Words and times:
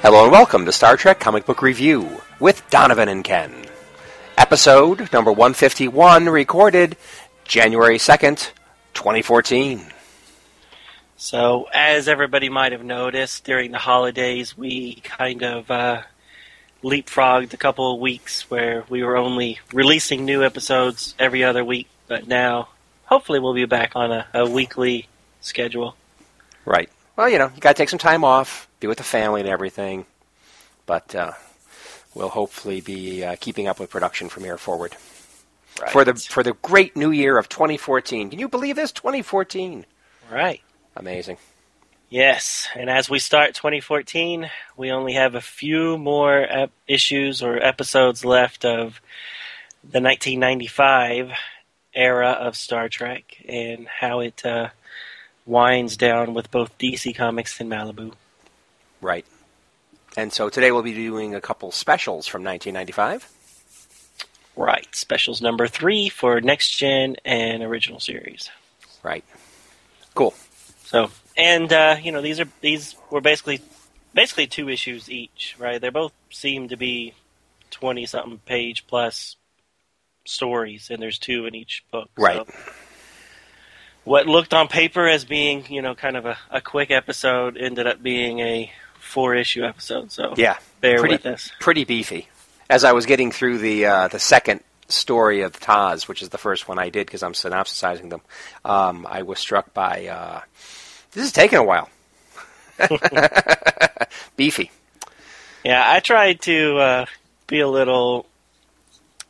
Hello 0.00 0.22
and 0.22 0.30
welcome 0.30 0.64
to 0.64 0.70
Star 0.70 0.96
Trek 0.96 1.18
Comic 1.18 1.44
Book 1.44 1.60
Review 1.60 2.22
with 2.38 2.62
Donovan 2.70 3.08
and 3.08 3.24
Ken. 3.24 3.52
Episode 4.36 5.12
number 5.12 5.32
151, 5.32 6.28
recorded 6.28 6.96
January 7.42 7.98
2nd, 7.98 8.52
2014. 8.94 9.82
So, 11.16 11.66
as 11.74 12.06
everybody 12.06 12.48
might 12.48 12.70
have 12.70 12.84
noticed, 12.84 13.42
during 13.42 13.72
the 13.72 13.78
holidays, 13.78 14.56
we 14.56 14.94
kind 15.02 15.42
of 15.42 15.68
uh, 15.68 16.02
leapfrogged 16.84 17.52
a 17.52 17.56
couple 17.58 17.92
of 17.92 18.00
weeks 18.00 18.48
where 18.48 18.84
we 18.88 19.02
were 19.02 19.16
only 19.16 19.58
releasing 19.72 20.24
new 20.24 20.44
episodes 20.44 21.16
every 21.18 21.42
other 21.42 21.64
week, 21.64 21.88
but 22.06 22.28
now, 22.28 22.68
hopefully, 23.06 23.40
we'll 23.40 23.52
be 23.52 23.64
back 23.64 23.96
on 23.96 24.12
a, 24.12 24.26
a 24.32 24.48
weekly 24.48 25.08
schedule. 25.40 25.96
Right. 26.64 26.88
Well, 27.18 27.28
you 27.28 27.36
know, 27.36 27.50
you 27.52 27.60
got 27.60 27.74
to 27.74 27.82
take 27.82 27.88
some 27.88 27.98
time 27.98 28.22
off, 28.22 28.68
be 28.78 28.86
with 28.86 28.98
the 28.98 29.02
family 29.04 29.40
and 29.40 29.50
everything. 29.50 30.06
But 30.86 31.12
uh, 31.16 31.32
we'll 32.14 32.28
hopefully 32.28 32.80
be 32.80 33.24
uh, 33.24 33.34
keeping 33.40 33.66
up 33.66 33.80
with 33.80 33.90
production 33.90 34.28
from 34.28 34.44
here 34.44 34.56
forward 34.56 34.94
Right. 35.80 35.90
for 35.90 36.04
the 36.04 36.14
for 36.14 36.42
the 36.44 36.52
great 36.54 36.96
new 36.96 37.10
year 37.10 37.36
of 37.36 37.48
2014. 37.48 38.30
Can 38.30 38.38
you 38.38 38.48
believe 38.48 38.76
this? 38.76 38.92
2014. 38.92 39.84
right. 40.30 40.60
Amazing. 40.96 41.38
Yes, 42.08 42.68
and 42.74 42.88
as 42.88 43.10
we 43.10 43.18
start 43.18 43.54
2014, 43.54 44.48
we 44.76 44.90
only 44.92 45.12
have 45.14 45.34
a 45.34 45.40
few 45.40 45.98
more 45.98 46.38
ep- 46.40 46.70
issues 46.86 47.42
or 47.42 47.62
episodes 47.62 48.24
left 48.24 48.64
of 48.64 49.00
the 49.82 50.00
1995 50.00 51.32
era 51.94 52.30
of 52.30 52.56
Star 52.56 52.88
Trek 52.88 53.24
and 53.48 53.86
how 53.88 54.20
it 54.20 54.44
uh, 54.46 54.68
winds 55.48 55.96
down 55.96 56.34
with 56.34 56.50
both 56.50 56.76
DC 56.78 57.16
Comics 57.16 57.58
and 57.60 57.70
Malibu. 57.70 58.12
Right. 59.00 59.24
And 60.16 60.32
so 60.32 60.48
today 60.48 60.70
we'll 60.70 60.82
be 60.82 60.94
doing 60.94 61.34
a 61.34 61.40
couple 61.40 61.72
specials 61.72 62.26
from 62.26 62.44
1995. 62.44 63.28
Right, 64.56 64.92
specials 64.94 65.40
number 65.40 65.68
three 65.68 66.08
for 66.08 66.40
Next 66.40 66.70
Gen 66.70 67.16
and 67.24 67.62
Original 67.62 68.00
Series. 68.00 68.50
Right. 69.04 69.24
Cool. 70.14 70.34
So, 70.84 71.10
and 71.36 71.72
uh, 71.72 71.96
you 72.02 72.10
know, 72.10 72.20
these 72.20 72.40
are 72.40 72.48
these 72.60 72.96
were 73.08 73.20
basically 73.20 73.60
basically 74.14 74.48
two 74.48 74.68
issues 74.68 75.08
each, 75.08 75.54
right? 75.60 75.80
They 75.80 75.90
both 75.90 76.12
seem 76.30 76.68
to 76.70 76.76
be 76.76 77.14
twenty 77.70 78.04
something 78.04 78.40
page 78.46 78.84
plus 78.88 79.36
stories, 80.24 80.90
and 80.90 81.00
there's 81.00 81.20
two 81.20 81.46
in 81.46 81.54
each 81.54 81.84
book. 81.92 82.10
So 82.16 82.22
Right. 82.24 82.46
What 84.04 84.26
looked 84.26 84.54
on 84.54 84.68
paper 84.68 85.06
as 85.06 85.24
being, 85.24 85.66
you 85.68 85.82
know, 85.82 85.94
kind 85.94 86.16
of 86.16 86.24
a, 86.24 86.38
a 86.50 86.60
quick 86.60 86.90
episode 86.90 87.56
ended 87.58 87.86
up 87.86 88.02
being 88.02 88.40
a 88.40 88.72
four 89.00 89.34
issue 89.34 89.64
episode. 89.64 90.12
So 90.12 90.34
Yeah. 90.36 90.56
bear 90.80 90.98
pretty, 90.98 91.14
with 91.14 91.26
us. 91.26 91.50
Pretty 91.60 91.84
beefy. 91.84 92.28
As 92.70 92.84
I 92.84 92.92
was 92.92 93.06
getting 93.06 93.30
through 93.32 93.58
the 93.58 93.86
uh, 93.86 94.08
the 94.08 94.18
second 94.18 94.60
story 94.88 95.42
of 95.42 95.58
TOS, 95.58 96.08
which 96.08 96.22
is 96.22 96.30
the 96.30 96.38
first 96.38 96.68
one 96.68 96.78
I 96.78 96.88
did 96.88 97.06
because 97.06 97.22
I'm 97.22 97.32
synopsisizing 97.32 98.10
them, 98.10 98.20
um, 98.64 99.06
I 99.08 99.22
was 99.22 99.38
struck 99.38 99.72
by 99.74 100.06
uh, 100.06 100.40
this 101.12 101.24
is 101.24 101.32
taking 101.32 101.58
a 101.58 101.64
while. 101.64 101.88
beefy. 104.36 104.70
Yeah, 105.64 105.82
I 105.84 106.00
tried 106.00 106.40
to 106.42 106.76
uh, 106.78 107.06
be 107.46 107.60
a 107.60 107.68
little 107.68 108.26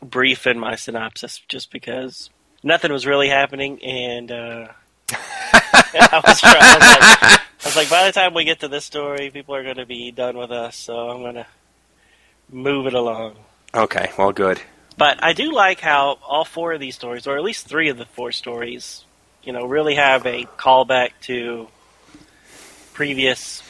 brief 0.03 0.47
in 0.47 0.59
my 0.59 0.77
synopsis 0.77 1.41
just 1.49 1.73
because 1.73 2.31
nothing 2.69 2.93
was 2.93 3.07
really 3.07 3.29
happening, 3.29 3.83
and 3.83 4.31
uh, 4.31 4.69
I, 5.11 6.23
was, 6.25 6.41
I, 6.45 6.75
was 6.77 6.87
like, 6.87 7.41
I 7.65 7.65
was 7.65 7.77
like, 7.77 7.91
by 7.91 8.07
the 8.07 8.13
time 8.13 8.35
we 8.35 8.45
get 8.45 8.61
to 8.61 8.69
this 8.69 8.85
story, 8.85 9.31
people 9.31 9.57
are 9.57 9.65
going 9.65 9.79
to 9.79 9.87
be 9.87 10.13
done 10.13 10.37
with 10.37 10.53
us, 10.53 10.77
so 10.77 11.09
I'm 11.09 11.23
going 11.23 11.35
to 11.35 11.47
move 12.51 12.87
it 12.87 12.95
along. 12.95 13.37
Okay, 13.75 14.13
well, 14.17 14.33
good. 14.33 14.61
But 14.97 15.23
I 15.23 15.33
do 15.33 15.53
like 15.53 15.81
how 15.81 16.19
all 16.27 16.45
four 16.45 16.73
of 16.73 16.81
these 16.81 16.95
stories, 16.95 17.27
or 17.27 17.37
at 17.37 17.43
least 17.43 17.67
three 17.67 17.89
of 17.89 17.97
the 17.97 18.05
four 18.05 18.31
stories, 18.33 19.05
you 19.43 19.53
know, 19.53 19.65
really 19.65 19.95
have 19.95 20.27
a 20.27 20.45
callback 20.45 21.13
to 21.23 21.69
previous 22.93 23.63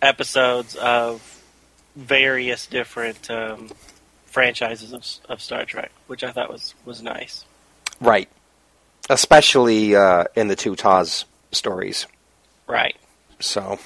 episodes 0.00 0.74
of 0.76 1.42
various 1.94 2.66
different 2.66 3.30
um, 3.30 3.70
franchises 4.26 4.92
of, 4.92 5.06
of 5.30 5.40
Star 5.40 5.64
Trek, 5.64 5.92
which 6.06 6.24
I 6.24 6.32
thought 6.32 6.50
was, 6.50 6.74
was 6.84 7.00
nice. 7.00 7.44
Right. 8.00 8.28
Especially 9.10 9.96
uh, 9.96 10.24
in 10.34 10.48
the 10.48 10.56
two 10.56 10.76
TOS 10.76 11.24
stories. 11.50 12.06
Right. 12.66 12.96
So, 13.40 13.78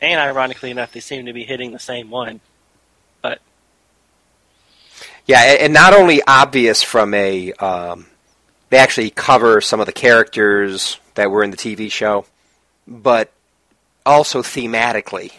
And 0.00 0.20
ironically 0.20 0.70
enough, 0.70 0.92
they 0.92 1.00
seem 1.00 1.26
to 1.26 1.32
be 1.32 1.44
hitting 1.44 1.72
the 1.72 1.78
same 1.78 2.10
one. 2.10 2.40
But 3.22 3.40
yeah, 5.26 5.40
and 5.60 5.72
not 5.72 5.94
only 5.94 6.22
obvious 6.26 6.82
from 6.82 7.14
a. 7.14 7.52
Um, 7.52 8.06
they 8.68 8.78
actually 8.78 9.10
cover 9.10 9.60
some 9.60 9.78
of 9.78 9.86
the 9.86 9.92
characters 9.92 10.98
that 11.14 11.30
were 11.30 11.44
in 11.44 11.52
the 11.52 11.56
TV 11.56 11.90
show, 11.90 12.26
but 12.86 13.30
also 14.04 14.42
thematically. 14.42 15.32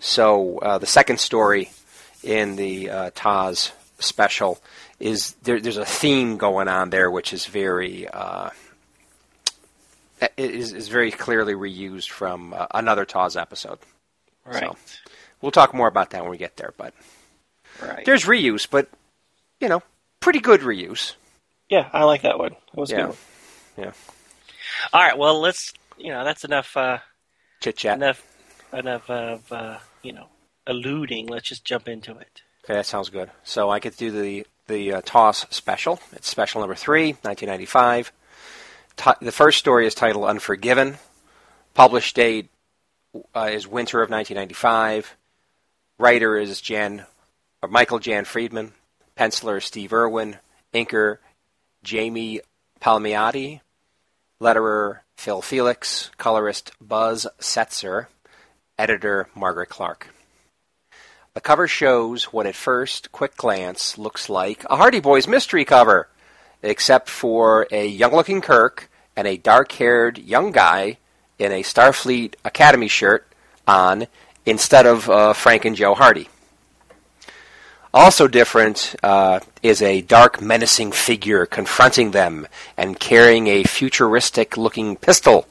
So 0.00 0.58
uh, 0.58 0.78
the 0.78 0.86
second 0.86 1.20
story 1.20 1.70
in 2.22 2.56
the 2.56 2.90
uh, 2.90 3.10
TOS 3.14 3.72
special 3.98 4.60
is 5.02 5.32
there, 5.42 5.60
there's 5.60 5.76
a 5.78 5.84
theme 5.84 6.36
going 6.38 6.68
on 6.68 6.90
there, 6.90 7.10
which 7.10 7.32
is 7.32 7.44
very 7.46 8.08
uh, 8.08 8.50
is, 10.36 10.72
is 10.72 10.88
very 10.88 11.10
clearly 11.10 11.54
reused 11.54 12.08
from 12.10 12.54
uh, 12.54 12.66
another 12.72 13.04
TOS 13.04 13.36
episode. 13.36 13.78
right. 14.46 14.60
So. 14.60 14.76
We'll 15.40 15.50
talk 15.50 15.74
more 15.74 15.88
about 15.88 16.10
that 16.10 16.22
when 16.22 16.30
we 16.30 16.38
get 16.38 16.56
there, 16.56 16.72
but 16.76 16.94
Right. 17.82 18.04
there's 18.04 18.24
reuse, 18.26 18.68
but 18.70 18.88
you 19.60 19.68
know, 19.68 19.82
pretty 20.20 20.38
good 20.38 20.60
reuse. 20.60 21.14
Yeah, 21.68 21.88
I 21.92 22.04
like 22.04 22.22
that 22.22 22.38
one. 22.38 22.50
That 22.52 22.80
was 22.80 22.90
Yeah. 22.92 22.96
good 22.98 23.08
one. 23.08 23.16
Yeah. 23.78 23.92
All 24.92 25.00
right, 25.02 25.18
well, 25.18 25.40
let's, 25.40 25.72
you 25.98 26.10
know, 26.10 26.22
that's 26.24 26.44
enough. 26.44 26.76
Uh, 26.76 26.98
Chit 27.60 27.76
chat. 27.76 27.96
enough 27.96 28.22
enough 28.72 29.10
of 29.10 29.50
uh, 29.50 29.78
you 30.04 30.12
know 30.12 30.26
alluding. 30.68 31.26
Let's 31.26 31.48
just 31.48 31.64
jump 31.64 31.88
into 31.88 32.16
it. 32.18 32.42
Okay, 32.64 32.74
that 32.74 32.86
sounds 32.86 33.10
good. 33.10 33.28
So 33.42 33.68
I 33.68 33.80
get 33.80 33.94
to 33.94 33.98
do 33.98 34.10
the 34.12 34.46
the 34.66 34.94
uh, 34.94 35.00
TOS 35.04 35.46
special. 35.50 36.00
It's 36.12 36.28
special 36.28 36.60
number 36.60 36.74
three, 36.74 37.12
1995. 37.22 38.12
Ti 38.96 39.10
the 39.20 39.32
first 39.32 39.58
story 39.58 39.86
is 39.86 39.94
titled 39.94 40.24
"Unforgiven." 40.24 40.98
Published 41.74 42.16
date 42.16 42.50
uh, 43.34 43.50
is 43.52 43.66
winter 43.66 44.02
of 44.02 44.10
1995. 44.10 45.16
Writer 45.98 46.36
is 46.36 46.60
Jan 46.60 47.06
or 47.62 47.68
Michael 47.68 47.98
Jan 47.98 48.24
Friedman. 48.24 48.72
Penciler 49.16 49.62
Steve 49.62 49.92
Erwin. 49.92 50.38
Inker 50.74 51.18
Jimmy 51.82 52.40
Palmiotti. 52.80 53.60
Letterer 54.40 55.00
Phil 55.16 55.42
Felix. 55.42 56.10
Colorist 56.18 56.72
Buzz 56.80 57.26
Setzer. 57.38 58.06
Editor 58.78 59.28
Margaret 59.34 59.68
Clark. 59.68 60.08
The 61.34 61.40
cover 61.40 61.66
shows 61.66 62.24
what 62.24 62.44
at 62.44 62.54
first 62.54 63.10
quick 63.10 63.38
glance 63.38 63.96
looks 63.96 64.28
like 64.28 64.66
a 64.68 64.76
Hardy 64.76 65.00
Boys 65.00 65.26
mystery 65.26 65.64
cover, 65.64 66.08
except 66.60 67.08
for 67.08 67.66
a 67.70 67.86
young 67.86 68.12
looking 68.12 68.42
Kirk 68.42 68.90
and 69.16 69.26
a 69.26 69.38
dark 69.38 69.72
haired 69.72 70.18
young 70.18 70.52
guy 70.52 70.98
in 71.38 71.50
a 71.50 71.62
Starfleet 71.62 72.34
Academy 72.44 72.86
shirt 72.86 73.26
on 73.66 74.08
instead 74.44 74.84
of 74.84 75.08
uh, 75.08 75.32
Frank 75.32 75.64
and 75.64 75.74
Joe 75.74 75.94
Hardy. 75.94 76.28
Also 77.94 78.28
different 78.28 78.94
uh, 79.02 79.40
is 79.62 79.80
a 79.80 80.02
dark, 80.02 80.42
menacing 80.42 80.92
figure 80.92 81.46
confronting 81.46 82.10
them 82.10 82.46
and 82.76 83.00
carrying 83.00 83.46
a 83.46 83.64
futuristic 83.64 84.58
looking 84.58 84.96
pistol 84.96 85.46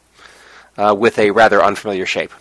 uh, 0.78 0.94
with 0.96 1.18
a 1.18 1.32
rather 1.32 1.64
unfamiliar 1.64 2.06
shape. 2.06 2.32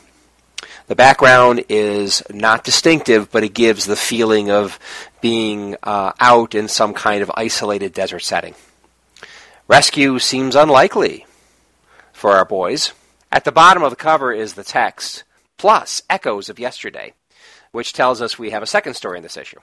The 0.90 0.96
background 0.96 1.66
is 1.68 2.20
not 2.30 2.64
distinctive, 2.64 3.30
but 3.30 3.44
it 3.44 3.54
gives 3.54 3.84
the 3.84 3.94
feeling 3.94 4.50
of 4.50 4.76
being 5.20 5.76
uh, 5.84 6.10
out 6.18 6.56
in 6.56 6.66
some 6.66 6.94
kind 6.94 7.22
of 7.22 7.30
isolated 7.36 7.94
desert 7.94 8.24
setting. 8.24 8.56
Rescue 9.68 10.18
seems 10.18 10.56
unlikely 10.56 11.26
for 12.12 12.32
our 12.32 12.44
boys. 12.44 12.92
At 13.30 13.44
the 13.44 13.52
bottom 13.52 13.84
of 13.84 13.90
the 13.90 13.96
cover 13.96 14.32
is 14.32 14.54
the 14.54 14.64
text, 14.64 15.22
plus 15.58 16.02
echoes 16.10 16.48
of 16.48 16.58
yesterday. 16.58 17.14
which 17.70 17.92
tells 17.92 18.20
us 18.20 18.36
we 18.36 18.50
have 18.50 18.64
a 18.64 18.66
second 18.66 18.94
story 18.94 19.16
in 19.18 19.22
this 19.22 19.36
issue. 19.36 19.60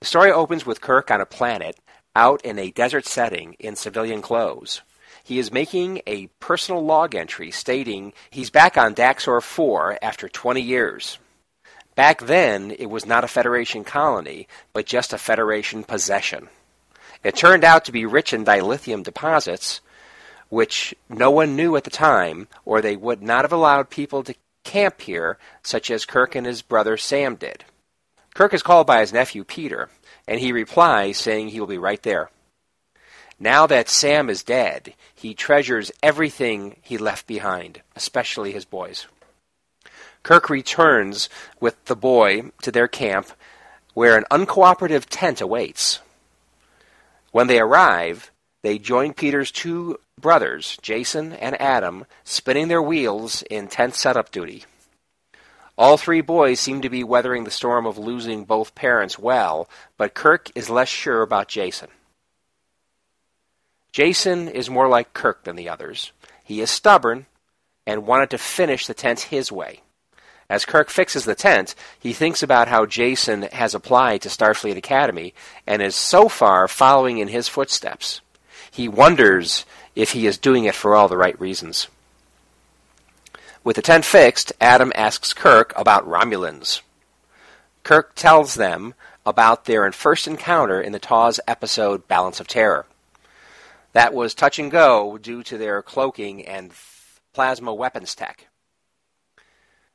The 0.00 0.06
story 0.06 0.32
opens 0.32 0.64
with 0.64 0.80
Kirk 0.80 1.10
on 1.10 1.20
a 1.20 1.26
planet 1.26 1.78
out 2.14 2.42
in 2.46 2.58
a 2.58 2.70
desert 2.70 3.04
setting 3.04 3.56
in 3.58 3.76
civilian 3.76 4.22
clothes. 4.22 4.80
He 5.26 5.40
is 5.40 5.50
making 5.50 6.02
a 6.06 6.28
personal 6.38 6.84
log 6.84 7.16
entry 7.16 7.50
stating 7.50 8.12
he's 8.30 8.48
back 8.48 8.78
on 8.78 8.94
Daxor 8.94 9.42
4 9.42 9.98
after 10.00 10.28
20 10.28 10.60
years. 10.60 11.18
Back 11.96 12.20
then, 12.20 12.70
it 12.70 12.86
was 12.86 13.06
not 13.06 13.24
a 13.24 13.26
Federation 13.28 13.82
colony, 13.82 14.46
but 14.72 14.86
just 14.86 15.12
a 15.12 15.18
Federation 15.18 15.82
possession. 15.82 16.48
It 17.24 17.34
turned 17.34 17.64
out 17.64 17.84
to 17.86 17.92
be 17.92 18.06
rich 18.06 18.32
in 18.32 18.44
dilithium 18.44 19.02
deposits, 19.02 19.80
which 20.48 20.94
no 21.08 21.32
one 21.32 21.56
knew 21.56 21.74
at 21.74 21.82
the 21.82 21.90
time, 21.90 22.46
or 22.64 22.80
they 22.80 22.94
would 22.94 23.20
not 23.20 23.42
have 23.42 23.52
allowed 23.52 23.90
people 23.90 24.22
to 24.22 24.34
camp 24.62 25.00
here, 25.00 25.38
such 25.60 25.90
as 25.90 26.04
Kirk 26.04 26.36
and 26.36 26.46
his 26.46 26.62
brother 26.62 26.96
Sam 26.96 27.34
did. 27.34 27.64
Kirk 28.32 28.54
is 28.54 28.62
called 28.62 28.86
by 28.86 29.00
his 29.00 29.12
nephew 29.12 29.42
Peter, 29.42 29.88
and 30.28 30.38
he 30.38 30.52
replies 30.52 31.16
saying 31.16 31.48
he 31.48 31.58
will 31.58 31.66
be 31.66 31.78
right 31.78 32.02
there. 32.04 32.30
Now 33.38 33.66
that 33.66 33.88
Sam 33.90 34.30
is 34.30 34.42
dead, 34.42 34.94
he 35.14 35.34
treasures 35.34 35.92
everything 36.02 36.76
he 36.82 36.96
left 36.96 37.26
behind, 37.26 37.82
especially 37.94 38.52
his 38.52 38.64
boys. 38.64 39.06
Kirk 40.22 40.48
returns 40.48 41.28
with 41.60 41.84
the 41.84 41.96
boy 41.96 42.50
to 42.62 42.72
their 42.72 42.88
camp, 42.88 43.28
where 43.94 44.16
an 44.16 44.24
uncooperative 44.30 45.04
tent 45.08 45.40
awaits. 45.40 46.00
When 47.30 47.46
they 47.46 47.60
arrive, 47.60 48.30
they 48.62 48.78
join 48.78 49.12
Peter's 49.12 49.50
two 49.50 50.00
brothers, 50.18 50.78
Jason 50.80 51.34
and 51.34 51.60
Adam, 51.60 52.06
spinning 52.24 52.68
their 52.68 52.82
wheels 52.82 53.42
in 53.50 53.68
tent 53.68 53.94
setup 53.94 54.32
duty. 54.32 54.64
All 55.78 55.98
three 55.98 56.22
boys 56.22 56.58
seem 56.58 56.80
to 56.80 56.88
be 56.88 57.04
weathering 57.04 57.44
the 57.44 57.50
storm 57.50 57.84
of 57.84 57.98
losing 57.98 58.44
both 58.44 58.74
parents 58.74 59.18
well, 59.18 59.68
but 59.98 60.14
Kirk 60.14 60.50
is 60.54 60.70
less 60.70 60.88
sure 60.88 61.20
about 61.20 61.48
Jason. 61.48 61.88
Jason 63.96 64.48
is 64.48 64.68
more 64.68 64.88
like 64.88 65.14
Kirk 65.14 65.44
than 65.44 65.56
the 65.56 65.70
others. 65.70 66.12
He 66.44 66.60
is 66.60 66.70
stubborn 66.70 67.24
and 67.86 68.06
wanted 68.06 68.28
to 68.28 68.36
finish 68.36 68.86
the 68.86 68.92
tent 68.92 69.20
his 69.32 69.50
way. 69.50 69.80
As 70.50 70.66
Kirk 70.66 70.90
fixes 70.90 71.24
the 71.24 71.34
tent, 71.34 71.74
he 71.98 72.12
thinks 72.12 72.42
about 72.42 72.68
how 72.68 72.84
Jason 72.84 73.44
has 73.52 73.74
applied 73.74 74.20
to 74.20 74.28
Starfleet 74.28 74.76
Academy 74.76 75.32
and 75.66 75.80
is 75.80 75.96
so 75.96 76.28
far 76.28 76.68
following 76.68 77.16
in 77.16 77.28
his 77.28 77.48
footsteps. 77.48 78.20
He 78.70 78.86
wonders 78.86 79.64
if 79.94 80.12
he 80.12 80.26
is 80.26 80.36
doing 80.36 80.64
it 80.64 80.74
for 80.74 80.94
all 80.94 81.08
the 81.08 81.16
right 81.16 81.40
reasons. 81.40 81.88
With 83.64 83.76
the 83.76 83.82
tent 83.82 84.04
fixed, 84.04 84.52
Adam 84.60 84.92
asks 84.94 85.32
Kirk 85.32 85.72
about 85.74 86.06
Romulans. 86.06 86.82
Kirk 87.82 88.14
tells 88.14 88.56
them 88.56 88.92
about 89.24 89.64
their 89.64 89.90
first 89.90 90.28
encounter 90.28 90.82
in 90.82 90.92
the 90.92 90.98
TOS 90.98 91.40
episode 91.48 92.06
Balance 92.06 92.40
of 92.40 92.46
Terror 92.46 92.84
that 93.96 94.12
was 94.12 94.34
touch 94.34 94.58
and 94.58 94.70
go 94.70 95.16
due 95.16 95.42
to 95.42 95.56
their 95.56 95.80
cloaking 95.80 96.44
and 96.44 96.70
plasma 97.32 97.72
weapons 97.72 98.14
tech. 98.14 98.48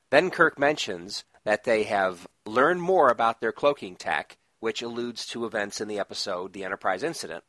Then 0.09 0.31
Kirk 0.31 0.57
mentions 0.57 1.23
that 1.43 1.65
they 1.65 1.83
have 1.83 2.27
learned 2.43 2.81
more 2.81 3.09
about 3.09 3.41
their 3.41 3.51
cloaking 3.51 3.97
tech, 3.97 4.39
which 4.59 4.81
alludes 4.81 5.27
to 5.27 5.45
events 5.45 5.79
in 5.79 5.87
the 5.87 5.99
episode 5.99 6.51
The 6.51 6.63
Enterprise 6.63 7.03
Incident. 7.03 7.43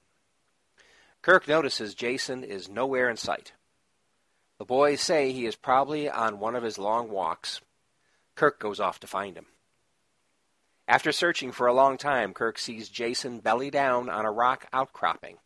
Kirk 1.22 1.48
notices 1.48 1.94
Jason 1.94 2.44
is 2.44 2.68
nowhere 2.68 3.08
in 3.08 3.16
sight. 3.16 3.54
The 4.58 4.66
boys 4.66 5.00
say 5.00 5.32
he 5.32 5.46
is 5.46 5.56
probably 5.56 6.10
on 6.10 6.38
one 6.38 6.54
of 6.54 6.62
his 6.62 6.76
long 6.76 7.08
walks. 7.08 7.62
Kirk 8.34 8.60
goes 8.60 8.78
off 8.78 9.00
to 9.00 9.06
find 9.06 9.38
him. 9.38 9.46
After 10.86 11.12
searching 11.12 11.50
for 11.50 11.66
a 11.66 11.72
long 11.72 11.96
time, 11.96 12.34
Kirk 12.34 12.58
sees 12.58 12.90
Jason 12.90 13.38
belly 13.38 13.70
down 13.70 14.10
on 14.10 14.26
a 14.26 14.30
rock 14.30 14.66
outcropping. 14.70 15.38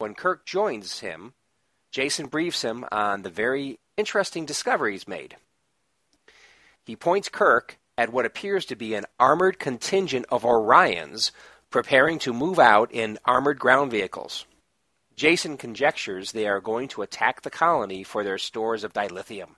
When 0.00 0.14
Kirk 0.14 0.46
joins 0.46 1.00
him, 1.00 1.34
Jason 1.90 2.28
briefs 2.28 2.62
him 2.62 2.86
on 2.90 3.20
the 3.20 3.28
very 3.28 3.80
interesting 3.98 4.46
discoveries 4.46 5.06
made. 5.06 5.36
He 6.82 6.96
points 6.96 7.28
Kirk 7.28 7.78
at 7.98 8.10
what 8.10 8.24
appears 8.24 8.64
to 8.66 8.76
be 8.76 8.94
an 8.94 9.04
armored 9.18 9.58
contingent 9.58 10.24
of 10.30 10.42
Orions 10.42 11.32
preparing 11.68 12.18
to 12.20 12.32
move 12.32 12.58
out 12.58 12.90
in 12.90 13.18
armored 13.26 13.58
ground 13.58 13.90
vehicles. 13.90 14.46
Jason 15.16 15.58
conjectures 15.58 16.32
they 16.32 16.48
are 16.48 16.62
going 16.62 16.88
to 16.88 17.02
attack 17.02 17.42
the 17.42 17.50
colony 17.50 18.02
for 18.02 18.24
their 18.24 18.38
stores 18.38 18.84
of 18.84 18.94
dilithium. 18.94 19.56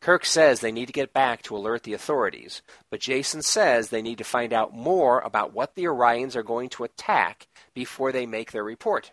Kirk 0.00 0.24
says 0.24 0.60
they 0.60 0.72
need 0.72 0.86
to 0.86 0.92
get 0.92 1.12
back 1.12 1.42
to 1.42 1.56
alert 1.56 1.82
the 1.82 1.92
authorities, 1.92 2.62
but 2.88 3.00
Jason 3.00 3.42
says 3.42 3.88
they 3.88 4.02
need 4.02 4.18
to 4.18 4.24
find 4.24 4.52
out 4.52 4.72
more 4.72 5.20
about 5.20 5.52
what 5.52 5.74
the 5.74 5.84
Orions 5.84 6.36
are 6.36 6.42
going 6.42 6.68
to 6.70 6.84
attack 6.84 7.48
before 7.74 8.12
they 8.12 8.24
make 8.24 8.52
their 8.52 8.62
report. 8.62 9.12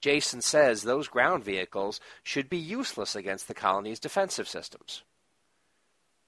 Jason 0.00 0.40
says 0.40 0.82
those 0.82 1.08
ground 1.08 1.44
vehicles 1.44 2.00
should 2.22 2.48
be 2.48 2.58
useless 2.58 3.14
against 3.14 3.46
the 3.46 3.54
colony's 3.54 4.00
defensive 4.00 4.48
systems. 4.48 5.04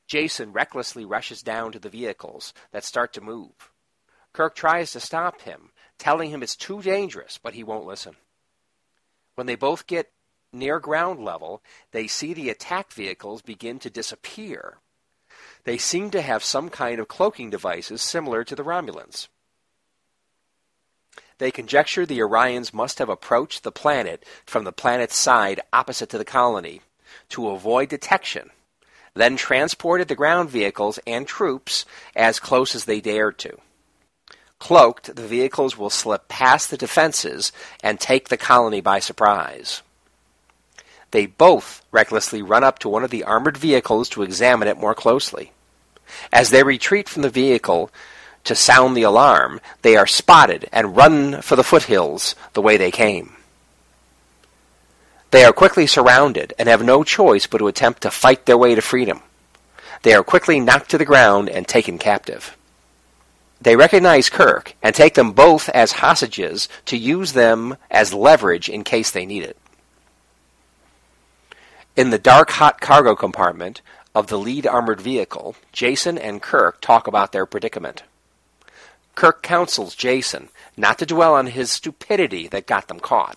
Jason 0.07 0.53
recklessly 0.53 1.05
rushes 1.05 1.43
down 1.43 1.73
to 1.73 1.79
the 1.79 1.89
vehicles 1.89 2.53
that 2.71 2.85
start 2.85 3.13
to 3.15 3.21
move. 3.21 3.73
Kirk 4.33 4.55
tries 4.55 4.93
to 4.93 5.01
stop 5.01 5.43
him, 5.43 5.71
telling 5.99 6.31
him 6.31 6.43
it's 6.43 6.57
too 6.57 6.83
dangerous, 6.83 7.39
but 7.43 7.55
he 7.55 7.65
won't 7.65 7.87
listen. 7.87 8.15
When 9.35 9.47
they 9.47 9.55
both 9.57 9.87
get 9.87 10.11
near 10.53 10.79
ground 10.79 11.25
level, 11.25 11.63
they 11.93 12.07
see 12.07 12.35
the 12.35 12.51
attack 12.51 12.93
vehicles 12.93 13.43
begin 13.43 13.79
to 13.81 13.91
disappear. 13.91 14.79
They 15.65 15.79
seem 15.79 16.11
to 16.11 16.23
have 16.23 16.45
some 16.45 16.69
kind 16.69 16.99
of 16.99 17.09
cloaking 17.09 17.51
devices 17.51 18.03
similar 18.03 18.45
to 18.45 18.55
the 18.55 18.65
Romulans. 18.65 19.29
They 21.39 21.51
conjecture 21.51 22.07
the 22.07 22.21
Orions 22.21 22.73
must 22.73 22.99
have 22.99 23.09
approached 23.09 23.63
the 23.63 23.73
planet 23.73 24.25
from 24.47 24.65
the 24.65 24.73
planet's 24.73 25.17
side 25.17 25.61
opposite 25.73 26.09
to 26.11 26.19
the 26.19 26.25
colony 26.25 26.83
to 27.31 27.49
avoid 27.49 27.89
detection, 27.89 28.51
then 29.15 29.37
transported 29.37 30.09
the 30.09 30.15
ground 30.15 30.51
vehicles 30.51 30.99
and 31.07 31.27
troops 31.27 31.85
as 32.15 32.39
close 32.39 32.75
as 32.75 32.85
they 32.85 33.01
dared 33.01 33.39
to. 33.39 33.59
Cloaked, 34.59 35.17
the 35.17 35.27
vehicles 35.27 35.77
will 35.77 35.91
slip 35.91 36.29
past 36.29 36.71
the 36.71 36.77
defenses 36.77 37.51
and 37.83 37.99
take 37.99 38.29
the 38.29 38.37
colony 38.37 38.81
by 38.81 39.01
surprise. 39.01 39.83
They 41.13 41.27
both 41.27 41.83
recklessly 41.93 42.43
run 42.43 42.65
up 42.65 42.79
to 42.81 42.89
one 42.89 43.05
of 43.05 43.11
the 43.11 43.25
armored 43.25 43.57
vehicles 43.57 44.09
to 44.11 44.23
examine 44.23 44.67
it 44.67 44.79
more 44.79 44.95
closely. 44.95 45.53
As 46.33 46.51
they 46.51 46.63
retreat 46.63 47.09
from 47.09 47.23
the 47.23 47.31
vehicle 47.31 47.91
to 48.45 48.55
sound 48.55 48.97
the 48.97 49.03
alarm, 49.03 49.61
they 49.83 49.95
are 49.97 50.07
spotted 50.07 50.69
and 50.73 50.97
run 50.97 51.43
for 51.43 51.55
the 51.55 51.65
foothills 51.65 52.35
the 52.55 52.63
way 52.63 52.77
they 52.77 52.91
came. 52.91 53.35
They 55.31 55.45
are 55.45 55.53
quickly 55.53 55.87
surrounded 55.87 56.55
and 56.59 56.69
have 56.69 56.83
no 56.83 57.05
choice 57.05 57.47
but 57.47 57.59
to 57.59 57.69
attempt 57.69 58.03
to 58.03 58.11
fight 58.11 58.47
their 58.47 58.59
way 58.59 58.75
to 58.75 58.83
freedom. 58.83 59.21
They 60.03 60.15
are 60.15 60.25
quickly 60.25 60.61
knocked 60.61 60.91
to 60.91 60.99
the 60.99 61.05
ground 61.05 61.49
and 61.49 61.69
taken 61.69 61.99
captive. 61.99 62.57
They 63.61 63.77
recognize 63.77 64.29
Kirk 64.29 64.75
and 64.83 64.95
take 64.95 65.15
them 65.15 65.33
both 65.33 65.69
as 65.69 65.93
hostages 65.93 66.69
to 66.87 66.97
use 66.97 67.33
them 67.33 67.77
as 67.91 68.13
leverage 68.13 68.69
in 68.69 68.83
case 68.83 69.11
they 69.11 69.25
need 69.25 69.45
it. 69.45 69.57
In 71.95 72.09
the 72.09 72.19
dark, 72.19 72.53
hot 72.53 72.81
cargo 72.81 73.15
compartment 73.15 73.83
of 74.15 74.29
the 74.29 74.39
lead 74.39 74.67
armored 74.67 74.99
vehicle, 74.99 75.57
Jason 75.73 76.17
and 76.17 76.41
Kirk 76.41 76.81
talk 76.81 77.07
about 77.07 77.33
their 77.33 77.45
predicament. 77.45 78.03
Kirk 79.15 79.43
counsels 79.43 79.95
Jason 79.95 80.49
not 80.75 80.99
to 81.01 81.07
dwell 81.07 81.35
on 81.35 81.49
his 81.49 81.71
stupidity 81.71 82.49
that 82.49 82.67
got 82.67 82.89
them 82.89 82.99
caught. 82.99 83.37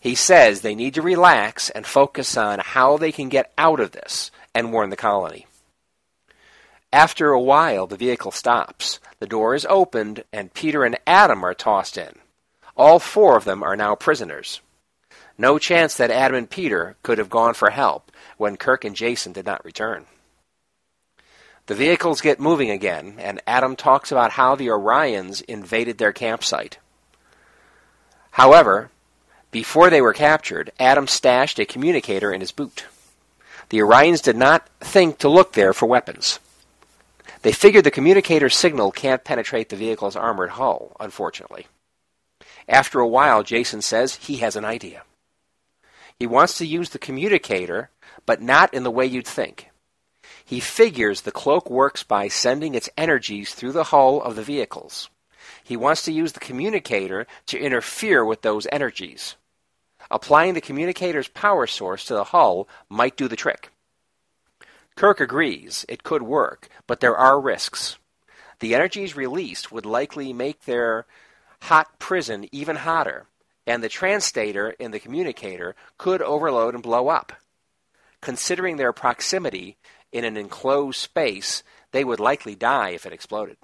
He 0.00 0.16
says 0.16 0.60
they 0.60 0.74
need 0.74 0.94
to 0.94 1.02
relax 1.02 1.70
and 1.70 1.86
focus 1.86 2.36
on 2.36 2.58
how 2.58 2.96
they 2.96 3.12
can 3.12 3.28
get 3.28 3.52
out 3.56 3.78
of 3.78 3.92
this 3.92 4.32
and 4.52 4.72
warn 4.72 4.90
the 4.90 4.96
colony. 4.96 5.46
After 6.92 7.30
a 7.30 7.40
while, 7.40 7.86
the 7.86 7.96
vehicle 7.96 8.32
stops. 8.32 8.98
The 9.20 9.28
door 9.28 9.54
is 9.54 9.64
opened, 9.70 10.24
and 10.32 10.52
Peter 10.52 10.84
and 10.84 10.98
Adam 11.06 11.44
are 11.44 11.54
tossed 11.54 11.96
in. 11.96 12.18
All 12.76 12.98
four 12.98 13.36
of 13.36 13.44
them 13.44 13.62
are 13.62 13.76
now 13.76 13.94
prisoners. 13.94 14.60
No 15.42 15.58
chance 15.58 15.96
that 15.96 16.12
Adam 16.12 16.36
and 16.36 16.48
Peter 16.48 16.94
could 17.02 17.18
have 17.18 17.28
gone 17.28 17.54
for 17.54 17.70
help 17.70 18.12
when 18.36 18.56
Kirk 18.56 18.84
and 18.84 18.94
Jason 18.94 19.32
did 19.32 19.44
not 19.44 19.64
return. 19.64 20.06
The 21.66 21.74
vehicles 21.74 22.20
get 22.20 22.38
moving 22.38 22.70
again, 22.70 23.16
and 23.18 23.42
Adam 23.44 23.74
talks 23.74 24.12
about 24.12 24.30
how 24.30 24.54
the 24.54 24.68
Orions 24.68 25.42
invaded 25.42 25.98
their 25.98 26.12
campsite. 26.12 26.78
However, 28.30 28.92
before 29.50 29.90
they 29.90 30.00
were 30.00 30.12
captured, 30.12 30.70
Adam 30.78 31.08
stashed 31.08 31.58
a 31.58 31.64
communicator 31.64 32.32
in 32.32 32.40
his 32.40 32.52
boot. 32.52 32.84
The 33.70 33.80
Orions 33.80 34.22
did 34.22 34.36
not 34.36 34.68
think 34.78 35.18
to 35.18 35.28
look 35.28 35.54
there 35.54 35.72
for 35.72 35.86
weapons. 35.86 36.38
They 37.42 37.50
figured 37.50 37.82
the 37.82 37.90
communicator 37.90 38.48
signal 38.48 38.92
can't 38.92 39.24
penetrate 39.24 39.70
the 39.70 39.82
vehicle's 39.84 40.14
armored 40.14 40.50
hull, 40.50 40.96
unfortunately. 41.00 41.66
After 42.68 43.00
a 43.00 43.08
while, 43.08 43.42
Jason 43.42 43.82
says 43.82 44.14
he 44.14 44.36
has 44.36 44.54
an 44.54 44.64
idea. 44.64 45.02
He 46.22 46.26
wants 46.28 46.58
to 46.58 46.64
use 46.64 46.90
the 46.90 47.00
communicator, 47.00 47.90
but 48.26 48.40
not 48.40 48.72
in 48.72 48.84
the 48.84 48.92
way 48.92 49.04
you'd 49.04 49.26
think. 49.26 49.70
He 50.44 50.60
figures 50.60 51.22
the 51.22 51.32
cloak 51.32 51.68
works 51.68 52.04
by 52.04 52.28
sending 52.28 52.76
its 52.76 52.88
energies 52.96 53.52
through 53.52 53.72
the 53.72 53.90
hull 53.90 54.22
of 54.22 54.36
the 54.36 54.44
vehicles. 54.44 55.10
He 55.64 55.76
wants 55.76 56.04
to 56.04 56.12
use 56.12 56.30
the 56.30 56.38
communicator 56.38 57.26
to 57.46 57.58
interfere 57.58 58.24
with 58.24 58.42
those 58.42 58.68
energies. 58.70 59.34
Applying 60.12 60.54
the 60.54 60.60
communicator's 60.60 61.26
power 61.26 61.66
source 61.66 62.04
to 62.04 62.14
the 62.14 62.30
hull 62.30 62.68
might 62.88 63.16
do 63.16 63.26
the 63.26 63.34
trick. 63.34 63.72
Kirk 64.94 65.18
agrees 65.18 65.84
it 65.88 66.04
could 66.04 66.22
work, 66.22 66.68
but 66.86 67.00
there 67.00 67.16
are 67.16 67.40
risks. 67.40 67.98
The 68.60 68.76
energies 68.76 69.16
released 69.16 69.72
would 69.72 69.86
likely 69.86 70.32
make 70.32 70.66
their 70.66 71.04
hot 71.62 71.98
prison 71.98 72.46
even 72.52 72.76
hotter, 72.76 73.26
and 73.66 73.82
the 73.82 73.88
translator 73.88 74.70
in 74.70 74.90
the 74.90 75.00
communicator 75.00 75.74
could 75.98 76.22
overload 76.22 76.74
and 76.74 76.82
blow 76.82 77.08
up. 77.08 77.32
Considering 78.20 78.76
their 78.76 78.92
proximity 78.92 79.76
in 80.12 80.24
an 80.24 80.36
enclosed 80.36 80.98
space, 80.98 81.62
they 81.92 82.04
would 82.04 82.20
likely 82.20 82.54
die 82.54 82.90
if 82.90 83.06
it 83.06 83.12
exploded. 83.12 83.56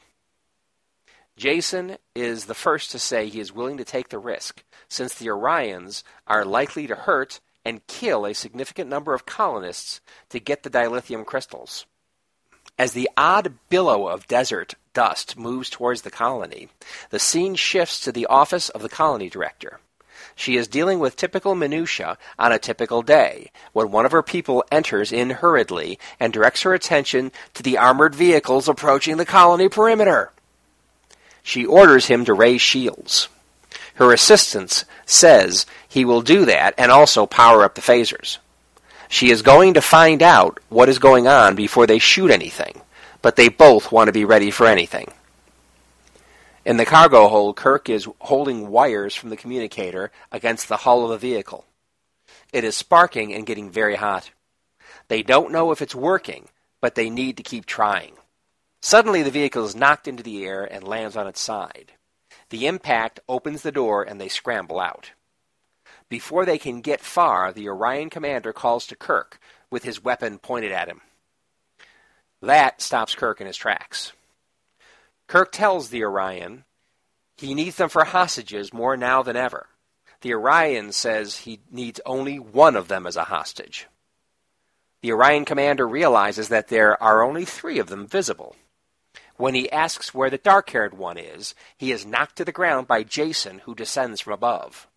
Jason 1.36 1.96
is 2.16 2.46
the 2.46 2.54
first 2.54 2.90
to 2.90 2.98
say 2.98 3.28
he 3.28 3.38
is 3.38 3.52
willing 3.52 3.76
to 3.76 3.84
take 3.84 4.08
the 4.08 4.18
risk, 4.18 4.64
since 4.88 5.14
the 5.14 5.26
Orions 5.26 6.02
are 6.26 6.44
likely 6.44 6.86
to 6.88 6.96
hurt 6.96 7.40
and 7.64 7.86
kill 7.86 8.26
a 8.26 8.34
significant 8.34 8.90
number 8.90 9.14
of 9.14 9.26
colonists 9.26 10.00
to 10.30 10.40
get 10.40 10.62
the 10.62 10.70
dilithium 10.70 11.24
crystals. 11.24 11.86
As 12.78 12.92
the 12.92 13.10
odd 13.16 13.54
billow 13.68 14.08
of 14.08 14.26
desert 14.26 14.74
dust 14.94 15.36
moves 15.36 15.70
towards 15.70 16.02
the 16.02 16.10
colony, 16.10 16.68
the 17.10 17.18
scene 17.18 17.54
shifts 17.54 18.00
to 18.00 18.10
the 18.10 18.26
office 18.26 18.68
of 18.68 18.82
the 18.82 18.88
colony 18.88 19.28
director. 19.28 19.80
She 20.38 20.56
is 20.56 20.68
dealing 20.68 21.00
with 21.00 21.16
typical 21.16 21.56
minutiae 21.56 22.16
on 22.38 22.52
a 22.52 22.60
typical 22.60 23.02
day 23.02 23.50
when 23.72 23.90
one 23.90 24.06
of 24.06 24.12
her 24.12 24.22
people 24.22 24.62
enters 24.70 25.10
in 25.10 25.30
hurriedly 25.30 25.98
and 26.20 26.32
directs 26.32 26.62
her 26.62 26.72
attention 26.72 27.32
to 27.54 27.62
the 27.64 27.76
armored 27.76 28.14
vehicles 28.14 28.68
approaching 28.68 29.16
the 29.16 29.26
colony 29.26 29.68
perimeter. 29.68 30.30
She 31.42 31.66
orders 31.66 32.06
him 32.06 32.24
to 32.24 32.34
raise 32.34 32.60
shields. 32.60 33.28
Her 33.94 34.12
assistant 34.12 34.84
says 35.06 35.66
he 35.88 36.04
will 36.04 36.22
do 36.22 36.44
that 36.44 36.72
and 36.78 36.92
also 36.92 37.26
power 37.26 37.64
up 37.64 37.74
the 37.74 37.80
phasers. 37.80 38.38
She 39.08 39.32
is 39.32 39.42
going 39.42 39.74
to 39.74 39.82
find 39.82 40.22
out 40.22 40.60
what 40.68 40.88
is 40.88 41.00
going 41.00 41.26
on 41.26 41.56
before 41.56 41.88
they 41.88 41.98
shoot 41.98 42.30
anything, 42.30 42.80
but 43.22 43.34
they 43.34 43.48
both 43.48 43.90
want 43.90 44.06
to 44.06 44.12
be 44.12 44.24
ready 44.24 44.52
for 44.52 44.68
anything. 44.68 45.12
In 46.68 46.76
the 46.76 46.84
cargo 46.84 47.28
hold, 47.28 47.56
Kirk 47.56 47.88
is 47.88 48.06
holding 48.20 48.68
wires 48.68 49.14
from 49.14 49.30
the 49.30 49.38
communicator 49.38 50.12
against 50.30 50.68
the 50.68 50.76
hull 50.76 51.02
of 51.02 51.08
the 51.08 51.16
vehicle. 51.16 51.64
It 52.52 52.62
is 52.62 52.76
sparking 52.76 53.32
and 53.32 53.46
getting 53.46 53.70
very 53.70 53.94
hot. 53.94 54.32
They 55.08 55.22
don't 55.22 55.50
know 55.50 55.72
if 55.72 55.80
it's 55.80 55.94
working, 55.94 56.50
but 56.82 56.94
they 56.94 57.08
need 57.08 57.38
to 57.38 57.42
keep 57.42 57.64
trying. 57.64 58.16
Suddenly, 58.82 59.22
the 59.22 59.30
vehicle 59.30 59.64
is 59.64 59.74
knocked 59.74 60.06
into 60.06 60.22
the 60.22 60.44
air 60.44 60.62
and 60.62 60.86
lands 60.86 61.16
on 61.16 61.26
its 61.26 61.40
side. 61.40 61.92
The 62.50 62.66
impact 62.66 63.18
opens 63.30 63.62
the 63.62 63.72
door 63.72 64.02
and 64.02 64.20
they 64.20 64.28
scramble 64.28 64.78
out. 64.78 65.12
Before 66.10 66.44
they 66.44 66.58
can 66.58 66.82
get 66.82 67.00
far, 67.00 67.50
the 67.50 67.70
Orion 67.70 68.10
commander 68.10 68.52
calls 68.52 68.86
to 68.88 68.94
Kirk 68.94 69.40
with 69.70 69.84
his 69.84 70.04
weapon 70.04 70.36
pointed 70.38 70.72
at 70.72 70.88
him. 70.88 71.00
That 72.42 72.82
stops 72.82 73.14
Kirk 73.14 73.40
in 73.40 73.46
his 73.46 73.56
tracks. 73.56 74.12
Kirk 75.28 75.52
tells 75.52 75.90
the 75.90 76.02
Orion 76.02 76.64
he 77.36 77.54
needs 77.54 77.76
them 77.76 77.88
for 77.88 78.04
hostages 78.04 78.72
more 78.72 78.96
now 78.96 79.22
than 79.22 79.36
ever. 79.36 79.68
The 80.22 80.34
Orion 80.34 80.90
says 80.90 81.36
he 81.36 81.60
needs 81.70 82.00
only 82.04 82.38
one 82.38 82.74
of 82.74 82.88
them 82.88 83.06
as 83.06 83.14
a 83.14 83.24
hostage. 83.24 83.86
The 85.02 85.12
Orion 85.12 85.44
commander 85.44 85.86
realizes 85.86 86.48
that 86.48 86.66
there 86.68 87.00
are 87.00 87.22
only 87.22 87.44
three 87.44 87.78
of 87.78 87.86
them 87.86 88.08
visible. 88.08 88.56
When 89.36 89.54
he 89.54 89.70
asks 89.70 90.12
where 90.12 90.30
the 90.30 90.38
dark 90.38 90.70
haired 90.70 90.94
one 90.94 91.16
is, 91.16 91.54
he 91.76 91.92
is 91.92 92.04
knocked 92.04 92.34
to 92.36 92.44
the 92.44 92.50
ground 92.50 92.88
by 92.88 93.04
Jason, 93.04 93.60
who 93.60 93.76
descends 93.76 94.20
from 94.20 94.32
above. 94.32 94.88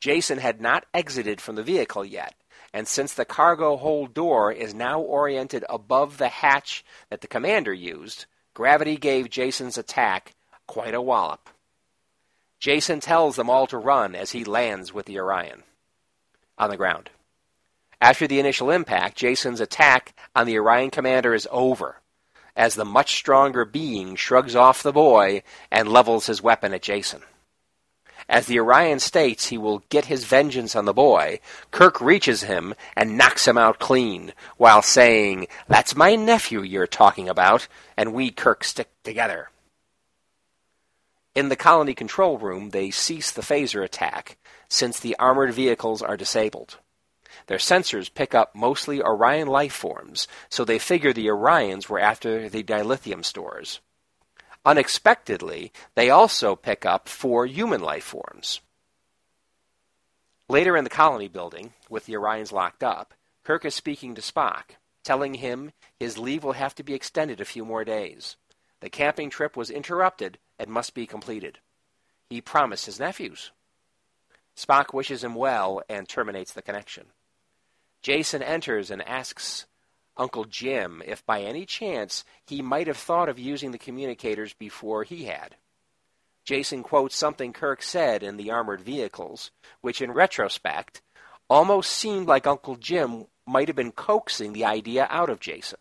Jason 0.00 0.38
had 0.38 0.62
not 0.62 0.86
exited 0.94 1.42
from 1.42 1.56
the 1.56 1.62
vehicle 1.62 2.06
yet, 2.06 2.34
and 2.72 2.88
since 2.88 3.12
the 3.12 3.26
cargo 3.26 3.76
hold 3.76 4.14
door 4.14 4.50
is 4.50 4.72
now 4.72 5.00
oriented 5.00 5.66
above 5.68 6.16
the 6.16 6.28
hatch 6.28 6.82
that 7.10 7.20
the 7.20 7.26
commander 7.26 7.74
used, 7.74 8.24
gravity 8.60 8.98
gave 8.98 9.30
Jason's 9.30 9.78
attack 9.78 10.34
quite 10.66 10.92
a 10.92 11.00
wallop. 11.00 11.48
Jason 12.58 13.00
tells 13.00 13.36
them 13.36 13.48
all 13.48 13.66
to 13.66 13.78
run 13.78 14.14
as 14.14 14.32
he 14.32 14.44
lands 14.44 14.92
with 14.92 15.06
the 15.06 15.18
Orion 15.18 15.62
on 16.58 16.68
the 16.68 16.76
ground. 16.76 17.08
After 18.02 18.26
the 18.26 18.38
initial 18.38 18.70
impact, 18.70 19.16
Jason's 19.16 19.62
attack 19.62 20.14
on 20.36 20.44
the 20.44 20.58
Orion 20.58 20.90
commander 20.90 21.32
is 21.32 21.48
over 21.50 22.02
as 22.54 22.74
the 22.74 22.84
much 22.84 23.14
stronger 23.14 23.64
being 23.64 24.14
shrugs 24.14 24.54
off 24.54 24.82
the 24.82 24.92
boy 24.92 25.42
and 25.70 25.88
levels 25.88 26.26
his 26.26 26.42
weapon 26.42 26.74
at 26.74 26.82
Jason. 26.82 27.22
As 28.30 28.46
the 28.46 28.60
Orion 28.60 29.00
states 29.00 29.46
he 29.48 29.58
will 29.58 29.82
get 29.88 30.04
his 30.04 30.24
vengeance 30.24 30.76
on 30.76 30.84
the 30.84 30.92
boy, 30.92 31.40
Kirk 31.72 32.00
reaches 32.00 32.42
him 32.44 32.76
and 32.96 33.18
knocks 33.18 33.48
him 33.48 33.58
out 33.58 33.80
clean, 33.80 34.32
while 34.56 34.82
saying, 34.82 35.48
That's 35.66 35.96
my 35.96 36.14
nephew 36.14 36.62
you're 36.62 36.86
talking 36.86 37.28
about, 37.28 37.66
and 37.96 38.14
we, 38.14 38.30
Kirk, 38.30 38.62
stick 38.62 38.88
together. 39.02 39.50
In 41.34 41.48
the 41.48 41.56
colony 41.56 41.92
control 41.92 42.38
room, 42.38 42.70
they 42.70 42.92
cease 42.92 43.32
the 43.32 43.42
phaser 43.42 43.82
attack, 43.82 44.38
since 44.68 45.00
the 45.00 45.16
armored 45.18 45.52
vehicles 45.52 46.00
are 46.00 46.16
disabled. 46.16 46.78
Their 47.48 47.58
sensors 47.58 48.14
pick 48.14 48.32
up 48.32 48.54
mostly 48.54 49.02
Orion 49.02 49.48
life 49.48 49.72
forms, 49.72 50.28
so 50.48 50.64
they 50.64 50.78
figure 50.78 51.12
the 51.12 51.26
Orions 51.26 51.88
were 51.88 51.98
after 51.98 52.48
the 52.48 52.62
dilithium 52.62 53.24
stores. 53.24 53.80
Unexpectedly, 54.64 55.72
they 55.94 56.10
also 56.10 56.54
pick 56.54 56.84
up 56.84 57.08
four 57.08 57.46
human 57.46 57.80
life 57.80 58.04
forms. 58.04 58.60
Later 60.48 60.76
in 60.76 60.84
the 60.84 60.90
colony 60.90 61.28
building, 61.28 61.72
with 61.88 62.06
the 62.06 62.14
Orions 62.14 62.52
locked 62.52 62.82
up, 62.82 63.14
Kirk 63.44 63.64
is 63.64 63.74
speaking 63.74 64.14
to 64.14 64.20
Spock, 64.20 64.76
telling 65.02 65.34
him 65.34 65.72
his 65.98 66.18
leave 66.18 66.44
will 66.44 66.52
have 66.52 66.74
to 66.74 66.82
be 66.82 66.94
extended 66.94 67.40
a 67.40 67.44
few 67.44 67.64
more 67.64 67.84
days. 67.84 68.36
The 68.80 68.90
camping 68.90 69.30
trip 69.30 69.56
was 69.56 69.70
interrupted 69.70 70.38
and 70.58 70.70
must 70.70 70.94
be 70.94 71.06
completed. 71.06 71.60
He 72.28 72.40
promised 72.40 72.86
his 72.86 73.00
nephews. 73.00 73.52
Spock 74.56 74.92
wishes 74.92 75.24
him 75.24 75.34
well 75.34 75.82
and 75.88 76.08
terminates 76.08 76.52
the 76.52 76.62
connection. 76.62 77.06
Jason 78.02 78.42
enters 78.42 78.90
and 78.90 79.06
asks 79.06 79.66
Uncle 80.16 80.44
Jim 80.44 81.02
if 81.06 81.24
by 81.24 81.42
any 81.42 81.64
chance 81.64 82.24
he 82.46 82.62
might 82.62 82.86
have 82.86 82.96
thought 82.96 83.28
of 83.28 83.38
using 83.38 83.70
the 83.70 83.78
communicators 83.78 84.52
before 84.52 85.04
he 85.04 85.24
had. 85.24 85.56
Jason 86.44 86.82
quotes 86.82 87.16
something 87.16 87.52
Kirk 87.52 87.82
said 87.82 88.22
in 88.22 88.36
the 88.36 88.50
armored 88.50 88.80
vehicles, 88.80 89.50
which 89.80 90.02
in 90.02 90.12
retrospect 90.12 91.00
almost 91.48 91.90
seemed 91.90 92.26
like 92.26 92.46
Uncle 92.46 92.76
Jim 92.76 93.26
might 93.46 93.68
have 93.68 93.76
been 93.76 93.92
coaxing 93.92 94.52
the 94.52 94.64
idea 94.64 95.06
out 95.10 95.30
of 95.30 95.40
Jason. 95.40 95.78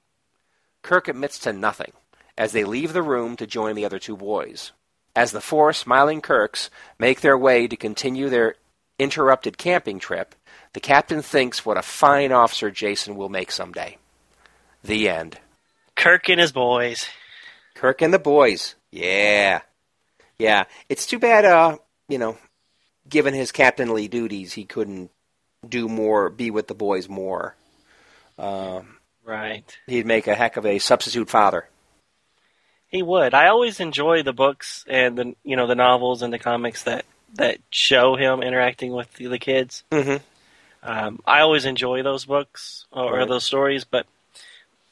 Kirk 0.81 1.07
admits 1.07 1.39
to 1.39 1.53
nothing 1.53 1.93
as 2.37 2.51
they 2.51 2.63
leave 2.63 2.93
the 2.93 3.03
room 3.03 3.35
to 3.35 3.45
join 3.45 3.75
the 3.75 3.85
other 3.85 3.99
two 3.99 4.15
boys. 4.15 4.71
As 5.15 5.31
the 5.31 5.41
four 5.41 5.73
smiling 5.73 6.21
Kirks 6.21 6.69
make 6.97 7.21
their 7.21 7.37
way 7.37 7.67
to 7.67 7.75
continue 7.75 8.29
their 8.29 8.55
interrupted 8.97 9.57
camping 9.57 9.99
trip, 9.99 10.35
the 10.73 10.79
captain 10.79 11.21
thinks 11.21 11.65
what 11.65 11.77
a 11.77 11.81
fine 11.81 12.31
officer 12.31 12.71
Jason 12.71 13.15
will 13.15 13.29
make 13.29 13.51
someday. 13.51 13.97
The 14.83 15.09
end. 15.09 15.37
Kirk 15.95 16.29
and 16.29 16.39
his 16.39 16.51
boys. 16.51 17.07
Kirk 17.75 18.01
and 18.01 18.13
the 18.13 18.19
boys. 18.19 18.75
Yeah. 18.91 19.61
Yeah. 20.37 20.65
It's 20.87 21.05
too 21.05 21.19
bad, 21.19 21.45
uh, 21.45 21.77
you 22.07 22.17
know, 22.17 22.37
given 23.07 23.33
his 23.33 23.51
captainly 23.51 24.07
duties, 24.07 24.53
he 24.53 24.63
couldn't 24.65 25.11
do 25.67 25.87
more, 25.89 26.29
be 26.29 26.51
with 26.51 26.67
the 26.67 26.73
boys 26.75 27.09
more. 27.09 27.55
Um, 28.37 28.97
right. 29.25 29.63
He'd 29.87 30.05
make 30.05 30.27
a 30.27 30.35
heck 30.35 30.55
of 30.57 30.65
a 30.65 30.79
substitute 30.79 31.29
father. 31.29 31.67
He 32.87 33.03
would. 33.03 33.33
I 33.33 33.47
always 33.49 33.79
enjoy 33.79 34.23
the 34.23 34.33
books 34.33 34.83
and 34.87 35.15
the 35.17 35.35
you 35.43 35.55
know 35.55 35.67
the 35.67 35.75
novels 35.75 36.23
and 36.23 36.33
the 36.33 36.39
comics 36.39 36.83
that 36.83 37.05
that 37.35 37.59
show 37.69 38.15
him 38.15 38.41
interacting 38.41 38.91
with 38.93 39.13
the, 39.13 39.27
the 39.27 39.37
kids. 39.37 39.83
Mm-hmm. 39.91 40.17
Um, 40.81 41.19
I 41.27 41.41
always 41.41 41.65
enjoy 41.65 42.01
those 42.01 42.25
books 42.25 42.87
or, 42.91 43.11
Right. 43.13 43.21
or 43.21 43.25
those 43.27 43.43
stories, 43.43 43.83
but 43.83 44.07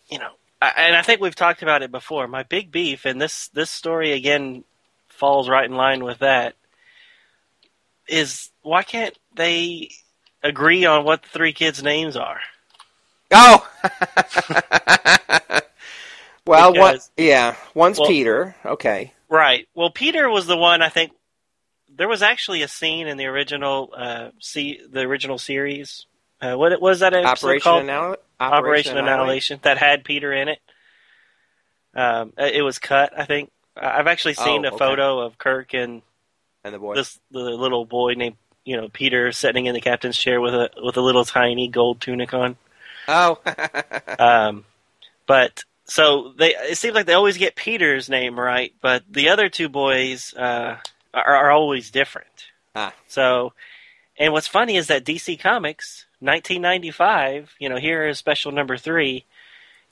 you 0.09 0.19
know, 0.19 0.31
I, 0.61 0.73
and 0.77 0.95
I 0.95 1.01
think 1.01 1.21
we've 1.21 1.35
talked 1.35 1.61
about 1.61 1.83
it 1.83 1.91
before. 1.91 2.27
My 2.27 2.43
big 2.43 2.71
beef, 2.71 3.05
and 3.05 3.21
this 3.21 3.49
this 3.49 3.69
story 3.69 4.13
again 4.13 4.63
falls 5.09 5.49
right 5.49 5.65
in 5.65 5.75
line 5.75 6.03
with 6.03 6.19
that, 6.19 6.55
is 8.07 8.49
why 8.61 8.83
can't 8.83 9.17
they 9.35 9.89
agree 10.43 10.85
on 10.85 11.03
what 11.03 11.23
the 11.23 11.29
three 11.29 11.53
kids' 11.53 11.83
names 11.83 12.15
are? 12.15 12.39
Oh! 13.31 13.67
well, 16.45 16.73
what? 16.73 16.93
Because- 16.93 17.11
Yeah, 17.17 17.55
one's 17.73 17.99
Well- 17.99 18.09
Peter. 18.09 18.55
Okay. 18.65 19.13
Right. 19.29 19.67
Well, 19.75 19.89
Peter 19.89 20.29
was 20.29 20.47
the 20.47 20.57
one 20.57 20.81
I 20.81 20.89
think. 20.89 21.11
There 21.93 22.07
was 22.07 22.21
actually 22.21 22.61
a 22.61 22.67
scene 22.67 23.07
in 23.07 23.17
the 23.17 23.25
original 23.25 23.91
uh, 23.95 24.29
see 24.39 24.79
the 24.87 25.01
original 25.01 25.37
series 25.37 26.05
Uh, 26.41 26.55
what 26.55 26.79
was 26.81 26.99
that 26.99 27.13
episode 27.13 27.47
Operation 27.47 27.61
called? 27.63 27.83
Annihilate. 27.83 28.19
Operation 28.39 28.97
Annihilation 28.97 29.59
that 29.63 29.77
had 29.79 30.03
Peter 30.03 30.31
in 30.31 30.47
it. 30.49 30.59
Um, 31.95 32.33
it 32.37 32.61
was 32.63 32.77
cut, 32.77 33.11
I 33.17 33.25
think. 33.25 33.51
I've 33.75 34.07
actually 34.07 34.35
seen 34.35 34.65
Oh, 34.65 34.69
a 34.69 34.71
okay. 34.73 34.77
photo 34.77 35.19
of 35.19 35.37
Kirk 35.37 35.73
and 35.73 36.01
and 36.63 36.73
the 36.73 36.79
boy. 36.79 36.95
this 36.95 37.19
the 37.31 37.39
little 37.39 37.85
boy 37.85 38.13
named 38.13 38.35
you 38.65 38.75
know 38.77 38.89
Peter 38.89 39.31
sitting 39.31 39.65
in 39.67 39.73
the 39.73 39.81
captain's 39.81 40.17
chair 40.17 40.41
with 40.41 40.53
a 40.53 40.69
with 40.83 40.97
a 40.97 41.01
little 41.01 41.25
tiny 41.25 41.67
gold 41.67 42.01
tunic 42.01 42.33
on. 42.33 42.57
Oh, 43.07 43.39
Um, 44.19 44.65
but 45.27 45.63
so 45.85 46.33
they 46.37 46.55
it 46.55 46.77
seems 46.77 46.95
like 46.95 47.05
they 47.05 47.13
always 47.13 47.37
get 47.37 47.55
Peter's 47.55 48.09
name 48.09 48.39
right, 48.39 48.73
but 48.81 49.03
the 49.09 49.29
other 49.29 49.47
two 49.49 49.69
boys 49.69 50.33
uh, 50.35 50.77
are, 51.13 51.35
are 51.35 51.51
always 51.51 51.89
different. 51.91 52.27
Ah. 52.75 52.93
So, 53.07 53.53
and 54.19 54.33
what's 54.33 54.47
funny 54.47 54.75
is 54.75 54.87
that 54.87 55.05
DC 55.05 55.39
Comics, 55.39 56.05
1995, 56.19 57.55
you 57.59 57.69
know, 57.69 57.77
here 57.77 58.07
is 58.07 58.17
special 58.17 58.51
number 58.51 58.77
three. 58.77 59.25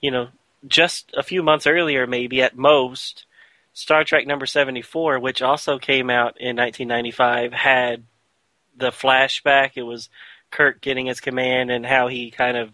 You 0.01 0.11
know, 0.11 0.27
just 0.67 1.11
a 1.15 1.23
few 1.23 1.43
months 1.43 1.67
earlier, 1.67 2.07
maybe 2.07 2.41
at 2.41 2.57
most, 2.57 3.25
Star 3.73 4.03
Trek 4.03 4.25
number 4.25 4.45
74, 4.45 5.19
which 5.19 5.41
also 5.41 5.77
came 5.77 6.09
out 6.09 6.39
in 6.39 6.55
1995, 6.55 7.53
had 7.53 8.03
the 8.77 8.89
flashback. 8.89 9.71
It 9.75 9.83
was 9.83 10.09
Kirk 10.51 10.81
getting 10.81 11.07
his 11.07 11.19
command 11.19 11.71
and 11.71 11.85
how 11.85 12.07
he 12.07 12.31
kind 12.31 12.57
of 12.57 12.71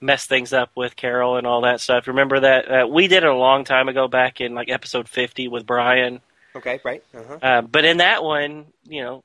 messed 0.00 0.28
things 0.28 0.52
up 0.52 0.70
with 0.74 0.96
Carol 0.96 1.36
and 1.36 1.46
all 1.46 1.62
that 1.62 1.80
stuff. 1.80 2.08
Remember 2.08 2.40
that? 2.40 2.70
Uh, 2.70 2.86
we 2.86 3.06
did 3.06 3.22
it 3.22 3.28
a 3.28 3.34
long 3.34 3.64
time 3.64 3.88
ago, 3.88 4.08
back 4.08 4.40
in 4.40 4.54
like 4.54 4.68
episode 4.70 5.08
50 5.08 5.48
with 5.48 5.66
Brian. 5.66 6.20
okay, 6.56 6.80
right. 6.84 7.04
Uh-huh. 7.14 7.38
Uh, 7.40 7.62
but 7.62 7.84
in 7.84 7.98
that 7.98 8.24
one, 8.24 8.66
you 8.88 9.02
know, 9.02 9.22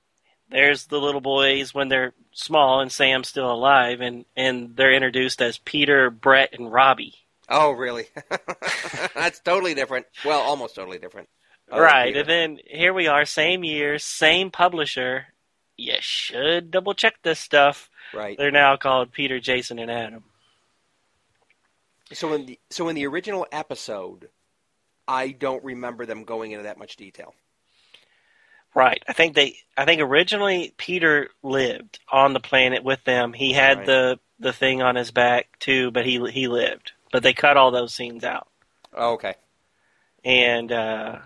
there's 0.50 0.86
the 0.88 1.00
little 1.00 1.22
boys 1.22 1.74
when 1.74 1.88
they're 1.90 2.14
small 2.32 2.82
and 2.82 2.92
Sam's 2.92 3.28
still 3.30 3.52
alive, 3.52 4.02
and 4.02 4.26
and 4.36 4.76
they're 4.76 4.94
introduced 4.94 5.42
as 5.42 5.58
Peter, 5.58 6.10
Brett, 6.10 6.54
and 6.54 6.72
Robbie. 6.72 7.16
Oh, 7.50 7.72
really? 7.72 8.06
That's 9.16 9.40
totally 9.40 9.76
different. 9.76 10.08
Well, 10.24 10.42
almost 10.42 10.76
totally 10.76 10.98
different. 10.98 11.30
Other 11.72 11.82
right, 11.82 12.16
and 12.16 12.30
then 12.30 12.60
here 12.66 12.94
we 12.94 13.08
are, 13.08 13.26
same 13.26 13.64
year, 13.64 13.98
same 13.98 14.52
publisher. 14.52 15.28
You 15.78 15.96
should 16.00 16.72
double 16.72 16.94
check 16.94 17.16
this 17.24 17.40
stuff. 17.40 17.90
right. 18.14 18.38
They're 18.38 18.52
now 18.52 18.78
called 18.78 19.12
Peter, 19.12 19.40
Jason, 19.40 19.80
and 19.80 19.92
Adam. 19.92 20.24
So 22.14 22.34
in 22.34 22.46
the 22.46 22.60
so 22.70 22.88
in 22.88 22.96
the 22.96 23.08
original 23.08 23.48
episode, 23.52 24.30
I 25.08 25.30
don't 25.30 25.64
remember 25.64 26.06
them 26.06 26.24
going 26.24 26.52
into 26.52 26.64
that 26.64 26.78
much 26.78 26.96
detail. 26.98 27.34
Right. 28.76 29.02
I 29.08 29.14
think 29.14 29.36
they. 29.36 29.58
I 29.78 29.86
think 29.86 30.02
originally 30.02 30.74
Peter 30.78 31.30
lived 31.42 32.00
on 32.12 32.34
the 32.34 32.40
planet 32.42 32.84
with 32.84 33.04
them. 33.06 33.32
He 33.34 33.54
had 33.54 33.78
Right. 33.78 33.86
the 33.86 34.20
the 34.40 34.54
thing 34.54 34.82
on 34.82 34.96
his 34.96 35.12
back 35.12 35.48
too, 35.60 35.92
but 35.92 36.06
he 36.06 36.20
he 36.30 36.48
lived. 36.50 36.92
But 37.12 37.24
they 37.24 37.34
cut 37.34 37.56
all 37.58 37.72
those 37.72 37.94
scenes 37.94 38.24
out. 38.26 38.48
Oh, 38.94 39.14
okay. 39.14 39.36
and 40.24 40.72
uh 40.72 41.20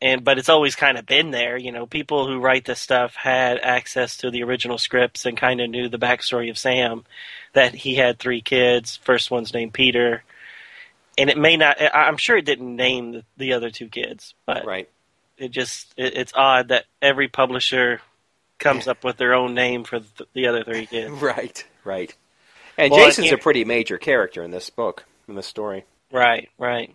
and 0.00 0.24
but 0.24 0.38
it's 0.38 0.48
always 0.48 0.74
kind 0.74 0.98
of 0.98 1.06
been 1.06 1.30
there 1.30 1.56
you 1.56 1.70
know 1.70 1.86
people 1.86 2.26
who 2.26 2.40
write 2.40 2.64
this 2.64 2.80
stuff 2.80 3.14
had 3.14 3.58
access 3.60 4.16
to 4.16 4.30
the 4.30 4.42
original 4.42 4.78
scripts 4.78 5.24
and 5.26 5.36
kind 5.36 5.60
of 5.60 5.70
knew 5.70 5.88
the 5.88 5.98
backstory 5.98 6.50
of 6.50 6.58
sam 6.58 7.04
that 7.52 7.74
he 7.74 7.94
had 7.94 8.18
three 8.18 8.40
kids 8.40 8.96
first 9.04 9.30
one's 9.30 9.52
named 9.54 9.72
peter 9.72 10.24
and 11.18 11.30
it 11.30 11.38
may 11.38 11.56
not 11.56 11.76
i'm 11.94 12.16
sure 12.16 12.36
it 12.38 12.44
didn't 12.46 12.74
name 12.74 13.12
the, 13.12 13.24
the 13.36 13.52
other 13.52 13.70
two 13.70 13.88
kids 13.88 14.34
but 14.46 14.64
Right. 14.64 14.88
It 15.42 15.50
just 15.50 15.92
it, 15.96 16.16
it's 16.16 16.32
odd 16.34 16.68
that 16.68 16.84
every 17.00 17.28
publisher 17.28 18.00
comes 18.58 18.86
up 18.86 19.04
with 19.04 19.16
their 19.16 19.34
own 19.34 19.54
name 19.54 19.84
for 19.84 19.98
the, 19.98 20.26
the 20.34 20.46
other 20.46 20.62
three 20.64 20.86
kids 20.86 21.10
Right. 21.20 21.64
Right. 21.84 22.14
And 22.78 22.90
Well, 22.90 23.04
Jason's 23.04 23.32
a 23.32 23.38
pretty 23.38 23.64
major 23.64 23.98
character 23.98 24.42
in 24.42 24.50
this 24.50 24.70
book, 24.70 25.04
in 25.28 25.34
this 25.34 25.46
story. 25.46 25.84
right 26.10 26.48
right 26.58 26.94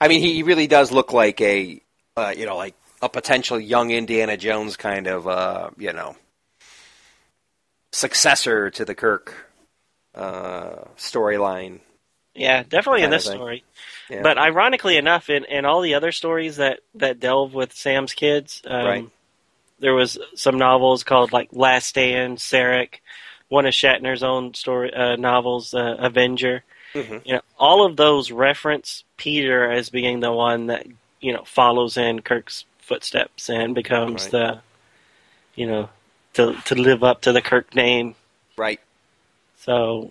I 0.00 0.08
mean, 0.08 0.20
he 0.22 0.42
really 0.42 0.66
does 0.66 0.90
look 0.90 1.12
like 1.12 1.40
a, 1.42 1.80
uh, 2.16 2.32
you 2.34 2.46
know, 2.46 2.56
like 2.56 2.74
a 3.02 3.08
potential 3.08 3.60
young 3.60 3.90
Indiana 3.90 4.36
Jones 4.36 4.76
kind 4.76 5.06
of, 5.06 5.28
uh, 5.28 5.70
you 5.76 5.92
know, 5.92 6.16
successor 7.92 8.70
to 8.70 8.84
the 8.84 8.94
Kirk 8.94 9.34
uh, 10.14 10.84
storyline. 10.96 11.80
Yeah 12.34 12.62
definitely 12.62 13.02
in 13.02 13.10
this 13.10 13.24
story 13.24 13.64
Yeah. 14.08 14.22
But 14.22 14.38
ironically 14.38 14.96
enough, 14.96 15.30
in, 15.30 15.44
in 15.44 15.64
all 15.64 15.80
the 15.82 15.94
other 15.94 16.10
stories 16.10 16.56
that, 16.56 16.80
that 16.96 17.20
delve 17.20 17.54
with 17.54 17.72
Sam's 17.72 18.12
kids, 18.12 18.60
um, 18.66 18.84
Right. 18.86 19.08
there 19.78 19.94
was 19.94 20.18
some 20.34 20.58
novels 20.58 21.04
called 21.04 21.32
like 21.32 21.48
Last 21.52 21.86
Stand, 21.86 22.38
Sarek, 22.38 22.94
one 23.48 23.66
of 23.66 23.72
Shatner's 23.72 24.24
own 24.24 24.54
story 24.54 24.92
uh, 24.92 25.14
novels, 25.14 25.74
uh, 25.74 25.94
Avenger. 25.98 26.64
Mhm. 26.94 27.24
You 27.24 27.34
know, 27.34 27.40
all 27.56 27.86
of 27.86 27.96
those 27.96 28.32
reference 28.32 29.04
Peter 29.16 29.70
as 29.70 29.90
being 29.90 30.18
the 30.18 30.32
one 30.32 30.66
that 30.66 30.86
you 31.20 31.32
know 31.32 31.44
follows 31.44 31.96
in 31.96 32.20
Kirk's 32.22 32.64
footsteps 32.80 33.48
and 33.48 33.76
becomes 33.76 34.24
Right. 34.24 34.30
the, 34.32 34.60
you 35.54 35.66
know, 35.68 35.88
to 36.34 36.54
to 36.64 36.74
live 36.74 37.04
up 37.04 37.20
to 37.22 37.32
the 37.32 37.42
Kirk 37.42 37.76
name. 37.76 38.16
right. 38.56 38.80
So, 39.58 40.10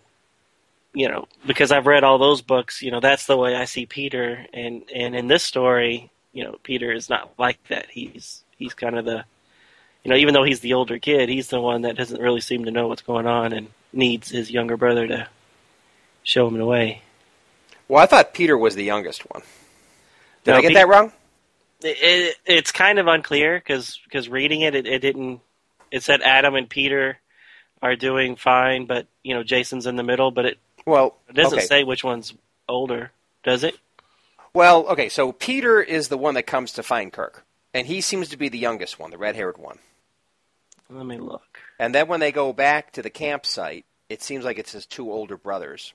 you 0.93 1.07
know, 1.09 1.27
because 1.45 1.71
I've 1.71 1.87
read 1.87 2.03
all 2.03 2.17
those 2.17 2.41
books, 2.41 2.81
you 2.81 2.91
know, 2.91 2.99
that's 2.99 3.25
the 3.25 3.37
way 3.37 3.55
I 3.55 3.65
see 3.65 3.85
Peter. 3.85 4.45
And 4.53 4.83
and 4.93 5.15
in 5.15 5.27
this 5.27 5.43
story, 5.43 6.11
you 6.33 6.43
know, 6.43 6.57
Peter 6.63 6.91
is 6.91 7.09
not 7.09 7.31
like 7.37 7.63
that. 7.69 7.87
He's 7.91 8.43
he's 8.57 8.73
kind 8.73 8.97
of 8.97 9.05
the, 9.05 9.25
you 10.03 10.11
know, 10.11 10.17
even 10.17 10.33
though 10.33 10.43
he's 10.43 10.61
the 10.61 10.73
older 10.73 10.99
kid, 10.99 11.29
he's 11.29 11.49
the 11.49 11.61
one 11.61 11.83
that 11.83 11.97
doesn't 11.97 12.21
really 12.21 12.41
seem 12.41 12.65
to 12.65 12.71
know 12.71 12.87
what's 12.87 13.01
going 13.03 13.27
on 13.27 13.53
and 13.53 13.69
needs 13.93 14.29
his 14.29 14.51
younger 14.51 14.77
brother 14.77 15.07
to 15.07 15.27
show 16.23 16.47
him 16.47 16.57
the 16.57 16.65
way. 16.65 17.03
Well, 17.87 18.01
I 18.03 18.05
thought 18.05 18.33
Peter 18.33 18.57
was 18.57 18.75
the 18.75 18.83
youngest 18.83 19.23
one. 19.33 19.43
Did 20.43 20.53
No, 20.53 20.55
I 20.55 20.61
get 20.61 20.73
Pe- 20.73 20.75
that 20.75 20.87
wrong? 20.87 21.11
It, 21.81 21.97
it, 22.01 22.35
it's 22.45 22.71
kind 22.71 22.99
of 22.99 23.07
unclear 23.07 23.57
because 23.57 23.99
because 24.03 24.29
reading 24.29 24.61
it, 24.61 24.75
it, 24.75 24.85
it 24.87 24.99
didn't. 24.99 25.41
It 25.91 26.03
said 26.03 26.21
Adam 26.21 26.55
and 26.55 26.69
Peter 26.69 27.17
are 27.81 27.95
doing 27.95 28.35
fine, 28.35 28.85
but 28.85 29.07
you 29.23 29.33
know 29.33 29.43
Jason's 29.43 29.87
in 29.87 29.95
the 29.95 30.03
middle. 30.03 30.31
But 30.31 30.45
it, 30.45 30.59
Well, 30.89 31.17
it 31.29 31.35
doesn't 31.35 31.59
okay. 31.59 31.67
say 31.67 31.83
which 31.83 32.03
one's 32.03 32.33
older, 32.67 33.11
does 33.43 33.63
it? 33.63 33.77
Well, 34.53 34.87
okay, 34.87 35.07
so 35.07 35.31
Peter 35.31 35.81
is 35.81 36.07
the 36.07 36.17
one 36.17 36.33
that 36.33 36.43
comes 36.47 36.71
to 36.73 36.83
find 36.83 37.13
Kirk, 37.13 37.45
and 37.73 37.85
he 37.85 38.01
seems 38.01 38.29
to 38.29 38.37
be 38.37 38.49
the 38.49 38.57
youngest 38.57 38.99
one, 38.99 39.11
the 39.11 39.17
red-haired 39.17 39.59
one. 39.59 39.77
Let 40.89 41.05
me 41.05 41.17
look. 41.17 41.59
And 41.77 41.93
then 41.93 42.07
when 42.07 42.19
they 42.19 42.31
go 42.31 42.51
back 42.53 42.91
to 42.93 43.03
the 43.03 43.11
campsite, 43.11 43.85
it 44.09 44.23
seems 44.23 44.43
like 44.43 44.57
it's 44.57 44.71
his 44.71 44.87
two 44.87 45.11
older 45.11 45.37
brothers. 45.37 45.93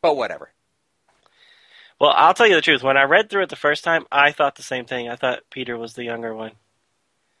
But 0.00 0.16
whatever. 0.16 0.50
Well, 1.98 2.12
I'll 2.14 2.32
tell 2.32 2.46
you 2.46 2.54
the 2.54 2.62
truth. 2.62 2.84
When 2.84 2.96
I 2.96 3.02
read 3.02 3.28
through 3.28 3.42
it 3.42 3.48
the 3.48 3.56
first 3.56 3.82
time, 3.82 4.06
I 4.12 4.30
thought 4.30 4.54
the 4.54 4.62
same 4.62 4.84
thing. 4.84 5.08
I 5.08 5.16
thought 5.16 5.40
Peter 5.50 5.76
was 5.76 5.94
the 5.94 6.04
younger 6.04 6.32
one. 6.32 6.52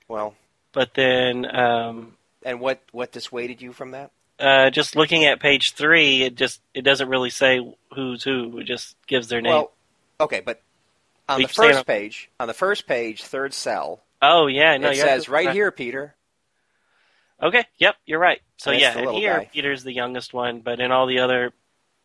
Well, 0.08 0.34
But 0.72 0.94
then, 0.94 1.46
um, 1.54 2.14
and 2.42 2.60
what 2.60 2.80
what 2.92 3.12
dissuaded 3.12 3.60
you 3.60 3.72
from 3.72 3.92
that? 3.92 4.10
Uh, 4.40 4.70
just 4.70 4.96
looking 4.96 5.24
at 5.26 5.40
page 5.40 5.72
three, 5.72 6.22
it 6.22 6.34
just 6.34 6.60
it 6.74 6.82
doesn't 6.82 7.08
really 7.08 7.30
say 7.30 7.60
who's 7.94 8.22
who. 8.24 8.58
It 8.58 8.64
just 8.64 8.96
gives 9.06 9.28
their 9.28 9.40
name. 9.40 9.52
Well, 9.52 9.72
okay, 10.20 10.40
but 10.40 10.60
on 11.28 11.40
You 11.40 11.46
the 11.46 11.52
can 11.52 11.62
say 11.62 11.66
it 11.66 11.68
first 11.70 11.78
on- 11.78 11.84
page, 11.84 12.30
on 12.40 12.48
the 12.48 12.54
first 12.54 12.86
page, 12.86 13.24
third 13.24 13.52
cell, 13.54 14.02
oh 14.22 14.46
yeah, 14.46 14.76
no, 14.76 14.88
it 14.90 14.96
says 14.96 15.20
absolutely 15.22 15.46
right 15.46 15.54
here, 15.54 15.70
Peter. 15.70 16.14
Okay, 17.42 17.64
yep, 17.78 17.96
you're 18.04 18.18
right. 18.18 18.40
So 18.58 18.70
That's 18.70 18.82
yeah, 18.82 18.98
and 18.98 19.10
here 19.12 19.38
guy. 19.38 19.50
Peter's 19.52 19.82
the 19.82 19.94
youngest 19.94 20.34
one, 20.34 20.60
but 20.60 20.78
in 20.80 20.92
all 20.92 21.06
the 21.06 21.20
other 21.20 21.52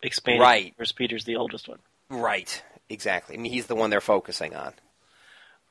expanded 0.01 0.41
Right. 0.41 0.63
universe, 0.65 0.93
Peter's 0.93 1.25
the 1.25 1.35
oldest 1.35 1.67
one. 1.67 1.79
Right, 2.09 2.63
exactly. 2.89 3.35
I 3.35 3.39
mean, 3.39 3.51
he's 3.51 3.67
the 3.67 3.75
one 3.75 3.89
they're 3.89 3.99
focusing 3.99 4.55
on. 4.55 4.73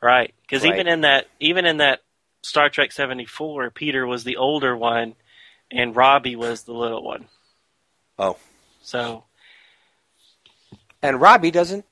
Right, 0.03 0.35
because 0.42 0.64
Right. 0.64 0.74
even 0.74 0.87
in 0.88 1.00
that 1.03 1.27
even 1.40 1.64
in 1.64 1.79
that 1.79 2.00
Star 2.42 2.68
Trek 2.68 2.92
seventy 2.92 3.24
four, 3.24 3.70
Peter 3.70 4.07
was 4.07 4.24
the 4.24 4.37
older 4.37 4.77
one, 4.77 5.14
and 5.75 5.95
Robbie 5.95 6.37
was 6.37 6.63
the 6.63 6.73
little 6.73 7.03
one. 7.03 7.27
Oh, 8.19 8.37
So 8.83 9.25
and 11.03 11.21
Robbie 11.21 11.51
doesn't 11.51 11.85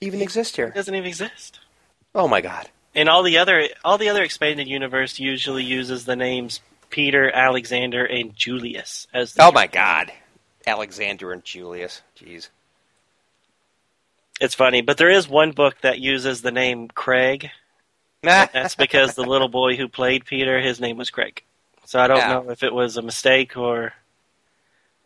even 0.00 0.22
exist 0.22 0.54
it 0.54 0.56
here. 0.56 0.70
doesn't 0.70 0.94
even 0.94 1.08
exist. 1.08 1.60
Oh 2.14 2.28
my 2.28 2.40
God. 2.40 2.70
And 2.94 3.08
all 3.08 3.22
the 3.22 3.38
other 3.38 3.68
all 3.84 3.98
the 3.98 4.08
other 4.08 4.22
expanded 4.22 4.68
universe 4.68 5.18
usually 5.18 5.64
uses 5.64 6.04
the 6.04 6.16
names 6.16 6.60
Peter, 6.90 7.30
Alexander, 7.30 8.04
and 8.04 8.34
Julius 8.36 9.06
as 9.12 9.34
the 9.34 9.42
Oh 9.42 9.52
my 9.52 9.66
God. 9.66 10.12
Alexander 10.66 11.32
and 11.32 11.44
Julius. 11.44 12.02
Jeez. 12.18 12.48
It's 14.40 14.54
funny, 14.54 14.80
but 14.82 14.96
there 14.96 15.10
is 15.10 15.28
one 15.28 15.52
book 15.52 15.80
that 15.82 15.98
uses 16.00 16.42
the 16.42 16.50
name 16.52 16.88
Craig. 16.88 17.50
That's 18.22 18.74
because 18.74 19.14
the 19.14 19.22
little 19.24 19.48
boy 19.48 19.76
who 19.76 19.86
played 19.88 20.24
Peter, 20.24 20.60
his 20.60 20.80
name 20.80 20.96
was 20.96 21.10
Craig. 21.10 21.42
So 21.84 22.00
I 22.00 22.06
don't 22.06 22.18
Yeah. 22.18 22.28
know 22.34 22.50
if 22.50 22.62
it 22.62 22.72
was 22.72 22.96
a 22.96 23.02
mistake 23.02 23.56
or 23.56 23.92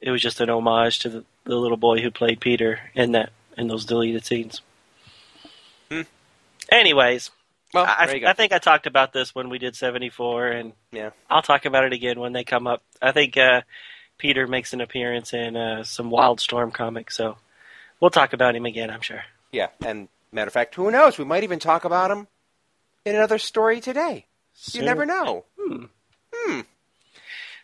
it 0.01 0.11
was 0.11 0.23
just 0.23 0.41
an 0.41 0.49
homage 0.51 1.01
to 1.01 1.09
the, 1.09 1.25
the 1.45 1.57
little 1.57 1.77
boy 1.77 2.01
who 2.01 2.11
played 2.11 2.41
Peter 2.41 2.81
in 2.95 3.13
that 3.13 3.31
in 3.57 3.67
those 3.69 3.85
deleted 3.85 4.25
scenes. 4.25 4.61
Hmm. 5.91 6.03
Anyways, 6.71 7.31
Well, 7.75 7.85
I, 7.87 8.23
I 8.27 8.33
think 8.35 8.53
I 8.53 8.59
talked 8.59 8.87
about 8.87 9.13
this 9.13 9.35
when 9.35 9.49
we 9.49 9.59
did 9.59 9.75
74, 9.75 10.49
and 10.49 10.73
Yeah. 10.93 11.11
I'll 11.29 11.43
talk 11.43 11.65
about 11.65 11.85
it 11.85 11.93
again 11.93 12.21
when 12.21 12.33
they 12.33 12.45
come 12.45 12.67
up. 12.67 12.83
I 13.03 13.11
think 13.13 13.37
uh, 13.37 13.63
Peter 14.19 14.47
makes 14.47 14.73
an 14.73 14.81
appearance 14.81 15.33
in 15.35 15.57
uh, 15.57 15.83
some 15.83 16.11
Wildstorm 16.11 16.73
comics, 16.73 17.17
so 17.17 17.37
we'll 18.01 18.11
talk 18.11 18.33
about 18.33 18.55
him 18.55 18.65
again, 18.67 18.91
I'm 18.91 19.01
sure. 19.01 19.25
Yeah, 19.51 19.69
and 19.85 20.09
matter 20.31 20.47
of 20.49 20.53
fact, 20.53 20.75
who 20.77 20.91
knows? 20.91 21.19
We 21.19 21.25
might 21.25 21.43
even 21.43 21.59
talk 21.59 21.85
about 21.85 22.11
him 22.11 22.29
in 23.05 23.17
another 23.17 23.39
story 23.39 23.81
today. 23.81 24.27
You 24.73 24.83
never 24.83 25.05
know. 25.05 25.45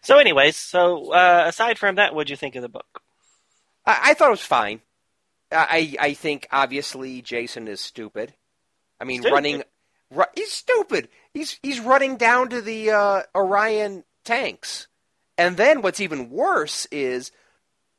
So, 0.02 0.18
anyways, 0.18 0.56
so 0.56 1.12
uh, 1.12 1.44
aside 1.46 1.78
from 1.78 1.94
that, 1.94 2.14
what'd 2.14 2.28
you 2.28 2.36
think 2.36 2.56
of 2.56 2.62
the 2.62 2.68
book? 2.68 3.00
I, 3.86 4.10
I 4.10 4.14
thought 4.14 4.28
it 4.28 4.32
was 4.32 4.42
fine. 4.42 4.80
I 5.50 5.94
I 6.00 6.14
think 6.14 6.46
obviously 6.50 7.22
Jason 7.22 7.68
is 7.68 7.80
stupid. 7.80 8.34
I 9.00 9.04
mean, 9.04 9.22
Stupid? 9.22 9.34
running. 9.34 9.62
Ru- 10.10 10.24
he's 10.34 10.52
stupid. 10.52 11.08
He's 11.32 11.58
he's 11.62 11.80
running 11.80 12.16
down 12.16 12.48
to 12.50 12.60
the 12.60 12.90
uh, 12.90 13.22
Orion 13.34 14.04
tanks, 14.24 14.88
and 15.38 15.56
then 15.56 15.80
what's 15.80 16.00
even 16.00 16.30
worse 16.30 16.86
is 16.90 17.30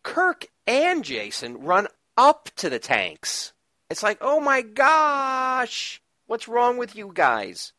Kirk 0.03 0.45
and 0.67 1.03
Jason 1.03 1.61
run 1.61 1.87
up 2.17 2.49
to 2.57 2.69
the 2.69 2.79
tanks. 2.79 3.53
It's 3.89 4.03
like, 4.03 4.17
oh 4.21 4.39
my 4.39 4.61
gosh, 4.61 6.01
what's 6.27 6.47
wrong 6.47 6.77
with 6.77 6.95
you 6.95 7.11
guys? 7.13 7.73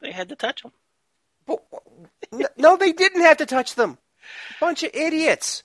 They 0.00 0.12
had 0.12 0.28
to 0.28 0.36
touch 0.36 0.64
him. 0.64 0.72
No, 2.56 2.76
they 2.76 2.92
didn't 2.92 3.22
have 3.22 3.38
to 3.38 3.46
touch 3.46 3.74
them. 3.74 3.98
Bunch 4.60 4.82
of 4.82 4.90
idiots. 4.94 5.62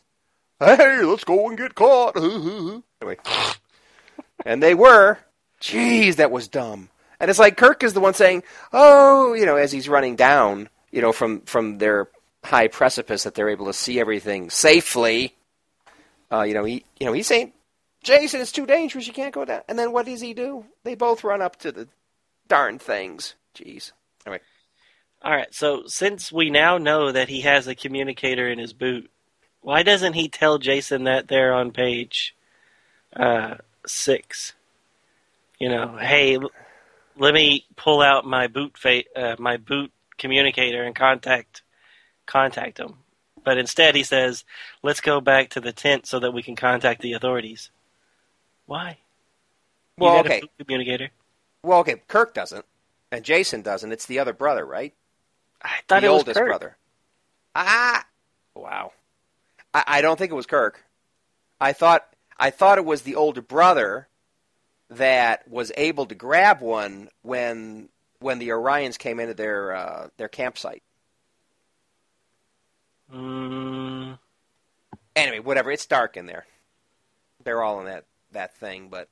Hey, 0.60 1.02
let's 1.04 1.24
go 1.24 1.50
and 1.50 1.58
get 1.58 1.76
caught. 1.76 2.16
anyway. 2.16 3.18
And 4.46 4.62
they 4.64 4.74
were. 4.74 5.18
Jeez, 5.62 6.18
that 6.18 6.32
was 6.32 6.48
dumb. 6.48 6.90
And 7.20 7.30
it's 7.30 7.40
like 7.40 7.58
Kirk 7.58 7.84
is 7.84 7.94
the 7.94 8.02
one 8.02 8.14
saying, 8.14 8.44
"Oh, 8.74 9.34
you 9.34 9.46
know," 9.46 9.56
as 9.56 9.72
he's 9.72 9.88
running 9.88 10.16
down, 10.16 10.70
you 10.92 11.02
know, 11.02 11.14
from 11.14 11.42
from 11.42 11.78
their 11.78 12.10
high 12.44 12.68
precipice 12.68 13.24
that 13.24 13.34
they're 13.36 13.50
able 13.50 13.68
to 13.68 13.74
see 13.74 14.00
everything 14.00 14.50
safely. 14.50 15.34
Uh, 16.32 16.42
you 16.42 16.54
know, 16.54 16.66
he 16.66 16.84
you 17.00 17.06
know 17.06 17.14
he's 17.14 17.28
saying, 17.28 17.54
"Jason, 18.04 18.42
it's 18.42 18.52
too 18.52 18.66
dangerous. 18.66 19.08
You 19.08 19.14
can't 19.14 19.34
go 19.34 19.46
down." 19.46 19.62
And 19.70 19.80
then 19.80 19.94
what 19.94 20.06
does 20.06 20.20
he 20.20 20.34
do? 20.34 20.66
They 20.84 20.96
both 20.96 21.24
run 21.24 21.42
up 21.42 21.58
to 21.60 21.72
the 21.72 21.88
darn 22.50 22.78
things. 22.78 23.36
Jeez. 23.56 23.94
Anyway, 24.26 24.42
All 25.24 25.32
right, 25.32 25.54
so 25.54 25.84
since 25.88 26.34
we 26.34 26.50
now 26.50 26.78
know 26.78 27.12
that 27.12 27.30
he 27.30 27.42
has 27.42 27.66
a 27.66 27.76
communicator 27.76 28.50
in 28.50 28.60
his 28.60 28.74
boot, 28.74 29.10
why 29.62 29.82
doesn't 29.82 30.14
he 30.14 30.28
tell 30.28 30.58
Jason 30.58 31.06
that 31.06 31.30
there 31.30 31.54
on 31.54 31.72
page 31.72 32.36
uh, 33.16 33.56
six? 33.88 34.52
You 35.60 35.70
know, 35.70 35.98
hey, 35.98 36.36
l- 36.36 36.52
let 37.18 37.34
me 37.34 37.66
pull 37.78 38.02
out 38.02 38.26
my 38.26 38.48
boot 38.48 38.78
fa- 38.78 39.04
uh, 39.16 39.38
my 39.40 39.56
boot 39.56 39.94
communicator 40.18 40.84
and 40.84 40.94
contact 40.94 41.62
contact 42.26 42.78
him. 42.78 42.96
But 43.46 43.58
instead, 43.58 43.96
he 43.96 44.04
says, 44.04 44.44
"Let's 44.82 45.00
go 45.00 45.22
back 45.22 45.50
to 45.52 45.62
the 45.62 45.72
tent 45.72 46.06
so 46.06 46.20
that 46.20 46.32
we 46.32 46.44
can 46.44 46.58
contact 46.58 47.02
the 47.02 47.14
authorities." 47.14 47.70
Why? 48.66 48.98
Well, 49.98 50.18
okay. 50.18 50.42
communicator. 50.60 51.12
Well, 51.64 51.80
okay, 51.80 52.02
Kirk 52.10 52.34
doesn't, 52.34 52.66
and 53.10 53.24
Jason 53.24 53.62
doesn't. 53.62 53.94
It's 53.94 54.06
the 54.06 54.20
other 54.20 54.34
brother, 54.34 54.66
right? 54.66 54.94
I 55.64 55.80
thought 55.88 56.02
the 56.02 56.08
it 56.08 56.10
was 56.10 56.20
oldest 56.20 56.38
Kirk. 56.40 56.48
brother. 56.48 56.78
Ah, 57.56 58.06
wow. 58.56 58.92
I, 59.74 59.84
I 59.88 60.02
don't 60.02 60.18
think 60.18 60.32
it 60.32 60.36
was 60.36 60.46
Kirk. 60.46 60.84
I 61.62 61.74
thought 61.74 62.06
I 62.38 62.50
thought 62.50 62.78
it 62.78 62.86
was 62.86 63.04
the 63.04 63.16
older 63.16 63.42
brother 63.42 64.08
that 64.90 65.48
was 65.48 65.72
able 65.78 66.06
to 66.08 66.16
grab 66.16 66.62
one 66.62 67.10
when 67.22 67.90
when 68.20 68.40
the 68.40 68.50
Orions 68.50 68.98
came 68.98 69.20
into 69.20 69.34
their 69.34 69.74
uh, 69.76 70.08
their 70.18 70.28
campsite. 70.30 70.84
Mm, 73.14 74.18
Anyway, 75.16 75.40
whatever. 75.40 75.72
It's 75.72 75.86
dark 75.86 76.18
in 76.18 76.26
there. 76.26 76.46
They're 77.44 77.62
all 77.62 77.80
in 77.82 77.86
that 77.86 78.06
that 78.32 78.56
thing, 78.56 78.90
but 78.90 79.10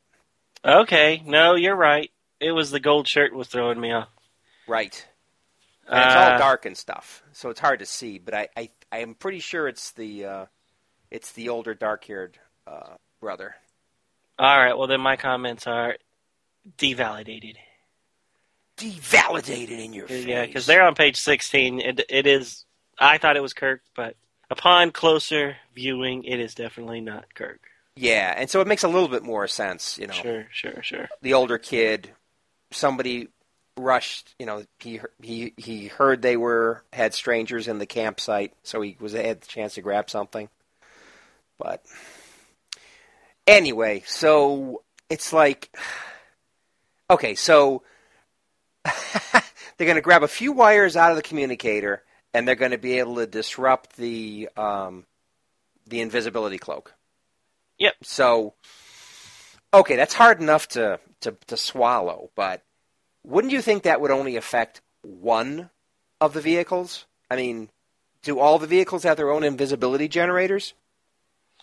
okay, 0.65 1.21
no, 1.25 1.55
you're 1.55 1.75
right. 1.75 2.09
It 2.39 2.51
was 2.53 2.71
the 2.71 2.79
gold 2.79 3.07
shirt 3.07 3.33
was 3.35 3.47
throwing 3.47 3.79
me 3.79 3.91
off. 3.91 4.07
right. 4.67 5.05
And 5.88 6.00
it's 6.00 6.15
all 6.15 6.34
Uh, 6.34 6.38
dark 6.38 6.65
and 6.65 6.78
stuff, 6.78 7.24
so 7.34 7.50
it's 7.50 7.60
hard 7.60 7.80
to 7.80 7.86
see. 7.86 8.17
But 8.17 8.34
I 8.34 8.48
I, 8.56 8.70
I 8.91 8.98
am 9.00 9.15
pretty 9.15 9.39
sure 9.39 9.67
it's 9.67 9.91
the 9.91 10.26
uh, 10.26 10.46
it's 11.10 11.34
the 11.34 11.50
older 11.50 11.74
dark 11.74 12.06
haired 12.06 12.38
uh, 12.65 12.96
brother. 13.20 13.56
All 14.39 14.58
right, 14.58 14.78
well 14.78 14.88
then 14.88 15.02
my 15.02 15.17
comments 15.17 15.67
are 15.67 15.98
devalidated. 16.78 17.56
Devalidated 18.78 19.84
in 19.84 19.94
your 19.94 20.08
face. 20.08 20.26
Yeah, 20.26 20.46
because 20.46 20.65
they're 20.65 20.84
on 20.84 20.96
page 20.96 21.17
sixteen. 21.17 21.80
It, 21.80 22.02
it 22.10 22.26
is. 22.26 22.65
I 22.98 23.17
thought 23.17 23.36
it 23.36 23.41
was 23.41 23.54
Kirk, 23.54 23.82
but 23.96 24.15
upon 24.50 24.91
closer 24.91 25.58
viewing, 25.76 26.24
it 26.24 26.39
is 26.39 26.56
definitely 26.56 27.02
not 27.02 27.34
Kirk. 27.34 27.60
Yeah, 27.96 28.34
and 28.36 28.50
so 28.50 28.62
it 28.62 28.67
makes 28.67 28.84
a 28.84 28.88
little 28.88 29.10
bit 29.10 29.24
more 29.24 29.48
sense, 29.48 29.98
you 29.98 30.08
know. 30.08 30.13
Sure, 30.13 30.48
sure, 30.52 30.82
sure. 30.82 31.10
The 31.22 31.34
older 31.34 31.58
kid, 31.58 32.12
somebody 32.72 33.28
rushed, 33.77 34.34
you 34.39 34.45
know, 34.45 34.63
he 34.79 34.99
he 35.21 35.53
he 35.57 35.88
heard 35.88 36.21
they 36.21 36.38
were 36.38 36.84
had 36.93 37.13
strangers 37.13 37.67
in 37.67 37.79
the 37.79 37.86
campsite, 37.86 38.53
so 38.63 38.81
he 38.81 38.97
was 38.99 39.13
had 39.13 39.41
the 39.41 39.47
chance 39.47 39.75
to 39.75 39.81
grab 39.81 40.10
something. 40.10 40.49
But 41.57 41.84
anyway, 43.47 44.03
so 44.05 44.84
it's 45.10 45.34
like 45.34 45.75
okay, 47.10 47.36
so 47.36 47.84
they're 48.84 49.88
going 49.88 49.95
to 49.95 50.01
grab 50.01 50.23
a 50.23 50.27
few 50.27 50.51
wires 50.51 50.95
out 50.95 51.12
of 51.12 51.17
the 51.17 51.23
communicator 51.23 52.03
and 52.34 52.47
they're 52.47 52.55
going 52.55 52.71
to 52.71 52.77
be 52.77 52.99
able 52.99 53.15
to 53.15 53.27
disrupt 53.27 53.95
the 53.97 54.49
um, 54.57 55.05
the 55.88 56.01
invisibility 56.01 56.57
cloak. 56.57 56.93
Yep. 57.77 57.95
So, 58.03 58.53
okay, 59.73 59.95
that's 59.95 60.13
hard 60.13 60.39
enough 60.39 60.67
to, 60.69 60.99
to, 61.21 61.36
to 61.47 61.57
swallow, 61.57 62.29
but 62.36 62.62
wouldn't 63.23 63.53
you 63.53 63.62
think 63.62 63.84
that 63.84 64.01
would 64.01 64.12
only 64.12 64.36
affect 64.36 64.81
one 65.01 65.69
of 66.19 66.34
the 66.34 66.41
vehicles? 66.41 67.05
I 67.29 67.36
mean, 67.36 67.69
do 68.23 68.39
all 68.39 68.60
the 68.60 68.67
vehicles 68.67 69.03
have 69.03 69.17
their 69.17 69.31
own 69.31 69.43
invisibility 69.43 70.07
generators? 70.07 70.73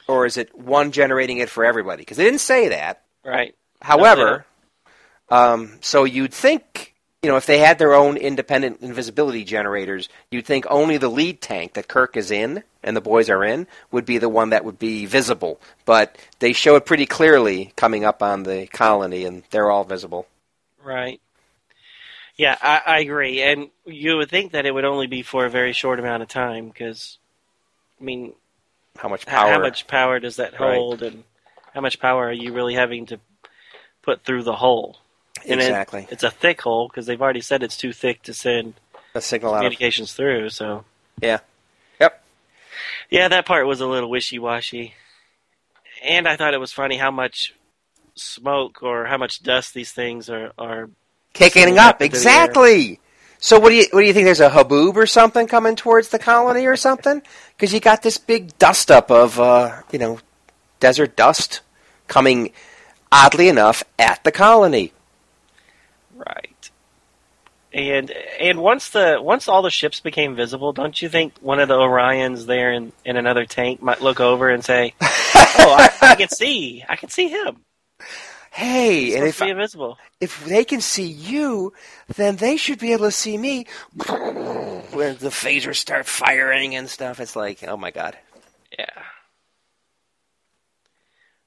Or 0.07 0.25
is 0.25 0.37
it 0.37 0.57
one 0.59 0.93
generating 0.93 1.39
it 1.39 1.51
for 1.51 1.65
everybody? 1.65 2.03
Because 2.03 2.17
they 2.17 2.25
didn't 2.25 2.41
say 2.41 2.69
that. 2.69 3.03
Right. 3.25 3.55
However, 3.81 4.47
um, 5.29 5.79
so 5.81 6.05
you'd 6.05 6.33
think, 6.33 6.95
you 7.23 7.29
know, 7.29 7.37
if 7.37 7.47
they 7.47 7.59
had 7.59 7.79
their 7.79 7.95
own 7.95 8.17
independent 8.17 8.81
invisibility 8.81 9.45
generators, 9.45 10.09
you'd 10.31 10.47
think 10.47 10.65
only 10.71 10.97
the 10.97 11.11
lead 11.11 11.41
tank 11.41 11.75
that 11.75 11.89
Kirk 11.89 12.17
is 12.17 12.31
in 12.31 12.65
and 12.83 12.97
the 12.97 13.03
boys 13.03 13.29
are 13.29 13.45
in 13.45 13.67
would 13.91 14.07
be 14.07 14.19
the 14.19 14.29
one 14.29 14.51
that 14.51 14.65
would 14.65 14.79
be 14.79 15.05
visible. 15.05 15.61
But 15.85 16.17
they 16.39 16.53
show 16.53 16.77
it 16.77 16.87
pretty 16.87 17.07
clearly 17.07 17.73
coming 17.77 18.05
up 18.05 18.23
on 18.23 18.45
the 18.45 18.67
colony, 18.69 19.25
and 19.25 19.43
they're 19.51 19.71
all 19.71 19.85
visible. 19.85 20.27
Right. 20.83 21.21
Yeah, 22.39 22.57
I, 22.63 22.81
I 22.87 22.99
agree, 23.01 23.43
and 23.43 23.69
you 23.85 24.17
would 24.17 24.31
think 24.31 24.53
that 24.53 24.65
it 24.65 24.73
would 24.73 24.85
only 24.85 25.09
be 25.09 25.23
for 25.23 25.45
a 25.45 25.51
very 25.51 25.73
short 25.73 25.99
amount 25.99 26.23
of 26.23 26.29
time 26.29 26.69
because, 26.69 27.19
I 28.01 28.05
mean, 28.05 28.33
How 28.97 29.09
much 29.09 29.27
power? 29.27 29.51
how 29.53 29.59
much 29.61 29.89
power 29.89 30.21
does 30.21 30.37
that 30.37 30.53
Right. 30.53 30.77
hold, 30.77 31.03
and 31.03 31.25
how 31.75 31.81
much 31.81 31.99
power 31.99 32.29
are 32.29 32.33
you 32.33 32.53
really 32.53 32.75
having 32.75 33.07
to 33.07 33.19
put 34.03 34.23
through 34.25 34.45
the 34.45 34.55
hole? 34.57 34.99
And 35.49 35.61
it- 35.61 35.65
exactly? 35.67 36.07
it's 36.11 36.23
a 36.23 36.31
thick 36.31 36.61
hole 36.63 36.87
because 36.87 37.07
they've 37.07 37.21
already 37.21 37.41
said 37.41 37.63
it's 37.65 37.77
too 37.77 37.93
thick 37.93 38.23
to 38.23 38.33
send 38.35 38.75
A 39.17 39.21
signal 39.21 39.53
out 39.53 39.57
of 39.57 39.61
communications 39.63 40.13
through. 40.15 40.51
So 40.51 40.85
yeah. 41.21 41.41
Yep. 42.01 42.23
yeah, 43.11 43.27
that 43.27 43.47
part 43.47 43.67
was 43.67 43.81
a 43.81 43.87
little 43.87 44.11
wishy 44.11 44.39
washy, 44.39 44.95
and 46.05 46.29
I 46.29 46.37
thought 46.37 46.55
it 46.55 46.61
was 46.61 46.73
funny 46.73 46.99
how 46.99 47.11
much 47.11 47.55
smoke 48.15 48.81
or 48.83 49.07
how 49.07 49.17
much 49.19 49.43
dust 49.43 49.75
these 49.75 49.91
things 49.91 50.31
are 50.31 50.53
are. 50.57 50.89
Kicking 51.33 51.63
Sending 51.63 51.79
up 51.79 51.97
up 51.97 52.03
exactly. 52.03 53.01
So 53.39 53.59
what 53.61 53.71
do 53.71 53.77
you 53.77 53.87
what 53.93 54.01
do 54.01 54.07
you 54.07 54.13
think? 54.13 54.25
There's 54.25 54.41
a 54.41 54.51
haboob 54.51 54.97
or 54.97 55.07
something 55.07 55.47
coming 55.47 55.77
towards 55.77 56.09
the 56.09 56.19
colony 56.19 56.67
or 56.67 56.77
something? 56.77 57.23
Because 57.57 57.73
you 57.73 57.81
got 57.81 58.03
this 58.03 58.19
big 58.19 58.59
dust 58.59 58.91
up 58.91 59.11
of 59.11 59.39
uh, 59.39 59.83
you 59.93 59.99
know 59.99 60.19
desert 60.81 61.17
dust 61.17 61.61
coming, 62.09 62.53
oddly 63.13 63.49
enough, 63.49 63.85
at 63.99 64.25
the 64.25 64.33
colony. 64.33 64.93
Right. 66.17 66.71
And 67.73 68.11
and 68.41 68.61
once 68.61 68.89
the 68.89 69.19
once 69.21 69.47
all 69.47 69.63
the 69.63 69.71
ships 69.71 70.01
became 70.01 70.35
visible, 70.35 70.73
don't 70.73 71.01
you 71.01 71.09
think 71.09 71.35
one 71.41 71.61
of 71.61 71.69
the 71.69 71.75
Orions 71.75 72.47
there 72.47 72.73
in, 72.73 72.93
in 73.05 73.17
another 73.17 73.45
tank 73.45 73.83
might 73.83 74.01
look 74.01 74.21
over 74.21 74.49
and 74.49 74.65
say, 74.65 74.95
"Oh, 75.01 75.77
I, 75.79 75.91
I 76.01 76.15
can 76.17 76.29
see, 76.29 76.83
I 76.89 76.97
can 76.97 77.11
see 77.11 77.29
him. 77.29 77.59
Hey, 78.59 79.15
and 79.15 79.25
if 79.25 79.41
invisible." 79.41 79.99
if 80.21 80.45
they 80.45 80.65
can 80.65 80.81
see 80.81 81.07
you, 81.07 81.73
then 82.17 82.35
they 82.35 82.57
should 82.57 82.81
be 82.81 82.93
able 82.93 83.05
to 83.05 83.13
see 83.13 83.39
me. 83.39 83.67
When 83.95 85.17
the 85.19 85.31
phasers 85.31 85.77
start 85.77 86.07
firing 86.07 86.75
and 86.75 86.91
stuff, 86.91 87.21
it's 87.21 87.37
like, 87.37 87.63
oh 87.63 87.77
my 87.77 87.93
god. 87.93 88.19
Yeah. 88.77 88.87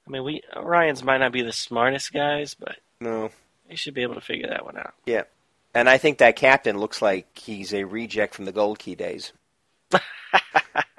I 0.08 0.10
mean, 0.10 0.24
we 0.24 0.42
Orions 0.56 1.04
might 1.04 1.18
not 1.18 1.34
be 1.34 1.42
the 1.42 1.52
smartest 1.52 2.14
guys, 2.14 2.54
but 2.54 2.78
No. 3.02 3.30
They 3.68 3.76
should 3.76 3.94
be 3.94 4.04
able 4.04 4.16
to 4.16 4.22
figure 4.22 4.48
that 4.48 4.64
one 4.64 4.78
out. 4.78 4.94
Yeah. 5.06 5.24
And 5.74 5.90
I 5.90 5.98
think 5.98 6.20
that 6.20 6.38
captain 6.38 6.78
looks 6.78 7.02
like 7.02 7.38
he's 7.38 7.74
a 7.74 7.84
reject 7.84 8.36
from 8.36 8.46
the 8.46 8.52
Gold 8.54 8.80
Key 8.80 8.96
days. 8.96 9.34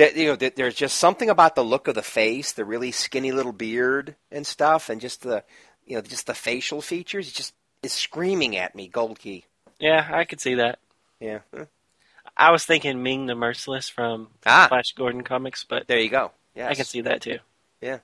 that, 0.00 0.16
you 0.16 0.26
know, 0.28 0.36
that 0.36 0.56
there's 0.56 0.74
just 0.74 0.96
something 0.98 1.30
about 1.30 1.54
the 1.54 1.62
look 1.64 1.88
of 1.88 1.94
the 1.94 2.02
face, 2.02 2.52
the 2.52 2.64
really 2.64 2.90
skinny 2.92 3.32
little 3.32 3.52
beard 3.52 4.16
and 4.32 4.46
stuff, 4.46 4.88
and 4.88 5.00
just 5.00 5.22
the, 5.22 5.44
you 5.86 5.94
know, 5.96 6.02
just 6.02 6.26
the 6.26 6.34
facial 6.34 6.80
features. 6.80 7.28
It 7.28 7.34
just 7.34 7.54
is 7.82 7.92
screaming 7.92 8.56
at 8.56 8.74
me, 8.74 8.88
Gold 8.88 9.18
Key. 9.18 9.44
Yeah, 9.78 10.08
I 10.12 10.24
could 10.24 10.40
see 10.40 10.56
that. 10.56 10.78
Yeah. 11.20 11.40
I 12.36 12.50
was 12.50 12.64
thinking 12.64 13.02
Ming 13.02 13.26
the 13.26 13.34
Merciless 13.34 13.88
from 13.88 14.28
Ah. 14.46 14.66
Flash 14.68 14.92
Gordon 14.96 15.22
comics, 15.22 15.64
but 15.64 15.86
There 15.86 15.98
you 15.98 16.08
go. 16.10 16.32
Yeah, 16.54 16.68
I 16.68 16.74
can 16.74 16.84
see 16.84 17.02
that 17.02 17.20
too. 17.22 17.38
Yeah. 17.80 17.98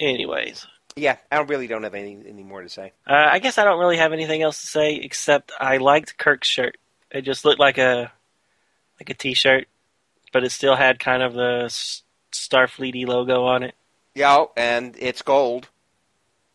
Anyways, 0.00 0.66
Yeah, 0.96 1.16
I 1.30 1.38
really 1.40 1.66
don't 1.66 1.82
have 1.82 1.94
any 1.94 2.18
any 2.26 2.42
more 2.42 2.62
to 2.62 2.68
say. 2.68 2.92
uh, 3.08 3.12
I 3.30 3.38
guess 3.38 3.58
I 3.58 3.64
don't 3.64 3.78
really 3.78 3.98
have 3.98 4.12
anything 4.12 4.42
else 4.42 4.60
to 4.60 4.66
say 4.66 4.94
except 4.96 5.52
I 5.60 5.76
liked 5.76 6.16
Kirk's 6.18 6.48
shirt. 6.48 6.76
It 7.10 7.22
just 7.22 7.44
looked 7.44 7.60
like 7.60 7.78
a 7.78 8.12
like 8.98 9.10
a 9.10 9.14
t-shirt, 9.14 9.66
but 10.32 10.44
it 10.44 10.50
still 10.50 10.76
had 10.76 10.98
kind 10.98 11.22
of 11.22 11.34
the 11.34 11.66
Starfleety 12.32 13.06
logo 13.06 13.44
on 13.44 13.62
it. 13.62 13.74
Yeah, 14.14 14.44
and 14.56 14.96
it's 14.98 15.22
gold, 15.22 15.68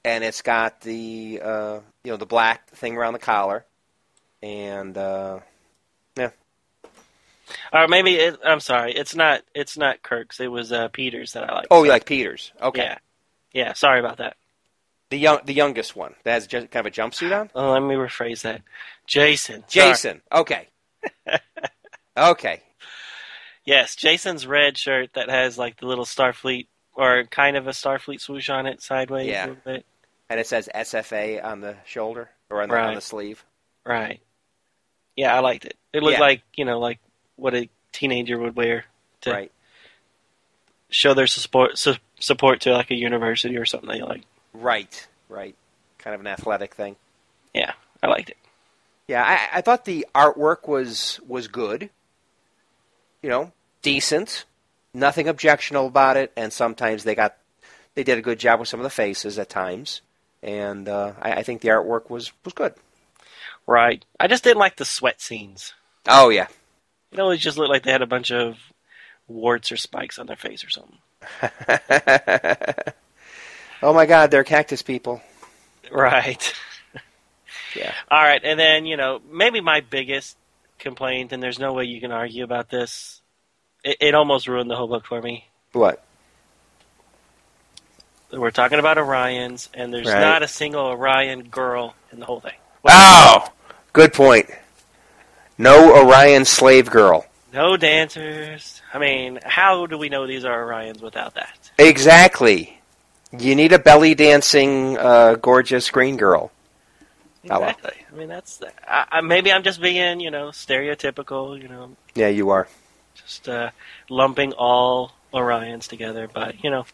and 0.04 0.24
it's 0.24 0.42
got 0.42 0.82
the 0.82 1.40
uh, 1.44 1.80
you 2.04 2.12
know 2.12 2.18
the 2.18 2.26
black 2.26 2.70
thing 2.72 2.98
around 2.98 3.14
the 3.14 3.20
collar, 3.20 3.66
and 4.44 4.98
uh, 4.98 5.40
Or 7.72 7.88
maybe 7.88 8.16
it, 8.16 8.40
I'm 8.44 8.60
sorry, 8.60 8.94
it's 8.94 9.16
not 9.16 9.44
it's 9.54 9.78
not 9.78 10.02
Kirk's. 10.02 10.40
It 10.40 10.48
was 10.48 10.72
uh, 10.72 10.88
Peters 10.90 11.34
that 11.34 11.50
I 11.50 11.54
liked. 11.56 11.68
oh, 11.72 11.84
you 11.84 11.90
like 11.90 12.06
Peters? 12.06 12.52
Okay, 12.62 12.84
Yeah, 12.84 12.98
yeah. 13.54 13.74
Sorry 13.74 14.00
about 14.00 14.18
that. 14.18 14.36
the 15.12 15.18
young 15.18 15.40
the 15.46 15.54
youngest 15.54 15.96
one 15.96 16.16
that 16.24 16.34
has 16.34 16.48
just 16.48 16.72
kind 16.72 16.86
of 16.86 16.92
a 16.92 16.96
jumpsuit 16.96 17.38
on. 17.40 17.50
Oh, 17.54 17.72
let 17.72 17.82
me 17.82 17.96
rephrase 17.96 18.42
that. 18.42 18.62
Jason. 19.06 19.64
Sorry. 19.68 19.92
Jason. 19.92 20.22
Okay. 20.32 20.68
okay. 22.18 22.62
Yes, 23.66 23.96
Jason's 23.96 24.46
red 24.46 24.78
shirt 24.78 25.14
that 25.14 25.30
has 25.30 25.58
like 25.58 25.80
the 25.80 25.88
little 25.88 26.06
Starfleet 26.06 26.68
or 26.94 27.24
kind 27.26 27.58
of 27.58 27.68
a 27.68 27.72
Starfleet 27.72 28.22
swoosh 28.22 28.50
on 28.50 28.68
it 28.68 28.82
sideways 28.82 29.28
Yeah. 29.28 29.46
a 29.46 29.48
little 29.48 29.62
bit. 29.66 29.86
And 30.30 30.40
it 30.40 30.48
says 30.48 30.70
SFA 30.74 31.44
on 31.44 31.62
the 31.62 31.76
shoulder 31.86 32.30
or 32.50 32.62
on 32.62 32.70
the, 32.70 32.78
on 32.80 32.96
the 32.96 33.02
sleeve. 33.02 33.44
Right. 33.86 34.22
Yeah, 35.16 35.36
I 35.36 35.40
liked 35.40 35.66
it. 35.66 35.76
It 35.94 36.04
looked 36.04 36.14
Yeah. 36.18 36.22
like, 36.22 36.42
you 36.56 36.66
know, 36.66 36.80
like 36.80 37.00
what 37.36 37.54
a 37.56 37.70
teenager 37.92 38.38
would 38.38 38.56
wear 38.56 38.86
to 39.22 39.32
Right. 39.32 39.52
show 40.90 41.14
their 41.14 41.28
support 41.28 41.78
su- 41.78 41.96
support 42.20 42.62
to 42.62 42.72
like 42.74 42.92
a 42.92 42.96
university 42.96 43.58
or 43.58 43.66
something 43.66 43.90
they 43.90 44.02
like. 44.02 44.24
Right. 44.54 45.08
Right. 45.30 45.56
Kind 45.98 46.14
of 46.16 46.22
an 46.22 46.28
athletic 46.28 46.74
thing. 46.76 46.96
Yeah, 47.54 47.74
I 48.04 48.08
liked 48.08 48.30
it. 48.30 48.38
Yeah, 49.08 49.24
I, 49.24 49.58
I 49.58 49.62
thought 49.62 49.86
the 49.86 50.06
artwork 50.16 50.68
was 50.68 51.20
was 51.28 51.48
good. 51.48 51.90
You 53.26 53.32
know, 53.32 53.52
decent. 53.82 54.46
Nothing 54.94 55.28
objectionable 55.28 55.88
about 55.88 56.16
it, 56.16 56.32
and 56.38 56.54
sometimes 56.54 57.04
they 57.04 57.16
got 57.16 57.36
they 57.96 58.04
did 58.04 58.20
a 58.20 58.22
good 58.22 58.38
job 58.38 58.60
with 58.60 58.70
some 58.70 58.80
of 58.80 58.84
the 58.84 58.92
faces 58.92 59.40
at 59.40 59.50
times, 59.50 60.02
and 60.44 60.88
uh, 60.88 61.14
I, 61.20 61.32
I 61.38 61.42
think 61.42 61.62
the 61.62 61.70
artwork 61.70 62.12
was 62.12 62.32
was 62.44 62.54
good. 62.54 62.76
Right. 63.66 64.06
I 64.20 64.28
just 64.28 64.44
didn't 64.44 64.60
like 64.60 64.76
the 64.76 64.86
sweat 64.86 65.22
scenes. 65.22 65.74
Oh 66.08 66.30
yeah, 66.30 66.46
It 67.12 67.20
always 67.20 67.40
just 67.40 67.58
looked 67.58 67.72
like 67.72 67.82
they 67.82 67.92
had 67.92 68.04
a 68.04 68.06
bunch 68.06 68.32
of 68.32 68.58
warts 69.28 69.72
or 69.72 69.78
spikes 69.78 70.20
on 70.20 70.28
their 70.28 70.36
face 70.36 70.64
or 70.64 70.70
something. 70.70 71.00
oh 73.82 73.92
my 73.92 74.06
God, 74.06 74.30
they're 74.30 74.44
cactus 74.44 74.84
people. 74.84 75.20
Right. 75.92 76.54
Yeah. 77.76 77.92
All 78.12 78.22
right, 78.22 78.44
and 78.44 78.60
then 78.60 78.86
you 78.86 78.98
know 78.98 79.20
maybe 79.32 79.62
my 79.62 79.82
biggest 79.82 80.38
complaint, 80.80 81.32
and 81.34 81.42
there's 81.42 81.60
no 81.60 81.74
way 81.74 81.86
you 81.86 82.00
can 82.02 82.12
argue 82.12 82.44
about 82.44 82.70
this. 82.70 83.22
It, 83.84 83.98
it 84.00 84.16
almost 84.16 84.48
ruined 84.48 84.70
the 84.70 84.76
whole 84.76 84.88
book 84.88 85.06
for 85.06 85.22
me. 85.22 85.46
What? 85.74 86.04
We're 88.32 88.52
talking 88.52 88.80
about 88.80 88.98
Orions, 88.98 89.70
and 89.74 89.94
there's 89.94 90.08
Right. 90.08 90.20
not 90.20 90.44
a 90.44 90.48
single 90.48 90.86
Orion 90.88 91.44
girl 91.44 91.96
in 92.12 92.20
the 92.20 92.26
whole 92.26 92.40
thing. 92.42 92.56
Oh, 92.84 93.48
good 93.94 94.14
point. 94.14 94.50
No 95.58 95.96
Orion 96.04 96.44
slave 96.46 96.90
girl. 96.90 97.26
No 97.54 97.78
dancers. 97.78 98.82
I 98.94 99.00
mean, 99.00 99.40
how 99.46 99.86
do 99.86 99.98
we 99.98 100.10
know 100.10 100.28
these 100.28 100.44
are 100.44 100.66
Orions 100.66 101.02
without 101.02 101.36
that? 101.36 101.72
Exactly. 101.78 102.82
You 103.38 103.56
need 103.56 103.72
a 103.72 103.80
belly 103.80 104.16
dancing, 104.16 104.98
uh, 104.98 105.36
gorgeous 105.36 105.90
green 105.90 106.18
girl. 106.18 106.52
Exactly. 107.52 107.94
I 108.12 108.16
mean, 108.16 108.28
that's 108.28 108.62
I, 108.88 109.06
I, 109.12 109.22
maybe 109.22 109.52
I'm 109.52 109.64
just 109.64 109.82
being 109.82 110.20
you 110.20 110.32
know 110.32 110.48
stereotypical. 110.50 111.62
You 111.62 111.68
know, 111.68 111.96
Yeah, 112.16 112.28
you 112.30 112.50
are. 112.50 112.68
just 113.16 113.48
uh, 113.48 113.70
lumping 114.10 114.54
all 114.54 115.12
Orions 115.34 115.88
together, 115.88 116.28
but 116.34 116.64
you 116.64 116.70
know, 116.72 116.86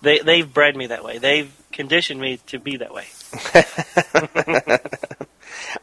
they 0.00 0.18
they've 0.20 0.50
bred 0.52 0.76
me 0.76 0.86
that 0.86 1.04
way. 1.04 1.18
They've 1.18 1.52
conditioned 1.72 2.20
me 2.20 2.38
to 2.48 2.58
be 2.58 2.76
that 2.78 2.92
way. 2.94 3.04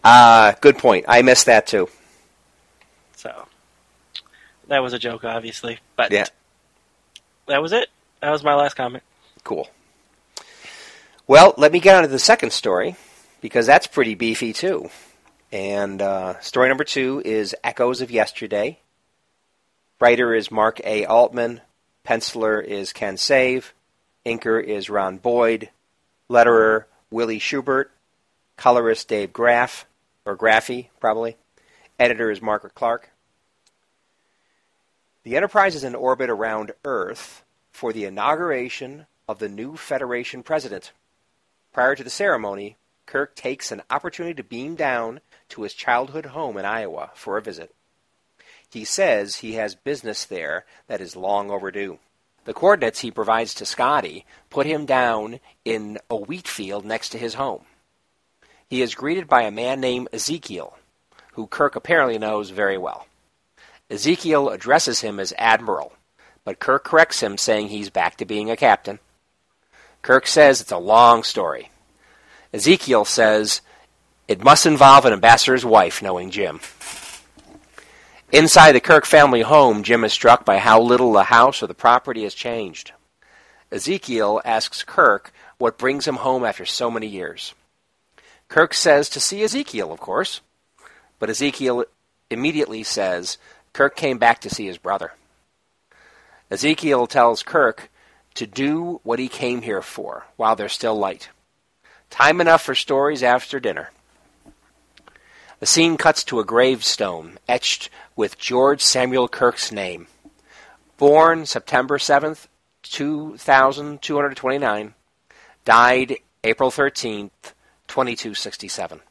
Ah, 0.03 0.55
good 0.61 0.77
point. 0.77 1.05
I 1.07 1.21
missed 1.21 1.45
that 1.47 1.67
too. 1.67 1.89
So 3.15 3.45
that 4.67 4.79
was 4.79 4.93
a 4.93 4.99
joke, 4.99 5.23
obviously, 5.23 5.79
but 5.95 6.11
Yeah. 6.11 6.25
that 7.47 7.61
was 7.61 7.73
it. 7.73 7.89
That 8.21 8.31
was 8.31 8.43
my 8.43 8.55
last 8.55 8.75
comment. 8.75 9.03
Cool. 9.43 9.69
Well, 11.27 11.53
let 11.57 11.71
me 11.71 11.79
get 11.79 11.95
on 11.95 12.01
to 12.03 12.07
the 12.07 12.19
second 12.19 12.51
story 12.53 12.95
because 13.41 13.65
that's 13.65 13.87
pretty 13.87 14.15
beefy 14.15 14.53
too. 14.53 14.89
And 15.51 16.01
uh, 16.01 16.39
story 16.39 16.67
number 16.69 16.83
two 16.83 17.21
is 17.25 17.55
Echoes 17.63 18.01
of 18.01 18.11
Yesterday. 18.11 18.79
Writer 19.99 20.33
is 20.33 20.51
Mark 20.51 20.79
A. 20.83 21.05
Altman. 21.05 21.61
Penciler 22.05 22.63
is 22.63 22.93
Ken 22.93 23.17
Save. 23.17 23.73
Inker 24.25 24.63
is 24.63 24.89
Ron 24.89 25.17
Boyd. 25.17 25.69
Letterer 26.29 26.85
Willie 27.11 27.39
Schubert. 27.39 27.91
Colorist 28.59 29.07
Dave 29.07 29.31
Graff, 29.31 29.85
or 30.25 30.35
Graffy, 30.35 30.89
probably. 30.99 31.37
Editor 31.97 32.29
is 32.29 32.41
Margaret 32.41 32.75
Clark. 32.75 33.09
The 35.23 35.37
Enterprise 35.37 35.75
is 35.75 35.85
in 35.85 35.95
orbit 35.95 36.29
around 36.29 36.73
Earth 36.83 37.45
for 37.71 37.93
the 37.93 38.03
inauguration 38.03 39.05
of 39.29 39.39
the 39.39 39.47
new 39.47 39.77
Federation 39.77 40.43
president. 40.43 40.91
Prior 41.71 41.95
to 41.95 42.03
the 42.03 42.09
ceremony, 42.09 42.75
Kirk 43.09 43.33
takes 43.33 43.71
an 43.71 43.81
opportunity 43.89 44.35
to 44.35 44.43
beam 44.43 44.75
down 44.75 45.21
to 45.49 45.63
his 45.63 45.73
childhood 45.73 46.27
home 46.27 46.57
in 46.57 46.65
Iowa 46.65 47.09
for 47.15 47.37
a 47.37 47.41
visit. 47.41 47.73
He 48.71 48.85
says 48.85 49.37
he 49.37 49.53
has 49.53 49.73
business 49.73 50.25
there 50.25 50.65
that 50.85 51.01
is 51.01 51.15
long 51.15 51.49
overdue. 51.49 51.97
The 52.45 52.53
coordinates 52.53 52.99
he 52.99 53.09
provides 53.09 53.55
to 53.55 53.65
Scotty 53.65 54.27
put 54.51 54.67
him 54.67 54.85
down 54.85 55.39
in 55.65 55.97
a 56.07 56.15
wheat 56.15 56.47
field 56.47 56.85
next 56.85 57.09
to 57.09 57.17
his 57.17 57.33
home. 57.33 57.63
He 58.69 58.83
is 58.83 58.93
greeted 58.93 59.27
by 59.27 59.41
a 59.41 59.49
man 59.49 59.81
named 59.81 60.09
Ezekiel, 60.13 60.77
who 61.31 61.47
Kirk 61.47 61.75
apparently 61.75 62.19
knows 62.19 62.51
very 62.51 62.77
well. 62.77 63.07
Ezekiel 63.89 64.49
addresses 64.49 65.01
him 65.01 65.19
as 65.19 65.33
Admiral, 65.35 65.93
but 66.43 66.59
Kirk 66.59 66.83
corrects 66.83 67.23
him, 67.23 67.39
saying 67.39 67.69
he's 67.69 67.89
back 67.89 68.17
to 68.17 68.25
being 68.25 68.51
a 68.51 68.55
captain. 68.55 68.99
Kirk 70.03 70.27
says 70.27 70.61
it's 70.61 70.71
a 70.71 70.77
long 70.77 71.23
story. 71.23 71.71
Ezekiel 72.53 73.05
says 73.05 73.61
it 74.27 74.43
must 74.43 74.65
involve 74.65 75.05
an 75.05 75.13
ambassador's 75.13 75.65
wife 75.65 76.01
knowing 76.01 76.31
Jim. 76.31 76.59
Inside 78.31 78.73
the 78.73 78.79
Kirk 78.79 79.05
family 79.05 79.41
home, 79.41 79.83
Jim 79.83 80.03
is 80.03 80.13
struck 80.13 80.45
by 80.45 80.57
how 80.57 80.79
little 80.81 81.13
the 81.13 81.23
house 81.23 81.63
or 81.63 81.67
the 81.67 81.73
property 81.73 82.23
has 82.23 82.33
changed. 82.33 82.91
Ezekiel 83.71 84.41
asks 84.45 84.83
Kirk 84.83 85.33
what 85.57 85.77
brings 85.77 86.07
him 86.07 86.17
home 86.17 86.43
after 86.43 86.65
so 86.65 86.89
many 86.89 87.07
years. 87.07 87.53
Kirk 88.47 88.73
says 88.73 89.09
to 89.09 89.19
see 89.19 89.43
Ezekiel, 89.43 89.91
of 89.91 89.99
course, 89.99 90.41
but 91.19 91.29
Ezekiel 91.29 91.85
immediately 92.29 92.83
says 92.83 93.37
Kirk 93.73 93.95
came 93.95 94.17
back 94.17 94.39
to 94.41 94.49
see 94.49 94.65
his 94.65 94.77
brother. 94.77 95.13
Ezekiel 96.49 97.05
tells 97.05 97.43
Kirk 97.43 97.91
to 98.35 98.47
do 98.47 99.01
what 99.03 99.19
he 99.19 99.27
came 99.27 99.61
here 99.61 99.81
for 99.81 100.25
while 100.35 100.55
there's 100.55 100.73
still 100.73 100.95
light. 100.95 101.29
Time 102.09 102.41
enough 102.41 102.63
for 102.63 102.75
stories 102.75 103.23
after 103.23 103.59
dinner. 103.59 103.91
The 105.59 105.65
scene 105.65 105.97
cuts 105.97 106.23
to 106.25 106.39
a 106.39 106.45
gravestone 106.45 107.37
etched 107.47 107.89
with 108.15 108.37
George 108.37 108.81
Samuel 108.81 109.27
Kirk's 109.27 109.71
name. 109.71 110.07
Born 110.97 111.45
September 111.45 111.97
7th, 111.97 112.47
2229. 112.83 114.93
Died 115.65 116.17
April 116.43 116.71
13th, 116.71 117.29
2267. 117.87 119.01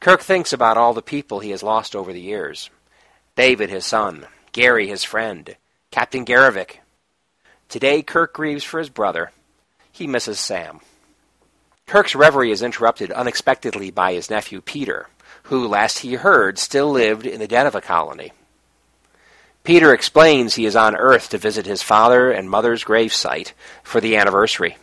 Kirk 0.00 0.20
thinks 0.20 0.52
about 0.52 0.76
all 0.76 0.92
the 0.92 1.00
people 1.00 1.40
he 1.40 1.50
has 1.50 1.62
lost 1.62 1.96
over 1.96 2.12
the 2.12 2.20
years. 2.20 2.68
David, 3.36 3.70
his 3.70 3.86
son, 3.86 4.26
Gary, 4.52 4.86
his 4.86 5.02
friend, 5.02 5.56
Captain 5.90 6.24
Garrovick. 6.24 6.78
Today, 7.68 8.02
Kirk 8.02 8.34
grieves 8.34 8.64
for 8.64 8.78
his 8.78 8.90
brother. 8.90 9.32
He 9.90 10.06
misses 10.06 10.38
Sam. 10.38 10.80
Kirk's 11.86 12.14
reverie 12.14 12.50
is 12.50 12.62
interrupted 12.62 13.12
unexpectedly 13.12 13.90
by 13.90 14.14
his 14.14 14.30
nephew 14.30 14.60
Peter, 14.60 15.08
who, 15.44 15.68
last 15.68 15.98
he 15.98 16.14
heard, 16.14 16.58
still 16.58 16.90
lived 16.90 17.26
in 17.26 17.40
the 17.40 17.48
Deneva 17.48 17.82
colony. 17.82 18.32
Peter 19.62 19.94
explains 19.94 20.54
he 20.54 20.66
is 20.66 20.76
on 20.76 20.96
Earth 20.96 21.28
to 21.30 21.38
visit 21.38 21.66
his 21.66 21.82
father 21.82 22.30
and 22.30 22.50
mother's 22.50 22.84
gravesite 22.84 23.52
for 23.82 24.00
the 24.00 24.16
anniversary. 24.16 24.76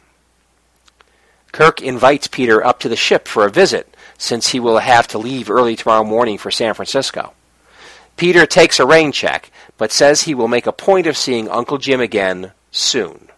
Kirk 1.52 1.82
invites 1.82 2.28
Peter 2.28 2.66
up 2.66 2.80
to 2.80 2.90
the 2.90 2.96
ship 2.96 3.28
for 3.28 3.46
a 3.46 3.52
visit, 3.52 3.96
since 4.18 4.50
he 4.50 4.60
will 4.60 4.80
have 4.80 5.08
to 5.10 5.18
leave 5.18 5.50
early 5.50 5.76
tomorrow 5.76 6.04
morning 6.04 6.38
for 6.38 6.50
San 6.50 6.74
Francisco. 6.74 7.34
Peter 8.16 8.46
takes 8.46 8.80
a 8.80 8.86
rain 8.86 9.12
check, 9.12 9.52
but 9.78 9.92
says 9.92 10.22
he 10.22 10.36
will 10.36 10.48
make 10.48 10.68
a 10.68 10.72
point 10.72 11.08
of 11.08 11.18
seeing 11.18 11.50
Uncle 11.50 11.78
Jim 11.78 12.00
again 12.00 12.52
soon. 12.72 13.30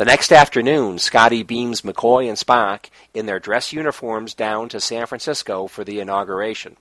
The 0.00 0.06
next 0.06 0.32
afternoon, 0.32 0.98
Scotty 0.98 1.42
beams 1.42 1.82
McCoy 1.82 2.26
and 2.26 2.38
Spock 2.38 2.86
in 3.12 3.26
their 3.26 3.38
dress 3.38 3.70
uniforms 3.70 4.32
down 4.32 4.70
to 4.70 4.80
San 4.80 5.04
Francisco 5.04 5.66
for 5.66 5.84
the 5.84 6.00
inauguration. 6.00 6.78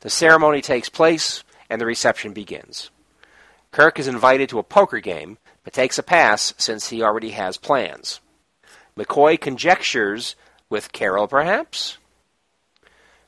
The 0.00 0.10
ceremony 0.10 0.62
takes 0.62 0.88
place, 0.88 1.44
and 1.70 1.80
the 1.80 1.86
reception 1.86 2.32
begins. 2.32 2.90
Kirk 3.70 4.00
is 4.00 4.08
invited 4.08 4.48
to 4.48 4.58
a 4.58 4.64
poker 4.64 4.98
game, 4.98 5.38
but 5.62 5.74
takes 5.74 5.96
a 5.96 6.02
pass 6.02 6.54
since 6.58 6.88
he 6.88 7.04
already 7.04 7.30
has 7.30 7.56
plans. 7.56 8.18
McCoy 8.98 9.40
conjectures 9.40 10.34
with 10.68 10.90
Carol, 10.90 11.28
perhaps? 11.28 11.98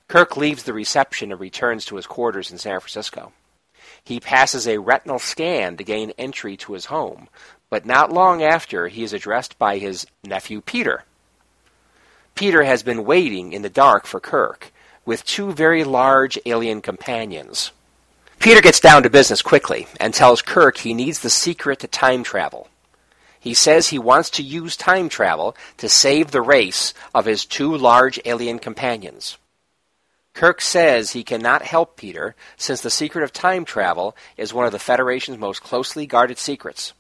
Kirk 0.09 0.37
leaves 0.37 0.65
the 0.65 0.73
reception 0.73 1.31
and 1.31 1.41
returns 1.41 1.85
to 1.85 1.95
his 1.95 2.09
quarters 2.09 2.51
in 2.51 2.59
San 2.59 2.81
Francisco. 2.81 3.33
He 4.03 4.19
passes 4.19 4.67
a 4.67 4.79
retinal 4.79 5.19
scan 5.19 5.77
to 5.77 5.85
gain 5.85 6.13
entry 6.19 6.57
to 6.59 6.73
his 6.73 6.87
home, 6.87 7.29
but 7.75 7.85
not 7.85 8.13
long 8.13 8.41
after 8.41 8.87
he 8.87 9.03
is 9.03 9.13
addressed 9.13 9.59
by 9.59 9.79
his 9.79 10.07
nephew 10.23 10.61
Peter. 10.61 11.03
Peter 12.37 12.63
has 12.63 12.85
been 12.85 13.05
waiting 13.05 13.53
in 13.53 13.63
the 13.63 13.69
dark 13.69 14.07
for 14.07 14.21
Kirk, 14.21 14.73
with 15.05 15.25
two 15.25 15.51
very 15.51 15.83
large 15.83 16.39
alien 16.47 16.81
companions. 16.81 17.73
Peter 18.39 18.61
gets 18.61 18.79
down 18.79 19.03
to 19.03 19.11
business 19.11 19.43
quickly 19.43 19.89
and 19.99 20.15
tells 20.15 20.41
Kirk 20.41 20.77
he 20.77 20.95
needs 20.95 21.19
the 21.19 21.29
secret 21.29 21.81
to 21.81 21.89
time 21.89 22.23
travel. 22.23 22.69
He 23.41 23.55
says 23.55 23.89
he 23.89 23.99
wants 23.99 24.31
to 24.31 24.45
use 24.45 24.77
time 24.77 25.09
travel 25.09 25.57
to 25.79 25.89
save 25.89 26.31
the 26.31 26.43
race 26.43 26.95
of 27.13 27.25
his 27.25 27.45
two 27.45 27.77
large 27.77 28.21
alien 28.25 28.61
companions. 28.61 29.37
Kirk 30.33 30.61
says 30.61 31.11
he 31.11 31.25
cannot 31.25 31.63
help 31.63 31.97
Peter 31.97 32.37
since 32.57 32.83
the 32.83 32.89
secret 32.89 33.25
of 33.25 33.33
time 33.33 33.65
travel 33.65 34.15
is 34.37 34.55
one 34.55 34.65
of 34.65 34.71
the 34.71 34.79
Federation's 34.79 35.39
most 35.39 35.61
closely 35.61 36.07
guarded 36.07 36.39
secrets. 36.39 36.93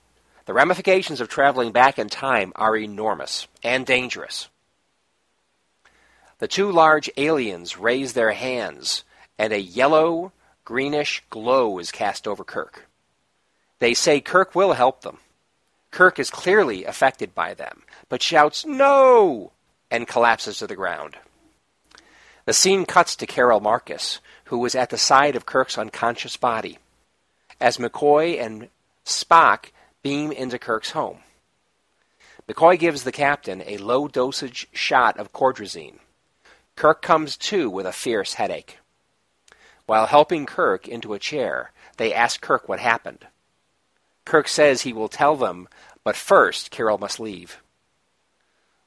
The 0.47 0.53
ramifications 0.53 1.21
of 1.21 1.29
traveling 1.29 1.73
back 1.73 1.99
in 1.99 2.09
time 2.09 2.53
are 2.57 2.77
enormous 2.77 3.49
and 3.63 3.87
dangerous. 3.87 4.49
The 6.39 6.49
two 6.49 6.71
large 6.71 7.11
aliens 7.17 7.79
raise 7.79 8.13
their 8.13 8.33
hands, 8.33 9.05
and 9.39 9.53
a 9.53 9.61
yellow, 9.61 10.33
greenish 10.65 11.23
glow 11.31 11.79
is 11.79 11.91
cast 11.91 12.29
over 12.29 12.45
Kirk. 12.45 12.87
They 13.79 13.95
say 13.95 14.21
Kirk 14.21 14.55
will 14.55 14.75
help 14.75 15.01
them. 15.01 15.19
Kirk 15.91 16.19
is 16.19 16.31
clearly 16.31 16.85
affected 16.85 17.35
by 17.35 17.55
them, 17.55 17.83
but 18.09 18.23
shouts, 18.23 18.67
No! 18.67 19.53
and 19.91 20.09
collapses 20.09 20.59
to 20.59 20.67
the 20.67 20.77
ground. 20.77 21.17
The 22.47 22.53
scene 22.53 22.85
cuts 22.85 23.17
to 23.17 23.27
Carol 23.27 23.61
Marcus, 23.61 24.21
who 24.47 24.59
was 24.59 24.75
at 24.75 24.91
the 24.91 24.99
side 24.99 25.37
of 25.37 25.47
Kirk's 25.47 25.79
unconscious 25.79 26.37
body, 26.37 26.79
as 27.61 27.79
McCoy 27.79 28.39
and 28.39 28.69
Spock 29.07 29.71
beam 30.05 30.31
into 30.31 30.59
Kirk's 30.59 30.91
home. 30.91 31.21
McCoy 32.47 32.79
gives 32.79 33.05
the 33.05 33.11
captain 33.11 33.63
a 33.67 33.79
low 33.79 34.07
dosage 34.07 34.69
shot 34.73 35.19
of 35.19 35.33
cordrazine. 35.33 35.99
Kirk 36.77 37.01
comes 37.01 37.39
to 37.39 37.71
with 37.71 37.87
a 37.87 37.93
fierce 37.93 38.35
headache. 38.35 38.79
While 39.87 40.07
helping 40.07 40.45
Kirk 40.45 40.87
into 40.87 41.15
a 41.15 41.19
chair, 41.19 41.73
they 41.97 42.13
ask 42.13 42.43
Kirk 42.43 42.69
what 42.69 42.81
happened. 42.81 43.27
Kirk 44.27 44.47
says 44.47 44.83
he 44.83 44.93
will 44.93 45.09
tell 45.09 45.37
them, 45.37 45.69
but 46.05 46.17
first 46.17 46.71
Carol 46.71 46.99
must 46.99 47.19
leave. 47.19 47.63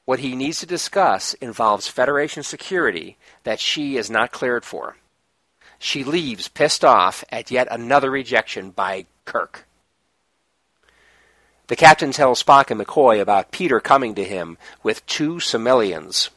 What 0.06 0.20
he 0.20 0.36
needs 0.36 0.60
to 0.60 0.68
discuss 0.68 1.34
involves 1.36 1.88
Federation 1.88 2.44
security 2.44 3.18
that 3.44 3.60
she 3.60 3.98
is 3.98 4.10
not 4.10 4.32
cleared 4.32 4.64
for. 4.64 4.98
She 5.80 6.04
leaves 6.04 6.48
pissed 6.48 6.86
off 6.86 7.24
at 7.32 7.50
yet 7.50 7.68
another 7.72 8.12
rejection 8.12 8.70
by 8.70 9.08
Kirk. 9.26 9.67
The 11.68 11.76
captain 11.76 12.12
tells 12.14 12.42
Spock 12.42 12.72
and 12.72 12.80
McCoy 12.80 13.20
about 13.20 13.52
Peter 13.52 13.82
coming 13.82 14.16
to 14.16 14.24
him 14.24 14.58
with 14.84 15.06
two 15.06 15.36
Somalians. 15.36 16.30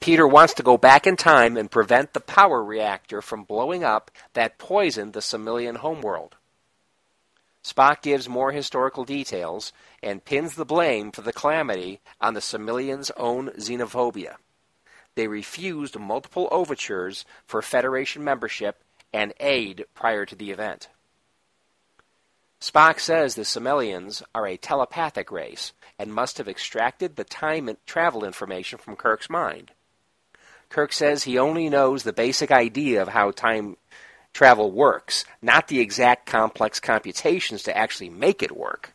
Peter 0.00 0.28
wants 0.28 0.52
to 0.54 0.62
go 0.62 0.76
back 0.76 1.06
in 1.06 1.16
time 1.16 1.56
and 1.56 1.70
prevent 1.70 2.12
the 2.12 2.20
power 2.20 2.62
reactor 2.62 3.22
from 3.22 3.44
blowing 3.44 3.82
up 3.82 4.10
that 4.34 4.58
poisoned 4.58 5.14
the 5.14 5.20
Somalian 5.20 5.78
homeworld. 5.78 6.36
Spock 7.64 8.02
gives 8.02 8.28
more 8.28 8.52
historical 8.52 9.04
details 9.04 9.72
and 10.02 10.24
pins 10.24 10.54
the 10.54 10.64
blame 10.64 11.10
for 11.10 11.22
the 11.22 11.32
calamity 11.32 12.00
on 12.20 12.34
the 12.34 12.40
Somalians' 12.40 13.10
own 13.16 13.48
xenophobia. 13.58 14.36
They 15.14 15.26
refused 15.26 15.98
multiple 15.98 16.48
overtures 16.52 17.24
for 17.46 17.60
Federation 17.60 18.22
membership 18.22 18.82
and 19.12 19.32
aid 19.40 19.86
prior 19.94 20.24
to 20.26 20.36
the 20.36 20.50
event. 20.50 20.88
Spock 22.60 22.98
says 22.98 23.34
the 23.34 23.42
Somalians 23.42 24.22
are 24.34 24.46
a 24.46 24.56
telepathic 24.56 25.30
race 25.30 25.72
and 25.98 26.12
must 26.12 26.38
have 26.38 26.48
extracted 26.48 27.14
the 27.14 27.24
time 27.24 27.68
and 27.68 27.78
travel 27.86 28.24
information 28.24 28.78
from 28.78 28.96
Kirk's 28.96 29.30
mind. 29.30 29.70
Kirk 30.68 30.92
says 30.92 31.22
he 31.22 31.38
only 31.38 31.68
knows 31.68 32.02
the 32.02 32.12
basic 32.12 32.50
idea 32.50 33.00
of 33.00 33.08
how 33.08 33.30
time 33.30 33.76
travel 34.34 34.70
works, 34.70 35.24
not 35.40 35.68
the 35.68 35.80
exact 35.80 36.26
complex 36.26 36.80
computations 36.80 37.62
to 37.62 37.76
actually 37.76 38.10
make 38.10 38.42
it 38.42 38.56
work. 38.56 38.92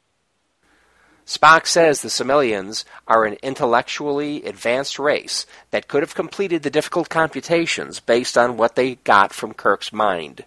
Spock 1.25 1.65
says 1.65 2.01
the 2.01 2.09
Somalians 2.09 2.83
are 3.07 3.23
an 3.23 3.37
intellectually 3.41 4.43
advanced 4.43 4.99
race 4.99 5.45
that 5.71 5.87
could 5.87 6.03
have 6.03 6.15
completed 6.15 6.63
the 6.63 6.69
difficult 6.69 7.07
computations 7.07 8.01
based 8.01 8.37
on 8.37 8.57
what 8.57 8.75
they 8.75 8.95
got 8.95 9.31
from 9.31 9.53
Kirk's 9.53 9.93
mind. 9.93 10.43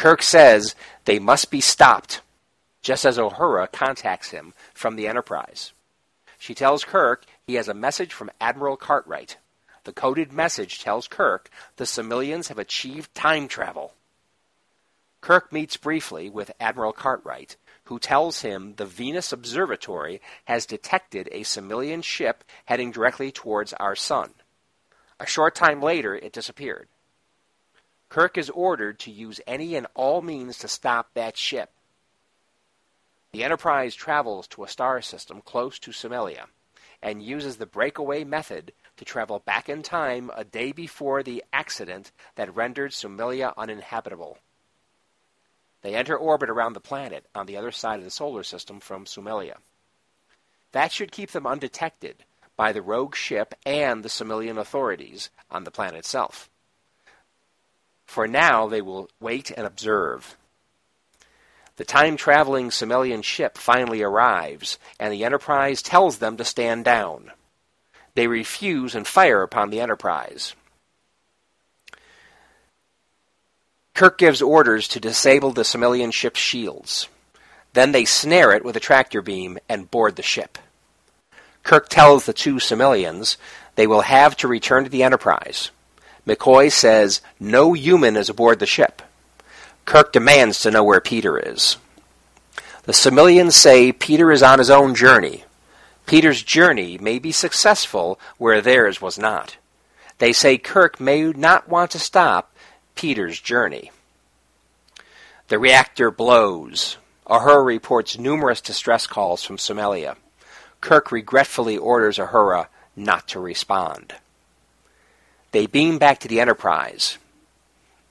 Kirk 0.00 0.22
says 0.22 0.74
they 1.04 1.18
must 1.18 1.50
be 1.50 1.60
stopped, 1.60 2.22
just 2.80 3.04
as 3.04 3.18
Uhura 3.18 3.70
contacts 3.70 4.30
him 4.30 4.54
from 4.72 4.96
the 4.96 5.06
Enterprise. 5.06 5.74
She 6.38 6.54
tells 6.54 6.84
Kirk 6.86 7.26
he 7.46 7.56
has 7.56 7.68
a 7.68 7.74
message 7.74 8.14
from 8.14 8.30
Admiral 8.40 8.78
Cartwright. 8.78 9.36
The 9.84 9.92
coded 9.92 10.32
message 10.32 10.80
tells 10.80 11.06
Kirk 11.06 11.50
the 11.76 11.84
Somalians 11.84 12.48
have 12.48 12.58
achieved 12.58 13.14
time 13.14 13.46
travel. 13.46 13.92
Kirk 15.20 15.52
meets 15.52 15.76
briefly 15.76 16.30
with 16.30 16.50
Admiral 16.58 16.94
Cartwright, 16.94 17.56
who 17.84 17.98
tells 17.98 18.40
him 18.40 18.76
the 18.76 18.86
Venus 18.86 19.34
Observatory 19.34 20.22
has 20.46 20.64
detected 20.64 21.28
a 21.30 21.42
Somalian 21.42 22.02
ship 22.02 22.42
heading 22.64 22.90
directly 22.90 23.30
towards 23.30 23.74
our 23.74 23.94
sun. 23.94 24.30
A 25.20 25.26
short 25.26 25.54
time 25.54 25.82
later, 25.82 26.14
it 26.14 26.32
disappeared. 26.32 26.88
Kirk 28.10 28.36
is 28.36 28.50
ordered 28.50 28.98
to 29.00 29.10
use 29.10 29.40
any 29.46 29.76
and 29.76 29.86
all 29.94 30.20
means 30.20 30.58
to 30.58 30.68
stop 30.68 31.14
that 31.14 31.36
ship. 31.36 31.70
The 33.32 33.44
Enterprise 33.44 33.94
travels 33.94 34.48
to 34.48 34.64
a 34.64 34.68
star 34.68 35.00
system 35.00 35.40
close 35.40 35.78
to 35.78 35.92
Somalia 35.92 36.46
and 37.00 37.22
uses 37.22 37.56
the 37.56 37.66
breakaway 37.66 38.24
method 38.24 38.72
to 38.96 39.04
travel 39.04 39.38
back 39.38 39.68
in 39.68 39.82
time 39.84 40.30
a 40.34 40.44
day 40.44 40.72
before 40.72 41.22
the 41.22 41.44
accident 41.52 42.10
that 42.34 42.54
rendered 42.54 42.90
Somalia 42.90 43.54
uninhabitable. 43.56 44.38
They 45.82 45.94
enter 45.94 46.16
orbit 46.16 46.50
around 46.50 46.72
the 46.72 46.80
planet 46.80 47.26
on 47.32 47.46
the 47.46 47.56
other 47.56 47.70
side 47.70 48.00
of 48.00 48.04
the 48.04 48.10
solar 48.10 48.42
system 48.42 48.80
from 48.80 49.04
Somalia. 49.04 49.58
That 50.72 50.90
should 50.90 51.12
keep 51.12 51.30
them 51.30 51.46
undetected 51.46 52.24
by 52.56 52.72
the 52.72 52.82
rogue 52.82 53.14
ship 53.14 53.54
and 53.64 54.02
the 54.02 54.08
Somalian 54.08 54.58
authorities 54.58 55.30
on 55.48 55.62
the 55.62 55.70
planet 55.70 56.00
itself. 56.00 56.49
For 58.10 58.26
now, 58.26 58.66
they 58.66 58.80
will 58.80 59.08
wait 59.20 59.52
and 59.52 59.64
observe. 59.64 60.36
The 61.76 61.84
time 61.84 62.16
traveling 62.16 62.70
Somalian 62.70 63.22
ship 63.22 63.56
finally 63.56 64.02
arrives, 64.02 64.80
and 64.98 65.12
the 65.12 65.24
Enterprise 65.24 65.80
tells 65.80 66.18
them 66.18 66.36
to 66.36 66.44
stand 66.44 66.84
down. 66.84 67.30
They 68.16 68.26
refuse 68.26 68.96
and 68.96 69.06
fire 69.06 69.42
upon 69.44 69.70
the 69.70 69.80
Enterprise. 69.80 70.56
Kirk 73.94 74.18
gives 74.18 74.42
orders 74.42 74.88
to 74.88 74.98
disable 74.98 75.52
the 75.52 75.62
Somalian 75.62 76.12
ship's 76.12 76.40
shields. 76.40 77.06
Then 77.74 77.92
they 77.92 78.04
snare 78.04 78.50
it 78.50 78.64
with 78.64 78.74
a 78.74 78.80
tractor 78.80 79.22
beam 79.22 79.56
and 79.68 79.88
board 79.88 80.16
the 80.16 80.22
ship. 80.22 80.58
Kirk 81.62 81.88
tells 81.88 82.26
the 82.26 82.32
two 82.32 82.56
Somalians 82.56 83.36
they 83.76 83.86
will 83.86 84.00
have 84.00 84.36
to 84.38 84.48
return 84.48 84.82
to 84.82 84.90
the 84.90 85.04
Enterprise. 85.04 85.70
McCoy 86.26 86.70
says 86.70 87.20
no 87.38 87.72
human 87.72 88.16
is 88.16 88.28
aboard 88.28 88.58
the 88.58 88.66
ship. 88.66 89.02
Kirk 89.84 90.12
demands 90.12 90.60
to 90.60 90.70
know 90.70 90.84
where 90.84 91.00
Peter 91.00 91.38
is. 91.38 91.76
The 92.84 92.92
Somalians 92.92 93.52
say 93.52 93.92
Peter 93.92 94.30
is 94.32 94.42
on 94.42 94.58
his 94.58 94.70
own 94.70 94.94
journey. 94.94 95.44
Peter's 96.06 96.42
journey 96.42 96.98
may 96.98 97.18
be 97.18 97.32
successful 97.32 98.18
where 98.38 98.60
theirs 98.60 99.00
was 99.00 99.18
not. 99.18 99.56
They 100.18 100.32
say 100.32 100.58
Kirk 100.58 101.00
may 101.00 101.32
not 101.32 101.68
want 101.68 101.90
to 101.92 101.98
stop 101.98 102.54
Peter's 102.94 103.40
journey. 103.40 103.90
The 105.48 105.58
reactor 105.58 106.10
blows. 106.10 106.96
Uhura 107.26 107.64
reports 107.64 108.18
numerous 108.18 108.60
distress 108.60 109.06
calls 109.06 109.42
from 109.42 109.56
Somalia. 109.56 110.16
Kirk 110.80 111.10
regretfully 111.10 111.78
orders 111.78 112.18
Uhura 112.18 112.66
not 112.96 113.28
to 113.28 113.40
respond. 113.40 114.14
They 115.52 115.66
beam 115.66 115.98
back 115.98 116.20
to 116.20 116.28
the 116.28 116.40
Enterprise. 116.40 117.18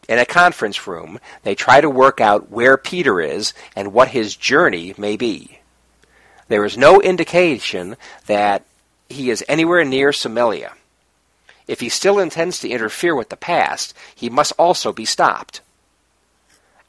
In 0.07 0.19
a 0.19 0.25
conference 0.25 0.87
room, 0.87 1.19
they 1.43 1.55
try 1.55 1.81
to 1.81 1.89
work 1.89 2.19
out 2.19 2.49
where 2.49 2.77
Peter 2.77 3.21
is 3.21 3.53
and 3.75 3.93
what 3.93 4.09
his 4.09 4.35
journey 4.35 4.93
may 4.97 5.15
be. 5.17 5.59
There 6.47 6.65
is 6.65 6.77
no 6.77 6.99
indication 6.99 7.95
that 8.25 8.65
he 9.07 9.29
is 9.29 9.45
anywhere 9.47 9.85
near 9.85 10.09
Somalia. 10.09 10.73
If 11.67 11.79
he 11.79 11.89
still 11.89 12.17
intends 12.17 12.59
to 12.59 12.69
interfere 12.69 13.15
with 13.15 13.29
the 13.29 13.37
past, 13.37 13.93
he 14.15 14.29
must 14.29 14.53
also 14.57 14.91
be 14.91 15.05
stopped. 15.05 15.61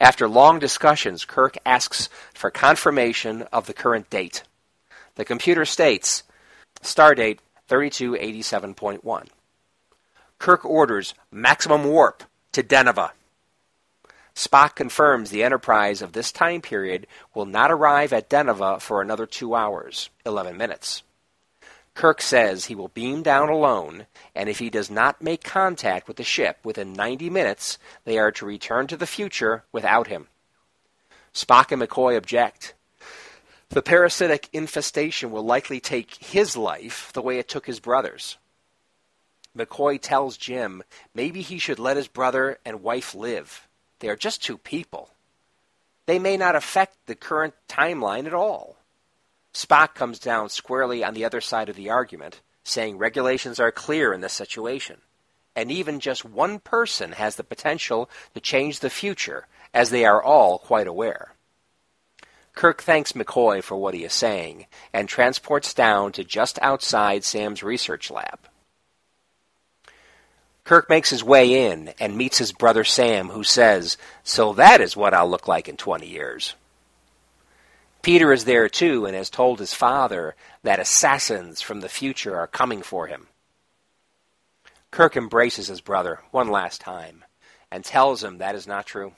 After 0.01 0.27
long 0.27 0.59
discussions, 0.59 1.27
Kirk 1.27 1.59
asks 1.67 2.09
for 2.33 2.51
confirmation 2.51 3.43
of 3.53 3.67
the 3.67 3.75
current 3.75 4.09
date. 4.09 4.43
The 5.17 5.27
computer 5.27 5.67
states 5.67 6.23
stardate 6.83 7.41
3287.1. 7.69 9.29
Kirk 10.41 10.65
orders 10.65 11.13
maximum 11.31 11.85
warp 11.85 12.25
to 12.53 12.63
Deneva. 12.63 13.11
Spock 14.35 14.75
confirms 14.75 15.29
the 15.29 15.45
Enterprise 15.45 16.01
of 16.01 16.13
this 16.13 16.33
time 16.33 16.63
period 16.63 17.07
will 17.35 17.45
not 17.45 17.71
arrive 17.71 18.11
at 18.15 18.31
Deneva 18.31 18.81
for 18.81 19.03
another 19.03 19.27
two 19.27 19.55
hours, 19.55 20.09
11 20.25 20.57
minutes. 20.57 21.03
Kirk 21.95 22.23
says 22.23 22.65
he 22.65 22.75
will 22.75 22.89
beam 22.89 23.23
down 23.23 23.51
alone, 23.51 24.07
and 24.35 24.49
if 24.49 24.61
he 24.61 24.71
does 24.71 24.91
not 24.91 25.21
make 25.21 25.45
contact 25.45 26.09
with 26.09 26.17
the 26.17 26.25
ship 26.25 26.57
within 26.65 26.95
90 26.95 27.29
minutes, 27.29 27.77
they 28.07 28.17
are 28.17 28.33
to 28.33 28.47
return 28.47 28.87
to 28.87 28.97
the 28.97 29.07
future 29.07 29.65
without 29.73 30.07
him. 30.07 30.29
Spock 31.35 31.71
and 31.71 31.83
McCoy 31.83 32.17
object. 32.17 32.73
The 33.69 33.83
parasitic 33.83 34.49
infestation 34.55 35.33
will 35.33 35.45
likely 35.45 35.81
take 35.81 36.15
his 36.15 36.57
life 36.57 37.13
the 37.13 37.21
way 37.21 37.39
it 37.39 37.47
took 37.47 37.67
his 37.67 37.79
brother's. 37.79 38.39
McCoy 39.57 40.01
tells 40.01 40.37
Jim 40.37 40.83
maybe 41.15 41.43
he 41.43 41.59
should 41.59 41.79
let 41.79 41.97
his 41.97 42.09
brother 42.09 42.59
and 42.65 42.83
wife 42.83 43.15
live. 43.15 43.67
They 43.99 44.09
are 44.09 44.17
just 44.17 44.43
two 44.43 44.59
people. 44.59 45.11
They 46.07 46.19
may 46.19 46.37
not 46.37 46.57
affect 46.57 47.07
the 47.07 47.15
current 47.15 47.55
timeline 47.69 48.27
at 48.27 48.35
all. 48.35 48.77
Spock 49.53 49.95
comes 49.95 50.19
down 50.19 50.49
squarely 50.49 51.03
on 51.03 51.15
the 51.15 51.25
other 51.25 51.41
side 51.41 51.69
of 51.69 51.77
the 51.77 51.91
argument, 51.91 52.41
saying 52.63 52.99
regulations 52.99 53.59
are 53.59 53.73
clear 53.73 54.13
in 54.13 54.21
this 54.21 54.33
situation, 54.33 54.99
and 55.57 55.71
even 55.71 56.01
just 56.01 56.25
one 56.25 56.61
person 56.61 57.13
has 57.13 57.37
the 57.37 57.45
potential 57.45 58.09
to 58.35 58.41
change 58.41 58.81
the 58.81 58.91
future, 58.91 59.47
as 59.75 59.91
they 59.91 60.05
are 60.05 60.23
all 60.23 60.59
quite 60.59 60.87
aware. 60.87 61.35
Kirk 62.55 62.83
thanks 62.83 63.13
McCoy 63.13 63.63
for 63.63 63.77
what 63.77 63.95
he 63.95 64.05
is 64.05 64.13
saying 64.13 64.67
and 64.93 65.09
transports 65.09 65.73
down 65.73 66.13
to 66.13 66.25
just 66.25 66.59
outside 66.61 67.25
Sam's 67.25 67.63
research 67.63 68.11
lab. 68.11 68.50
Kirk 70.71 70.89
makes 70.89 71.11
his 71.11 71.25
way 71.25 71.67
in 71.69 71.93
and 71.99 72.17
meets 72.17 72.39
his 72.39 72.53
brother 72.53 72.85
Sam, 72.85 73.31
who 73.31 73.43
says, 73.43 73.97
So 74.23 74.53
that 74.53 74.81
is 74.81 74.97
what 74.97 75.13
I'll 75.13 75.29
look 75.29 75.49
like 75.49 75.69
in 75.69 75.77
20 75.77 76.07
years. 76.07 76.55
Peter 78.03 78.33
is 78.33 78.45
there 78.45 78.69
too 78.69 79.05
and 79.05 79.17
has 79.17 79.31
told 79.31 79.59
his 79.59 79.75
father 79.75 80.37
that 80.63 80.79
assassins 80.79 81.61
from 81.61 81.81
the 81.81 81.89
future 81.89 82.37
are 82.39 82.47
coming 82.47 82.83
for 82.83 83.09
him. 83.09 83.27
Kirk 84.93 85.17
embraces 85.17 85.67
his 85.67 85.81
brother 85.81 86.21
one 86.31 86.53
last 86.53 86.81
time 86.81 87.25
and 87.73 87.85
tells 87.85 88.23
him 88.23 88.39
that 88.39 88.55
is 88.55 88.69
not 88.69 88.87
true 88.87 89.15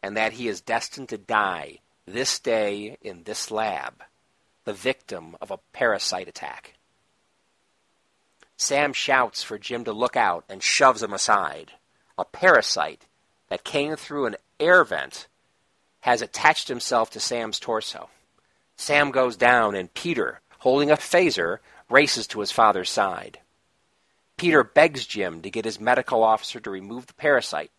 and 0.00 0.16
that 0.16 0.34
he 0.34 0.46
is 0.46 0.60
destined 0.60 1.08
to 1.08 1.18
die 1.18 1.80
this 2.06 2.38
day 2.38 2.96
in 3.02 3.24
this 3.24 3.50
lab, 3.50 3.94
the 4.62 4.74
victim 4.74 5.34
of 5.40 5.50
a 5.50 5.58
parasite 5.72 6.28
attack. 6.28 6.77
Sam 8.58 8.92
shouts 8.92 9.42
for 9.42 9.56
Jim 9.56 9.84
to 9.84 9.92
look 9.92 10.16
out 10.16 10.44
and 10.48 10.62
shoves 10.62 11.02
him 11.02 11.12
aside. 11.12 11.72
A 12.18 12.24
parasite 12.24 13.06
that 13.48 13.62
came 13.62 13.94
through 13.94 14.26
an 14.26 14.36
air 14.58 14.84
vent 14.84 15.28
has 16.00 16.20
attached 16.20 16.66
himself 16.66 17.08
to 17.10 17.20
Sam's 17.20 17.60
torso. 17.60 18.10
Sam 18.76 19.12
goes 19.12 19.36
down, 19.36 19.76
and 19.76 19.94
Peter, 19.94 20.40
holding 20.58 20.90
a 20.90 20.96
phaser, 20.96 21.58
races 21.88 22.26
to 22.28 22.40
his 22.40 22.50
father's 22.50 22.90
side. 22.90 23.38
Peter 24.36 24.64
begs 24.64 25.06
Jim 25.06 25.40
to 25.42 25.50
get 25.50 25.64
his 25.64 25.80
medical 25.80 26.24
officer 26.24 26.58
to 26.60 26.70
remove 26.70 27.06
the 27.06 27.14
parasite, 27.14 27.70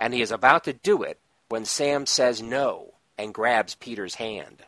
and 0.00 0.14
he 0.14 0.22
is 0.22 0.32
about 0.32 0.64
to 0.64 0.72
do 0.72 1.02
it 1.02 1.18
when 1.48 1.66
Sam 1.66 2.06
says 2.06 2.40
no 2.40 2.94
and 3.18 3.34
grabs 3.34 3.74
Peter's 3.74 4.14
hand. 4.14 4.64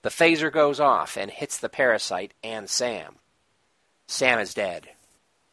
The 0.00 0.10
phaser 0.10 0.50
goes 0.50 0.80
off 0.80 1.18
and 1.18 1.30
hits 1.30 1.58
the 1.58 1.68
parasite 1.68 2.32
and 2.42 2.70
Sam. 2.70 3.16
Sam 4.08 4.40
is 4.40 4.54
dead. 4.54 4.88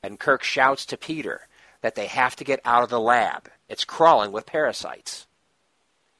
And 0.01 0.19
Kirk 0.19 0.41
shouts 0.41 0.85
to 0.87 0.97
Peter 0.97 1.47
that 1.81 1.93
they 1.95 2.07
have 2.07 2.35
to 2.37 2.43
get 2.43 2.61
out 2.65 2.83
of 2.83 2.89
the 2.89 2.99
lab. 2.99 3.49
It's 3.69 3.85
crawling 3.85 4.31
with 4.31 4.45
parasites. 4.47 5.27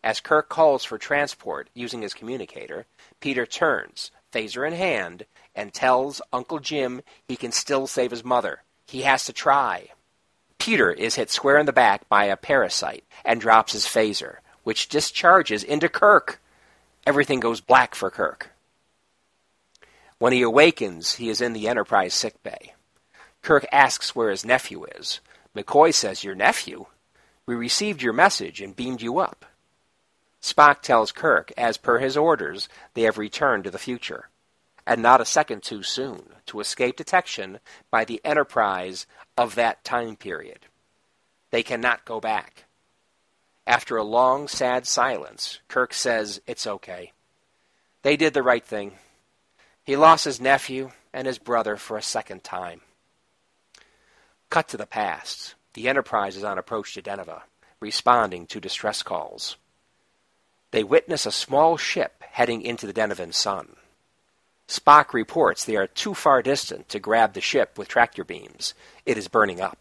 As 0.04 0.20
Kirk 0.20 0.50
calls 0.50 0.84
for 0.84 1.00
transport 1.00 1.70
using 1.74 2.04
his 2.04 2.14
communicator, 2.14 2.86
Peter 3.20 3.46
turns, 3.46 4.12
phaser 4.32 4.68
in 4.68 4.74
hand, 4.74 5.26
and 5.56 5.74
tells 5.74 6.22
Uncle 6.32 6.60
Jim 6.60 7.02
he 7.28 7.36
can 7.36 7.52
still 7.52 7.88
save 7.88 8.12
his 8.12 8.24
mother. 8.24 8.62
He 8.86 9.02
has 9.02 9.26
to 9.26 9.34
try. 9.34 9.90
Peter 10.60 10.92
is 10.92 11.16
hit 11.16 11.32
square 11.32 11.58
in 11.58 11.66
the 11.66 11.74
back 11.74 12.08
by 12.10 12.26
a 12.26 12.38
parasite 12.38 13.04
and 13.24 13.42
drops 13.42 13.74
his 13.74 13.86
phaser, 13.86 14.38
which 14.64 14.90
discharges 14.90 15.64
into 15.64 15.90
Kirk. 15.90 16.42
Everything 17.08 17.40
goes 17.40 17.62
black 17.62 17.96
for 17.96 18.12
Kirk. 18.12 18.52
When 20.26 20.34
he 20.34 20.42
awakens, 20.42 21.18
he 21.18 21.30
is 21.30 21.40
in 21.40 21.54
the 21.54 21.68
Enterprise 21.68 22.16
sickbay. 22.16 22.74
Kirk 23.44 23.64
asks 23.72 24.16
where 24.16 24.32
his 24.32 24.44
nephew 24.44 24.84
is. 24.96 25.20
McCoy 25.56 25.94
says, 25.94 26.24
Your 26.24 26.34
nephew? 26.34 26.88
We 27.46 27.54
received 27.54 28.02
your 28.02 28.12
message 28.12 28.60
and 28.60 28.76
beamed 28.76 29.04
you 29.04 29.20
up. 29.20 29.46
Spock 30.42 30.82
tells 30.82 31.12
Kirk, 31.12 31.52
as 31.56 31.78
per 31.78 32.00
his 32.00 32.18
orders, 32.18 32.68
they 32.96 33.04
have 33.04 33.20
returned 33.20 33.66
to 33.66 33.70
the 33.70 33.78
future, 33.78 34.30
and 34.88 35.00
not 35.00 35.22
a 35.22 35.26
second 35.26 35.62
too 35.62 35.84
soon, 35.84 36.24
to 36.48 36.60
escape 36.60 36.96
detection 36.96 37.60
by 37.92 38.04
the 38.04 38.20
Enterprise 38.26 39.06
of 39.38 39.54
that 39.54 39.84
time 39.84 40.16
period. 40.16 40.66
They 41.52 41.62
cannot 41.62 42.04
go 42.04 42.20
back. 42.20 42.64
After 43.68 43.96
a 43.96 44.04
long, 44.04 44.48
sad 44.48 44.88
silence, 44.88 45.60
Kirk 45.68 45.94
says, 45.94 46.42
It's 46.48 46.66
okay. 46.66 47.12
They 48.02 48.18
did 48.18 48.34
the 48.34 48.42
right 48.42 48.66
thing. 48.66 48.94
He 49.86 49.96
lost 49.96 50.26
his 50.26 50.42
nephew 50.42 50.92
and 51.14 51.28
his 51.28 51.38
brother 51.38 51.78
for 51.78 51.98
a 51.98 52.02
second 52.02 52.44
time. 52.44 52.82
Cut 54.50 54.68
to 54.70 54.78
the 54.78 54.86
past. 54.86 55.56
The 55.74 55.88
Enterprise 55.88 56.36
is 56.36 56.44
on 56.44 56.58
approach 56.58 56.94
to 56.94 57.02
Deneva, 57.02 57.42
responding 57.80 58.48
to 58.48 58.60
distress 58.60 59.04
calls. 59.04 59.58
They 60.72 60.84
witness 60.84 61.26
a 61.26 61.32
small 61.32 61.78
ship 61.78 62.24
heading 62.32 62.62
into 62.62 62.88
the 62.88 62.94
Denevan 62.94 63.34
sun. 63.34 63.76
Spock 64.68 65.14
reports 65.14 65.64
they 65.64 65.76
are 65.76 65.88
too 65.88 66.14
far 66.14 66.42
distant 66.42 66.90
to 66.90 67.00
grab 67.00 67.34
the 67.34 67.42
ship 67.42 67.78
with 67.78 67.88
tractor 67.88 68.24
beams. 68.24 68.74
It 69.06 69.18
is 69.18 69.28
burning 69.28 69.62
up. 69.62 69.78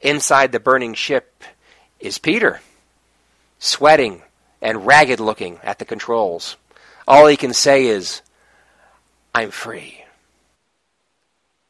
Inside 0.00 0.52
the 0.52 0.60
burning 0.60 0.94
ship 0.94 1.42
is 1.98 2.18
Peter, 2.18 2.60
sweating 3.58 4.22
and 4.60 4.86
ragged 4.86 5.20
looking 5.20 5.58
at 5.64 5.78
the 5.78 5.84
controls. 5.84 6.56
All 7.06 7.26
he 7.26 7.36
can 7.36 7.52
say 7.52 7.86
is, 7.86 8.22
I'm 9.34 9.50
free. 9.50 10.04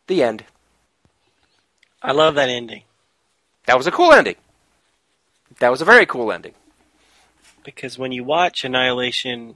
The 0.08 0.22
end. 0.22 0.44
I 2.02 2.12
love 2.12 2.34
that 2.34 2.48
ending. 2.48 2.82
That 3.66 3.76
was 3.78 3.86
a 3.86 3.92
cool 3.92 4.12
ending. 4.12 4.34
That 5.60 5.70
was 5.70 5.80
a 5.80 5.84
very 5.84 6.06
cool 6.06 6.32
ending. 6.32 6.54
Because 7.64 7.96
when 7.96 8.10
you 8.10 8.24
watch 8.24 8.64
Annihilation, 8.64 9.54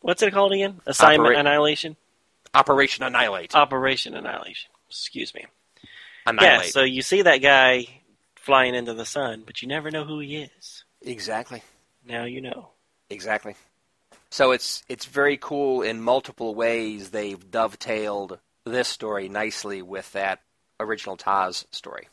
what's 0.00 0.22
it 0.22 0.32
called 0.32 0.52
again? 0.52 0.80
Assignment 0.86 1.30
Opera- 1.30 1.38
Annihilation? 1.40 1.96
Operation 2.54 3.04
Annihilate. 3.04 3.54
Operation 3.54 4.14
Annihilation. 4.14 4.70
Excuse 4.88 5.34
me. 5.34 5.46
Annihilate. 6.26 6.66
Yeah, 6.66 6.70
so 6.70 6.82
you 6.84 7.02
see 7.02 7.22
that 7.22 7.38
guy 7.38 7.86
flying 8.36 8.74
into 8.76 8.94
the 8.94 9.04
sun, 9.04 9.42
but 9.44 9.60
you 9.60 9.68
never 9.68 9.90
know 9.90 10.04
who 10.04 10.20
he 10.20 10.36
is. 10.36 10.84
exactly. 11.02 11.62
Now 12.06 12.24
you 12.24 12.40
know. 12.40 12.70
Exactly. 13.10 13.54
So 14.30 14.52
it's 14.52 14.82
it's 14.88 15.06
very 15.06 15.36
cool 15.36 15.82
in 15.82 16.00
multiple 16.00 16.54
ways. 16.54 17.10
They've 17.10 17.50
dovetailed 17.50 18.38
this 18.64 18.88
story 18.88 19.28
nicely 19.28 19.80
with 19.82 20.12
that 20.12 20.40
original 20.78 21.16
TOS 21.16 21.64
story. 21.70 22.08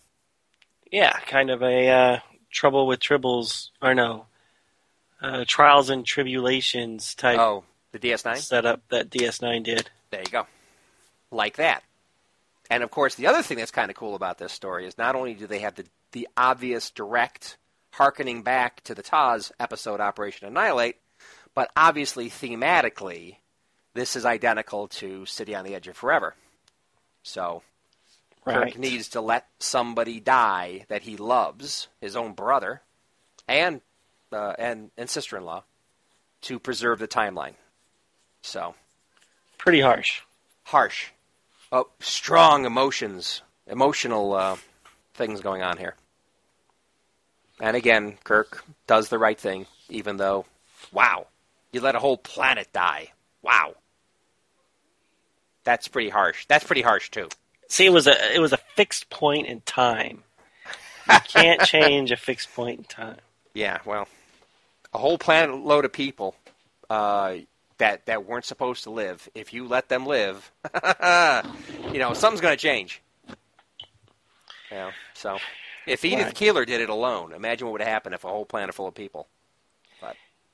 Yeah, 0.91 1.11
kind 1.28 1.49
of 1.49 1.61
a 1.61 1.89
uh, 1.89 2.20
trouble 2.51 2.88
with 2.88 2.99
tribbles, 3.01 3.70
or 3.82 3.93
no, 3.93 4.28
uh, 5.22 5.43
trials 5.47 5.89
and 5.89 6.05
tribulations 6.05 7.16
type 7.16 7.39
Oh, 7.39 7.63
the 7.91 7.99
DS9. 7.99 8.38
setup 8.38 8.82
that 8.89 9.09
DS9 9.09 9.63
did. 9.63 9.89
There 10.11 10.22
you 10.22 10.32
go. 10.32 10.47
Like 11.32 11.57
that. 11.57 11.84
And 12.70 12.82
of 12.82 12.91
course, 12.91 13.16
the 13.16 13.28
other 13.28 13.41
thing 13.43 13.57
that's 13.57 13.72
kind 13.72 13.91
of 13.91 13.97
cool 13.97 14.16
about 14.16 14.38
this 14.38 14.53
story 14.53 14.88
is 14.88 14.97
not 14.97 15.16
only 15.16 15.34
do 15.34 15.47
they 15.47 15.59
have 15.59 15.76
the, 15.76 15.86
the 16.13 16.28
obvious 16.38 16.89
direct 16.91 17.57
harkening 17.91 18.41
back 18.41 18.82
to 18.86 18.95
the 18.95 19.03
TOS 19.03 19.51
episode 19.59 19.99
Operation 19.99 20.47
Annihilate, 20.47 20.95
but 21.56 21.72
obviously 21.76 22.30
thematically, 22.30 23.38
this 23.93 24.16
is 24.16 24.26
identical 24.26 24.88
to 24.89 25.26
City 25.26 25.56
on 25.56 25.66
the 25.66 25.74
Edge 25.74 25.88
of 25.88 25.97
Forever. 25.97 26.36
So 27.24 27.64
Right. 28.45 28.74
Kirk 28.74 28.78
needs 28.78 29.10
to 29.10 29.22
let 29.22 29.47
somebody 29.58 30.20
die 30.20 30.86
that 30.88 31.01
he 31.01 31.18
loves, 31.18 31.88
his 31.99 32.16
own 32.16 32.34
brother, 32.34 32.84
and 33.47 33.82
uh, 34.32 34.53
and 34.60 34.91
and 34.97 35.10
sister-in-law, 35.10 35.64
to 36.41 36.60
preserve 36.60 36.99
the 36.99 37.08
timeline. 37.08 37.56
So 38.43 38.76
Pretty 39.58 39.82
harsh. 39.82 40.22
harsh, 40.66 41.08
oh, 41.72 41.88
strong 41.99 42.66
emotions, 42.66 43.41
emotional 43.66 44.34
uh, 44.34 44.58
things 45.16 45.41
going 45.41 45.64
on 45.64 45.78
here. 45.78 45.95
And 47.60 47.76
again, 47.76 48.20
Kirk 48.24 48.64
does 48.86 49.10
the 49.10 49.18
right 49.18 49.39
thing, 49.39 49.66
even 49.89 50.18
though, 50.18 50.45
wow, 50.91 51.26
you 51.76 51.82
let 51.82 51.94
a 51.96 52.00
whole 52.00 52.18
planet 52.18 52.70
die. 52.74 53.10
Wow, 53.44 53.76
that's 55.66 55.90
pretty 55.90 56.10
harsh. 56.10 56.46
That's 56.48 56.64
pretty 56.64 56.82
harsh 56.82 57.12
too. 57.12 57.28
See, 57.68 57.86
it 57.86 57.92
was 57.92 58.08
a 58.08 58.34
it 58.36 58.40
was 58.40 58.54
a 58.54 58.58
fixed 58.76 59.10
point 59.10 59.48
in 59.48 59.62
time. 59.62 60.24
You 61.12 61.20
can't 61.28 61.62
change 61.62 62.12
a 62.12 62.18
fixed 62.18 62.54
point 62.56 62.80
in 62.80 62.86
time. 62.86 63.18
Yeah, 63.54 63.80
well, 63.86 64.08
a 64.94 64.98
whole 64.98 65.18
planet 65.18 65.56
load 65.58 65.84
of 65.86 65.92
people 65.92 66.36
uh, 66.90 67.36
that 67.78 68.06
that 68.06 68.26
weren't 68.26 68.46
supposed 68.46 68.84
to 68.84 68.90
live. 68.90 69.28
If 69.36 69.54
you 69.54 69.68
let 69.68 69.90
them 69.90 70.06
live, 70.06 70.52
you 70.74 72.00
know 72.00 72.14
something's 72.14 72.42
going 72.42 72.56
to 72.56 72.62
change. 72.62 73.02
Know, 74.72 74.92
so 75.14 75.38
if 75.88 76.06
Edith 76.06 76.28
Right. 76.28 76.36
Keeler 76.36 76.66
did 76.66 76.82
it 76.82 76.90
alone, 76.90 77.34
imagine 77.34 77.68
what 77.68 77.74
would 77.74 77.82
happen 77.82 78.14
if 78.14 78.24
a 78.24 78.30
whole 78.30 78.46
planet 78.46 78.74
full 78.76 78.88
of 78.88 78.96
people. 78.96 79.28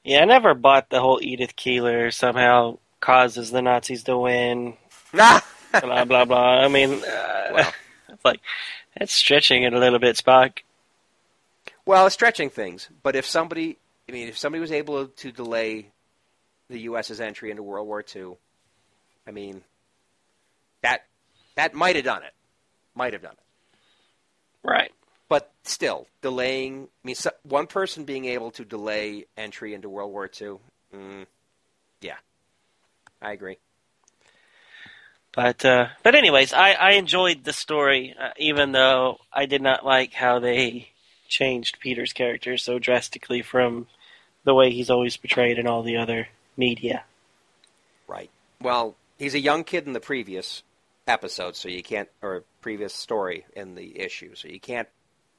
Yeah, 0.03 0.21
I 0.21 0.25
never 0.25 0.53
bought 0.53 0.89
the 0.89 0.99
whole 0.99 1.19
Edith 1.21 1.55
Keeler 1.55 2.11
somehow 2.11 2.79
causes 2.99 3.51
the 3.51 3.61
Nazis 3.61 4.03
to 4.03 4.17
win. 4.17 4.75
Ah! 5.13 5.45
blah 5.81 6.05
blah 6.05 6.25
blah. 6.25 6.63
I 6.63 6.67
mean, 6.67 6.93
uh, 6.93 7.47
Well. 7.53 7.73
it's 8.09 8.25
like 8.25 8.41
that's 8.97 9.13
stretching 9.13 9.63
it 9.63 9.73
a 9.73 9.79
little 9.79 9.99
bit, 9.99 10.15
Spock. 10.17 10.59
Well, 11.85 12.05
it's 12.05 12.13
stretching 12.15 12.49
things, 12.49 12.89
but 13.03 13.15
if 13.15 13.25
somebody, 13.25 13.77
I 14.07 14.11
mean, 14.11 14.27
if 14.27 14.37
somebody 14.37 14.59
was 14.61 14.71
able 14.71 15.07
to 15.07 15.31
delay 15.31 15.87
the 16.69 16.79
U.S.'s 16.81 17.19
entry 17.19 17.49
into 17.51 17.63
World 17.63 17.87
War 17.87 18.03
II, 18.15 18.33
I 19.27 19.31
mean, 19.31 19.61
that 20.81 21.05
that 21.55 21.73
might 21.73 21.95
have 21.95 22.05
done 22.05 22.23
it. 22.23 22.33
Might 22.95 23.13
have 23.13 23.21
done 23.21 23.33
it. 23.33 24.67
Right. 24.67 24.91
Still, 25.63 26.07
delaying. 26.21 26.83
I 26.83 27.07
mean, 27.07 27.15
so, 27.15 27.31
one 27.43 27.67
person 27.67 28.03
being 28.03 28.25
able 28.25 28.51
to 28.51 28.65
delay 28.65 29.25
entry 29.37 29.73
into 29.73 29.89
World 29.89 30.11
War 30.11 30.25
II. 30.25 30.57
Mm, 30.93 31.25
yeah, 32.01 32.17
I 33.21 33.31
agree. 33.33 33.57
But 35.33 35.63
uh, 35.63 35.87
but 36.03 36.15
anyways, 36.15 36.51
I, 36.51 36.71
I 36.71 36.91
enjoyed 36.93 37.43
the 37.43 37.53
story, 37.53 38.15
uh, 38.19 38.31
even 38.37 38.71
though 38.71 39.19
I 39.31 39.45
did 39.45 39.61
not 39.61 39.85
like 39.85 40.13
how 40.13 40.39
they 40.39 40.89
changed 41.29 41.79
Peter's 41.79 42.11
character 42.11 42.57
so 42.57 42.79
drastically 42.79 43.41
from 43.41 43.87
the 44.43 44.53
way 44.53 44.71
he's 44.71 44.89
always 44.89 45.15
portrayed 45.15 45.57
in 45.57 45.67
all 45.67 45.83
the 45.83 45.97
other 45.97 46.27
media. 46.57 47.03
Right. 48.07 48.29
Well, 48.59 48.95
he's 49.17 49.35
a 49.35 49.39
young 49.39 49.63
kid 49.63 49.87
in 49.87 49.93
the 49.93 49.99
previous 50.01 50.63
episode, 51.07 51.55
so 51.55 51.69
you 51.69 51.81
can't, 51.81 52.09
or 52.21 52.43
previous 52.59 52.93
story 52.93 53.45
in 53.55 53.75
the 53.75 53.99
issue, 53.99 54.35
so 54.35 54.47
you 54.47 54.59
can't 54.59 54.89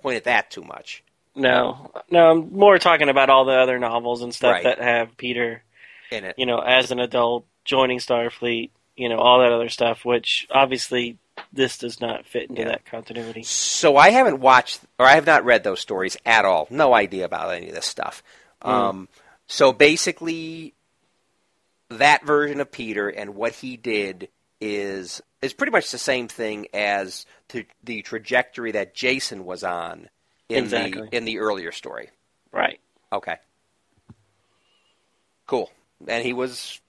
point 0.02 0.16
at 0.16 0.24
that 0.24 0.50
too 0.50 0.62
much. 0.62 1.02
No, 1.34 1.90
no, 2.10 2.30
I'm 2.30 2.52
more 2.52 2.78
talking 2.78 3.08
about 3.08 3.30
all 3.30 3.44
the 3.46 3.54
other 3.58 3.78
novels 3.78 4.22
and 4.22 4.34
stuff 4.34 4.52
Right. 4.52 4.64
that 4.64 4.78
have 4.80 5.16
Peter, 5.16 5.62
In 6.10 6.24
it. 6.24 6.34
you 6.36 6.44
know, 6.44 6.58
as 6.58 6.90
an 6.90 6.98
adult 7.00 7.46
joining 7.64 7.98
Starfleet, 7.98 8.70
you 8.96 9.08
know, 9.08 9.18
all 9.18 9.40
that 9.40 9.50
other 9.52 9.70
stuff, 9.70 10.04
which 10.04 10.46
obviously 10.50 11.16
this 11.52 11.78
does 11.78 12.00
not 12.02 12.26
fit 12.26 12.50
into 12.50 12.60
Yeah. 12.62 12.68
that 12.68 12.84
continuity. 12.84 13.42
So 13.44 13.96
I 13.96 14.10
haven't 14.10 14.40
watched, 14.40 14.80
or 14.98 15.06
I 15.06 15.14
have 15.14 15.24
not 15.24 15.44
read 15.46 15.64
those 15.64 15.80
stories 15.80 16.18
at 16.26 16.44
all. 16.44 16.66
No 16.68 16.92
idea 16.92 17.24
about 17.24 17.54
any 17.54 17.68
of 17.70 17.74
this 17.74 17.86
stuff. 17.86 18.22
Um, 18.60 19.08
so 19.46 19.72
basically, 19.72 20.74
that 21.88 22.24
version 22.24 22.60
of 22.60 22.70
Peter 22.70 23.08
and 23.08 23.34
what 23.34 23.52
he 23.54 23.76
did 23.78 24.28
is 24.64 25.20
is 25.42 25.52
pretty 25.52 25.72
much 25.72 25.90
the 25.90 25.98
same 25.98 26.28
thing 26.28 26.68
as 26.72 27.26
the, 27.48 27.66
the 27.82 28.00
trajectory 28.02 28.70
that 28.72 28.94
Jason 28.94 29.44
was 29.44 29.64
on 29.64 30.08
in 30.48 30.64
Exactly. 30.64 31.08
the 31.10 31.16
in 31.16 31.24
the 31.24 31.38
earlier 31.40 31.72
story. 31.72 32.10
Right. 32.52 32.78
Okay. 33.12 33.36
Cool. 35.46 35.70
And 36.06 36.24
he 36.24 36.32
was 36.32 36.80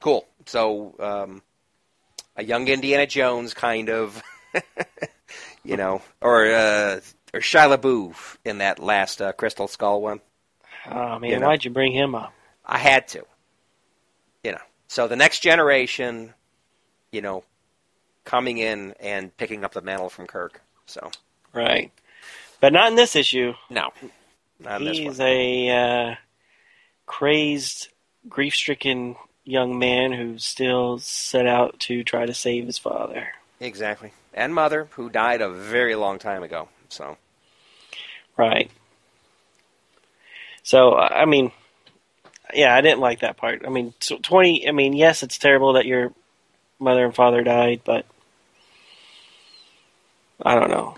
cool. 0.00 0.26
So 0.46 0.94
um, 1.00 1.42
a 2.36 2.44
young 2.44 2.68
Indiana 2.68 3.06
Jones 3.06 3.52
kind 3.54 3.88
of, 3.90 4.22
you 5.64 5.76
know, 5.76 6.02
or 6.20 6.46
uh, 6.46 7.00
or 7.34 7.40
Shia 7.40 7.76
LaBeouf 7.76 8.36
in 8.44 8.58
that 8.58 8.78
last 8.78 9.20
uh, 9.20 9.32
Crystal 9.32 9.68
Skull 9.68 10.00
one. 10.00 10.20
Oh 10.88 11.18
man, 11.18 11.30
You 11.30 11.40
know. 11.40 11.48
why'd 11.48 11.64
you 11.64 11.70
bring 11.72 11.92
him 11.92 12.14
up? 12.14 12.32
I 12.64 12.78
had 12.78 13.08
to. 13.08 13.24
So 14.88 15.08
the 15.08 15.16
next 15.16 15.40
generation, 15.40 16.34
you 17.10 17.20
know, 17.20 17.44
coming 18.24 18.58
in 18.58 18.94
and 19.00 19.36
picking 19.36 19.64
up 19.64 19.72
the 19.72 19.80
mantle 19.80 20.10
from 20.10 20.26
Kirk. 20.26 20.60
So 20.86 21.10
Right. 21.52 21.90
But 22.60 22.72
not 22.72 22.90
in 22.90 22.96
this 22.96 23.16
issue. 23.16 23.54
no, 23.70 23.90
not 24.60 24.80
in 24.80 24.86
this 24.86 24.98
He's 24.98 25.20
a 25.20 25.68
uh, 25.70 26.14
crazed, 27.06 27.88
grief-stricken 28.28 29.16
young 29.44 29.78
man 29.78 30.12
who 30.12 30.38
still 30.38 30.98
set 30.98 31.46
out 31.46 31.78
to 31.80 32.02
try 32.02 32.26
to 32.26 32.34
save 32.34 32.66
his 32.66 32.78
father. 32.78 33.28
Exactly. 33.60 34.12
And 34.34 34.54
mother, 34.54 34.88
who 34.92 35.08
died 35.08 35.40
a 35.40 35.48
very 35.48 35.94
long 35.94 36.18
time 36.18 36.42
ago. 36.42 36.68
So 36.88 37.16
Right. 38.36 38.70
So 40.62 40.94
I 40.94 41.24
mean, 41.24 41.52
yeah, 42.54 42.74
I 42.74 42.80
didn't 42.80 43.00
like 43.00 43.20
that 43.20 43.36
part. 43.36 43.62
I 43.66 43.70
mean, 43.70 43.94
tw- 44.00 44.22
twenty. 44.22 44.68
I 44.68 44.72
mean, 44.72 44.92
yes, 44.92 45.22
it's 45.22 45.38
terrible 45.38 45.74
that 45.74 45.86
your 45.86 46.12
mother 46.78 47.04
and 47.04 47.14
father 47.14 47.42
died, 47.42 47.80
but 47.84 48.06
I 50.42 50.54
don't 50.54 50.70
know. 50.70 50.96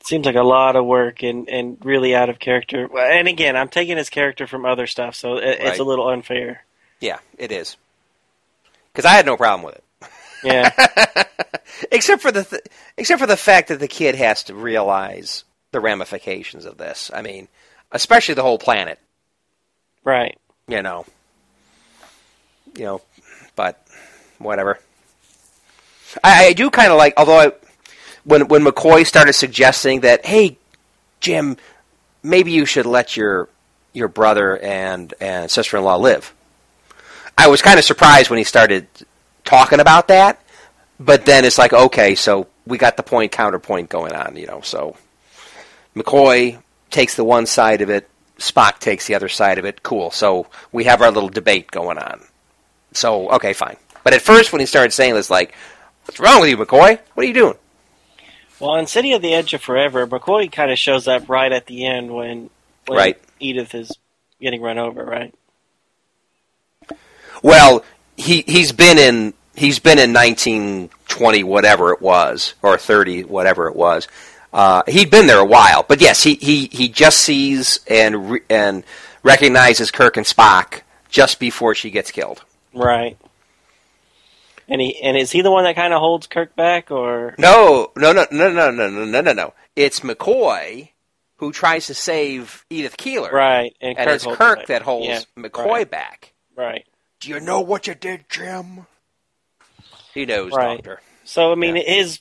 It 0.00 0.06
seems 0.06 0.26
like 0.26 0.36
a 0.36 0.42
lot 0.42 0.76
of 0.76 0.84
work 0.86 1.22
and 1.22 1.48
and 1.48 1.78
really 1.84 2.14
out 2.14 2.28
of 2.28 2.38
character. 2.38 2.88
And 2.98 3.28
again, 3.28 3.56
I'm 3.56 3.68
taking 3.68 3.96
his 3.96 4.10
character 4.10 4.46
from 4.46 4.64
other 4.64 4.86
stuff, 4.86 5.14
so 5.14 5.36
it, 5.36 5.58
it's 5.60 5.78
a 5.78 5.84
little 5.84 6.08
unfair. 6.08 6.64
yeah, 7.00 7.18
it 7.38 7.52
is. 7.52 7.76
Because 8.92 9.04
I 9.04 9.10
had 9.14 9.26
no 9.26 9.36
problem 9.36 9.64
with 9.66 9.74
it. 9.76 9.84
Yeah. 10.44 11.24
except 11.92 12.22
for 12.22 12.32
the 12.32 12.44
th- 12.44 12.62
except 12.96 13.20
for 13.20 13.26
the 13.26 13.36
fact 13.36 13.68
that 13.68 13.80
the 13.80 13.88
kid 13.88 14.14
has 14.14 14.44
to 14.44 14.54
realize 14.54 15.44
the 15.72 15.80
ramifications 15.80 16.64
of 16.64 16.78
this. 16.78 17.10
I 17.12 17.20
mean, 17.20 17.48
especially 17.92 18.34
the 18.36 18.42
whole 18.42 18.58
planet. 18.58 18.98
right. 20.04 20.38
You 20.68 20.82
know. 20.82 21.06
You 22.76 22.84
know, 22.84 23.02
but 23.54 23.86
whatever. 24.38 24.78
I, 26.22 26.46
I 26.46 26.52
do 26.52 26.70
kind 26.70 26.90
of 26.90 26.98
like, 26.98 27.14
although 27.16 27.38
I, 27.38 27.52
when 28.24 28.48
when 28.48 28.64
McCoy 28.64 29.06
started 29.06 29.32
suggesting 29.32 30.00
that, 30.00 30.26
hey, 30.26 30.58
Jim, 31.20 31.56
maybe 32.22 32.50
you 32.50 32.66
should 32.66 32.86
let 32.86 33.16
your 33.16 33.48
your 33.92 34.08
brother 34.08 34.58
and 34.58 35.14
and 35.20 35.50
sister 35.50 35.76
in 35.76 35.84
law 35.84 35.96
live. 35.96 36.34
I 37.38 37.48
was 37.48 37.62
kind 37.62 37.78
of 37.78 37.84
surprised 37.84 38.30
when 38.30 38.38
he 38.38 38.44
started 38.44 38.86
talking 39.44 39.80
about 39.80 40.08
that, 40.08 40.40
but 40.98 41.24
then 41.24 41.44
it's 41.44 41.58
like, 41.58 41.72
okay, 41.72 42.14
so 42.14 42.48
we 42.66 42.78
got 42.78 42.96
the 42.96 43.02
point 43.02 43.32
counterpoint 43.32 43.88
going 43.88 44.12
on, 44.12 44.36
you 44.36 44.46
know. 44.46 44.60
So 44.62 44.96
McCoy 45.94 46.60
takes 46.90 47.14
the 47.14 47.24
one 47.24 47.46
side 47.46 47.80
of 47.82 47.90
it, 47.90 48.08
Spock 48.38 48.78
takes 48.78 49.06
the 49.06 49.14
other 49.14 49.28
side 49.28 49.58
of 49.58 49.64
it. 49.64 49.82
Cool. 49.82 50.10
So 50.10 50.46
we 50.72 50.84
have 50.84 51.02
our 51.02 51.10
little 51.10 51.28
debate 51.28 51.70
going 51.70 51.98
on. 51.98 52.22
So 52.92 53.30
okay, 53.30 53.52
fine. 53.52 53.76
But 54.04 54.14
at 54.14 54.22
first, 54.22 54.52
when 54.52 54.60
he 54.60 54.66
started 54.66 54.92
saying 54.92 55.14
this, 55.14 55.30
like, 55.30 55.54
what's 56.04 56.20
wrong 56.20 56.40
with 56.40 56.50
you, 56.50 56.56
McCoy? 56.56 56.98
What 57.14 57.24
are 57.24 57.26
you 57.26 57.34
doing? 57.34 57.54
Well, 58.60 58.76
in 58.76 58.86
City 58.86 59.12
of 59.12 59.20
the 59.20 59.34
Edge 59.34 59.52
of 59.52 59.62
Forever, 59.62 60.06
McCoy 60.06 60.50
kind 60.50 60.70
of 60.70 60.78
shows 60.78 61.06
up 61.08 61.28
right 61.28 61.52
at 61.52 61.66
the 61.66 61.84
end 61.84 62.14
when, 62.14 62.48
when 62.86 62.98
Right. 62.98 63.22
Edith 63.38 63.74
is 63.74 63.92
getting 64.40 64.62
run 64.62 64.78
over, 64.78 65.04
right? 65.04 65.34
Well, 67.42 67.84
he 68.16 68.42
he's 68.46 68.72
been 68.72 68.98
in 68.98 69.34
he's 69.54 69.78
been 69.78 69.98
in 69.98 70.12
1920 70.12 71.44
whatever 71.44 71.92
it 71.92 72.00
was 72.00 72.54
or 72.62 72.78
30 72.78 73.24
whatever 73.24 73.68
it 73.68 73.76
was. 73.76 74.08
Uh, 74.52 74.82
he'd 74.88 75.10
been 75.10 75.26
there 75.26 75.38
a 75.40 75.44
while, 75.44 75.84
but 75.86 76.00
yes, 76.00 76.22
he 76.22 76.34
he, 76.36 76.66
he 76.72 76.88
just 76.88 77.18
sees 77.18 77.80
and 77.88 78.30
re- 78.30 78.40
and 78.48 78.84
recognizes 79.22 79.90
Kirk 79.90 80.16
and 80.16 80.24
Spock 80.26 80.82
just 81.08 81.38
before 81.40 81.74
she 81.74 81.90
gets 81.90 82.10
killed. 82.10 82.44
Right. 82.74 83.18
And 84.68 84.80
he 84.80 85.00
and 85.02 85.16
is 85.16 85.30
he 85.30 85.42
the 85.42 85.50
one 85.50 85.64
that 85.64 85.76
kind 85.76 85.92
of 85.92 86.00
holds 86.00 86.26
Kirk 86.26 86.56
back, 86.56 86.90
or 86.90 87.34
No, 87.38 87.92
no, 87.96 88.12
no, 88.12 88.26
no, 88.30 88.50
no, 88.50 88.70
no, 88.70 88.88
no, 88.90 89.04
no, 89.04 89.20
no, 89.20 89.32
no. 89.32 89.54
It's 89.76 90.00
McCoy 90.00 90.90
who 91.36 91.52
tries 91.52 91.86
to 91.88 91.94
save 91.94 92.64
Edith 92.70 92.96
Keeler, 92.96 93.30
right? 93.30 93.76
And, 93.80 93.96
and 93.98 94.06
Kirk 94.08 94.14
it's 94.16 94.26
Kirk 94.26 94.58
it. 94.60 94.66
that 94.68 94.82
holds 94.82 95.06
Yeah, 95.06 95.20
McCoy 95.36 95.66
right. 95.66 95.90
back. 95.90 96.32
Right. 96.56 96.86
Do 97.20 97.28
you 97.28 97.40
know 97.40 97.60
what 97.60 97.86
you 97.86 97.94
did, 97.94 98.24
Jim? 98.28 98.86
He 100.14 100.24
knows, 100.26 100.52
Right. 100.52 100.76
Doctor. 100.76 101.00
So 101.24 101.52
I 101.52 101.54
mean, 101.56 101.76
Yeah. 101.76 101.82
his 101.82 102.20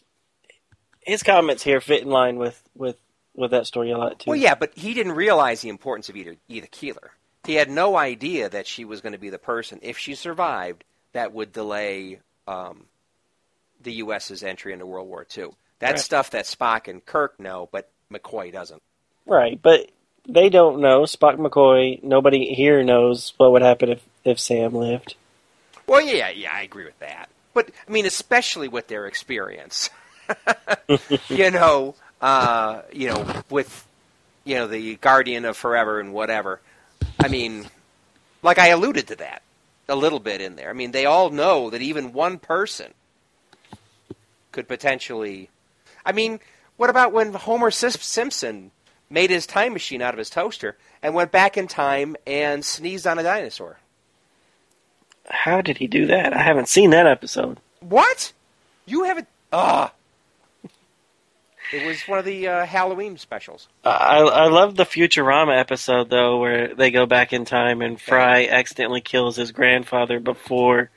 his 1.05 1.23
comments 1.23 1.63
here 1.63 1.79
fit 1.81 2.01
in 2.03 2.09
line 2.09 2.37
with 2.37 2.61
with 2.75 2.97
with 3.35 3.51
that 3.51 3.67
story 3.67 3.91
a 3.91 3.97
lot 3.97 4.19
too. 4.19 4.29
Well, 4.31 4.39
yeah, 4.39 4.55
but 4.55 4.73
he 4.77 4.93
didn't 4.93 5.13
realize 5.13 5.61
the 5.61 5.69
importance 5.69 6.09
of 6.09 6.15
either 6.15 6.35
Edith 6.47 6.71
Keeler. 6.71 7.11
He 7.45 7.55
had 7.55 7.69
no 7.69 7.95
idea 7.95 8.49
that 8.49 8.65
she 8.67 8.85
was 8.85 9.01
going 9.01 9.13
to 9.13 9.19
be 9.19 9.29
the 9.29 9.37
person, 9.37 9.79
if 9.83 9.97
she 9.97 10.15
survived, 10.15 10.83
that 11.13 11.31
would 11.33 11.53
delay 11.53 12.19
um, 12.47 12.85
the 13.81 13.93
U.S.'s 13.93 14.41
entry 14.43 14.73
into 14.73 14.85
World 14.85 15.07
War 15.07 15.27
II. 15.37 15.49
That's 15.79 15.93
Right. 15.93 15.99
stuff 15.99 16.31
that 16.31 16.45
Spock 16.45 16.87
and 16.87 17.05
Kirk 17.05 17.39
know, 17.39 17.69
but 17.71 17.89
McCoy 18.11 18.51
doesn't. 18.51 18.81
Right, 19.27 19.59
but 19.61 19.91
they 20.27 20.49
don't 20.49 20.79
know. 20.79 21.01
Spock 21.01 21.37
McCoy. 21.37 22.01
Nobody 22.01 22.53
here 22.53 22.83
knows 22.83 23.33
what 23.37 23.51
would 23.51 23.61
happen 23.61 23.89
if 23.89 24.01
if 24.23 24.39
Sam 24.39 24.73
lived. 24.73 25.15
Well, 25.85 26.01
yeah, 26.01 26.29
yeah, 26.29 26.51
I 26.51 26.61
agree 26.63 26.85
with 26.85 26.97
that. 26.99 27.29
But 27.53 27.69
I 27.87 27.91
mean, 27.91 28.05
especially 28.07 28.67
with 28.67 28.87
their 28.87 29.05
experience, 29.05 29.89
you 31.29 31.51
know, 31.51 31.95
uh, 32.21 32.81
you 32.91 33.09
know, 33.09 33.43
with 33.49 33.87
you 34.43 34.55
know 34.55 34.67
the 34.67 34.95
Guardian 34.95 35.45
of 35.45 35.57
Forever 35.57 35.99
and 35.99 36.13
whatever. 36.13 36.59
I 37.19 37.27
mean, 37.27 37.65
like 38.41 38.59
I 38.59 38.67
alluded 38.67 39.07
to 39.07 39.15
that 39.17 39.41
a 39.87 39.95
little 39.95 40.19
bit 40.19 40.41
in 40.41 40.55
there. 40.55 40.69
I 40.69 40.73
mean, 40.73 40.91
they 40.91 41.05
all 41.05 41.29
know 41.29 41.69
that 41.69 41.81
even 41.81 42.13
one 42.13 42.39
person 42.39 42.93
could 44.51 44.67
potentially. 44.67 45.49
I 46.05 46.11
mean, 46.11 46.39
what 46.77 46.89
about 46.89 47.13
when 47.13 47.33
Homer 47.33 47.71
Simpson 47.71 48.71
made 49.09 49.29
his 49.29 49.45
time 49.45 49.73
machine 49.73 50.01
out 50.01 50.13
of 50.13 50.17
his 50.17 50.29
toaster 50.29 50.77
and 51.01 51.13
went 51.13 51.31
back 51.31 51.57
in 51.57 51.67
time 51.67 52.15
and 52.25 52.63
sneezed 52.63 53.07
on 53.07 53.19
a 53.19 53.23
dinosaur? 53.23 53.77
How 55.29 55.61
did 55.61 55.77
he 55.77 55.87
do 55.87 56.05
that? 56.07 56.33
I 56.33 56.41
haven't 56.41 56.69
seen 56.69 56.91
that 56.91 57.07
episode. 57.07 57.57
What? 57.79 58.31
You 58.85 59.03
haven't? 59.03 59.27
Ah. 59.51 59.91
It 61.75 61.85
was 61.85 62.01
one 62.03 62.19
of 62.19 62.25
the 62.25 62.47
uh, 62.47 62.65
Halloween 62.65 63.17
specials. 63.17 63.67
I 63.83 64.19
I 64.19 64.47
love 64.47 64.75
the 64.75 64.85
Futurama 64.85 65.59
episode 65.59 66.09
though, 66.09 66.39
where 66.39 66.73
they 66.73 66.89
go 66.89 67.05
back 67.05 67.33
in 67.33 67.43
time 67.43 67.81
and 67.81 67.99
Fry 67.99 68.47
accidentally 68.47 69.01
kills 69.01 69.35
his 69.35 69.51
grandfather 69.51 70.19
before 70.19 70.89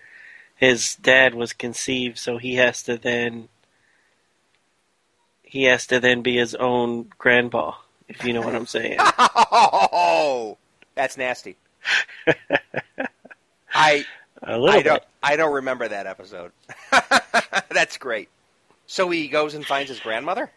his 0.54 0.94
dad 0.96 1.34
was 1.34 1.52
conceived, 1.52 2.18
so 2.18 2.38
he 2.38 2.56
has 2.56 2.82
to 2.84 2.96
then 2.96 3.48
he 5.42 5.64
has 5.64 5.86
to 5.86 5.98
then 5.98 6.22
be 6.22 6.36
his 6.36 6.54
own 6.54 7.10
grandpa, 7.18 7.72
if 8.08 8.24
you 8.24 8.32
know 8.32 8.42
what 8.42 8.54
I'm 8.54 8.66
saying. 8.66 8.98
Oh, 10.00 10.58
that's 10.94 11.16
nasty. 11.16 11.56
I 13.74 14.04
A 14.42 14.58
little 14.58 14.78
I 14.78 14.82
don't. 14.82 15.02
I 15.22 15.36
don't 15.36 15.54
remember 15.54 15.88
that 15.88 16.06
episode. 16.06 16.52
that's 17.70 17.96
great. 17.96 18.28
So 18.86 19.10
he 19.10 19.28
goes 19.28 19.54
and 19.54 19.64
finds 19.64 19.90
his 19.90 20.00
grandmother. 20.00 20.50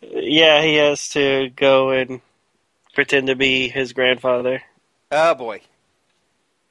Yeah, 0.00 0.62
he 0.62 0.76
has 0.76 1.08
to 1.10 1.50
go 1.50 1.90
and 1.90 2.20
pretend 2.94 3.26
to 3.28 3.34
be 3.36 3.68
his 3.68 3.92
grandfather 3.92 4.62
Oh 5.10 5.34
boy, 5.34 5.60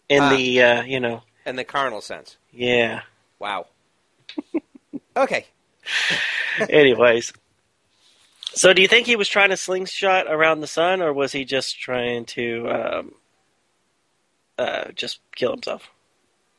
in 0.09 0.23
Ah. 0.23 0.29
the 0.35 0.61
uh, 0.63 0.81
you 0.83 0.99
know 0.99 1.23
in 1.45 1.55
the 1.55 1.63
carnal 1.63 2.01
sense. 2.01 2.37
yeah. 2.51 3.01
Wow. 3.39 3.67
okay. 5.17 5.45
Anyways, 6.69 7.33
so 8.53 8.73
do 8.73 8.81
you 8.81 8.87
think 8.87 9.05
he 9.07 9.15
was 9.15 9.29
trying 9.29 9.49
to 9.51 9.57
slingshot 9.57 10.25
around 10.27 10.59
the 10.61 10.67
sun, 10.67 11.01
or 11.01 11.13
was 11.13 11.31
he 11.31 11.45
just 11.45 11.79
trying 11.79 12.25
to 12.25 12.67
um, 12.69 13.11
uh, 14.57 14.85
just 14.95 15.19
kill 15.35 15.51
himself 15.51 15.89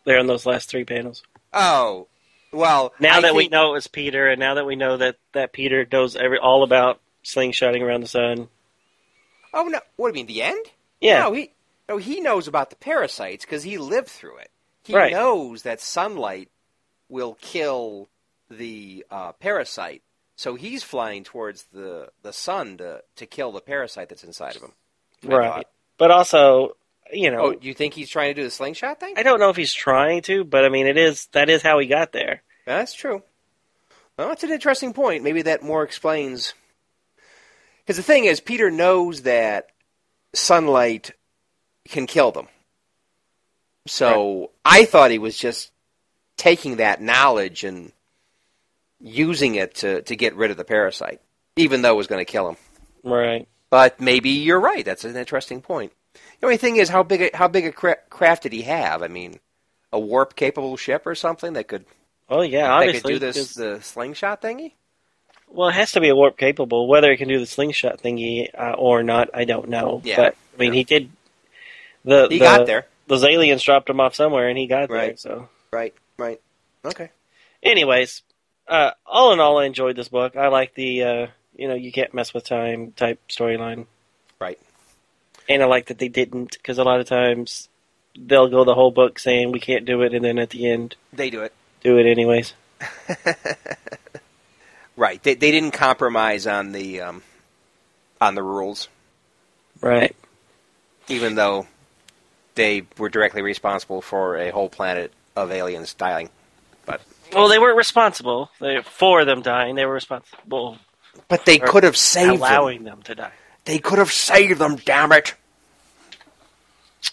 there 0.05 0.19
in 0.19 0.27
those 0.29 0.47
last 0.47 0.69
three 0.71 0.85
panels? 0.85 1.23
Oh, 1.53 2.07
well. 2.53 2.93
Now 3.01 3.19
I 3.19 3.21
that 3.23 3.35
we 3.35 3.49
know 3.49 3.71
it 3.71 3.75
was 3.75 3.87
Peter, 3.87 4.29
and 4.29 4.39
now 4.41 4.55
that 4.55 4.67
we 4.67 4.77
know 4.77 4.97
that 4.97 5.17
that 5.33 5.53
Peter 5.53 5.87
knows 5.91 6.17
every 6.17 6.39
all 6.39 6.63
about 6.63 7.01
slingshotting 7.25 7.83
around 7.83 8.03
the 8.03 8.09
sun, 8.09 8.49
Oh 9.53 9.65
no! 9.69 9.81
What 9.97 10.13
do 10.13 10.19
you 10.19 10.25
mean? 10.27 10.35
The 10.35 10.43
end? 10.43 10.67
yeah, 11.01 11.21
No, 11.21 11.33
he 11.33 11.53
no, 11.89 11.97
he 11.99 12.21
knows 12.21 12.49
about 12.49 12.71
the 12.71 12.77
parasites 12.77 13.45
because 13.45 13.63
he 13.63 13.79
lived 13.79 14.09
through 14.09 14.39
it. 14.39 14.51
He 14.85 14.95
Right. 14.95 15.13
knows 15.13 15.63
that 15.63 15.81
sunlight 15.81 16.49
will 17.09 17.37
kill 17.41 18.09
the 18.51 19.05
uh, 19.11 19.33
parasite, 19.33 20.03
so 20.37 20.55
he's 20.55 20.83
flying 20.83 21.25
towards 21.25 21.65
the, 21.73 22.09
the 22.23 22.33
sun 22.33 22.79
to, 22.79 23.03
to 23.17 23.27
kill 23.27 23.53
the 23.53 23.61
parasite 23.61 24.09
that's 24.09 24.25
inside 24.25 24.57
of 24.57 24.63
him. 24.63 24.73
Right. 25.23 25.67
But 25.99 26.11
also, 26.11 26.77
you 27.13 27.31
know, 27.31 27.47
Oh, 27.47 27.59
you 27.61 27.75
think 27.75 27.95
he's 27.95 28.11
trying 28.11 28.31
to 28.31 28.35
do 28.35 28.45
the 28.45 28.51
slingshot 28.51 29.01
thing? 29.01 29.15
I 29.17 29.23
don't 29.23 29.41
know 29.41 29.51
if 29.51 29.57
he's 29.57 29.73
trying 29.73 30.23
to, 30.23 30.45
but 30.45 30.65
I 30.65 30.69
mean, 30.69 30.87
it 30.87 30.97
is 30.97 31.27
that 31.33 31.49
is 31.51 31.63
how 31.63 31.79
he 31.79 31.87
got 31.87 32.13
there. 32.13 32.43
That's 32.67 32.93
true. 32.93 33.23
Well, 34.17 34.29
that's 34.29 34.45
an 34.45 34.51
interesting 34.51 34.93
point. 34.93 35.23
Maybe 35.23 35.43
that 35.43 35.63
more 35.63 35.83
explains. 35.85 36.55
Because 37.81 37.97
the 37.97 38.03
thing 38.03 38.25
is, 38.25 38.41
Peter 38.41 38.71
knows 38.71 39.23
that 39.23 39.69
sunlight 40.35 41.13
can 41.89 42.07
kill 42.07 42.33
them. 42.33 42.49
So 43.87 44.51
I 44.65 44.85
thought 44.85 45.11
he 45.11 45.19
was 45.19 45.39
just 45.39 45.71
taking 46.37 46.77
that 46.77 47.01
knowledge 47.01 47.65
and 47.65 47.93
using 49.01 49.55
it 49.55 49.77
to, 49.77 50.03
to 50.03 50.17
get 50.17 50.37
rid 50.37 50.51
of 50.51 50.57
the 50.57 50.65
parasite, 50.65 51.21
even 51.57 51.83
though 51.83 51.95
it 51.95 51.97
was 51.97 52.07
going 52.07 52.25
to 52.25 52.31
kill 52.31 52.51
him. 52.51 52.57
Right. 53.03 53.49
But 53.71 54.01
maybe 54.01 54.31
you're 54.31 54.61
right. 54.61 54.85
That's 54.85 55.05
an 55.05 55.17
interesting 55.17 55.63
point. 55.63 55.93
The 56.41 56.47
only 56.47 56.57
thing 56.57 56.77
is, 56.77 56.89
how 56.89 57.03
big 57.03 57.23
a, 57.23 57.37
how 57.37 57.49
big 57.49 57.67
a 57.67 57.73
cra- 57.73 57.97
craft 58.11 58.45
did 58.45 58.53
he 58.53 58.63
have? 58.63 59.03
I 59.03 59.09
mean, 59.09 59.41
a 59.93 59.99
warp 59.99 60.37
capable 60.37 60.77
ship 60.77 61.07
or 61.07 61.15
something 61.15 61.55
that 61.55 61.67
could 61.69 61.85
Oh 62.29 62.43
yeah, 62.43 62.63
that 62.69 62.71
obviously. 62.71 63.15
could 63.15 63.21
do 63.21 63.27
this 63.33 63.55
the 63.55 63.81
slingshot 63.83 64.43
thingy. 64.43 64.73
Well, 65.51 65.69
it 65.71 65.75
has 65.75 65.93
to 65.93 66.01
be 66.01 66.11
a 66.11 66.15
warp 66.15 66.37
capable. 66.37 66.87
Whether 66.87 67.11
it 67.11 67.17
can 67.17 67.29
do 67.29 67.39
the 67.39 67.47
slingshot 67.47 68.01
thingy 68.03 68.49
uh, 68.57 68.73
or 68.77 69.03
not, 69.03 69.31
I 69.33 69.45
don't 69.45 69.69
know. 69.71 70.03
Yeah, 70.05 70.17
but 70.17 70.37
I 70.55 70.59
mean, 70.61 70.73
yeah. 70.75 70.79
he 70.79 70.85
did. 70.85 71.11
The 72.05 72.29
He 72.31 72.39
the- 72.39 72.45
got 72.45 72.67
there. 72.67 72.87
Those 73.07 73.25
aliens 73.25 73.63
dropped 73.63 73.89
him 73.89 74.01
off 74.01 74.15
somewhere, 74.15 74.49
and 74.51 74.59
he 74.59 74.67
got 74.67 74.89
there. 74.91 74.99
Right. 74.99 75.19
So, 75.19 75.49
Right, 75.73 75.95
right. 76.19 76.39
Okay. 76.85 77.09
anyways, 77.63 78.21
uh, 78.69 78.91
all 79.07 79.33
in 79.33 79.41
all, 79.41 79.59
I 79.59 79.65
enjoyed 79.65 79.97
this 79.97 80.09
book. 80.11 80.37
I 80.37 80.49
like 80.49 80.75
the 80.75 81.03
uh, 81.03 81.27
you 81.57 81.69
know 81.69 81.75
you 81.75 81.91
can't 81.91 82.13
mess 82.13 82.35
with 82.35 82.45
time 82.45 82.93
type 82.93 83.19
storyline, 83.31 83.87
Right. 84.39 84.59
And 85.49 85.63
I 85.63 85.67
like 85.67 85.87
that 85.87 85.99
they 85.99 86.09
didn't 86.09 86.53
because 86.53 86.79
a 86.79 86.85
lot 86.85 87.01
of 87.01 87.07
times 87.07 87.69
they'll 88.19 88.49
go 88.49 88.65
the 88.65 88.75
whole 88.75 88.91
book 88.91 89.19
saying 89.19 89.53
we 89.53 89.61
can't 89.61 89.85
do 89.85 90.03
it, 90.03 90.13
and 90.15 90.25
then 90.25 90.39
at 90.39 90.51
the 90.51 90.71
end 90.71 90.97
They 91.13 91.31
do 91.31 91.43
it. 91.43 91.53
do 91.83 91.99
it 91.99 92.07
anyways. 92.07 92.53
Right. 94.97 95.23
They 95.23 95.35
they 95.35 95.53
didn't 95.53 95.71
compromise 95.73 96.47
on 96.47 96.73
the 96.73 97.03
um, 97.03 97.23
on 98.21 98.35
the 98.35 98.43
rules, 98.43 98.89
Right. 99.81 100.15
even 101.07 101.37
though 101.37 101.69
they 102.57 102.83
were 102.99 103.09
directly 103.09 103.41
responsible 103.43 104.03
for 104.03 104.37
a 104.39 104.51
whole 104.51 104.69
planet 104.69 105.13
of 105.37 105.53
aliens 105.53 105.95
dying. 105.95 106.31
But 106.85 107.01
Well, 107.33 107.47
they 107.49 107.61
weren't 107.61 107.77
responsible 107.77 108.51
they, 108.61 108.83
for 108.83 109.25
them 109.25 109.41
dying. 109.41 109.77
They 109.77 109.87
were 109.87 109.93
responsible 109.95 110.79
but 111.29 111.45
they 111.45 111.59
could 111.59 111.85
have 111.85 111.97
saved 111.97 112.31
them. 112.33 112.37
allowing 112.39 112.83
them 112.85 113.03
to 113.03 113.15
die. 113.15 113.33
They 113.67 113.79
could 113.79 113.99
have 113.99 114.11
saved 114.13 114.59
them. 114.59 114.77
Damn 114.85 115.13
it! 115.13 115.35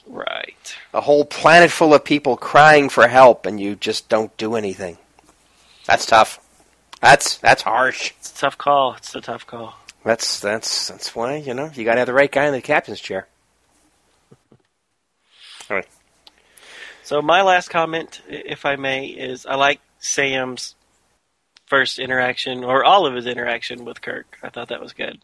Right. 0.08 0.76
A 0.94 1.02
whole 1.02 1.26
planet 1.26 1.72
full 1.72 1.94
of 1.94 2.04
people 2.04 2.38
crying 2.38 2.90
for 2.90 3.08
help, 3.08 3.46
and 3.46 3.60
you 3.60 3.76
just 3.76 4.08
don't 4.10 4.36
do 4.38 4.56
anything. 4.56 4.98
That's 5.86 6.06
tough. 6.06 6.40
That's 7.02 7.38
that's 7.38 7.62
harsh. 7.64 8.12
It's 8.20 8.32
a 8.32 8.36
tough 8.42 8.58
call. 8.58 8.94
It's 8.96 9.14
a 9.16 9.22
tough 9.22 9.46
call. 9.46 9.78
That's 10.04 10.40
that's 10.40 10.88
that's 10.88 11.16
why 11.16 11.38
you 11.38 11.54
know 11.54 11.72
you 11.74 11.84
got 11.86 11.94
to 11.96 12.00
have 12.00 12.08
the 12.08 12.14
right 12.14 12.32
guy 12.32 12.46
in 12.46 12.54
the 12.54 12.62
captain's 12.62 13.00
chair. 13.00 13.28
All 15.70 15.78
right. 15.78 15.88
So 17.04 17.22
my 17.22 17.42
last 17.44 17.70
comment, 17.70 18.22
if 18.28 18.66
I 18.66 18.76
may, 18.78 19.08
is 19.08 19.46
I 19.46 19.56
like 19.56 19.80
Sam's 20.00 20.76
first 21.68 22.00
interaction 22.00 22.64
or 22.64 22.84
all 22.84 23.06
of 23.08 23.16
his 23.16 23.26
interaction 23.26 23.86
with 23.86 24.02
Kirk. 24.02 24.38
I 24.44 24.50
thought 24.50 24.70
that 24.70 24.82
was 24.82 24.94
good. 24.94 25.16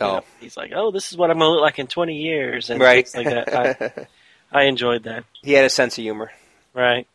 You 0.00 0.06
Oh, 0.06 0.12
know, 0.18 0.24
he's 0.40 0.56
like, 0.56 0.72
"Oh, 0.74 0.90
this 0.92 1.10
is 1.10 1.18
what 1.18 1.30
I'm 1.30 1.38
gonna 1.38 1.50
look 1.50 1.60
like 1.62 1.78
in 1.80 1.88
20 1.88 2.14
years," 2.14 2.70
and 2.70 2.80
right. 2.80 3.06
things 3.08 3.24
like 3.26 3.34
that. 3.46 3.52
I, 3.52 4.06
I 4.52 4.64
enjoyed 4.64 5.02
that. 5.04 5.24
he 5.42 5.52
had 5.52 5.64
a 5.64 5.70
sense 5.70 5.98
of 5.98 6.02
humor. 6.02 6.32
Right. 6.74 7.06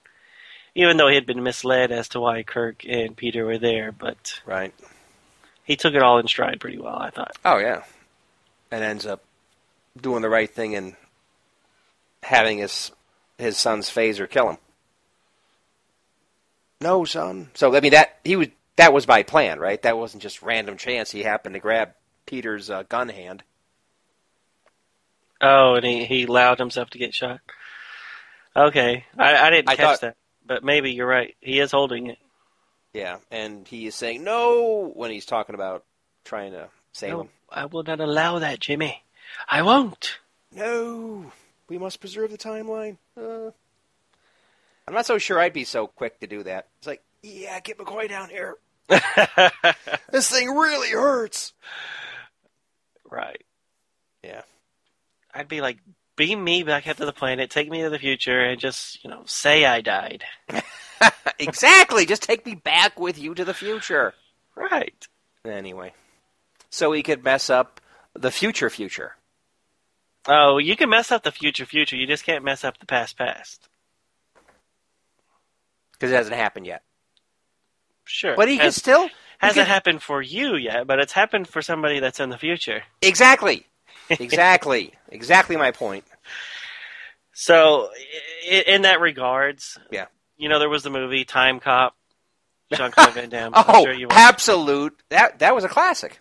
Even 0.76 0.98
though 0.98 1.08
he 1.08 1.16
had 1.16 1.26
been 1.26 1.44
misled 1.44 1.92
as 1.92 2.10
to 2.10 2.20
why 2.20 2.44
Kirk 2.44 2.84
and 2.88 3.16
Peter 3.16 3.46
were 3.46 3.58
there, 3.60 3.92
but 3.92 4.42
Right. 4.46 4.74
he 5.64 5.76
took 5.76 5.94
it 5.94 6.02
all 6.04 6.18
in 6.20 6.28
stride 6.28 6.60
pretty 6.60 6.78
well. 6.80 6.98
I 6.98 7.10
thought. 7.12 7.36
Oh 7.46 7.58
yeah, 7.58 7.84
and 8.72 8.84
ends 8.84 9.06
up 9.06 9.24
doing 10.00 10.22
the 10.24 10.30
right 10.30 10.50
thing 10.50 10.76
and 10.76 10.96
having 12.24 12.58
his 12.60 12.92
his 13.38 13.58
son's 13.58 13.90
phaser 13.90 14.30
kill 14.30 14.50
him. 14.50 14.58
no, 16.82 17.06
son. 17.06 17.50
So 17.54 17.76
I 17.76 17.80
mean 17.80 17.92
that 17.92 18.20
he 18.24 18.36
was 18.36 18.48
that 18.76 18.94
was 18.94 19.06
by 19.06 19.24
plan, 19.24 19.60
right? 19.60 19.82
That 19.84 19.98
wasn't 19.98 20.24
just 20.24 20.42
random 20.42 20.78
chance. 20.78 21.12
He 21.12 21.24
happened 21.24 21.54
to 21.54 21.60
grab 21.60 21.92
Peter's 22.26 22.70
uh, 22.70 22.84
gun 22.84 23.10
hand. 23.10 23.44
Oh, 25.44 25.76
and 25.76 25.86
he, 25.86 26.06
he 26.06 26.24
allowed 26.24 26.58
himself 26.60 26.90
to 26.92 26.98
get 26.98 27.14
shot. 27.14 27.40
Okay, 28.56 29.06
I, 29.18 29.36
I 29.36 29.50
didn't 29.50 29.70
I 29.70 29.76
catch 29.76 29.86
thought- 29.86 30.02
that, 30.02 30.16
but 30.46 30.64
maybe 30.64 30.92
you're 30.92 31.08
right. 31.08 31.36
He 31.42 31.60
is 31.60 31.72
holding 31.72 32.08
it. 32.08 32.18
Yeah, 32.94 33.18
and 33.32 33.68
he 33.68 33.88
is 33.88 33.96
saying 33.96 34.24
no 34.24 34.92
when 34.94 35.10
he's 35.12 35.26
talking 35.26 35.56
about 35.56 35.84
trying 36.26 36.52
to 36.54 36.70
save 36.94 37.12
No, 37.12 37.22
him. 37.22 37.30
I 37.50 37.66
will 37.66 37.84
not 37.84 38.00
allow 38.00 38.40
that, 38.40 38.60
Jimmy. 38.60 39.04
I 39.50 39.64
won't. 39.64 40.20
No, 40.52 41.32
we 41.68 41.78
must 41.80 42.00
preserve 42.00 42.30
the 42.30 42.38
timeline. 42.38 42.98
Uh, 43.20 43.50
I'm 44.88 44.94
not 44.94 45.08
so 45.08 45.18
sure 45.18 45.40
I'd 45.40 45.54
be 45.54 45.64
so 45.64 45.88
quick 45.88 46.20
to 46.20 46.28
do 46.28 46.44
that. 46.44 46.68
It's 46.78 46.86
like, 46.88 47.02
yeah, 47.24 47.60
get 47.62 47.78
McCoy 47.80 48.08
down 48.08 48.30
here. 48.30 48.56
This 50.12 50.30
thing 50.30 50.50
really 50.52 50.92
hurts. 50.92 51.54
right. 53.10 53.42
Yeah. 54.24 54.44
I'd 55.34 55.48
be 55.48 55.62
like, 55.62 55.78
beam 56.16 56.44
me 56.44 56.64
back 56.64 56.88
up 56.88 56.98
to 56.98 57.06
the 57.06 57.14
planet, 57.14 57.50
take 57.50 57.70
me 57.70 57.82
to 57.82 57.90
the 57.90 58.00
future, 58.00 58.40
and 58.40 58.60
just, 58.60 59.04
you 59.04 59.10
know, 59.10 59.24
say 59.26 59.66
I 59.66 59.82
died. 59.82 60.24
exactly. 61.40 62.06
Just 62.06 62.24
take 62.24 62.46
me 62.46 62.56
back 62.56 63.00
with 63.00 63.18
you 63.18 63.34
to 63.34 63.44
the 63.46 63.54
future. 63.54 64.14
Right. 64.56 65.08
Anyway, 65.46 65.94
so 66.70 66.92
he 66.92 67.04
could 67.04 67.24
mess 67.24 67.50
up 67.50 67.82
the 68.14 68.32
future 68.32 68.70
future. 68.70 69.16
Oh, 70.28 70.58
you 70.58 70.76
can 70.78 70.90
mess 70.90 71.12
up 71.12 71.24
the 71.24 71.32
future 71.32 71.66
future. 71.66 71.96
You 71.98 72.08
just 72.08 72.24
can't 72.24 72.44
mess 72.46 72.64
up 72.64 72.78
the 72.78 72.86
past 72.86 73.18
past. 73.18 73.68
Because 75.94 76.12
it 76.12 76.16
hasn't 76.16 76.36
happened 76.36 76.66
yet. 76.66 76.84
Sure. 78.06 78.36
But 78.36 78.48
he 78.50 78.56
can 78.58 78.66
Has- 78.66 78.76
still. 78.76 79.10
hasn't 79.40 79.66
can- 79.66 79.74
happened 79.74 80.04
for 80.04 80.22
you 80.22 80.56
yet, 80.56 80.88
but 80.88 81.00
it's 81.00 81.14
happened 81.14 81.48
for 81.48 81.62
somebody 81.62 82.00
that's 82.00 82.20
in 82.20 82.30
the 82.30 82.38
future. 82.38 82.84
Exactly. 83.02 83.66
Exactly. 84.10 84.94
exactly 85.10 85.56
my 85.58 85.72
point. 85.72 86.04
So, 87.34 87.90
in 88.48 88.84
that 88.84 89.00
regards, 89.00 89.78
Yeah. 89.92 90.06
you 90.38 90.50
know, 90.50 90.60
there 90.60 90.70
was 90.70 90.84
the 90.84 90.90
movie 90.90 91.26
Time 91.26 91.60
Cop, 91.60 91.96
Jean-Claude 92.74 93.14
Van 93.14 93.30
Damme. 93.30 93.54
Oh, 93.56 93.84
sure 93.84 93.94
you 93.94 94.08
absolute. 94.12 94.98
That 95.10 95.40
that 95.40 95.56
was 95.56 95.64
a 95.64 95.70
classic. 95.70 96.20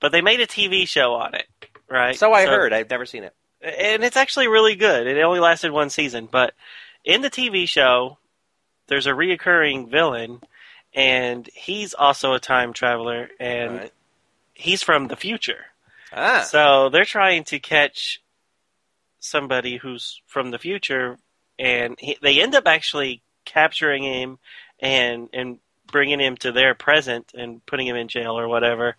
But 0.00 0.12
they 0.12 0.20
made 0.20 0.40
a 0.40 0.46
TV 0.46 0.86
show 0.88 1.14
on 1.14 1.34
it, 1.34 1.46
right? 1.88 2.16
So 2.16 2.32
I 2.32 2.46
heard. 2.46 2.72
I've 2.72 2.90
never 2.90 3.06
seen 3.06 3.24
it. 3.24 3.34
and 3.60 4.02
it's 4.02 4.16
actually 4.16 4.48
really 4.48 4.74
good. 4.74 5.06
It 5.06 5.20
only 5.22 5.40
lasted 5.40 5.70
one 5.70 5.90
season, 5.90 6.28
but 6.30 6.54
in 7.04 7.22
the 7.22 7.30
TV 7.30 7.68
show, 7.68 8.18
there's 8.88 9.06
a 9.06 9.10
reoccurring 9.12 9.88
villain, 9.90 10.40
and 10.94 11.48
he's 11.54 11.94
also 11.94 12.34
a 12.34 12.40
time 12.40 12.72
traveler, 12.72 13.28
and 13.38 13.78
right. 13.78 13.92
he's 14.54 14.82
from 14.82 15.06
the 15.08 15.16
future. 15.16 15.66
Ah. 16.12 16.42
So 16.42 16.88
they're 16.90 17.04
trying 17.04 17.44
to 17.44 17.58
catch 17.58 18.20
somebody 19.18 19.76
who's 19.76 20.20
from 20.26 20.50
the 20.50 20.58
future, 20.58 21.18
and 21.58 21.96
he, 21.98 22.18
they 22.22 22.40
end 22.40 22.54
up 22.54 22.66
actually 22.66 23.22
capturing 23.44 24.02
him 24.02 24.38
and 24.80 25.28
and 25.32 25.58
bringing 25.90 26.20
him 26.20 26.36
to 26.38 26.52
their 26.52 26.74
present 26.74 27.32
and 27.34 27.64
putting 27.66 27.86
him 27.86 27.96
in 27.96 28.08
jail 28.08 28.38
or 28.38 28.48
whatever. 28.48 28.96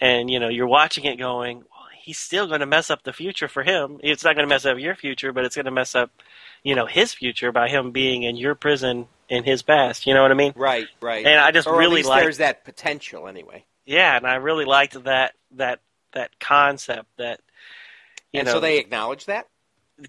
And 0.00 0.30
you 0.30 0.40
know, 0.40 0.48
you're 0.48 0.66
watching 0.66 1.04
it 1.04 1.16
going, 1.16 1.58
well, 1.58 1.86
he's 2.02 2.18
still 2.18 2.46
going 2.46 2.60
to 2.60 2.66
mess 2.66 2.90
up 2.90 3.02
the 3.02 3.12
future 3.12 3.48
for 3.48 3.62
him. 3.62 3.98
It's 4.02 4.24
not 4.24 4.34
going 4.34 4.46
to 4.46 4.54
mess 4.54 4.66
up 4.66 4.78
your 4.78 4.94
future, 4.94 5.32
but 5.32 5.44
it's 5.44 5.56
going 5.56 5.64
to 5.64 5.70
mess 5.70 5.94
up, 5.94 6.10
you 6.62 6.74
know, 6.74 6.86
his 6.86 7.14
future 7.14 7.50
by 7.50 7.68
him 7.68 7.92
being 7.92 8.22
in 8.22 8.36
your 8.36 8.54
prison 8.54 9.06
in 9.28 9.44
his 9.44 9.62
past. 9.62 10.06
You 10.06 10.14
know 10.14 10.22
what 10.22 10.30
I 10.30 10.34
mean? 10.34 10.52
Right. 10.54 10.86
Right. 11.00 11.24
And 11.26 11.40
I 11.40 11.50
just 11.50 11.66
or 11.66 11.78
really 11.78 12.02
like 12.02 12.22
there's 12.22 12.38
that 12.38 12.64
potential 12.64 13.26
anyway. 13.26 13.64
yeah, 13.86 14.16
and 14.16 14.26
I 14.26 14.34
really 14.36 14.66
liked 14.66 15.02
that 15.04 15.32
that 15.52 15.80
that 16.16 16.30
concept 16.40 17.08
that 17.18 17.40
you 18.32 18.40
and 18.40 18.46
know 18.46 18.54
so 18.54 18.60
they 18.60 18.78
acknowledge 18.78 19.26
that. 19.26 19.46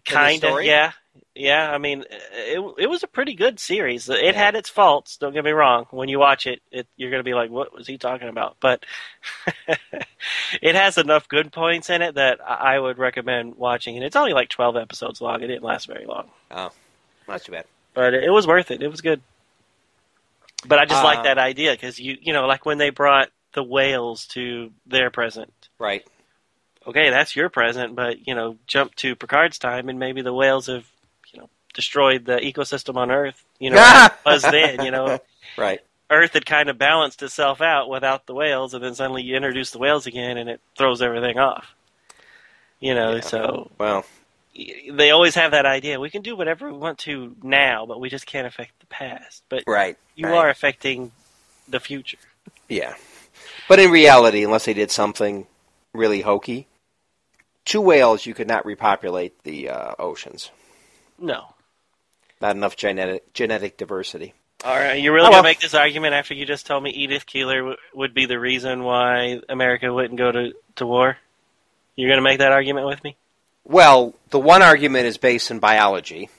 kind 0.05 0.43
of 0.43 0.63
yeah. 0.63 0.91
Yeah 1.33 1.69
i 1.71 1.77
mean 1.77 2.03
it, 2.33 2.59
it 2.79 2.87
was 2.89 3.03
a 3.03 3.07
pretty 3.07 3.35
good 3.35 3.59
series. 3.59 4.09
It 4.09 4.35
had 4.35 4.55
its 4.55 4.69
faults 4.69 5.17
don't 5.17 5.33
get 5.33 5.45
me 5.45 5.51
wrong. 5.51 5.85
When 5.91 6.09
you 6.09 6.19
watch 6.19 6.47
it, 6.47 6.61
it 6.71 6.87
you're 6.97 7.11
going 7.11 7.19
to 7.23 7.29
be 7.31 7.33
like 7.35 7.49
what 7.51 7.73
was 7.73 7.85
he 7.87 7.97
talking 7.97 8.27
about? 8.29 8.57
But 8.59 8.83
it 10.61 10.75
has 10.75 10.97
enough 10.97 11.27
good 11.27 11.51
points 11.51 11.89
in 11.89 12.01
it 12.01 12.15
that 12.15 12.39
i 12.45 12.75
I 12.75 12.79
would 12.79 12.97
recommend 12.97 13.55
watching 13.55 13.95
and 13.95 14.03
it's 14.05 14.15
only 14.15 14.33
like 14.33 14.49
12 14.49 14.75
episodes 14.77 15.21
long. 15.21 15.41
It 15.43 15.47
didn't 15.47 15.63
last 15.63 15.87
very 15.87 16.05
long. 16.05 16.29
Oh, 16.51 16.71
not 17.27 17.43
too 17.43 17.51
bad. 17.51 17.65
but 17.93 18.13
it, 18.13 18.23
it 18.25 18.31
was 18.31 18.45
worth 18.47 18.71
it. 18.71 18.81
It 18.81 18.89
was 18.89 19.01
good. 19.01 19.21
But 20.65 20.79
i 20.79 20.85
just 20.85 21.01
Uh, 21.01 21.09
like 21.11 21.23
that 21.23 21.37
idea 21.37 21.71
because 21.71 21.99
you 21.99 22.17
you 22.21 22.33
know 22.33 22.45
like 22.47 22.65
when 22.65 22.77
they 22.79 22.89
brought 22.89 23.29
the 23.53 23.63
whales 23.63 24.25
to 24.27 24.71
their 24.85 25.09
present 25.11 25.53
Right. 25.79 26.05
okay, 26.87 27.09
that's 27.09 27.35
your 27.35 27.49
present, 27.49 27.95
but 27.95 28.27
you 28.27 28.33
know, 28.35 28.57
jump 28.67 28.95
to 28.95 29.15
Picard's 29.15 29.59
time, 29.59 29.89
and 29.89 29.99
maybe 29.99 30.21
the 30.21 30.33
whales 30.33 30.67
have, 30.67 30.85
you 31.33 31.39
know, 31.39 31.49
destroyed 31.73 32.25
the 32.25 32.37
ecosystem 32.37 32.95
on 32.95 33.11
Earth. 33.11 33.43
You 33.59 33.71
know, 33.71 33.77
as 33.77 34.11
was 34.25 34.41
then. 34.43 34.83
You 34.83 34.91
know, 34.91 35.19
Right. 35.57 35.79
Earth 36.09 36.33
had 36.33 36.45
kind 36.45 36.69
of 36.69 36.77
balanced 36.77 37.21
itself 37.23 37.59
out 37.61 37.89
without 37.89 38.25
the 38.27 38.33
whales, 38.33 38.73
and 38.73 38.83
then 38.83 38.95
suddenly 38.95 39.23
you 39.23 39.35
introduce 39.35 39.71
the 39.71 39.77
whales 39.79 40.07
again, 40.07 40.37
and 40.37 40.49
it 40.49 40.61
throws 40.77 41.01
everything 41.01 41.37
off. 41.37 41.73
You 42.79 42.95
know, 42.95 43.15
Yeah. 43.15 43.21
so 43.21 43.71
Well. 43.77 44.05
they 44.89 45.11
always 45.11 45.35
have 45.35 45.51
that 45.51 45.65
idea: 45.65 45.99
we 45.99 46.09
can 46.09 46.21
do 46.21 46.35
whatever 46.35 46.71
we 46.71 46.77
want 46.77 46.99
to 46.99 47.35
now, 47.43 47.85
but 47.85 47.99
we 47.99 48.09
just 48.09 48.25
can't 48.25 48.47
affect 48.47 48.79
the 48.79 48.85
past. 48.87 49.43
But 49.49 49.63
Right. 49.67 49.97
you 50.15 50.27
right. 50.27 50.35
are 50.37 50.49
affecting 50.49 51.11
the 51.67 51.79
future. 51.79 52.17
Yeah. 52.69 52.95
But 53.67 53.79
in 53.79 53.91
reality, 53.91 54.43
unless 54.43 54.65
they 54.65 54.73
did 54.73 54.89
something 54.91 55.45
really 55.97 56.21
hokey, 56.21 56.67
two 57.65 57.81
whales 57.81 58.25
you 58.25 58.33
could 58.33 58.47
not 58.47 58.65
repopulate 58.65 59.43
the 59.43 59.69
uh, 59.69 59.93
oceans. 59.99 60.51
No. 61.19 61.53
Not 62.41 62.55
enough 62.55 62.75
genetic 62.75 63.33
genetic 63.33 63.77
diversity. 63.77 64.33
All 64.63 64.75
right, 64.75 64.93
you 65.01 65.11
really 65.13 65.25
Oh, 65.27 65.31
gonna 65.31 65.35
well. 65.37 65.43
make 65.43 65.59
this 65.59 65.73
argument 65.75 66.13
after 66.15 66.33
you 66.33 66.45
just 66.45 66.65
told 66.65 66.83
me 66.83 66.89
Edith 66.91 67.25
Keeler 67.25 67.57
w- 67.59 67.77
would 67.93 68.13
be 68.13 68.25
the 68.25 68.39
reason 68.39 68.83
why 68.83 69.39
America 69.49 69.93
wouldn't 69.93 70.17
go 70.17 70.31
to, 70.31 70.53
to 70.77 70.85
war? 70.85 71.17
You're 71.95 72.09
gonna 72.09 72.21
make 72.21 72.39
that 72.39 72.51
argument 72.51 72.87
with 72.87 73.03
me? 73.03 73.15
Well, 73.63 74.15
the 74.29 74.39
one 74.39 74.61
argument 74.61 75.05
is 75.07 75.17
based 75.17 75.51
in 75.51 75.59
biology. 75.59 76.29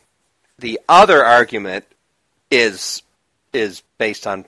The 0.59 0.81
other 0.89 1.25
argument 1.25 1.85
is 2.51 3.03
is 3.53 3.83
based 3.99 4.27
on 4.27 4.47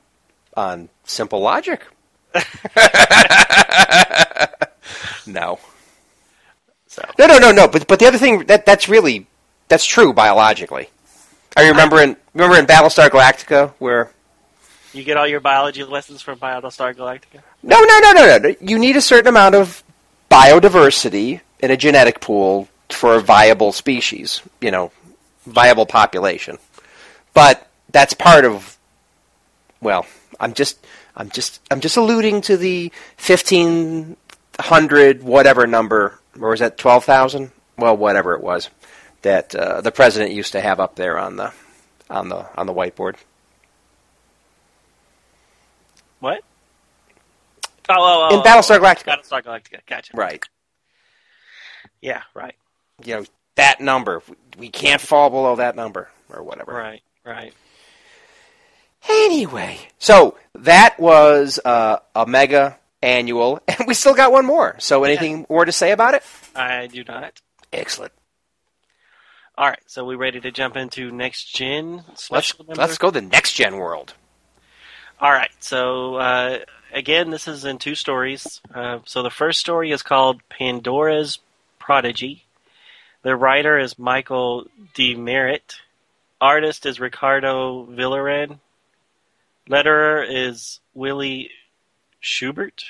on 0.56 0.88
simple 1.04 1.40
logic. 1.40 1.86
no. 5.27 5.59
So 6.87 7.05
No, 7.18 7.27
no, 7.27 7.39
no, 7.39 7.53
no. 7.53 7.68
But 7.68 7.87
but 7.87 7.99
the 7.99 8.07
other 8.07 8.18
thing 8.18 8.47
that 8.47 8.66
that's 8.66 8.89
really 8.89 9.27
that's 9.68 9.87
true 9.87 10.12
biologically. 10.12 10.89
I 11.57 11.68
remember 11.68 12.01
in 12.01 12.16
remember 12.35 12.59
in 12.59 12.66
Battlestar 12.66 13.09
Galactica 13.09 13.73
where 13.79 14.11
you 14.93 15.05
get 15.05 15.16
all 15.16 15.27
your 15.27 15.41
biology 15.41 15.85
lessons 15.85 16.21
from 16.21 16.39
Battlestar 16.39 16.95
Galactica. 16.95 17.43
no, 17.62 17.81
no, 17.81 17.99
no, 18.01 18.12
no, 18.12 18.39
no. 18.39 18.55
You 18.61 18.79
need 18.79 18.97
a 18.97 19.01
certain 19.01 19.29
amount 19.29 19.55
of 19.55 19.85
biodiversity 20.31 21.41
in 21.61 21.71
a 21.71 21.77
genetic 21.77 22.21
pool 22.21 22.68
for 22.89 23.14
a 23.14 23.21
viable 23.21 23.73
species. 23.73 24.43
You 24.61 24.71
know, 24.73 24.93
viable 25.47 25.87
population. 25.87 26.59
But 27.35 27.68
that's 27.91 28.14
part 28.14 28.45
of. 28.45 28.77
Well, 29.81 30.07
I'm 30.41 30.55
just 30.55 30.85
I'm 31.16 31.31
just 31.31 31.61
I'm 31.71 31.81
just 31.81 31.97
alluding 31.97 32.41
to 32.43 32.57
the 32.57 32.93
fifteen 33.16 34.16
hundred 34.61 35.22
whatever 35.22 35.66
number, 35.66 36.18
or 36.38 36.50
was 36.50 36.61
that 36.61 36.78
twelve 36.78 37.04
thousand? 37.04 37.52
Well, 37.76 37.96
whatever 37.96 38.34
it 38.34 38.42
was 38.42 38.68
that 39.22 39.54
uh, 39.54 39.80
the 39.80 39.92
president 39.92 40.32
used 40.32 40.52
to 40.52 40.61
have 40.61 40.80
up 40.80 40.96
there 40.96 41.18
on 41.18 41.36
the 41.36 41.52
on 42.08 42.28
the 42.28 42.46
on 42.58 42.66
the 42.66 42.74
whiteboard. 42.74 43.16
What? 46.20 46.42
Oh, 47.88 47.94
oh, 47.98 48.28
oh 48.30 48.36
In 48.36 48.42
Battlestar 48.42 48.78
Galactica. 48.78 49.16
Battlestar 49.16 49.42
Galactica. 49.42 49.80
Gotcha. 49.86 50.12
Right. 50.14 50.44
Yeah. 52.00 52.22
Right. 52.34 52.54
You 53.04 53.16
know 53.16 53.24
that 53.56 53.80
number. 53.80 54.22
We 54.58 54.68
can't 54.68 55.00
fall 55.00 55.30
below 55.30 55.56
that 55.56 55.76
number, 55.76 56.08
or 56.28 56.42
whatever. 56.42 56.72
Right. 56.72 57.02
Right. 57.24 57.52
Anyway, 59.08 59.78
so 59.98 60.36
that 60.54 61.00
was 61.00 61.58
uh, 61.64 61.98
a 62.14 62.26
mega 62.26 62.78
annual, 63.03 63.61
and 63.68 63.86
we 63.86 63.94
still 63.94 64.14
got 64.14 64.32
one 64.32 64.44
more. 64.44 64.76
So, 64.78 65.05
anything 65.05 65.46
more 65.48 65.64
to 65.64 65.72
say 65.72 65.92
about 65.92 66.14
it? 66.14 66.22
I 66.55 66.86
do 66.86 67.05
not. 67.05 67.40
Excellent. 67.72 68.12
All 69.61 69.68
right. 69.68 69.82
So 69.84 70.07
we 70.07 70.14
ready 70.14 70.40
to 70.40 70.51
jump 70.51 70.74
into 70.74 71.11
next 71.11 71.55
gen 71.55 72.03
Let's 72.30 72.59
number? 72.59 72.74
let's 72.76 72.96
go 72.96 73.11
to 73.11 73.20
the 73.20 73.26
next 73.26 73.53
gen 73.53 73.76
world. 73.76 74.14
All 75.20 75.30
right. 75.30 75.51
So 75.61 76.14
uh, 76.14 76.59
again, 76.94 77.28
this 77.28 77.46
is 77.46 77.66
in 77.66 77.76
two 77.76 77.94
stories. 77.94 78.62
Uh, 78.74 79.01
so 79.05 79.22
the 79.22 79.28
first 79.28 79.61
story 79.61 79.90
is 79.92 80.03
called 80.03 80.40
Pandora's 80.48 81.40
Prodigy. 81.78 82.44
The 83.22 83.36
writer 83.36 83.78
is 83.78 83.98
Michael 83.98 84.66
Demerit. 84.94 85.76
Artist 86.40 86.86
is 86.86 86.98
Ricardo 86.98 87.84
Villagran. 87.84 88.61
Letterer 89.68 90.26
is 90.26 90.80
Willie 90.94 91.51
Schubert. 92.21 92.85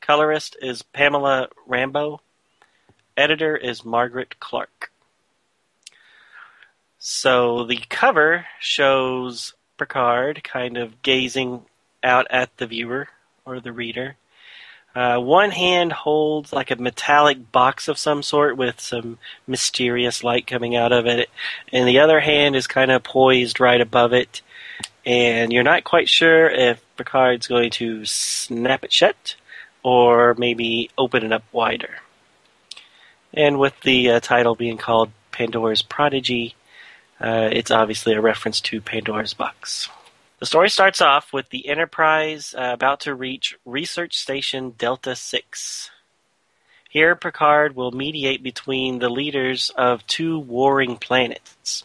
Colorist 0.00 0.56
is 0.62 0.82
Pamela 0.82 1.48
Rambo, 1.66 2.20
Editor 3.16 3.56
is 3.56 3.84
Margaret 3.84 4.38
Clark. 4.38 4.92
So 6.98 7.64
the 7.64 7.80
cover 7.88 8.46
shows 8.60 9.54
Picard 9.76 10.44
kind 10.44 10.76
of 10.76 11.02
gazing 11.02 11.62
out 12.04 12.26
at 12.30 12.56
the 12.58 12.66
viewer 12.66 13.08
or 13.44 13.60
the 13.60 13.72
reader. 13.72 14.16
Uh, 14.94 15.18
one 15.18 15.50
hand 15.50 15.92
holds 15.92 16.52
like 16.52 16.70
a 16.70 16.76
metallic 16.76 17.50
box 17.52 17.88
of 17.88 17.98
some 17.98 18.22
sort 18.22 18.56
with 18.56 18.80
some 18.80 19.18
mysterious 19.46 20.24
light 20.24 20.46
coming 20.46 20.76
out 20.76 20.92
of 20.92 21.06
it, 21.06 21.28
and 21.72 21.86
the 21.86 21.98
other 21.98 22.20
hand 22.20 22.56
is 22.56 22.66
kind 22.66 22.90
of 22.90 23.02
poised 23.02 23.60
right 23.60 23.80
above 23.80 24.12
it. 24.12 24.42
And 25.04 25.52
you're 25.52 25.62
not 25.62 25.84
quite 25.84 26.08
sure 26.08 26.48
if 26.48 26.82
Picard's 26.98 27.46
going 27.46 27.70
to 27.70 28.04
snap 28.04 28.84
it 28.84 28.92
shut 28.92 29.36
or 29.82 30.34
maybe 30.34 30.90
open 30.98 31.24
it 31.24 31.32
up 31.32 31.44
wider. 31.52 32.00
And 33.32 33.58
with 33.58 33.80
the 33.80 34.10
uh, 34.10 34.20
title 34.20 34.54
being 34.54 34.76
called 34.76 35.10
Pandora's 35.32 35.82
Prodigy, 35.82 36.54
uh, 37.20 37.48
it's 37.52 37.70
obviously 37.70 38.14
a 38.14 38.20
reference 38.20 38.60
to 38.62 38.80
Pandora's 38.80 39.34
box. 39.34 39.88
The 40.38 40.46
story 40.46 40.70
starts 40.70 41.00
off 41.00 41.32
with 41.32 41.50
the 41.50 41.68
Enterprise 41.68 42.54
uh, 42.56 42.70
about 42.72 43.00
to 43.00 43.14
reach 43.14 43.56
Research 43.64 44.16
Station 44.16 44.74
Delta 44.78 45.16
6. 45.16 45.90
Here, 46.88 47.16
Picard 47.16 47.74
will 47.74 47.90
mediate 47.90 48.42
between 48.42 48.98
the 48.98 49.08
leaders 49.08 49.70
of 49.70 50.06
two 50.06 50.38
warring 50.38 50.96
planets. 50.96 51.84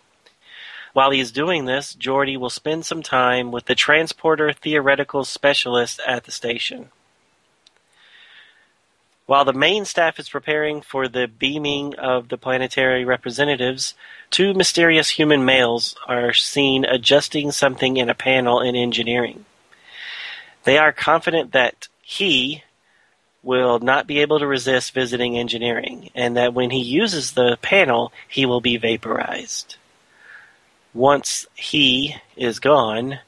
While 0.94 1.10
he 1.10 1.20
is 1.20 1.32
doing 1.32 1.66
this, 1.66 1.96
Geordi 1.96 2.38
will 2.38 2.52
spend 2.52 2.86
some 2.86 3.02
time 3.02 3.52
with 3.52 3.66
the 3.66 3.76
transporter 3.76 4.54
theoretical 4.54 5.26
specialist 5.26 6.00
at 6.08 6.26
the 6.26 6.32
station. 6.32 6.90
While 9.26 9.46
the 9.46 9.54
main 9.54 9.86
staff 9.86 10.20
is 10.20 10.30
preparing 10.30 10.82
for 10.82 11.08
the 11.08 11.28
beaming 11.28 11.96
of 11.96 12.30
the 12.30 12.38
planetary 12.38 13.06
representatives, 13.06 13.96
two 14.30 14.54
mysterious 14.54 15.10
human 15.10 15.46
males 15.46 15.96
are 16.08 16.34
seen 16.34 16.86
adjusting 16.86 17.52
something 17.52 17.98
in 17.98 18.10
a 18.10 18.16
panel 18.16 18.60
in 18.60 18.76
engineering. 18.76 19.46
They 20.66 20.78
are 20.78 20.92
confident 20.92 21.54
that 21.54 21.88
he 22.02 22.64
will 23.42 23.80
not 23.80 24.08
be 24.08 24.20
able 24.20 24.40
to 24.40 24.48
resist 24.48 24.94
visiting 24.94 25.38
engineering, 25.38 26.10
and 26.14 26.38
that 26.38 26.54
when 26.54 26.70
he 26.70 26.82
uses 26.82 27.32
the 27.32 27.58
panel, 27.62 28.14
he 28.28 28.46
will 28.46 28.62
be 28.62 28.78
vaporized. 28.78 29.78
Once 30.94 31.48
he 31.56 32.16
is 32.36 32.60
gone, 32.60 33.20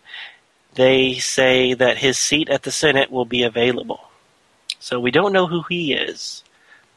they 0.76 1.16
say 1.16 1.74
that 1.74 1.98
his 1.98 2.18
seat 2.18 2.50
at 2.50 2.64
the 2.64 2.72
Senate 2.72 3.12
will 3.12 3.26
be 3.26 3.44
available. 3.44 4.10
So 4.80 5.00
we 5.00 5.12
don't 5.12 5.34
know 5.34 5.48
who 5.48 5.64
he 5.64 5.94
is, 5.94 6.44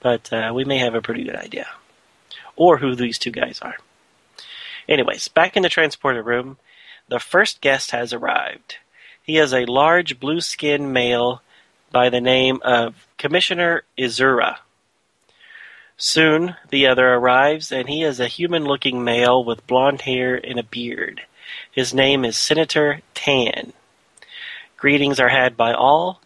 but 0.00 0.32
uh, 0.32 0.52
we 0.54 0.64
may 0.64 0.78
have 0.78 0.94
a 0.94 1.00
pretty 1.00 1.24
good 1.24 1.36
idea. 1.36 1.66
Or 2.56 2.78
who 2.78 2.94
these 2.94 3.18
two 3.18 3.30
guys 3.30 3.60
are. 3.62 3.76
Anyways, 4.88 5.28
back 5.28 5.56
in 5.56 5.62
the 5.62 5.68
transporter 5.68 6.22
room, 6.22 6.58
the 7.08 7.20
first 7.20 7.60
guest 7.60 7.92
has 7.92 8.12
arrived. 8.12 8.76
He 9.22 9.38
is 9.38 9.54
a 9.54 9.64
large 9.64 10.18
blue 10.18 10.40
skinned 10.40 10.92
male 10.92 11.42
by 11.90 12.10
the 12.10 12.20
name 12.20 12.60
of 12.62 13.06
Commissioner 13.16 13.84
Izura. 13.96 14.58
Soon 16.00 16.54
the 16.70 16.86
other 16.86 17.12
arrives, 17.14 17.72
and 17.72 17.88
he 17.88 18.04
is 18.04 18.20
a 18.20 18.28
human 18.28 18.64
looking 18.64 19.02
male 19.02 19.42
with 19.42 19.66
blond 19.66 20.02
hair 20.02 20.36
and 20.36 20.56
a 20.56 20.62
beard. 20.62 21.22
His 21.72 21.92
name 21.92 22.24
is 22.24 22.36
Senator 22.36 23.00
Tan. 23.14 23.72
Greetings 24.76 25.18
are 25.18 25.28
had 25.28 25.56
by 25.56 25.72
all. 25.72 26.20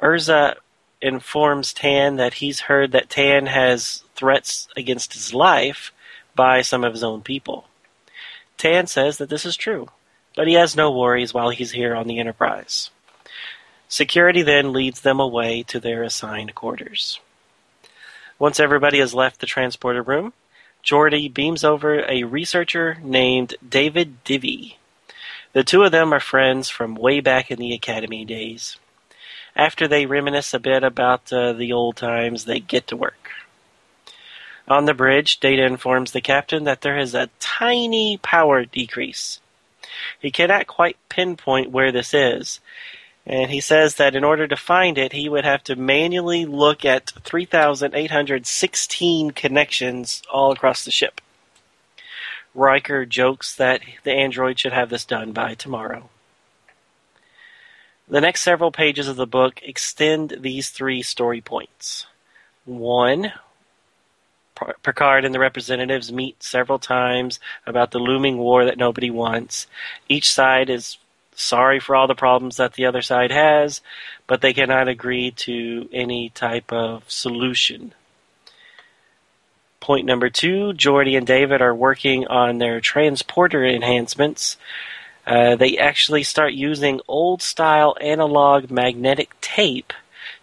Urza 0.00 0.54
informs 1.02 1.72
Tan 1.72 2.16
that 2.16 2.34
he's 2.34 2.60
heard 2.60 2.92
that 2.92 3.10
Tan 3.10 3.46
has 3.46 4.04
threats 4.14 4.68
against 4.76 5.14
his 5.14 5.34
life 5.34 5.92
by 6.36 6.62
some 6.62 6.84
of 6.84 6.92
his 6.92 7.02
own 7.02 7.20
people. 7.20 7.66
Tan 8.56 8.86
says 8.86 9.18
that 9.18 9.28
this 9.28 9.44
is 9.44 9.56
true, 9.56 9.88
but 10.36 10.46
he 10.46 10.54
has 10.54 10.76
no 10.76 10.92
worries 10.92 11.34
while 11.34 11.50
he's 11.50 11.72
here 11.72 11.96
on 11.96 12.06
the 12.06 12.20
Enterprise. 12.20 12.90
Security 13.88 14.42
then 14.42 14.72
leads 14.72 15.00
them 15.00 15.18
away 15.18 15.64
to 15.64 15.80
their 15.80 16.04
assigned 16.04 16.54
quarters. 16.54 17.18
Once 18.38 18.60
everybody 18.60 18.98
has 18.98 19.14
left 19.14 19.40
the 19.40 19.46
transporter 19.46 20.02
room, 20.02 20.32
Geordi 20.84 21.32
beams 21.32 21.64
over 21.64 22.04
a 22.08 22.24
researcher 22.24 22.98
named 23.02 23.54
David 23.66 24.22
Divy. 24.24 24.78
The 25.52 25.64
two 25.64 25.82
of 25.82 25.92
them 25.92 26.12
are 26.12 26.20
friends 26.20 26.68
from 26.68 26.94
way 26.94 27.20
back 27.20 27.50
in 27.50 27.58
the 27.58 27.72
Academy 27.72 28.24
days. 28.24 28.76
After 29.56 29.88
they 29.88 30.04
reminisce 30.04 30.52
a 30.52 30.58
bit 30.58 30.84
about 30.84 31.32
uh, 31.32 31.54
the 31.54 31.72
old 31.72 31.96
times, 31.96 32.44
they 32.44 32.60
get 32.60 32.86
to 32.88 32.96
work. 32.96 33.30
On 34.68 34.84
the 34.84 34.94
bridge, 34.94 35.40
Data 35.40 35.64
informs 35.64 36.12
the 36.12 36.20
captain 36.20 36.64
that 36.64 36.82
there 36.82 36.98
is 36.98 37.14
a 37.14 37.30
tiny 37.40 38.18
power 38.18 38.64
decrease. 38.64 39.40
He 40.20 40.30
cannot 40.30 40.66
quite 40.66 40.98
pinpoint 41.08 41.70
where 41.70 41.90
this 41.90 42.12
is, 42.12 42.60
and 43.26 43.50
he 43.50 43.60
says 43.60 43.96
that 43.96 44.14
in 44.14 44.22
order 44.22 44.46
to 44.46 44.56
find 44.56 44.96
it, 44.96 45.12
he 45.12 45.28
would 45.28 45.44
have 45.44 45.64
to 45.64 45.74
manually 45.74 46.46
look 46.46 46.84
at 46.84 47.10
3,816 47.24 49.32
connections 49.32 50.22
all 50.32 50.52
across 50.52 50.84
the 50.84 50.92
ship. 50.92 51.20
Riker 52.54 53.04
jokes 53.04 53.56
that 53.56 53.80
the 54.04 54.12
android 54.12 54.60
should 54.60 54.72
have 54.72 54.90
this 54.90 55.04
done 55.04 55.32
by 55.32 55.54
tomorrow. 55.54 56.08
The 58.08 58.20
next 58.20 58.42
several 58.42 58.70
pages 58.70 59.08
of 59.08 59.16
the 59.16 59.26
book 59.26 59.60
extend 59.64 60.36
these 60.40 60.70
three 60.70 61.02
story 61.02 61.40
points. 61.40 62.06
One, 62.64 63.32
Picard 64.84 65.24
and 65.24 65.34
the 65.34 65.40
representatives 65.40 66.12
meet 66.12 66.42
several 66.42 66.78
times 66.78 67.40
about 67.66 67.90
the 67.90 67.98
looming 67.98 68.38
war 68.38 68.64
that 68.64 68.78
nobody 68.78 69.10
wants. 69.10 69.66
Each 70.08 70.32
side 70.32 70.70
is 70.70 70.98
sorry 71.36 71.78
for 71.78 71.94
all 71.94 72.08
the 72.08 72.14
problems 72.16 72.56
that 72.56 72.72
the 72.72 72.86
other 72.86 73.02
side 73.02 73.30
has, 73.30 73.80
but 74.26 74.40
they 74.40 74.52
cannot 74.52 74.88
agree 74.88 75.30
to 75.30 75.88
any 75.92 76.30
type 76.30 76.72
of 76.72 77.04
solution. 77.06 77.94
Point 79.78 80.06
number 80.06 80.28
two 80.28 80.72
Geordi 80.72 81.16
and 81.16 81.26
David 81.26 81.62
are 81.62 81.74
working 81.74 82.26
on 82.26 82.58
their 82.58 82.80
transporter 82.80 83.64
enhancements 83.64 84.56
uh, 85.26 85.56
they 85.56 85.76
actually 85.76 86.22
start 86.22 86.52
using 86.52 87.00
old 87.08 87.42
style 87.42 87.96
analog 88.00 88.70
magnetic 88.70 89.34
tape 89.40 89.92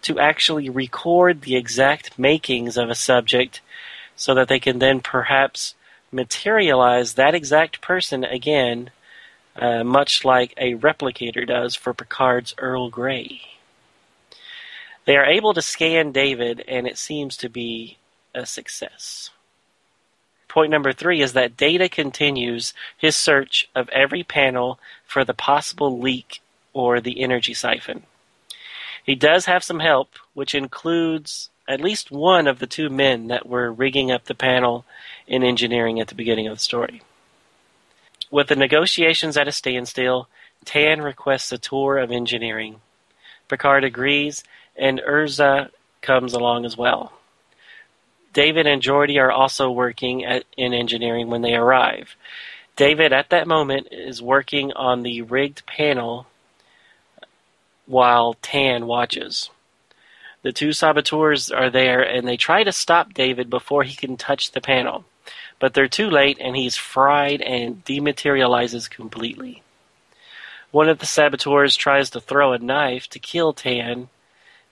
to 0.01 0.19
actually 0.19 0.69
record 0.69 1.41
the 1.41 1.55
exact 1.55 2.19
makings 2.19 2.75
of 2.75 2.89
a 2.89 2.95
subject 2.95 3.61
so 4.15 4.33
that 4.33 4.49
they 4.49 4.59
can 4.59 4.79
then 4.79 4.99
perhaps 4.99 5.73
materialize 6.11 7.13
that 7.13 7.33
exact 7.33 7.79
person 7.79 8.25
again, 8.25 8.91
uh, 9.55 9.83
much 9.83 10.25
like 10.25 10.53
a 10.57 10.75
replicator 10.75 11.47
does 11.47 11.75
for 11.75 11.93
Picard's 11.93 12.55
Earl 12.57 12.89
Grey. 12.89 13.41
They 15.05 15.17
are 15.17 15.25
able 15.25 15.53
to 15.53 15.61
scan 15.61 16.11
David, 16.11 16.63
and 16.67 16.87
it 16.87 16.97
seems 16.97 17.35
to 17.37 17.49
be 17.49 17.97
a 18.33 18.45
success. 18.45 19.29
Point 20.47 20.71
number 20.71 20.93
three 20.93 21.21
is 21.21 21.33
that 21.33 21.57
Data 21.57 21.89
continues 21.89 22.73
his 22.97 23.15
search 23.15 23.69
of 23.75 23.89
every 23.89 24.23
panel 24.23 24.79
for 25.05 25.25
the 25.25 25.33
possible 25.33 25.99
leak 25.99 26.41
or 26.73 27.01
the 27.01 27.21
energy 27.21 27.53
siphon. 27.53 28.03
He 29.03 29.15
does 29.15 29.45
have 29.45 29.63
some 29.63 29.79
help, 29.79 30.11
which 30.33 30.55
includes 30.55 31.49
at 31.67 31.81
least 31.81 32.11
one 32.11 32.47
of 32.47 32.59
the 32.59 32.67
two 32.67 32.89
men 32.89 33.27
that 33.27 33.47
were 33.47 33.71
rigging 33.71 34.11
up 34.11 34.25
the 34.25 34.35
panel 34.35 34.85
in 35.27 35.43
engineering 35.43 35.99
at 35.99 36.07
the 36.07 36.15
beginning 36.15 36.47
of 36.47 36.57
the 36.57 36.63
story. 36.63 37.01
With 38.33 38.47
the 38.47 38.55
negotiations 38.55 39.37
at 39.37 39.47
a 39.47 39.51
standstill, 39.51 40.27
Tan 40.65 41.03
requests 41.03 41.51
a 41.51 41.59
tour 41.59 41.99
of 41.99 42.09
engineering. 42.11 42.81
Picard 43.47 43.83
agrees, 43.83 44.43
and 44.75 44.99
Urza 45.07 45.69
comes 46.01 46.33
along 46.33 46.65
as 46.65 46.75
well. 46.75 47.13
David 48.33 48.65
and 48.65 48.81
Geordi 48.81 49.21
are 49.21 49.31
also 49.31 49.69
working 49.69 50.25
at, 50.25 50.45
in 50.57 50.73
engineering 50.73 51.29
when 51.29 51.43
they 51.43 51.53
arrive. 51.53 52.15
David, 52.75 53.13
at 53.13 53.29
that 53.29 53.45
moment, 53.45 53.89
is 53.91 54.19
working 54.19 54.73
on 54.73 55.03
the 55.03 55.21
rigged 55.21 55.63
panel 55.67 56.25
while 57.85 58.33
Tan 58.41 58.87
watches. 58.87 59.51
The 60.41 60.51
two 60.51 60.73
saboteurs 60.73 61.51
are 61.51 61.69
there 61.69 62.01
and 62.01 62.27
they 62.27 62.37
try 62.37 62.63
to 62.63 62.71
stop 62.71 63.13
David 63.13 63.51
before 63.51 63.83
he 63.83 63.95
can 63.95 64.17
touch 64.17 64.53
the 64.53 64.61
panel. 64.61 65.05
But 65.63 65.73
they're 65.73 65.87
too 65.87 66.09
late 66.09 66.39
and 66.41 66.57
he's 66.57 66.75
fried 66.75 67.41
and 67.41 67.85
dematerializes 67.85 68.89
completely. 68.89 69.63
One 70.71 70.89
of 70.89 70.99
the 70.99 71.05
saboteurs 71.05 71.77
tries 71.77 72.09
to 72.09 72.19
throw 72.19 72.51
a 72.51 72.57
knife 72.57 73.07
to 73.11 73.17
kill 73.17 73.53
Tan 73.53 74.09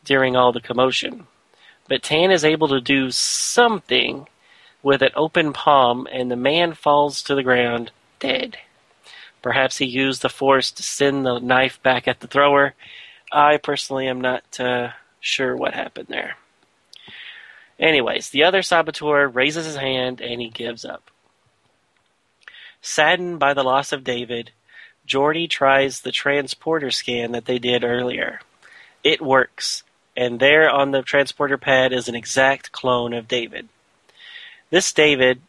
during 0.04 0.36
all 0.36 0.52
the 0.52 0.60
commotion. 0.60 1.28
But 1.88 2.04
Tan 2.04 2.30
is 2.30 2.44
able 2.44 2.68
to 2.68 2.82
do 2.82 3.10
something 3.10 4.28
with 4.84 5.02
an 5.02 5.12
open 5.16 5.54
palm, 5.54 6.10
and 6.12 6.30
the 6.30 6.36
man 6.36 6.74
falls 6.74 7.24
to 7.24 7.36
the 7.36 7.44
ground 7.44 7.92
dead. 8.20 8.58
Perhaps 9.42 9.78
he 9.78 9.86
used 9.86 10.22
the 10.22 10.28
force 10.28 10.72
to 10.72 10.84
send 10.84 11.26
the 11.26 11.40
knife 11.40 11.82
back 11.82 12.06
at 12.06 12.20
the 12.20 12.28
thrower. 12.28 12.74
I 13.32 13.56
personally 13.56 14.10
am 14.10 14.20
not 14.20 14.60
uh, 14.60 14.90
sure 15.22 15.56
what 15.56 15.74
happened 15.74 16.08
there. 16.10 16.36
Anyways, 17.82 18.30
the 18.30 18.44
other 18.44 18.62
saboteur 18.62 19.28
raises 19.28 19.66
his 19.66 19.76
hand 19.76 20.22
and 20.22 20.40
he 20.40 20.50
gives 20.50 20.86
up. 20.86 21.10
Saddened 22.82 23.40
by 23.40 23.54
the 23.56 23.64
loss 23.64 23.92
of 23.92 24.04
David, 24.04 24.52
Geordi 25.08 25.50
tries 25.50 26.02
the 26.02 26.12
transporter 26.12 26.92
scan 26.92 27.32
that 27.32 27.46
they 27.46 27.58
did 27.58 27.84
earlier. 27.84 28.40
It 29.04 29.20
works, 29.20 29.84
and 30.16 30.40
there 30.40 30.70
on 30.70 30.92
the 30.92 31.02
transporter 31.02 31.58
pad 31.58 31.92
is 31.92 32.08
an 32.08 32.16
exact 32.16 32.72
clone 32.72 33.14
of 33.14 33.28
David. 33.28 33.68
This 34.70 34.94
David, 34.94 35.42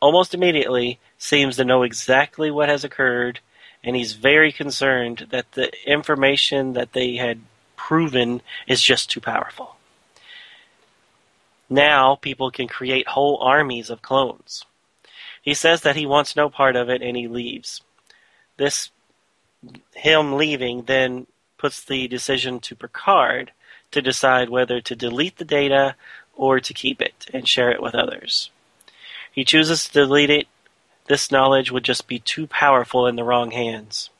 almost 0.00 0.34
immediately, 0.34 0.98
seems 1.18 1.56
to 1.56 1.64
know 1.64 1.82
exactly 1.82 2.50
what 2.50 2.68
has 2.68 2.84
occurred, 2.84 3.40
and 3.82 3.96
he's 3.96 4.12
very 4.12 4.52
concerned 4.52 5.28
that 5.30 5.52
the 5.52 5.72
information 5.90 6.74
that 6.74 6.92
they 6.92 7.16
had 7.16 7.40
proven 7.76 8.42
is 8.66 8.82
just 8.82 9.10
too 9.10 9.20
powerful. 9.20 9.76
Now 11.70 12.16
people 12.16 12.50
can 12.50 12.66
create 12.66 13.08
whole 13.08 13.38
armies 13.38 13.88
of 13.88 14.02
clones. 14.02 14.66
He 15.40 15.54
says 15.54 15.82
that 15.82 15.96
he 15.96 16.04
wants 16.04 16.36
no 16.36 16.50
part 16.50 16.74
of 16.76 16.90
it 16.90 17.00
and 17.00 17.16
he 17.16 17.28
leaves. 17.28 17.80
This 18.56 18.90
him 19.94 20.36
leaving 20.36 20.82
then 20.82 21.26
puts 21.56 21.84
the 21.84 22.08
decision 22.08 22.60
to 22.60 22.74
Picard 22.74 23.52
to 23.92 24.02
decide 24.02 24.48
whether 24.48 24.80
to 24.80 24.96
delete 24.96 25.36
the 25.36 25.44
data 25.44 25.94
or 26.34 26.58
to 26.60 26.74
keep 26.74 27.00
it 27.00 27.26
and 27.32 27.46
share 27.46 27.70
it 27.70 27.82
with 27.82 27.94
others. 27.94 28.50
He 29.30 29.44
chooses 29.44 29.84
to 29.84 29.92
delete 29.92 30.30
it. 30.30 30.48
This 31.06 31.30
knowledge 31.30 31.70
would 31.70 31.84
just 31.84 32.06
be 32.06 32.18
too 32.18 32.46
powerful 32.46 33.06
in 33.06 33.16
the 33.16 33.24
wrong 33.24 33.50
hands. 33.50 34.10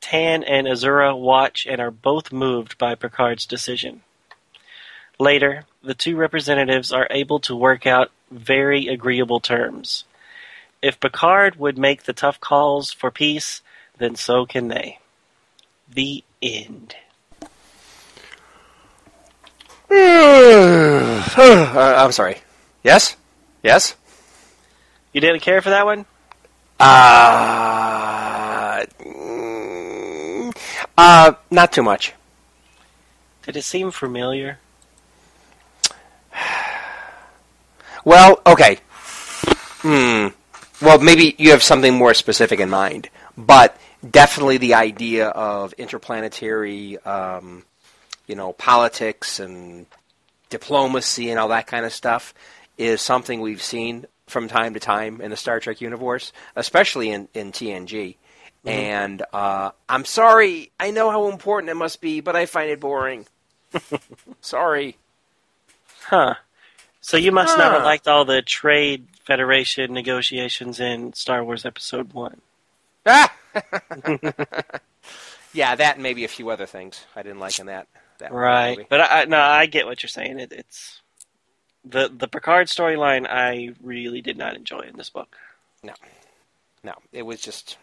Tan 0.00 0.44
and 0.44 0.66
Azura 0.66 1.18
watch 1.18 1.66
and 1.68 1.80
are 1.80 1.90
both 1.90 2.32
moved 2.32 2.78
by 2.78 2.94
Picard's 2.94 3.46
decision. 3.46 4.02
Later, 5.18 5.64
the 5.86 5.94
two 5.94 6.16
representatives 6.16 6.92
are 6.92 7.06
able 7.10 7.38
to 7.40 7.54
work 7.54 7.86
out 7.86 8.10
very 8.30 8.88
agreeable 8.88 9.38
terms. 9.38 10.04
If 10.82 10.98
Picard 10.98 11.56
would 11.56 11.78
make 11.78 12.02
the 12.02 12.12
tough 12.12 12.40
calls 12.40 12.92
for 12.92 13.12
peace, 13.12 13.62
then 13.98 14.16
so 14.16 14.44
can 14.44 14.68
they. 14.68 14.98
The 15.88 16.24
end. 16.42 16.96
Uh, 21.38 21.94
I'm 21.98 22.12
sorry. 22.12 22.38
Yes? 22.82 23.16
Yes? 23.62 23.94
You 25.12 25.20
didn't 25.20 25.40
care 25.40 25.60
for 25.60 25.70
that 25.70 25.84
one? 25.84 26.06
Uh, 26.80 28.84
mm, 29.00 30.56
uh, 30.96 31.32
not 31.50 31.72
too 31.72 31.82
much. 31.82 32.14
Did 33.42 33.56
it 33.56 33.62
seem 33.62 33.90
familiar? 33.90 34.58
Well, 38.06 38.40
okay. 38.46 38.78
Hmm. 39.82 40.28
Well, 40.80 41.00
maybe 41.00 41.34
you 41.38 41.50
have 41.50 41.62
something 41.64 41.92
more 41.92 42.14
specific 42.14 42.60
in 42.60 42.70
mind, 42.70 43.10
but 43.36 43.76
definitely 44.08 44.58
the 44.58 44.74
idea 44.74 45.26
of 45.26 45.72
interplanetary, 45.72 46.98
um, 46.98 47.64
you 48.28 48.36
know, 48.36 48.52
politics 48.52 49.40
and 49.40 49.86
diplomacy 50.50 51.30
and 51.30 51.40
all 51.40 51.48
that 51.48 51.66
kind 51.66 51.84
of 51.84 51.92
stuff 51.92 52.32
is 52.78 53.02
something 53.02 53.40
we've 53.40 53.60
seen 53.60 54.06
from 54.28 54.46
time 54.46 54.74
to 54.74 54.80
time 54.80 55.20
in 55.20 55.32
the 55.32 55.36
Star 55.36 55.58
Trek 55.58 55.80
universe, 55.80 56.32
especially 56.54 57.10
in, 57.10 57.26
in 57.34 57.50
TNG. 57.50 57.88
Mm-hmm. 57.88 58.68
And 58.68 59.22
uh, 59.32 59.72
I'm 59.88 60.04
sorry, 60.04 60.70
I 60.78 60.92
know 60.92 61.10
how 61.10 61.28
important 61.28 61.70
it 61.70 61.74
must 61.74 62.00
be, 62.00 62.20
but 62.20 62.36
I 62.36 62.46
find 62.46 62.70
it 62.70 62.78
boring. 62.78 63.26
sorry. 64.40 64.96
Huh. 66.04 66.36
So 67.06 67.16
you 67.16 67.30
must 67.30 67.56
not 67.56 67.70
have 67.72 67.84
liked 67.84 68.08
all 68.08 68.24
the 68.24 68.42
Trade 68.42 69.06
Federation 69.24 69.92
negotiations 69.92 70.80
in 70.80 71.12
Star 71.12 71.44
Wars 71.44 71.64
Episode 71.64 72.12
1. 72.12 72.40
Ah! 73.06 73.32
yeah, 75.52 75.76
that 75.76 75.94
and 75.94 76.02
maybe 76.02 76.24
a 76.24 76.28
few 76.28 76.50
other 76.50 76.66
things 76.66 77.04
I 77.14 77.22
didn't 77.22 77.38
like 77.38 77.60
in 77.60 77.66
that. 77.66 77.86
that 78.18 78.32
Right. 78.32 78.70
movie. 78.76 78.88
But 78.90 79.02
I, 79.02 79.22
I- 79.22 79.24
no, 79.26 79.38
I 79.38 79.66
get 79.66 79.86
what 79.86 80.02
you're 80.02 80.08
saying. 80.08 80.40
It, 80.40 80.50
it's 80.50 81.00
the 81.84 82.08
the 82.12 82.26
Picard 82.26 82.66
storyline 82.66 83.24
I 83.30 83.74
really 83.80 84.20
did 84.20 84.36
not 84.36 84.56
enjoy 84.56 84.80
in 84.80 84.96
this 84.96 85.08
book. 85.10 85.36
No, 85.84 85.92
no, 86.82 86.94
it 87.12 87.22
was 87.22 87.40
just. 87.40 87.78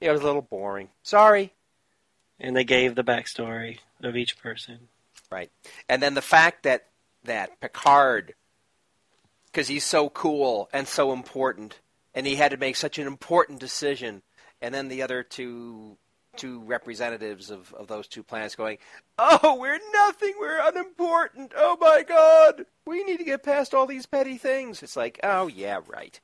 It 0.00 0.08
was 0.12 0.20
a 0.20 0.24
little 0.24 0.42
boring. 0.42 0.90
Sorry. 1.02 1.52
And 2.38 2.54
they 2.54 2.62
gave 2.62 2.94
the 2.94 3.02
backstory 3.02 3.78
of 4.04 4.14
each 4.16 4.38
person. 4.38 4.86
Right. 5.32 5.50
And 5.88 6.00
then 6.00 6.14
the 6.14 6.22
fact 6.22 6.62
that 6.62 6.84
that 7.24 7.60
Picard, 7.60 8.34
because 9.46 9.68
he's 9.68 9.84
so 9.84 10.08
cool 10.08 10.68
and 10.72 10.86
so 10.86 11.12
important, 11.12 11.80
and 12.14 12.26
he 12.26 12.36
had 12.36 12.50
to 12.52 12.56
make 12.56 12.76
such 12.76 12.98
an 12.98 13.06
important 13.06 13.60
decision, 13.60 14.22
and 14.60 14.74
then 14.74 14.88
the 14.88 15.02
other 15.02 15.22
two 15.22 15.96
two 16.36 16.60
representatives 16.60 17.50
of, 17.50 17.74
of 17.74 17.88
those 17.88 18.06
two 18.06 18.22
planets 18.22 18.54
going, 18.54 18.78
"Oh, 19.18 19.56
we're 19.60 19.80
nothing. 19.92 20.34
We're 20.38 20.60
unimportant. 20.66 21.52
Oh 21.56 21.76
my 21.80 22.04
God, 22.04 22.64
we 22.86 23.04
need 23.04 23.18
to 23.18 23.24
get 23.24 23.42
past 23.42 23.74
all 23.74 23.86
these 23.86 24.06
petty 24.06 24.38
things." 24.38 24.82
It's 24.82 24.96
like, 24.96 25.18
oh 25.22 25.48
yeah, 25.48 25.80
right. 25.86 26.18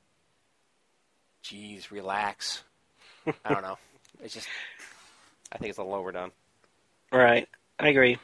Jeez, 1.43 1.91
relax. 1.91 2.63
I 3.27 3.53
don't 3.53 3.63
know. 3.63 3.77
It's 4.23 4.33
just, 4.33 4.47
I 5.51 5.57
think 5.57 5.71
it's 5.71 5.77
a 5.77 5.83
little 5.83 5.97
overdone. 5.99 6.31
Right. 7.11 7.49
I 7.77 7.89
agree. 7.89 8.17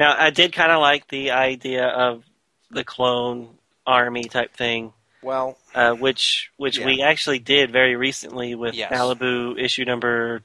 Now, 0.00 0.16
I 0.18 0.30
did 0.30 0.52
kind 0.52 0.72
of 0.72 0.80
like 0.80 1.06
the 1.08 1.30
idea 1.32 1.86
of 1.86 2.24
the 2.70 2.82
clone 2.84 3.50
army 3.86 4.24
type 4.24 4.54
thing, 4.56 4.92
Well, 5.22 5.58
uh, 5.74 5.92
which 5.92 6.50
which 6.56 6.78
Yeah. 6.78 6.86
we 6.86 7.02
actually 7.02 7.38
did 7.38 7.70
very 7.70 7.94
recently 7.96 8.54
with 8.54 8.74
Yes. 8.74 8.90
Malibu 8.92 9.58
issue 9.62 9.84
number 9.84 10.42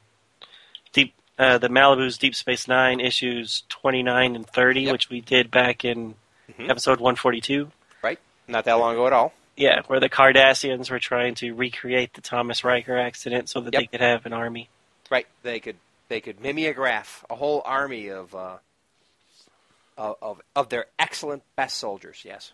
deep 0.92 1.14
uh, 1.40 1.58
the 1.58 1.70
Malibu's 1.70 2.18
Deep 2.18 2.36
Space 2.36 2.68
Nine 2.68 3.00
issues 3.00 3.64
twenty 3.70 4.04
nine 4.04 4.36
and 4.36 4.46
thirty, 4.48 4.82
Yep. 4.82 4.92
which 4.92 5.10
we 5.10 5.22
did 5.22 5.50
back 5.52 5.86
in 5.86 6.16
Mhm. 6.52 6.70
episode 6.70 7.00
one 7.00 7.16
forty 7.16 7.40
two. 7.42 7.72
right? 8.02 8.20
Not 8.48 8.66
that 8.66 8.74
long 8.74 8.94
ago 8.94 9.08
at 9.08 9.14
all. 9.14 9.34
Yeah, 9.58 9.82
where 9.88 10.00
the 10.02 10.10
Cardassians 10.10 10.92
were 10.92 11.00
trying 11.00 11.34
to 11.36 11.54
recreate 11.54 12.14
the 12.14 12.22
Thomas 12.22 12.64
Riker 12.66 12.98
accident 13.00 13.48
so 13.50 13.62
that 13.62 13.74
Yep. 13.74 13.82
they 13.82 13.88
could 13.88 14.02
have 14.02 14.26
an 14.26 14.34
army. 14.34 14.68
Right. 15.10 15.28
They 15.44 15.60
could 15.62 15.78
they 16.10 16.20
could 16.22 16.40
mimeograph 16.42 17.24
a 17.30 17.36
whole 17.36 17.62
army 17.66 18.10
of 18.10 18.36
uh, 18.36 18.58
of, 19.98 20.16
of 20.22 20.42
of 20.56 20.70
their 20.70 20.86
excellent 21.00 21.44
best 21.56 21.78
soldiers. 21.78 22.22
Yes. 22.26 22.52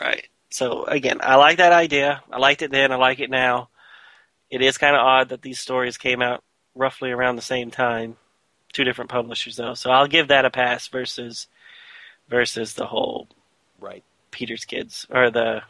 Right. 0.00 0.28
So 0.50 0.84
again, 0.84 1.20
I 1.22 1.36
like 1.36 1.58
that 1.58 1.72
idea. 1.72 2.22
I 2.30 2.38
liked 2.38 2.62
it 2.62 2.70
then. 2.70 2.92
I 2.92 2.96
like 2.96 3.20
it 3.20 3.30
now. 3.30 3.68
It 4.50 4.62
is 4.62 4.78
kind 4.78 4.94
of 4.94 5.00
odd 5.02 5.30
that 5.30 5.42
these 5.42 5.58
stories 5.58 5.96
came 5.98 6.22
out 6.22 6.42
roughly 6.74 7.10
around 7.10 7.36
the 7.36 7.42
same 7.42 7.70
time. 7.70 8.16
Two 8.72 8.84
different 8.84 9.10
publishers 9.10 9.56
though, 9.56 9.74
so 9.74 9.90
I'll 9.90 10.06
give 10.06 10.28
that 10.28 10.44
a 10.44 10.50
pass 10.50 10.86
versus 10.88 11.46
versus 12.28 12.74
the 12.74 12.86
whole 12.86 13.28
Right. 13.80 14.02
Peter's 14.30 14.64
kids 14.64 15.06
or 15.10 15.30
the 15.30 15.62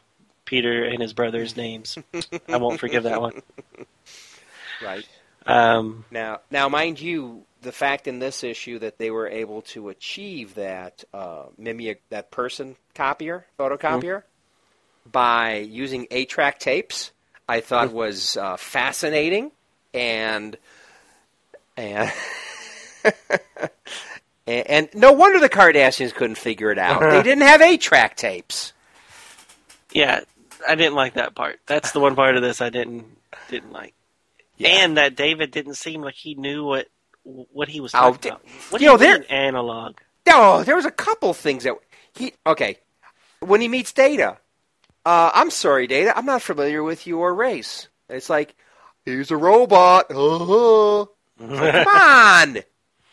Peter 0.45 0.85
and 0.85 1.01
his 1.01 1.13
brothers' 1.13 1.57
names. 1.57 1.99
I 2.49 2.57
won't 2.57 2.81
forgive 2.81 3.03
that 3.05 3.21
one. 3.21 3.43
Right. 4.83 5.07
Um, 5.47 6.05
Now, 6.11 6.41
now, 6.51 6.69
mind 6.69 7.01
you, 7.01 7.45
the 7.63 7.73
fact 7.73 8.07
in 8.07 8.19
this 8.19 8.45
issue 8.45 8.79
that 8.81 8.99
they 8.99 9.11
were 9.11 9.29
able 9.29 9.63
to 9.63 9.89
achieve 9.89 10.55
that 10.55 11.05
uh, 11.15 11.45
mimea 11.61 11.97
that 12.11 12.31
person 12.31 12.77
copier 12.95 13.47
photocopier 13.59 14.23
by 15.11 15.59
using 15.59 16.07
eight 16.11 16.29
track 16.29 16.59
tapes, 16.59 17.13
I 17.49 17.61
thought 17.61 17.93
was 17.93 18.37
uh, 18.37 18.57
fascinating 18.57 19.53
and 19.95 20.57
and. 21.77 22.13
And, 24.49 24.67
and 24.69 24.89
no 24.95 25.13
wonder 25.13 25.41
the 25.41 25.49
Cardassians 25.49 26.15
couldn't 26.15 26.39
figure 26.39 26.71
it 26.71 26.79
out. 26.79 27.01
They 27.01 27.23
didn't 27.25 27.43
have 27.43 27.61
eight 27.61 27.81
track 27.81 28.17
tapes. 28.17 28.73
yeah, 29.93 30.21
I 30.69 30.75
didn't 30.77 30.95
like 30.95 31.15
that 31.15 31.35
part. 31.35 31.59
That's 31.67 31.93
the 31.93 32.01
one 32.01 32.15
part 32.15 32.37
of 32.37 32.43
this 32.43 32.61
I 32.61 32.71
didn't 32.71 33.07
didn't 33.49 33.73
like. 33.73 33.95
Yeah. 34.59 34.69
And 34.85 34.97
that 34.97 35.17
David 35.17 35.51
didn't 35.51 35.75
seem 35.75 36.03
like 36.03 36.15
he 36.15 36.35
knew 36.35 36.65
what 36.65 36.89
what 37.25 37.69
he 37.69 37.81
was 37.81 37.95
Oh, 37.95 37.99
talking 38.13 38.21
di- 38.21 38.29
about. 38.31 38.43
What 38.71 38.81
you 38.81 38.87
know, 38.89 38.97
there- 38.97 39.25
analog? 39.31 39.97
No, 40.27 40.63
there 40.65 40.77
was 40.77 40.85
a 40.87 40.91
couple 40.91 41.33
things 41.35 41.65
that 41.65 41.75
he. 42.15 42.33
Okay, 42.47 42.79
when 43.41 43.61
he 43.61 43.69
meets 43.69 43.93
Data, 43.93 44.39
uh, 45.05 45.31
I'm 45.35 45.51
sorry, 45.51 45.87
Data, 45.87 46.17
I'm 46.17 46.27
not 46.27 46.43
familiar 46.43 46.83
with 46.83 47.07
your 47.07 47.35
race. 47.35 47.89
It's 48.09 48.29
like 48.31 48.55
he's 49.05 49.31
a 49.31 49.37
robot. 49.37 50.11
Uh-huh. 50.11 51.07
Come 51.39 51.87
on. 51.89 52.59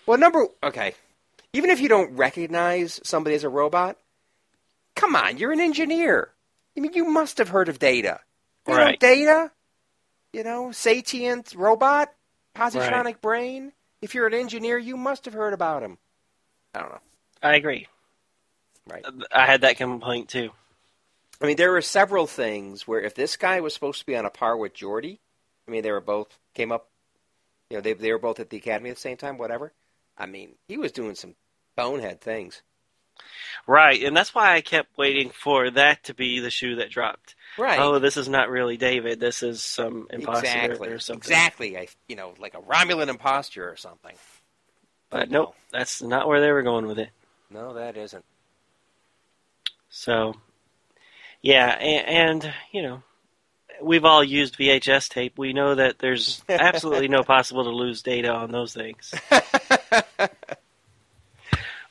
Well, 0.06 0.18
number 0.18 0.48
okay. 0.64 0.96
Even 1.54 1.70
if 1.70 1.82
you 1.82 1.90
don't 1.90 2.16
recognize 2.16 3.00
somebody 3.04 3.36
as 3.36 3.44
a 3.44 3.50
robot, 3.50 3.98
come 4.96 5.16
on, 5.16 5.38
you're 5.38 5.52
an 5.52 5.60
engineer. 5.60 6.30
I 6.76 6.80
mean, 6.80 6.94
you 6.94 7.06
must 7.06 7.38
have 7.38 7.50
heard 7.50 7.70
of 7.70 7.78
Data. 7.78 8.20
You 8.68 8.74
know 8.74 8.80
Right. 8.80 9.00
Data. 9.00 9.52
You 10.34 10.44
know, 10.44 10.72
sentient 10.72 11.54
robot, 11.56 12.14
positronic 12.56 13.22
brain. 13.22 13.72
If 14.02 14.14
you're 14.16 14.28
an 14.28 14.34
engineer, 14.34 14.78
you 14.78 14.98
must 14.98 15.26
have 15.26 15.34
heard 15.34 15.54
about 15.54 15.84
him. 15.84 15.98
I 16.74 16.80
don't 16.80 16.92
know. 16.92 17.00
I 17.42 17.56
agree. 17.56 17.88
Right. 18.88 19.06
I 19.32 19.46
had 19.46 19.62
that 19.62 19.78
complaint 19.78 20.30
too. 20.30 20.50
I 21.42 21.46
mean, 21.46 21.58
there 21.58 21.72
were 21.72 21.82
several 21.82 22.28
things 22.28 22.88
where 22.88 23.02
if 23.02 23.16
this 23.16 23.38
guy 23.38 23.60
was 23.62 23.74
supposed 23.74 24.00
to 24.00 24.06
be 24.06 24.16
on 24.16 24.26
a 24.26 24.30
par 24.30 24.58
with 24.58 24.74
Geordi, 24.74 25.20
I 25.68 25.72
mean, 25.72 25.84
they 25.84 25.92
were 25.92 26.02
both 26.02 26.38
came 26.54 26.72
up, 26.72 26.90
you 27.70 27.78
know, 27.78 27.82
they 27.82 27.94
they 27.94 28.12
were 28.12 28.20
both 28.20 28.40
at 28.40 28.50
the 28.50 28.58
academy 28.58 28.90
at 28.90 28.96
the 28.96 29.02
same 29.02 29.18
time. 29.18 29.38
Whatever. 29.38 29.72
I 30.18 30.26
mean, 30.26 30.56
he 30.68 30.78
was 30.78 30.92
doing 30.92 31.16
some 31.16 31.36
bonehead 31.76 32.22
things. 32.22 32.62
Right, 33.68 34.02
and 34.04 34.16
that's 34.18 34.34
why 34.34 34.54
I 34.54 34.62
kept 34.62 34.98
waiting 34.98 35.30
for 35.30 35.70
that 35.72 36.04
to 36.06 36.14
be 36.14 36.40
the 36.40 36.50
shoe 36.50 36.76
that 36.76 36.90
dropped. 36.90 37.36
Right. 37.58 37.80
Oh, 37.80 38.00
this 38.00 38.18
is 38.18 38.28
not 38.28 38.50
really 38.50 38.78
David. 38.78 39.20
This 39.20 39.44
is 39.44 39.62
some 39.62 40.08
imposter 40.10 40.46
exactly. 40.46 40.90
or 40.90 41.00
something. 41.00 41.20
Exactly. 41.20 41.78
I, 41.78 41.88
you 42.08 42.16
know, 42.16 42.34
like 42.40 42.56
a 42.56 42.62
Romulan 42.62 43.10
imposture 43.10 43.70
or 43.70 43.76
something. 43.76 44.16
But 45.10 45.30
nope, 45.30 45.56
that's 45.72 46.02
not 46.02 46.28
where 46.28 46.42
they 46.42 46.52
were 46.52 46.64
going 46.64 46.88
with 46.88 46.98
it. 46.98 47.10
No, 47.52 47.76
that 47.76 47.98
isn't. 47.98 48.26
So, 49.90 50.34
yeah, 51.44 51.68
and, 51.68 52.44
and 52.44 52.54
you 52.72 52.82
know, 52.82 53.04
we've 53.80 54.06
all 54.06 54.24
used 54.24 54.58
VHS 54.58 55.10
tape. 55.10 55.38
We 55.38 55.54
know 55.54 55.76
that 55.76 56.00
there's 56.00 56.44
absolutely 56.50 57.10
no 57.10 57.22
possible 57.22 57.66
to 57.66 57.70
lose 57.70 58.02
data 58.02 58.30
on 58.30 58.52
those 58.52 58.74
things. 58.74 59.14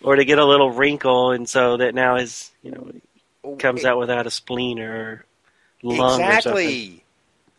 or 0.02 0.16
to 0.16 0.24
get 0.24 0.40
a 0.40 0.44
little 0.44 0.72
wrinkle, 0.72 1.30
and 1.30 1.48
so 1.48 1.76
that 1.76 1.94
now 1.94 2.16
is 2.16 2.50
you 2.62 2.72
know 2.72 2.90
comes 3.58 3.84
out 3.84 3.98
without 3.98 4.26
a 4.26 4.30
spleen 4.30 4.80
or 4.80 5.24
lung. 5.82 6.20
Exactly. 6.20 7.04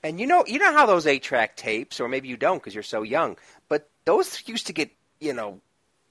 And 0.04 0.20
you 0.20 0.28
know, 0.28 0.44
you 0.46 0.60
know 0.60 0.74
how 0.74 0.86
those 0.86 1.08
eight-track 1.08 1.56
tapes, 1.56 2.00
or 2.00 2.08
maybe 2.10 2.28
you 2.28 2.36
don't 2.38 2.58
because 2.58 2.74
you're 2.74 2.84
so 2.84 3.04
young, 3.04 3.38
but 3.70 3.88
those 4.06 4.44
used 4.48 4.68
to 4.68 4.74
get, 4.74 4.92
you 5.22 5.34
know, 5.34 5.60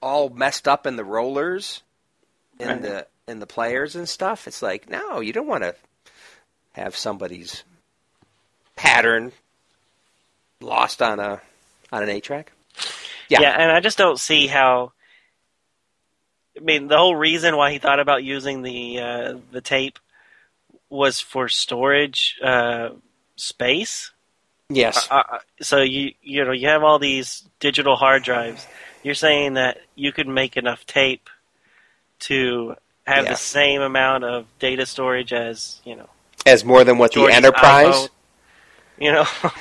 all 0.01 0.29
messed 0.29 0.67
up 0.67 0.87
in 0.87 0.95
the 0.95 1.03
rollers, 1.03 1.81
in 2.59 2.67
Right. 2.67 2.81
the 2.81 3.07
in 3.27 3.39
the 3.39 3.47
players 3.47 3.95
and 3.95 4.09
stuff. 4.09 4.47
It's 4.47 4.61
like, 4.61 4.89
no, 4.89 5.19
you 5.21 5.31
don't 5.31 5.47
want 5.47 5.63
to 5.63 5.75
have 6.73 6.95
somebody's 6.95 7.63
pattern 8.75 9.31
lost 10.59 11.01
on 11.01 11.19
a 11.19 11.39
on 11.91 12.03
an 12.03 12.09
eight-track. 12.09 12.51
Yeah. 13.29 13.41
Yeah. 13.41 13.51
and 13.51 13.71
I 13.71 13.79
just 13.79 13.97
don't 13.97 14.19
see 14.19 14.47
how. 14.47 14.91
I 16.57 16.59
mean, 16.61 16.87
the 16.87 16.97
whole 16.97 17.15
reason 17.15 17.55
why 17.57 17.71
he 17.71 17.79
thought 17.79 17.99
about 17.99 18.23
using 18.23 18.61
the 18.61 18.99
uh, 18.99 19.33
the 19.51 19.61
tape 19.61 19.99
was 20.93 21.19
for 21.19 21.49
storage 21.49 22.39
uh, 22.43 22.89
space. 23.35 24.11
Yes. 24.69 25.07
Uh, 25.11 25.23
uh, 25.33 25.39
so 25.61 25.81
you 25.81 26.13
you 26.21 26.45
know 26.45 26.51
you 26.51 26.67
have 26.69 26.83
all 26.83 26.99
these 26.99 27.43
digital 27.59 27.95
hard 27.95 28.23
drives. 28.23 28.65
You're 29.01 29.15
saying 29.15 29.55
that 29.55 29.79
you 29.95 30.11
could 30.11 30.27
make 30.27 30.55
enough 30.55 30.85
tape 30.85 31.29
to 32.19 32.75
have 33.05 33.25
the 33.25 33.35
same 33.35 33.81
amount 33.81 34.23
of 34.23 34.45
data 34.59 34.85
storage 34.85 35.33
as 35.33 35.81
you 35.83 35.95
know 35.95 36.07
As 36.45 36.63
more 36.63 36.83
than 36.85 36.97
what 36.97 37.11
the 37.13 37.25
Enterprise. 37.25 37.95
iPhone. 37.95 38.09
You 38.99 39.11
know, 39.11 39.25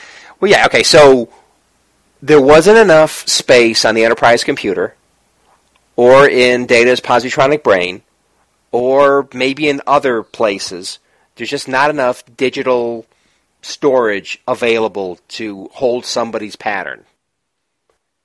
Well, 0.41 0.51
yeah, 0.51 0.67
okay. 0.67 0.83
So 0.83 1.29
there 2.21 2.41
wasn't 2.41 2.77
enough 2.79 3.27
space 3.29 3.85
on 3.85 3.95
the 3.95 4.05
enterprise 4.05 4.45
computer, 4.45 4.95
or 5.97 6.29
in 6.29 6.67
Data's 6.67 7.01
positronic 7.01 7.63
brain, 7.63 8.03
or 8.71 9.29
maybe 9.33 9.69
in 9.69 9.81
other 9.87 10.23
places. 10.23 10.99
There's 11.37 11.51
just 11.51 11.69
not 11.69 11.91
enough 11.91 12.25
digital 12.37 13.07
storage 13.63 14.41
available 14.47 15.19
to 15.29 15.69
hold 15.73 16.05
somebody's 16.05 16.57
pattern. 16.57 17.05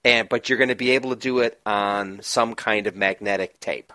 And 0.04 0.30
but 0.30 0.48
you're 0.50 0.58
going 0.58 0.70
to 0.70 0.76
be 0.76 0.92
able 0.92 1.10
to 1.12 1.16
do 1.16 1.40
it 1.40 1.60
on 1.66 2.20
some 2.22 2.56
kind 2.56 2.88
of 2.88 2.96
magnetic 2.96 3.60
tape. 3.60 3.92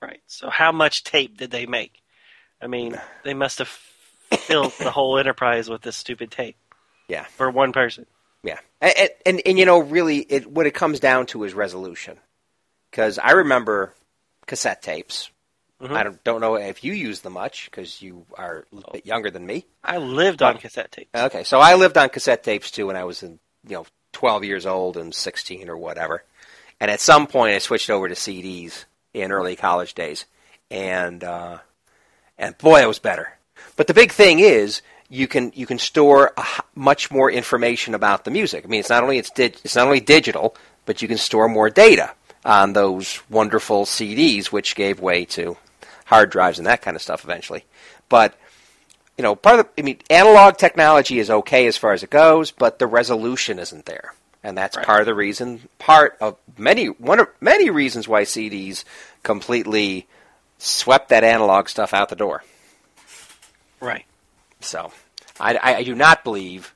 right? 0.00 0.20
So 0.26 0.50
how 0.50 0.72
much 0.72 1.04
tape 1.04 1.36
did 1.38 1.50
they 1.50 1.66
make? 1.66 2.02
I 2.60 2.66
mean, 2.66 3.00
they 3.24 3.34
must 3.34 3.58
have 3.58 3.68
filled 3.68 4.72
the 4.78 4.90
whole 4.90 5.18
enterprise 5.18 5.68
with 5.68 5.82
this 5.82 5.96
stupid 5.96 6.30
tape 6.30 6.56
Yeah. 7.08 7.24
for 7.24 7.50
one 7.50 7.72
person. 7.72 8.06
Yeah, 8.44 8.58
and, 8.80 9.10
and, 9.24 9.42
and, 9.46 9.58
you 9.58 9.64
know, 9.64 9.78
really, 9.78 10.18
it, 10.18 10.50
what 10.50 10.66
it 10.66 10.74
comes 10.74 10.98
down 10.98 11.26
to 11.26 11.44
is 11.44 11.54
resolution. 11.54 12.18
Because 12.90 13.16
I 13.20 13.32
remember 13.32 13.94
cassette 14.46 14.82
tapes. 14.82 15.30
Mhm. 15.82 15.96
I 15.96 16.02
don't, 16.04 16.24
don't 16.24 16.40
know 16.40 16.54
if 16.54 16.84
you 16.84 16.92
use 16.92 17.20
them 17.20 17.32
much 17.32 17.68
because 17.70 18.00
you 18.00 18.24
are 18.34 18.64
a 18.70 18.74
little 18.74 18.92
bit 18.92 19.04
younger 19.04 19.30
than 19.30 19.44
me. 19.44 19.66
I 19.82 19.98
lived 19.98 20.40
on 20.40 20.58
cassette 20.58 20.92
tapes. 20.92 21.10
Okay, 21.14 21.42
so 21.42 21.58
I 21.58 21.74
lived 21.74 21.98
on 21.98 22.08
cassette 22.08 22.44
tapes 22.44 22.70
too 22.70 22.86
when 22.86 22.96
I 22.96 23.04
was 23.04 23.22
in, 23.22 23.40
you 23.66 23.74
know, 23.74 23.86
12 24.12 24.44
years 24.44 24.64
old 24.64 24.96
and 24.96 25.12
16 25.12 25.68
or 25.68 25.76
whatever. 25.76 26.22
And 26.78 26.90
at 26.90 27.00
some 27.00 27.26
point, 27.26 27.54
I 27.54 27.58
switched 27.58 27.90
over 27.90 28.08
to 28.08 28.14
CDs 28.14 28.84
in 29.12 29.32
early 29.32 29.56
college 29.56 29.94
days, 29.94 30.24
and 30.70 31.22
uh, 31.22 31.58
and 32.38 32.56
boy, 32.58 32.82
it 32.82 32.88
was 32.88 32.98
better. 32.98 33.38
But 33.76 33.86
the 33.86 33.94
big 33.94 34.12
thing 34.12 34.38
is 34.40 34.82
you 35.08 35.28
can 35.28 35.52
you 35.54 35.66
can 35.66 35.78
store 35.78 36.32
a, 36.36 36.44
much 36.74 37.10
more 37.10 37.30
information 37.30 37.94
about 37.94 38.24
the 38.24 38.30
music. 38.30 38.64
I 38.64 38.68
mean, 38.68 38.80
it's 38.80 38.90
not 38.90 39.02
only 39.02 39.18
it's 39.18 39.30
dig- 39.30 39.60
it's 39.64 39.76
not 39.76 39.86
only 39.86 40.00
digital, 40.00 40.56
but 40.86 41.02
you 41.02 41.08
can 41.08 41.18
store 41.18 41.48
more 41.48 41.70
data 41.70 42.12
on 42.44 42.72
those 42.72 43.20
wonderful 43.30 43.84
CDs, 43.84 44.46
which 44.46 44.74
gave 44.74 44.98
way 45.00 45.24
to 45.26 45.56
hard 46.12 46.30
drives 46.30 46.58
and 46.58 46.66
that 46.66 46.82
kind 46.82 46.94
of 46.96 47.02
stuff 47.02 47.24
eventually. 47.24 47.64
But 48.08 48.34
you 49.16 49.22
know, 49.22 49.34
part 49.34 49.60
of 49.60 49.66
the, 49.66 49.82
I 49.82 49.84
mean, 49.84 49.98
analog 50.10 50.56
technology 50.56 51.18
is 51.18 51.30
okay 51.30 51.66
as 51.66 51.76
far 51.76 51.92
as 51.92 52.02
it 52.02 52.10
goes, 52.10 52.50
but 52.50 52.78
the 52.78 52.86
resolution 52.86 53.58
isn't 53.58 53.84
there, 53.84 54.14
and 54.42 54.56
that's 54.56 54.76
Right. 54.76 54.86
part 54.86 55.00
of 55.00 55.06
the 55.06 55.14
reason. 55.14 55.68
Part 55.78 56.16
of 56.20 56.36
many 56.56 56.86
one 56.86 57.20
of 57.20 57.28
many 57.40 57.70
reasons 57.70 58.08
why 58.08 58.22
CDs 58.22 58.84
completely 59.22 60.06
swept 60.58 61.08
that 61.10 61.24
analog 61.24 61.68
stuff 61.68 61.92
out 61.94 62.08
the 62.08 62.16
door. 62.16 62.42
Right. 63.80 64.04
So, 64.60 64.92
I, 65.40 65.56
I, 65.56 65.74
I 65.76 65.82
do 65.82 65.94
not 65.94 66.24
believe. 66.24 66.74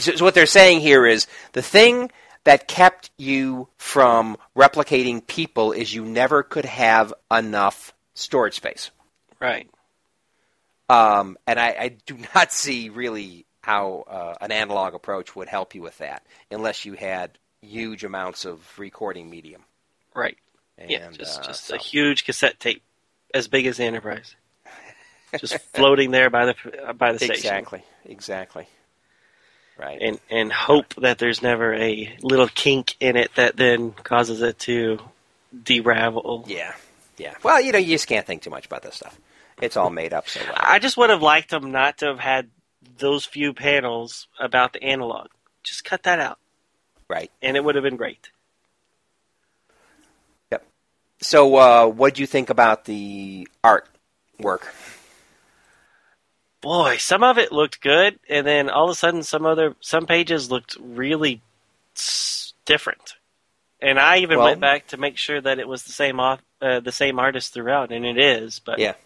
So 0.00 0.22
what 0.24 0.34
they're 0.34 0.46
saying 0.46 0.80
here 0.80 1.06
is 1.06 1.26
the 1.52 1.62
thing 1.62 2.10
that 2.44 2.68
kept 2.68 3.10
you 3.16 3.68
from 3.78 4.36
replicating 4.56 5.26
people 5.26 5.72
is 5.72 5.94
you 5.94 6.04
never 6.04 6.42
could 6.42 6.64
have 6.66 7.14
enough 7.30 7.92
storage 8.18 8.54
space. 8.54 8.90
Right. 9.40 9.68
Um, 10.88 11.36
and 11.46 11.58
I, 11.58 11.68
I 11.68 11.88
do 12.06 12.18
not 12.34 12.52
see 12.52 12.88
really 12.88 13.46
how 13.62 14.04
uh, 14.08 14.34
an 14.40 14.52
analog 14.52 14.94
approach 14.94 15.36
would 15.36 15.48
help 15.48 15.74
you 15.74 15.82
with 15.82 15.98
that, 15.98 16.24
unless 16.50 16.84
you 16.84 16.94
had 16.94 17.38
huge 17.60 18.04
amounts 18.04 18.44
of 18.44 18.60
recording 18.78 19.28
medium. 19.28 19.62
Right. 20.14 20.38
And, 20.78 20.90
yeah. 20.90 21.10
Just 21.10 21.40
uh, 21.40 21.44
just 21.44 21.64
so- 21.66 21.74
a 21.74 21.78
huge 21.78 22.24
cassette 22.24 22.58
tape, 22.58 22.82
as 23.34 23.48
big 23.48 23.66
as 23.66 23.76
the 23.76 23.84
Enterprise, 23.84 24.34
just 25.38 25.58
floating 25.74 26.10
there 26.10 26.30
by 26.30 26.46
the 26.46 26.54
by 26.94 27.12
the 27.12 27.18
station. 27.18 27.34
exactly, 27.34 27.82
exactly, 28.04 28.66
right. 29.78 29.98
And 30.00 30.18
and 30.30 30.52
hope 30.52 30.94
that 30.94 31.18
there's 31.18 31.42
never 31.42 31.74
a 31.74 32.16
little 32.22 32.48
kink 32.48 32.96
in 33.00 33.16
it 33.16 33.34
that 33.34 33.56
then 33.56 33.90
causes 33.92 34.40
it 34.40 34.58
to 34.60 34.98
deravel. 35.54 36.44
yeah, 36.48 36.72
yeah. 37.18 37.34
Well, 37.42 37.60
you 37.60 37.72
know, 37.72 37.78
you 37.78 37.94
just 37.94 38.06
can't 38.06 38.26
think 38.26 38.42
too 38.42 38.50
much 38.50 38.66
about 38.66 38.82
this 38.82 38.96
stuff. 38.96 39.18
It's 39.60 39.76
all 39.76 39.90
made 39.90 40.12
up 40.12 40.28
so 40.28 40.40
well. 40.44 40.54
I 40.56 40.78
just 40.78 40.96
would 40.96 41.10
have 41.10 41.22
liked 41.22 41.50
them 41.50 41.70
not 41.72 41.98
to 41.98 42.06
have 42.06 42.20
had 42.20 42.50
those 42.98 43.24
few 43.24 43.52
panels 43.52 44.28
about 44.38 44.72
the 44.72 44.82
analog. 44.82 45.28
Just 45.64 45.84
cut 45.84 46.04
that 46.04 46.20
out, 46.20 46.38
right. 47.08 47.30
and 47.42 47.56
it 47.56 47.64
would 47.64 47.74
have 47.74 47.82
been 47.84 47.96
great. 47.96 48.30
Yep. 50.52 50.64
So, 51.20 51.56
uh, 51.56 51.86
what 51.86 52.14
do 52.14 52.20
you 52.22 52.26
think 52.26 52.50
about 52.50 52.84
the 52.84 53.48
art 53.64 53.88
work? 54.38 54.72
Boy, 56.60 56.96
some 56.96 57.22
of 57.22 57.38
it 57.38 57.52
looked 57.52 57.80
good, 57.80 58.18
and 58.28 58.46
then 58.46 58.68
all 58.70 58.84
of 58.84 58.90
a 58.90 58.94
sudden, 58.94 59.22
some 59.22 59.46
other 59.46 59.76
some 59.80 60.06
pages 60.06 60.50
looked 60.50 60.76
really 60.80 61.40
s- 61.96 62.52
different. 62.64 63.14
And 63.80 63.98
I 63.98 64.18
even 64.18 64.38
Well- 64.38 64.46
went 64.48 64.60
back 64.60 64.88
to 64.88 64.96
make 64.96 65.18
sure 65.18 65.40
that 65.40 65.58
it 65.60 65.68
was 65.68 65.84
the 65.84 65.92
same 65.92 66.18
off, 66.18 66.40
uh, 66.60 66.80
the 66.80 66.92
same 66.92 67.18
artist 67.18 67.52
throughout, 67.54 67.92
and 67.92 68.04
it 68.04 68.18
is. 68.18 68.58
But 68.60 68.78
Yeah. 68.78 68.92
man, 68.92 68.96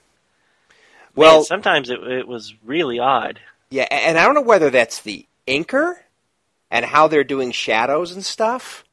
Well, 1.14 1.44
sometimes 1.44 1.90
it 1.90 2.02
it 2.02 2.26
was 2.28 2.54
really 2.64 2.98
odd. 2.98 3.40
Yeah, 3.70 3.86
and 3.90 4.18
I 4.18 4.24
don't 4.24 4.34
know 4.34 4.42
whether 4.42 4.70
that's 4.70 5.00
the 5.00 5.26
inker 5.46 5.94
and 6.70 6.84
how 6.84 7.08
they're 7.08 7.24
doing 7.24 7.52
shadows 7.52 8.12
and 8.12 8.24
stuff, 8.24 8.84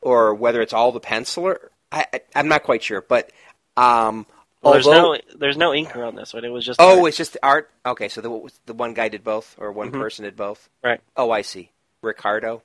or 0.00 0.34
whether 0.34 0.60
it's 0.62 0.72
all 0.72 0.92
the 0.92 1.00
penciler. 1.00 1.68
I, 1.92 2.06
I 2.12 2.20
I'm 2.34 2.48
not 2.48 2.62
quite 2.62 2.82
sure, 2.82 3.00
but 3.02 3.30
um, 3.76 4.26
Well, 4.62 4.72
there's 4.74 4.86
although 4.86 5.12
no 5.14 5.18
there's 5.36 5.56
no 5.56 5.70
inker 5.70 6.06
on 6.06 6.14
this 6.14 6.32
one. 6.32 6.44
It 6.44 6.50
was 6.50 6.64
just 6.64 6.80
oh, 6.80 6.98
art. 6.98 7.08
it's 7.08 7.16
just 7.16 7.32
the 7.32 7.44
art. 7.44 7.70
Okay, 7.84 8.08
so 8.08 8.20
the 8.20 8.52
the 8.66 8.74
one 8.74 8.94
guy 8.94 9.08
did 9.08 9.24
both, 9.24 9.56
or 9.58 9.72
one 9.72 9.90
Mhm. 9.90 10.00
person 10.00 10.24
did 10.24 10.36
both. 10.36 10.68
right. 10.82 11.00
Oh, 11.16 11.30
I 11.30 11.42
see. 11.42 11.70
Ricardo. 12.02 12.62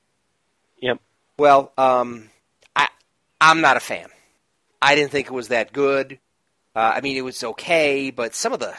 Yep. 0.81 0.99
Well, 1.37 1.71
um, 1.77 2.29
I 2.75 2.87
I'm 3.41 3.61
not 3.61 3.77
a 3.77 3.81
fan. 3.81 4.09
I 4.81 4.95
didn't 4.95 5.11
think 5.11 5.27
it 5.27 5.33
was 5.33 5.49
that 5.49 5.73
good. 5.73 6.19
Uh, 6.75 6.93
I 6.95 7.01
mean, 7.01 7.17
it 7.17 7.23
was 7.23 7.43
okay, 7.43 8.11
but 8.11 8.35
some 8.35 8.53
of 8.53 8.59
the 8.59 8.73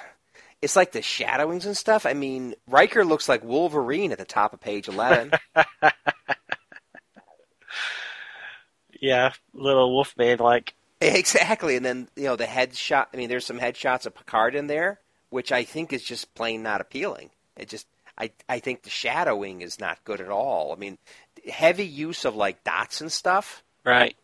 it's 0.62 0.76
like 0.76 0.92
the 0.92 1.02
shadowings 1.02 1.66
and 1.66 1.76
stuff. 1.76 2.06
I 2.06 2.14
mean, 2.14 2.54
Riker 2.68 3.04
looks 3.04 3.28
like 3.28 3.44
Wolverine 3.44 4.12
at 4.12 4.18
the 4.18 4.24
top 4.24 4.52
of 4.52 4.60
page 4.60 4.88
eleven. 4.88 5.32
yeah, 9.00 9.32
little 9.52 9.94
Wolfman 9.94 10.38
like. 10.38 10.74
exactly, 11.00 11.76
and 11.76 11.84
then 11.84 12.08
you 12.16 12.24
know 12.24 12.36
the 12.36 12.44
headshot. 12.44 13.06
I 13.12 13.16
mean, 13.16 13.28
there's 13.28 13.46
some 13.46 13.60
headshots 13.60 14.06
of 14.06 14.14
Picard 14.14 14.54
in 14.54 14.66
there, 14.66 15.00
which 15.30 15.52
I 15.52 15.64
think 15.64 15.92
is 15.92 16.02
just 16.02 16.34
plain 16.34 16.62
not 16.62 16.80
appealing. 16.80 17.30
It 17.56 17.68
just, 17.68 17.86
I, 18.18 18.30
I 18.48 18.58
think 18.58 18.82
the 18.82 18.90
shadowing 18.90 19.62
is 19.62 19.80
not 19.80 20.04
good 20.04 20.20
at 20.20 20.28
all. 20.28 20.72
I 20.72 20.76
mean, 20.76 20.98
heavy 21.50 21.86
use 21.86 22.24
of 22.26 22.36
like 22.36 22.64
dots 22.64 23.00
and 23.00 23.10
stuff 23.10 23.62
Right. 23.86 24.16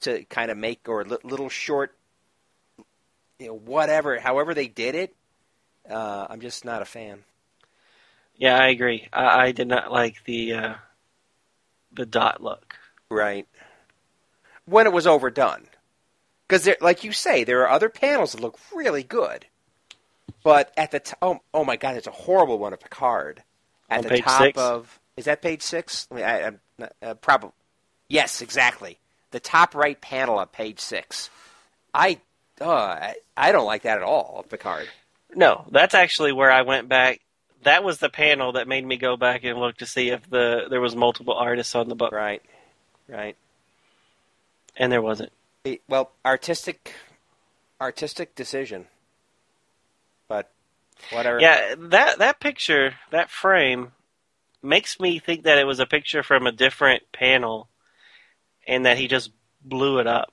To 0.00 0.24
kind 0.24 0.50
of 0.50 0.56
make 0.56 0.88
or 0.88 1.04
li- 1.04 1.18
little 1.22 1.48
short, 1.48 1.94
you 3.38 3.48
know, 3.48 3.54
whatever. 3.54 4.18
However 4.18 4.54
they 4.54 4.68
did 4.68 4.94
it, 4.94 5.14
uh, 5.88 6.26
I'm 6.28 6.40
just 6.40 6.64
not 6.64 6.82
a 6.82 6.84
fan. 6.84 7.24
Yeah, 8.36 8.58
I 8.58 8.68
agree. 8.68 9.08
I, 9.12 9.46
I 9.46 9.52
did 9.52 9.68
not 9.68 9.90
like 9.90 10.24
the 10.24 10.54
uh, 10.54 10.74
the 11.92 12.06
dot 12.06 12.42
look. 12.42 12.76
Right. 13.10 13.46
When 14.66 14.86
it 14.86 14.92
was 14.92 15.06
overdone. 15.06 15.66
Because, 16.46 16.68
like 16.80 17.04
you 17.04 17.12
say, 17.12 17.44
there 17.44 17.60
are 17.62 17.68
other 17.68 17.90
panels 17.90 18.32
that 18.32 18.40
look 18.40 18.58
really 18.74 19.02
good. 19.02 19.44
But 20.42 20.72
at 20.78 20.90
the 20.90 21.00
top, 21.00 21.18
oh, 21.20 21.40
oh 21.52 21.64
my 21.64 21.76
God, 21.76 21.96
it's 21.96 22.06
a 22.06 22.10
horrible 22.10 22.58
one 22.58 22.72
of 22.72 22.80
Picard. 22.80 23.42
At 23.90 23.98
On 23.98 24.04
the 24.10 24.18
top 24.22 24.42
six? 24.42 24.58
of, 24.58 24.98
is 25.16 25.26
that 25.26 25.42
page 25.42 25.60
six? 25.60 26.08
I 26.10 26.14
mean, 26.14 26.24
I, 26.24 26.42
I'm 26.44 26.60
not, 26.78 26.92
uh, 27.02 27.14
probably. 27.14 27.50
Yes, 28.08 28.40
exactly. 28.40 28.98
The 29.30 29.40
top 29.40 29.74
right 29.74 30.00
panel 30.00 30.38
of 30.38 30.52
page 30.52 30.80
six. 30.80 31.28
I, 31.92 32.20
uh, 32.60 32.70
I, 32.70 33.14
I 33.36 33.52
don't 33.52 33.66
like 33.66 33.82
that 33.82 33.98
at 33.98 34.02
all 34.04 34.36
of 34.40 34.48
Picard. 34.48 34.88
No, 35.34 35.66
that's 35.70 35.94
actually 35.94 36.32
where 36.32 36.50
I 36.50 36.62
went 36.62 36.88
back. 36.88 37.20
That 37.64 37.84
was 37.84 37.98
the 37.98 38.08
panel 38.08 38.52
that 38.52 38.68
made 38.68 38.86
me 38.86 38.96
go 38.96 39.16
back 39.16 39.44
and 39.44 39.58
look 39.58 39.78
to 39.78 39.86
see 39.86 40.08
if 40.10 40.28
the 40.30 40.66
there 40.70 40.80
was 40.80 40.94
multiple 40.96 41.34
artists 41.34 41.74
on 41.74 41.88
the 41.88 41.94
book, 41.94 42.12
Right. 42.12 42.42
Right. 43.08 43.36
and 44.76 44.90
there 44.92 45.02
wasn't. 45.02 45.32
It- 45.64 45.82
well, 45.88 46.12
artistic, 46.24 46.94
artistic 47.80 48.34
decision. 48.34 48.86
But 50.28 50.50
whatever. 51.10 51.40
Yeah, 51.40 51.74
that 51.76 52.18
that 52.18 52.40
picture, 52.40 52.94
that 53.10 53.30
frame, 53.30 53.92
makes 54.62 54.98
me 55.00 55.18
think 55.18 55.42
that 55.44 55.58
it 55.58 55.64
was 55.64 55.80
a 55.80 55.86
picture 55.86 56.22
from 56.22 56.46
a 56.46 56.52
different 56.52 57.02
panel, 57.12 57.68
and 58.68 58.86
that 58.86 58.98
he 58.98 59.08
just 59.08 59.30
blew 59.64 59.98
it 59.98 60.06
up. 60.06 60.32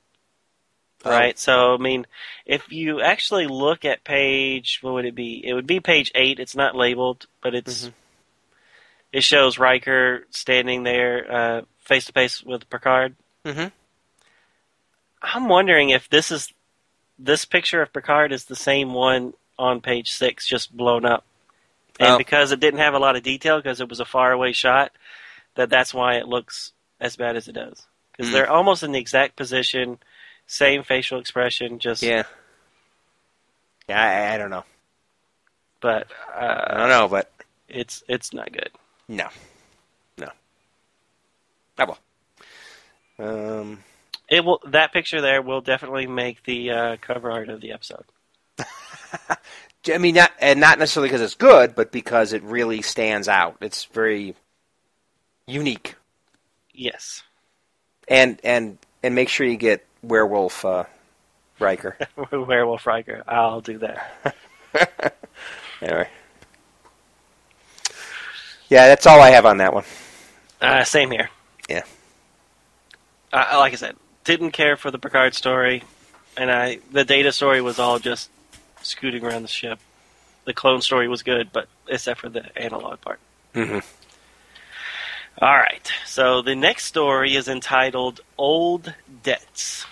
Oh. 1.03 1.09
Right. 1.09 1.37
So 1.39 1.73
I 1.73 1.77
mean, 1.77 2.05
if 2.45 2.71
you 2.71 3.01
actually 3.01 3.47
look 3.47 3.85
at 3.85 4.03
page, 4.03 4.79
what 4.81 4.93
would 4.93 5.05
it 5.05 5.15
be? 5.15 5.41
It 5.43 5.53
would 5.53 5.67
be 5.67 5.79
page 5.79 6.11
eight. 6.13 6.39
It's 6.39 6.55
not 6.55 6.75
labeled, 6.75 7.25
but 7.41 7.55
it's 7.55 7.87
Mhm. 7.87 7.93
it 9.11 9.23
shows 9.23 9.57
Riker 9.57 10.27
standing 10.29 10.83
there 10.83 11.63
face 11.79 12.05
to 12.05 12.11
face 12.11 12.43
with 12.43 12.69
Picard. 12.69 13.15
Mhm. 13.45 13.71
I'm 15.21 15.47
wondering 15.47 15.89
if 15.91 16.09
this 16.09 16.31
is 16.31 16.51
this 17.17 17.45
picture 17.45 17.81
of 17.81 17.93
Picard 17.93 18.31
is 18.31 18.45
the 18.45 18.55
same 18.55 18.93
one 18.93 19.33
on 19.57 19.79
page 19.79 20.11
six, 20.11 20.45
just 20.45 20.75
blown 20.75 21.05
up, 21.05 21.23
and 21.99 22.13
Oh. 22.13 22.17
because 22.17 22.51
it 22.51 22.59
didn't 22.59 22.81
have 22.81 22.93
a 22.93 22.99
lot 22.99 23.15
of 23.15 23.23
detail 23.23 23.57
because 23.57 23.79
it 23.79 23.87
was 23.87 24.01
a 24.01 24.05
far 24.05 24.33
away 24.33 24.51
shot, 24.51 24.91
that 25.53 25.69
that's 25.69 25.93
why 25.93 26.15
it 26.15 26.27
looks 26.27 26.73
as 26.99 27.15
bad 27.15 27.37
as 27.37 27.47
it 27.47 27.53
does. 27.53 27.87
Because 28.15 28.29
Hmm. 28.29 28.33
they're 28.33 28.49
almost 28.49 28.83
in 28.83 28.91
the 28.91 28.99
exact 28.99 29.35
position, 29.35 29.99
same 30.47 30.83
facial 30.83 31.19
expression, 31.19 31.79
just 31.79 32.03
Yeah. 32.03 32.23
Yeah, 33.87 34.01
I, 34.01 34.33
I 34.33 34.37
don't 34.37 34.49
know. 34.49 34.63
but 35.81 36.07
I 36.35 36.39
uh, 36.45 36.77
don't 36.77 36.89
know, 36.89 37.07
but 37.07 37.31
it's 37.69 38.03
it's 38.07 38.33
not 38.33 38.51
good. 38.51 38.69
no, 39.07 39.27
no. 40.17 40.27
Oh 41.79 41.85
well. 43.17 43.59
Um, 43.59 43.83
It 44.29 44.43
will 44.43 44.59
that 44.65 44.91
picture 44.93 45.21
there 45.21 45.41
will 45.41 45.61
definitely 45.61 46.07
make 46.07 46.43
the 46.43 46.71
uh, 46.71 46.97
cover 47.01 47.31
art 47.31 47.49
of 47.49 47.61
the 47.61 47.71
episode. 47.73 48.05
I 49.93 49.97
mean, 49.99 50.15
not 50.15 50.31
and 50.39 50.59
not 50.59 50.79
necessarily 50.79 51.09
because 51.09 51.21
it's 51.21 51.35
good, 51.35 51.75
but 51.75 51.91
because 51.91 52.33
it 52.33 52.41
really 52.43 52.81
stands 52.81 53.27
out. 53.27 53.57
It's 53.61 53.85
very 53.85 54.35
unique, 55.47 55.95
Yes, 56.73 57.21
and 58.07 58.39
and 58.43 58.77
and 59.03 59.15
make 59.15 59.29
sure 59.29 59.45
you 59.45 59.57
get 59.57 59.85
werewolf 60.01 60.63
uh, 60.65 60.85
Riker. 61.59 61.97
Werewolf 62.31 62.85
Riker. 62.85 63.23
I'll 63.27 63.61
do 63.61 63.77
that. 63.79 64.35
anyway, 65.81 66.09
yeah, 68.69 68.87
that's 68.87 69.05
all 69.05 69.21
I 69.21 69.29
have 69.31 69.45
on 69.45 69.57
that 69.57 69.73
one. 69.73 69.83
Uh, 70.61 70.83
same 70.83 71.11
here. 71.11 71.29
Yeah. 71.69 71.83
Uh, 73.31 73.55
like 73.57 73.73
I 73.73 73.75
said, 73.75 73.95
didn't 74.23 74.51
care 74.51 74.75
for 74.75 74.91
the 74.91 74.99
Picard 74.99 75.33
story, 75.33 75.83
and 76.37 76.51
I 76.51 76.79
the 76.91 77.05
Data 77.05 77.31
story 77.31 77.61
was 77.61 77.79
all 77.79 77.99
just 77.99 78.29
scooting 78.81 79.23
around 79.23 79.43
the 79.43 79.47
ship. 79.47 79.79
The 80.45 80.53
clone 80.53 80.81
story 80.81 81.07
was 81.07 81.23
good, 81.23 81.51
but 81.51 81.67
except 81.87 82.19
for 82.19 82.29
the 82.29 82.45
analog 82.57 83.01
part. 83.01 83.19
Mm-hmm. 83.53 83.79
All 85.41 85.55
right. 85.55 85.91
So 86.05 86.41
the 86.41 86.55
next 86.55 86.85
story 86.85 87.35
is 87.35 87.47
entitled 87.47 88.21
"Old 88.37 88.93
Debts," 89.23 89.85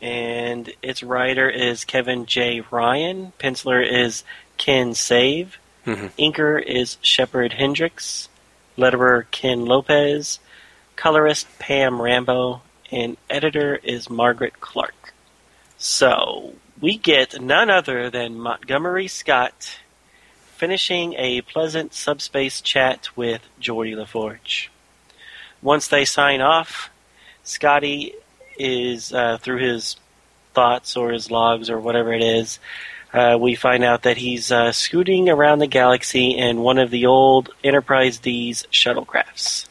and 0.00 0.70
its 0.82 1.02
writer 1.02 1.48
is 1.48 1.84
Kevin 1.84 2.26
J. 2.26 2.62
Ryan. 2.70 3.32
Penciler 3.38 3.82
is 3.82 4.24
Ken 4.58 4.94
Save. 4.94 5.58
Mhm. 5.86 6.10
Inker 6.18 6.62
is 6.62 6.98
Shepherd 7.00 7.54
Hendrix. 7.54 8.28
Letterer 8.76 9.24
Ken 9.30 9.64
Lopez. 9.64 10.38
Colorist 10.96 11.46
Pam 11.58 12.00
Rambo. 12.00 12.62
And 12.90 13.16
editor 13.30 13.80
is 13.82 14.10
Margaret 14.10 14.60
Clark. 14.60 15.14
So 15.78 16.54
we 16.80 16.98
get 16.98 17.40
none 17.40 17.70
other 17.70 18.10
than 18.10 18.38
Montgomery 18.38 19.08
Scott 19.08 19.78
finishing 20.62 21.12
a 21.14 21.40
pleasant 21.40 21.92
subspace 21.92 22.60
chat 22.60 23.08
with 23.16 23.42
Geordi 23.60 23.96
LaForge. 23.96 24.68
Once 25.60 25.88
they 25.88 26.04
sign 26.04 26.40
off, 26.40 26.88
Scotty 27.42 28.14
is, 28.56 29.12
uh, 29.12 29.38
through 29.38 29.58
his 29.58 29.96
thoughts 30.54 30.96
or 30.96 31.10
his 31.10 31.32
logs 31.32 31.68
or 31.68 31.80
whatever 31.80 32.12
it 32.12 32.22
is, 32.22 32.60
uh, 33.12 33.36
we 33.40 33.56
find 33.56 33.82
out 33.82 34.04
that 34.04 34.18
he's 34.18 34.52
uh, 34.52 34.70
scooting 34.70 35.28
around 35.28 35.58
the 35.58 35.66
galaxy 35.66 36.30
in 36.38 36.60
one 36.60 36.78
of 36.78 36.92
the 36.92 37.06
old 37.06 37.50
Enterprise 37.64 38.18
D's 38.18 38.64
shuttlecrafts. 38.70 39.66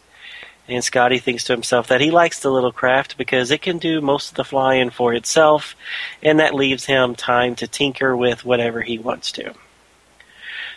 And 0.67 0.83
Scotty 0.83 1.19
thinks 1.19 1.45
to 1.45 1.53
himself 1.53 1.87
that 1.87 2.01
he 2.01 2.11
likes 2.11 2.41
the 2.41 2.51
little 2.51 2.73
craft 2.73 3.17
because 3.17 3.49
it 3.49 3.61
can 3.61 3.77
do 3.77 4.01
most 4.01 4.31
of 4.31 4.35
the 4.35 4.43
flying 4.43 4.89
for 4.89 5.13
itself, 5.13 5.73
and 6.21 6.41
that 6.41 6.53
leaves 6.53 6.83
him 6.83 7.15
time 7.15 7.55
to 7.55 7.65
tinker 7.65 8.13
with 8.13 8.43
whatever 8.43 8.81
he 8.81 8.99
wants 8.99 9.31
to. 9.31 9.53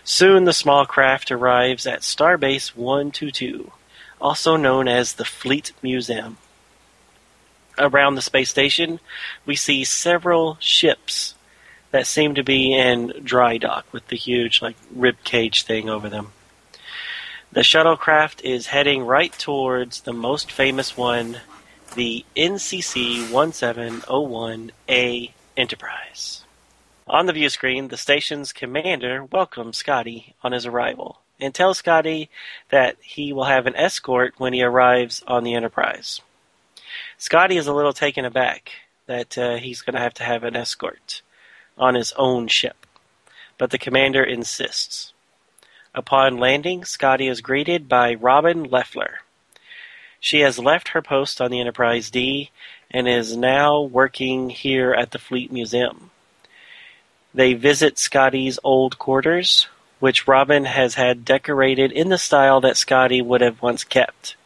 Soon 0.07 0.45
the 0.45 0.53
small 0.53 0.85
craft 0.85 1.33
arrives 1.33 1.87
at 1.87 2.03
Starbase 2.03 2.77
122, 2.77 3.73
also 4.21 4.57
known 4.57 4.87
as 4.87 5.15
the 5.15 5.25
Fleet 5.25 5.73
Museum. 5.83 6.37
Around 7.79 8.15
the 8.15 8.23
space 8.23 8.51
station, 8.51 9.01
we 9.47 9.57
see 9.57 9.83
several 9.83 10.59
ships 10.61 11.35
that 11.91 12.07
seem 12.07 12.35
to 12.35 12.45
be 12.45 12.75
in 12.75 13.15
dry 13.25 13.57
dock 13.57 13.87
with 13.93 14.07
the 14.09 14.17
huge 14.17 14.61
like 14.61 14.77
rib 14.95 15.17
cage 15.25 15.63
thing 15.63 15.89
over 15.89 16.11
them. 16.11 16.33
The 17.51 17.63
shuttlecraft 17.63 18.43
is 18.43 18.67
heading 18.67 19.07
right 19.07 19.33
towards 19.33 20.03
the 20.03 20.13
most 20.13 20.53
famous 20.53 20.99
one, 20.99 21.39
the 21.95 22.27
NCC 22.37 23.27
1701A 23.29 25.31
Enterprise. 25.57 26.44
On 27.07 27.27
the 27.27 27.35
view 27.35 27.51
screen, 27.51 27.89
the 27.89 27.99
station's 27.99 28.53
commander 28.53 29.25
welcomes 29.25 29.77
Scotty 29.77 30.35
on 30.43 30.53
his 30.53 30.65
arrival 30.65 31.21
and 31.39 31.55
tells 31.55 31.79
Scotty 31.79 32.31
that 32.71 32.97
he 33.03 33.33
will 33.33 33.45
have 33.45 33.67
an 33.67 33.77
escort 33.77 34.35
when 34.39 34.55
he 34.55 34.63
arrives 34.63 35.23
on 35.27 35.45
the 35.45 35.55
Enterprise. 35.55 36.23
Scotty 37.19 37.59
is 37.59 37.67
a 37.67 37.75
little 37.75 37.93
taken 37.93 38.25
aback 38.25 38.73
that 39.07 39.37
uh, 39.37 39.57
he's 39.57 39.83
going 39.83 39.95
to 39.95 40.01
have 40.01 40.15
to 40.15 40.25
have 40.25 40.45
an 40.45 40.57
escort 40.57 41.21
on 41.77 41.95
his 41.95 42.15
own 42.17 42.49
ship, 42.49 42.87
but 43.59 43.71
the 43.71 43.79
commander 43.79 44.25
insists. 44.25 45.13
Upon 45.95 46.39
landing, 46.39 46.85
Scotty 46.85 47.29
is 47.29 47.43
greeted 47.43 47.87
by 47.87 48.15
Robin 48.15 48.65
Leffler. 48.65 49.21
She 50.21 50.41
has 50.41 50.59
left 50.59 50.89
her 50.89 51.03
post 51.03 51.41
on 51.41 51.51
the 51.51 51.61
Enterprise 51.61 52.11
D 52.11 52.51
and 52.91 53.07
is 53.07 53.37
now 53.37 53.83
working 53.83 54.49
here 54.49 54.95
at 54.95 55.11
the 55.11 55.19
Fleet 55.19 55.53
Museum. 55.53 56.11
They 57.35 57.55
visit 57.55 57.99
Scotty's 57.99 58.61
old 58.63 58.97
quarters, 58.99 59.67
which 59.99 60.29
Robin 60.29 60.67
has 60.67 60.95
had 60.95 61.25
decorated 61.25 61.91
in 61.91 62.09
the 62.09 62.19
style 62.19 62.61
that 62.61 62.77
Scotty 62.77 63.21
would 63.21 63.41
have 63.41 63.61
once 63.61 63.83
kept, 63.83 64.37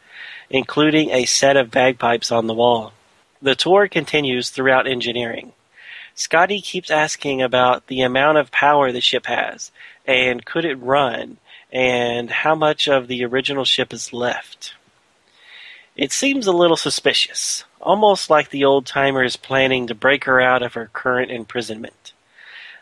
including 0.49 1.11
a 1.11 1.25
set 1.25 1.55
of 1.55 1.69
bagpipes 1.69 2.31
on 2.31 2.47
the 2.47 2.53
wall. 2.55 2.93
The 3.43 3.53
tour 3.53 3.87
continues 3.87 4.49
throughout 4.49 4.87
engineering. 4.87 5.53
Scotty 6.15 6.61
keeps 6.61 6.89
asking 6.89 7.43
about 7.43 7.87
the 7.87 8.01
amount 8.01 8.39
of 8.39 8.51
power 8.51 8.91
the 8.91 9.01
ship 9.01 9.27
has, 9.27 9.71
and 10.07 10.43
could 10.43 10.65
it 10.65 10.75
run, 10.75 11.37
and 11.71 12.31
how 12.31 12.55
much 12.55 12.87
of 12.87 13.07
the 13.07 13.23
original 13.23 13.65
ship 13.65 13.93
is 13.93 14.11
left. 14.11 14.73
It 15.95 16.11
seems 16.11 16.47
a 16.47 16.51
little 16.51 16.75
suspicious, 16.75 17.65
almost 17.79 18.29
like 18.29 18.49
the 18.49 18.65
old 18.65 18.87
timer 18.87 19.23
is 19.23 19.35
planning 19.35 19.85
to 19.87 19.93
break 19.93 20.23
her 20.23 20.41
out 20.41 20.63
of 20.63 20.73
her 20.73 20.89
current 20.91 21.29
imprisonment. 21.29 21.93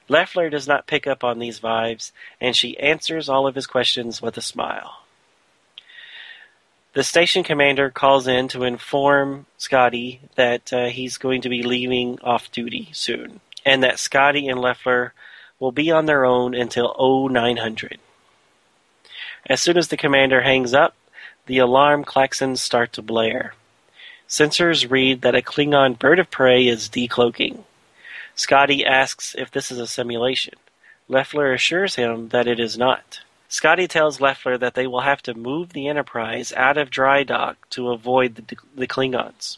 Leffler 0.09 0.49
does 0.49 0.67
not 0.67 0.87
pick 0.87 1.05
up 1.05 1.23
on 1.23 1.39
these 1.39 1.59
vibes, 1.59 2.11
and 2.39 2.55
she 2.55 2.79
answers 2.79 3.27
all 3.27 3.47
of 3.47 3.55
his 3.55 3.67
questions 3.67 4.21
with 4.21 4.37
a 4.37 4.41
smile. 4.41 5.03
The 6.93 7.03
station 7.03 7.43
commander 7.43 7.89
calls 7.89 8.27
in 8.27 8.47
to 8.49 8.63
inform 8.63 9.45
Scotty 9.57 10.21
that 10.35 10.73
uh, 10.73 10.85
he's 10.85 11.17
going 11.17 11.41
to 11.41 11.49
be 11.49 11.61
leaving 11.61 12.19
off 12.21 12.51
duty 12.51 12.89
soon, 12.93 13.39
and 13.65 13.83
that 13.83 13.99
Scotty 13.99 14.47
and 14.47 14.59
Leffler 14.59 15.13
will 15.59 15.71
be 15.71 15.91
on 15.91 16.05
their 16.05 16.25
own 16.25 16.55
until 16.55 16.95
0900. 17.29 17.99
As 19.49 19.61
soon 19.61 19.77
as 19.77 19.89
the 19.89 19.97
commander 19.97 20.41
hangs 20.41 20.73
up, 20.73 20.95
the 21.45 21.59
alarm 21.59 22.03
klaxons 22.03 22.59
start 22.59 22.93
to 22.93 23.01
blare. 23.01 23.53
Sensors 24.27 24.89
read 24.89 25.21
that 25.21 25.35
a 25.35 25.41
Klingon 25.41 25.97
bird 25.97 26.19
of 26.19 26.29
prey 26.29 26.67
is 26.67 26.89
decloaking. 26.89 27.63
Scotty 28.37 28.85
asks 28.85 29.33
if 29.35 29.49
this 29.49 29.71
is 29.71 29.79
a 29.79 29.87
simulation. 29.87 30.53
Leffler 31.07 31.53
assures 31.53 31.95
him 31.95 32.29
that 32.29 32.45
it 32.45 32.59
is 32.59 32.77
not. 32.77 33.21
Scotty 33.49 33.87
tells 33.87 34.21
Leffler 34.21 34.59
that 34.59 34.75
they 34.75 34.85
will 34.85 35.01
have 35.01 35.23
to 35.23 35.33
move 35.33 35.73
the 35.73 35.87
Enterprise 35.87 36.53
out 36.53 36.77
of 36.77 36.91
dry 36.91 37.23
dock 37.23 37.67
to 37.71 37.89
avoid 37.89 38.35
the, 38.35 38.57
the 38.75 38.85
Klingons. 38.85 39.57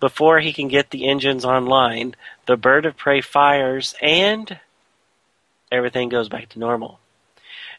Before 0.00 0.40
he 0.40 0.52
can 0.52 0.68
get 0.68 0.90
the 0.90 1.08
engines 1.08 1.46
online, 1.46 2.14
the 2.44 2.58
bird 2.58 2.84
of 2.84 2.98
prey 2.98 3.22
fires 3.22 3.94
and 4.02 4.60
everything 5.70 6.10
goes 6.10 6.28
back 6.28 6.50
to 6.50 6.58
normal. 6.58 7.00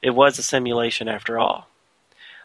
It 0.01 0.15
was 0.15 0.39
a 0.39 0.43
simulation 0.43 1.07
after 1.07 1.37
all. 1.37 1.67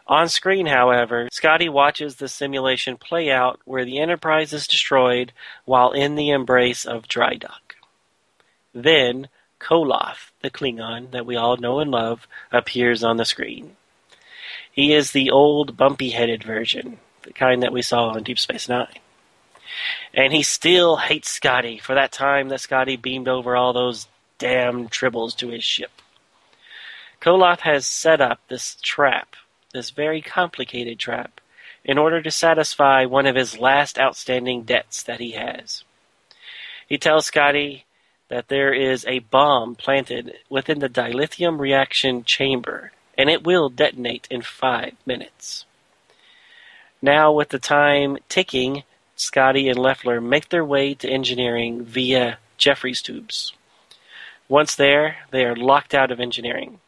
On 0.08 0.26
screen, 0.28 0.66
however, 0.66 1.28
Scotty 1.30 1.68
watches 1.68 2.16
the 2.16 2.28
simulation 2.28 2.96
play 2.96 3.30
out 3.30 3.60
where 3.66 3.84
the 3.84 3.98
Enterprise 3.98 4.54
is 4.54 4.66
destroyed 4.66 5.32
while 5.66 5.92
in 5.92 6.14
the 6.14 6.30
embrace 6.30 6.86
of 6.86 7.08
dry 7.08 7.34
dock. 7.34 7.76
Then, 8.72 9.28
Koloth, 9.60 10.30
the 10.40 10.50
Klingon 10.50 11.10
that 11.10 11.26
we 11.26 11.36
all 11.36 11.58
know 11.58 11.80
and 11.80 11.90
love, 11.90 12.26
appears 12.50 13.04
on 13.04 13.18
the 13.18 13.26
screen. 13.26 13.76
He 14.72 14.94
is 14.94 15.10
the 15.10 15.30
old 15.30 15.76
bumpy 15.76 16.10
headed 16.10 16.42
version, 16.42 17.00
the 17.22 17.32
kind 17.32 17.62
that 17.62 17.72
we 17.72 17.82
saw 17.82 18.08
on 18.08 18.22
Deep 18.22 18.38
Space 18.38 18.68
Nine. 18.68 19.00
And 20.14 20.32
he 20.32 20.42
still 20.42 20.96
hates 20.96 21.28
Scotty 21.28 21.78
for 21.78 21.94
that 21.94 22.12
time 22.12 22.48
that 22.48 22.60
Scotty 22.60 22.96
beamed 22.96 23.28
over 23.28 23.56
all 23.56 23.74
those 23.74 24.08
damn 24.38 24.88
tribbles 24.88 25.36
to 25.36 25.48
his 25.48 25.64
ship. 25.64 25.90
Koloth 27.20 27.60
has 27.60 27.84
set 27.84 28.20
up 28.20 28.40
this 28.48 28.76
trap, 28.80 29.34
this 29.72 29.90
very 29.90 30.22
complicated 30.22 30.98
trap, 30.98 31.40
in 31.84 31.98
order 31.98 32.20
to 32.22 32.30
satisfy 32.30 33.04
one 33.04 33.26
of 33.26 33.36
his 33.36 33.58
last 33.58 33.98
outstanding 33.98 34.62
debts 34.62 35.02
that 35.02 35.20
he 35.20 35.32
has. 35.32 35.84
He 36.86 36.98
tells 36.98 37.26
Scotty 37.26 37.84
that 38.28 38.48
there 38.48 38.72
is 38.72 39.04
a 39.06 39.20
bomb 39.20 39.74
planted 39.74 40.34
within 40.48 40.80
the 40.80 40.88
dilithium 40.88 41.58
reaction 41.58 42.24
chamber, 42.24 42.92
and 43.16 43.30
it 43.30 43.44
will 43.44 43.68
detonate 43.68 44.28
in 44.30 44.42
five 44.42 44.92
minutes. 45.06 45.64
Now, 47.00 47.32
with 47.32 47.50
the 47.50 47.58
time 47.58 48.18
ticking, 48.28 48.82
Scotty 49.16 49.68
and 49.68 49.78
Leffler 49.78 50.20
make 50.20 50.48
their 50.48 50.64
way 50.64 50.94
to 50.94 51.08
engineering 51.08 51.84
via 51.84 52.38
Jefferies 52.56 53.02
tubes. 53.02 53.52
Once 54.48 54.74
there, 54.74 55.18
they 55.30 55.44
are 55.44 55.56
locked 55.56 55.94
out 55.94 56.10
of 56.10 56.20
engineering. 56.20 56.80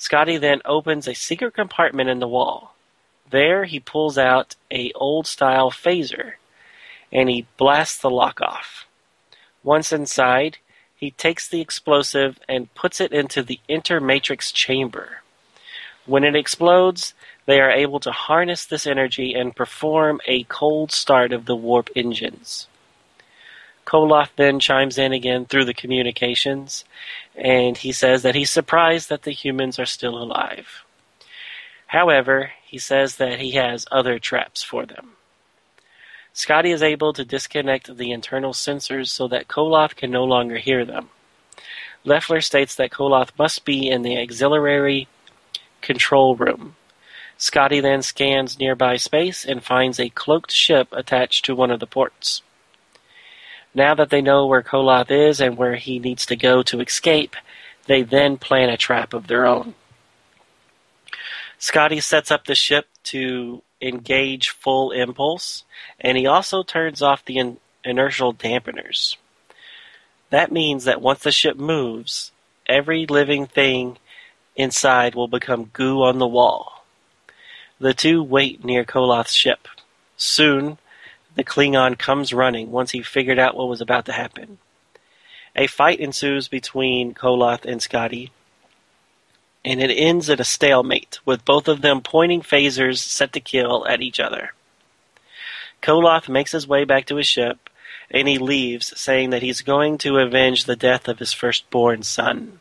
Scotty 0.00 0.38
then 0.38 0.62
opens 0.64 1.06
a 1.06 1.14
secret 1.14 1.52
compartment 1.52 2.08
in 2.08 2.20
the 2.20 2.26
wall. 2.26 2.74
There, 3.28 3.66
he 3.66 3.78
pulls 3.78 4.16
out 4.16 4.56
a 4.70 4.92
old-style 4.94 5.70
phaser, 5.72 6.32
and 7.12 7.28
he 7.28 7.46
blasts 7.58 7.98
the 7.98 8.08
lock 8.08 8.40
off. 8.40 8.86
Once 9.62 9.92
inside, 9.92 10.56
he 10.96 11.10
takes 11.10 11.46
the 11.46 11.60
explosive 11.60 12.38
and 12.48 12.74
puts 12.74 12.98
it 12.98 13.12
into 13.12 13.42
the 13.42 13.60
intermix 13.68 14.50
chamber. 14.50 15.20
When 16.06 16.24
it 16.24 16.34
explodes, 16.34 17.12
they 17.44 17.60
are 17.60 17.70
able 17.70 18.00
to 18.00 18.10
harness 18.10 18.64
this 18.64 18.86
energy 18.86 19.34
and 19.34 19.54
perform 19.54 20.22
a 20.26 20.44
cold 20.44 20.92
start 20.92 21.30
of 21.30 21.44
the 21.44 21.54
warp 21.54 21.90
engines. 21.94 22.68
Koloth 23.90 24.30
then 24.36 24.60
chimes 24.60 24.98
in 24.98 25.12
again 25.12 25.46
through 25.46 25.64
the 25.64 25.74
communications, 25.74 26.84
and 27.34 27.76
he 27.76 27.90
says 27.90 28.22
that 28.22 28.36
he's 28.36 28.50
surprised 28.50 29.08
that 29.08 29.22
the 29.22 29.32
humans 29.32 29.80
are 29.80 29.86
still 29.86 30.16
alive. 30.16 30.84
However, 31.88 32.52
he 32.64 32.78
says 32.78 33.16
that 33.16 33.40
he 33.40 33.52
has 33.52 33.86
other 33.90 34.20
traps 34.20 34.62
for 34.62 34.86
them. 34.86 35.16
Scotty 36.32 36.70
is 36.70 36.84
able 36.84 37.12
to 37.12 37.24
disconnect 37.24 37.96
the 37.96 38.12
internal 38.12 38.52
sensors 38.52 39.08
so 39.08 39.26
that 39.26 39.48
Koloth 39.48 39.96
can 39.96 40.12
no 40.12 40.22
longer 40.22 40.58
hear 40.58 40.84
them. 40.84 41.08
Leffler 42.04 42.40
states 42.40 42.76
that 42.76 42.92
Koloth 42.92 43.30
must 43.36 43.64
be 43.64 43.88
in 43.88 44.02
the 44.02 44.18
auxiliary 44.18 45.08
control 45.80 46.36
room. 46.36 46.76
Scotty 47.38 47.80
then 47.80 48.02
scans 48.02 48.56
nearby 48.56 48.94
space 48.94 49.44
and 49.44 49.64
finds 49.64 49.98
a 49.98 50.10
cloaked 50.10 50.52
ship 50.52 50.86
attached 50.92 51.44
to 51.46 51.56
one 51.56 51.72
of 51.72 51.80
the 51.80 51.88
ports. 51.88 52.42
Now 53.74 53.94
that 53.94 54.10
they 54.10 54.20
know 54.20 54.46
where 54.46 54.62
Koloth 54.62 55.10
is 55.10 55.40
and 55.40 55.56
where 55.56 55.76
he 55.76 55.98
needs 55.98 56.26
to 56.26 56.36
go 56.36 56.62
to 56.64 56.80
escape, 56.80 57.36
they 57.86 58.02
then 58.02 58.36
plan 58.36 58.68
a 58.68 58.76
trap 58.76 59.14
of 59.14 59.26
their 59.26 59.46
own. 59.46 59.74
Scotty 61.58 62.00
sets 62.00 62.30
up 62.30 62.46
the 62.46 62.54
ship 62.54 62.86
to 63.04 63.62
engage 63.80 64.50
full 64.50 64.90
impulse, 64.90 65.64
and 66.00 66.16
he 66.16 66.26
also 66.26 66.62
turns 66.62 67.02
off 67.02 67.24
the 67.24 67.36
in- 67.36 67.58
inertial 67.84 68.34
dampeners. 68.34 69.16
That 70.30 70.52
means 70.52 70.84
that 70.84 71.00
once 71.02 71.20
the 71.20 71.32
ship 71.32 71.56
moves, 71.56 72.32
every 72.66 73.06
living 73.06 73.46
thing 73.46 73.98
inside 74.56 75.14
will 75.14 75.28
become 75.28 75.70
goo 75.72 76.02
on 76.02 76.18
the 76.18 76.26
wall. 76.26 76.84
The 77.78 77.94
two 77.94 78.22
wait 78.22 78.64
near 78.64 78.84
Koloth's 78.84 79.34
ship. 79.34 79.66
Soon, 80.16 80.78
the 81.34 81.44
Klingon 81.44 81.98
comes 81.98 82.32
running 82.32 82.70
once 82.70 82.90
he 82.90 83.02
figured 83.02 83.38
out 83.38 83.56
what 83.56 83.68
was 83.68 83.80
about 83.80 84.06
to 84.06 84.12
happen. 84.12 84.58
A 85.56 85.66
fight 85.66 86.00
ensues 86.00 86.48
between 86.48 87.14
Koloth 87.14 87.64
and 87.64 87.82
Scotty, 87.82 88.30
and 89.64 89.80
it 89.80 89.90
ends 89.90 90.28
in 90.28 90.40
a 90.40 90.44
stalemate, 90.44 91.18
with 91.24 91.44
both 91.44 91.68
of 91.68 91.82
them 91.82 92.00
pointing 92.00 92.40
phasers 92.40 92.98
set 92.98 93.32
to 93.32 93.40
kill 93.40 93.86
at 93.86 94.00
each 94.00 94.20
other. 94.20 94.54
Koloth 95.82 96.28
makes 96.28 96.52
his 96.52 96.68
way 96.68 96.84
back 96.84 97.06
to 97.06 97.16
his 97.16 97.26
ship, 97.26 97.70
and 98.10 98.28
he 98.28 98.38
leaves, 98.38 98.98
saying 98.98 99.30
that 99.30 99.42
he's 99.42 99.62
going 99.62 99.98
to 99.98 100.18
avenge 100.18 100.64
the 100.64 100.76
death 100.76 101.08
of 101.08 101.18
his 101.18 101.32
firstborn 101.32 102.02
son. 102.02 102.60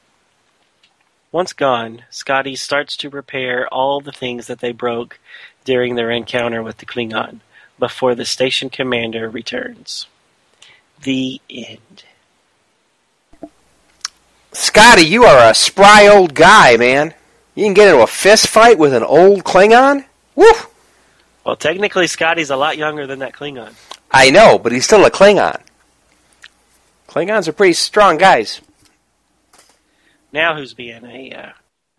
Once 1.31 1.53
gone, 1.53 2.03
Scotty 2.09 2.55
starts 2.55 2.97
to 2.97 3.09
repair 3.09 3.67
all 3.71 4.01
the 4.01 4.11
things 4.11 4.47
that 4.47 4.59
they 4.59 4.71
broke 4.71 5.19
during 5.63 5.95
their 5.95 6.09
encounter 6.09 6.63
with 6.63 6.77
the 6.77 6.85
Klingon 6.85 7.41
before 7.79 8.15
the 8.15 8.25
station 8.25 8.69
commander 8.69 9.29
returns. 9.29 10.07
The 11.01 11.41
end. 11.49 12.03
Scotty, 14.51 15.03
you 15.03 15.23
are 15.23 15.49
a 15.49 15.53
spry 15.53 16.07
old 16.07 16.33
guy, 16.33 16.75
man. 16.77 17.13
You 17.55 17.65
can 17.65 17.73
get 17.73 17.89
into 17.89 18.03
a 18.03 18.07
fist 18.07 18.47
fight 18.47 18.77
with 18.77 18.93
an 18.93 19.03
old 19.03 19.43
Klingon? 19.43 20.05
Woo! 20.35 20.51
Well, 21.45 21.55
technically, 21.55 22.07
Scotty's 22.07 22.49
a 22.49 22.55
lot 22.55 22.77
younger 22.77 23.07
than 23.07 23.19
that 23.19 23.33
Klingon. 23.33 23.73
I 24.11 24.29
know, 24.29 24.59
but 24.59 24.71
he's 24.71 24.85
still 24.85 25.05
a 25.05 25.11
Klingon. 25.11 25.61
Klingons 27.07 27.47
are 27.47 27.53
pretty 27.53 27.73
strong 27.73 28.17
guys. 28.17 28.61
Now, 30.31 30.55
who's 30.55 30.73
being 30.73 31.05
a 31.05 31.31
uh, 31.31 31.49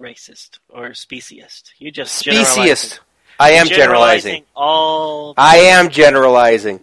racist 0.01 0.59
or 0.69 0.94
speciest? 0.94 1.73
You 1.78 1.90
just 1.90 2.24
Speciest. 2.24 3.01
I 3.40 3.52
am 3.52 3.66
generalizing. 3.66 4.44
All. 4.54 5.34
I 5.36 5.56
am 5.56 5.88
generalizing. 5.90 6.80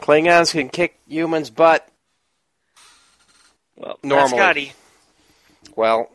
Klingons 0.00 0.52
can 0.52 0.68
kick 0.68 0.98
humans' 1.08 1.50
butt. 1.50 1.86
Well, 3.76 3.98
Normally. 4.02 4.30
Not 4.30 4.36
Scotty. 4.38 4.72
Well, 5.76 6.08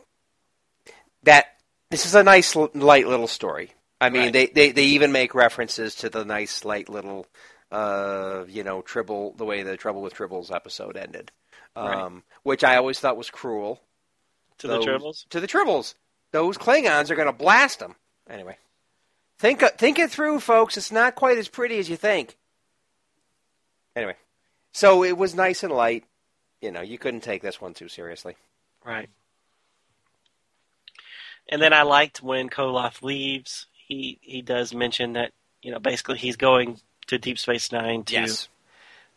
that 1.24 1.46
this 1.90 2.06
is 2.06 2.14
a 2.14 2.22
nice, 2.22 2.54
light 2.56 3.06
little 3.06 3.26
story. 3.26 3.72
I 4.00 4.10
mean, 4.10 4.22
Right. 4.24 4.32
they, 4.32 4.46
they 4.46 4.72
they 4.72 4.84
even 4.84 5.10
make 5.12 5.34
references 5.34 5.96
to 5.96 6.08
the 6.08 6.24
nice, 6.24 6.64
light 6.64 6.88
little, 6.88 7.26
uh, 7.72 8.44
you 8.48 8.62
know, 8.62 8.80
Tribble, 8.82 9.32
the 9.36 9.44
way 9.44 9.62
the 9.64 9.76
Trouble 9.76 10.02
with 10.02 10.14
Tribbles 10.14 10.50
episode 10.54 10.96
ended, 10.96 11.32
um, 11.74 11.86
Right. 12.14 12.22
which 12.44 12.64
I 12.64 12.76
always 12.76 13.00
thought 13.00 13.16
was 13.16 13.30
cruel. 13.30 13.80
To 14.58 14.66
Those- 14.68 14.84
the 14.84 14.90
Tribbles? 14.90 15.28
To 15.30 15.40
the 15.40 15.48
Tribbles. 15.48 15.94
Those 16.30 16.56
Klingons 16.58 17.10
are 17.10 17.16
going 17.16 17.26
to 17.26 17.32
blast 17.32 17.80
them. 17.80 17.96
Anyway, 18.30 18.56
think 19.38 19.62
uh, 19.62 19.70
think 19.70 19.98
it 19.98 20.10
through, 20.10 20.40
folks. 20.40 20.76
It's 20.76 20.92
not 20.92 21.14
quite 21.14 21.38
as 21.38 21.48
pretty 21.48 21.78
as 21.78 21.88
you 21.88 21.96
think. 21.96 22.36
Anyway, 23.96 24.14
So 24.72 25.02
it 25.04 25.16
was 25.16 25.34
nice 25.34 25.62
and 25.62 25.72
light. 25.72 26.04
You 26.60 26.70
know, 26.70 26.80
you 26.82 26.98
couldn't 26.98 27.20
take 27.22 27.42
this 27.42 27.60
one 27.60 27.74
too 27.74 27.88
seriously. 27.88 28.36
Right. 28.84 29.08
And 31.48 31.62
then 31.62 31.72
I 31.72 31.82
liked 31.82 32.22
when 32.22 32.48
Koloth 32.48 33.02
leaves. 33.02 33.66
He 33.86 34.18
he 34.20 34.42
does 34.42 34.74
mention 34.74 35.14
that 35.14 35.32
you 35.62 35.72
know 35.72 35.78
basically 35.78 36.18
he's 36.18 36.36
going 36.36 36.78
to 37.06 37.18
Deep 37.18 37.38
Space 37.38 37.72
Nine 37.72 38.04
to 38.04 38.14
Yes. 38.14 38.48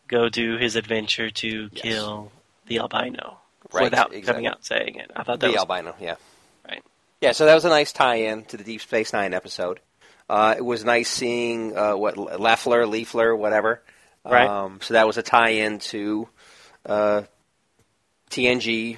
go 0.08 0.30
do 0.30 0.58
his 0.58 0.76
adventure 0.76 1.30
to 1.30 1.70
Yes. 1.74 1.82
kill 1.82 2.32
the 2.68 2.80
albino 2.80 3.38
Right, 3.74 3.84
without 3.84 4.14
coming 4.24 4.48
out 4.48 4.66
saying 4.66 4.96
it. 4.96 5.12
I 5.16 5.24
thought 5.24 5.40
that 5.42 5.48
The 5.48 5.54
was 5.54 5.58
albino, 5.58 5.96
yeah. 6.00 6.16
Right. 6.68 6.84
Yeah, 7.20 7.34
so 7.34 7.46
that 7.46 7.54
was 7.54 7.66
a 7.66 7.70
nice 7.70 7.92
tie-in 7.92 8.46
to 8.46 8.58
the 8.58 8.64
Deep 8.64 8.82
Space 8.82 9.12
Nine 9.14 9.34
episode. 9.34 9.80
Uh, 10.32 10.56
it 10.58 10.64
was 10.64 10.86
nice 10.86 11.10
seeing 11.10 11.78
uh, 11.78 11.94
what 11.94 12.16
Leffler, 12.16 12.88
Leafler, 12.88 13.36
whatever. 13.36 13.82
Right. 14.24 14.48
Um, 14.48 14.80
so 14.82 14.94
that 14.94 15.06
was 15.06 15.18
a 15.18 15.22
tie-in 15.22 15.80
to 15.80 16.30
uh, 16.86 17.24
TNG 18.30 18.98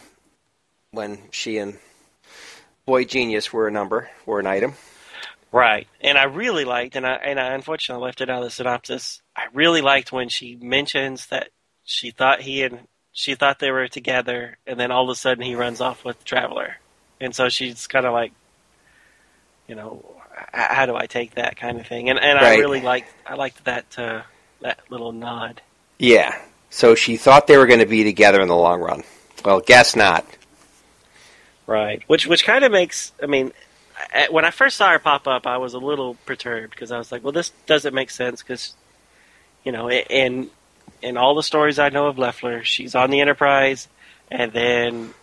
when 0.91 1.17
she 1.31 1.57
and 1.57 1.79
Boy 2.85 3.05
Genius 3.05 3.51
were 3.51 3.67
a 3.67 3.71
number, 3.71 4.11
were 4.27 4.39
an 4.39 4.45
item. 4.45 4.75
Right, 5.51 5.87
and 6.01 6.19
I 6.19 6.25
really 6.25 6.65
liked, 6.65 6.95
and 6.95 7.05
I 7.05 7.13
and 7.13 7.39
I 7.39 7.53
unfortunately 7.53 8.05
left 8.05 8.21
it 8.21 8.29
out 8.29 8.39
of 8.39 8.43
the 8.43 8.51
synopsis. 8.51 9.19
I 9.35 9.45
really 9.53 9.81
liked 9.81 10.11
when 10.11 10.29
she 10.29 10.55
mentions 10.55 11.27
that 11.27 11.49
she 11.83 12.11
thought 12.11 12.41
he 12.41 12.61
and 12.61 12.87
she 13.11 13.33
thought 13.33 13.57
they 13.57 13.71
were 13.71 13.87
together, 13.87 14.59
and 14.67 14.79
then 14.79 14.91
all 14.91 15.03
of 15.03 15.09
a 15.09 15.15
sudden 15.15 15.43
he 15.43 15.55
runs 15.55 15.81
off 15.81 16.05
with 16.05 16.23
Traveler, 16.25 16.77
and 17.19 17.33
so 17.35 17.49
she's 17.49 17.87
kind 17.87 18.05
of 18.05 18.13
like, 18.13 18.33
you 19.67 19.73
know, 19.73 20.12
how 20.53 20.85
do 20.85 20.95
I 20.95 21.05
take 21.05 21.35
that 21.35 21.57
kind 21.57 21.79
of 21.79 21.87
thing? 21.87 22.09
And 22.09 22.19
and 22.19 22.37
I 22.37 22.57
really 22.57 22.81
liked 22.81 23.09
I 23.25 23.35
liked 23.35 23.63
that 23.65 23.85
uh, 23.97 24.21
that 24.61 24.79
little 24.89 25.11
nod. 25.11 25.61
Yeah. 25.99 26.37
So 26.69 26.95
she 26.95 27.17
thought 27.17 27.47
they 27.47 27.57
were 27.57 27.67
going 27.67 27.79
to 27.79 27.85
be 27.85 28.03
together 28.03 28.41
in 28.41 28.47
the 28.47 28.55
long 28.55 28.81
run. 28.81 29.03
Well, 29.45 29.59
guess 29.59 29.95
not. 29.95 30.25
Right, 31.65 32.03
which 32.07 32.27
which 32.27 32.45
kind 32.45 32.65
of 32.65 32.71
makes 32.71 33.13
I 33.21 33.25
mean, 33.25 33.53
when 34.29 34.43
I 34.43 34.51
first 34.51 34.77
saw 34.77 34.91
her 34.91 34.99
pop 34.99 35.27
up, 35.27 35.47
I 35.47 35.57
was 35.57 35.73
a 35.73 35.79
little 35.79 36.15
perturbed 36.25 36.71
because 36.71 36.91
I 36.91 36.97
was 36.97 37.11
like, 37.11 37.23
well, 37.23 37.31
this 37.31 37.51
doesn't 37.67 37.93
make 37.93 38.09
sense 38.09 38.41
because, 38.41 38.73
you 39.63 39.71
know, 39.71 39.89
in 39.89 40.49
in 41.01 41.17
all 41.17 41.35
the 41.35 41.43
stories 41.43 41.79
I 41.79 41.89
know 41.89 42.07
of 42.07 42.17
Leffler, 42.17 42.63
she's 42.63 42.95
on 42.95 43.11
the 43.11 43.21
Enterprise, 43.21 43.87
and 44.29 44.51
then 44.51 45.13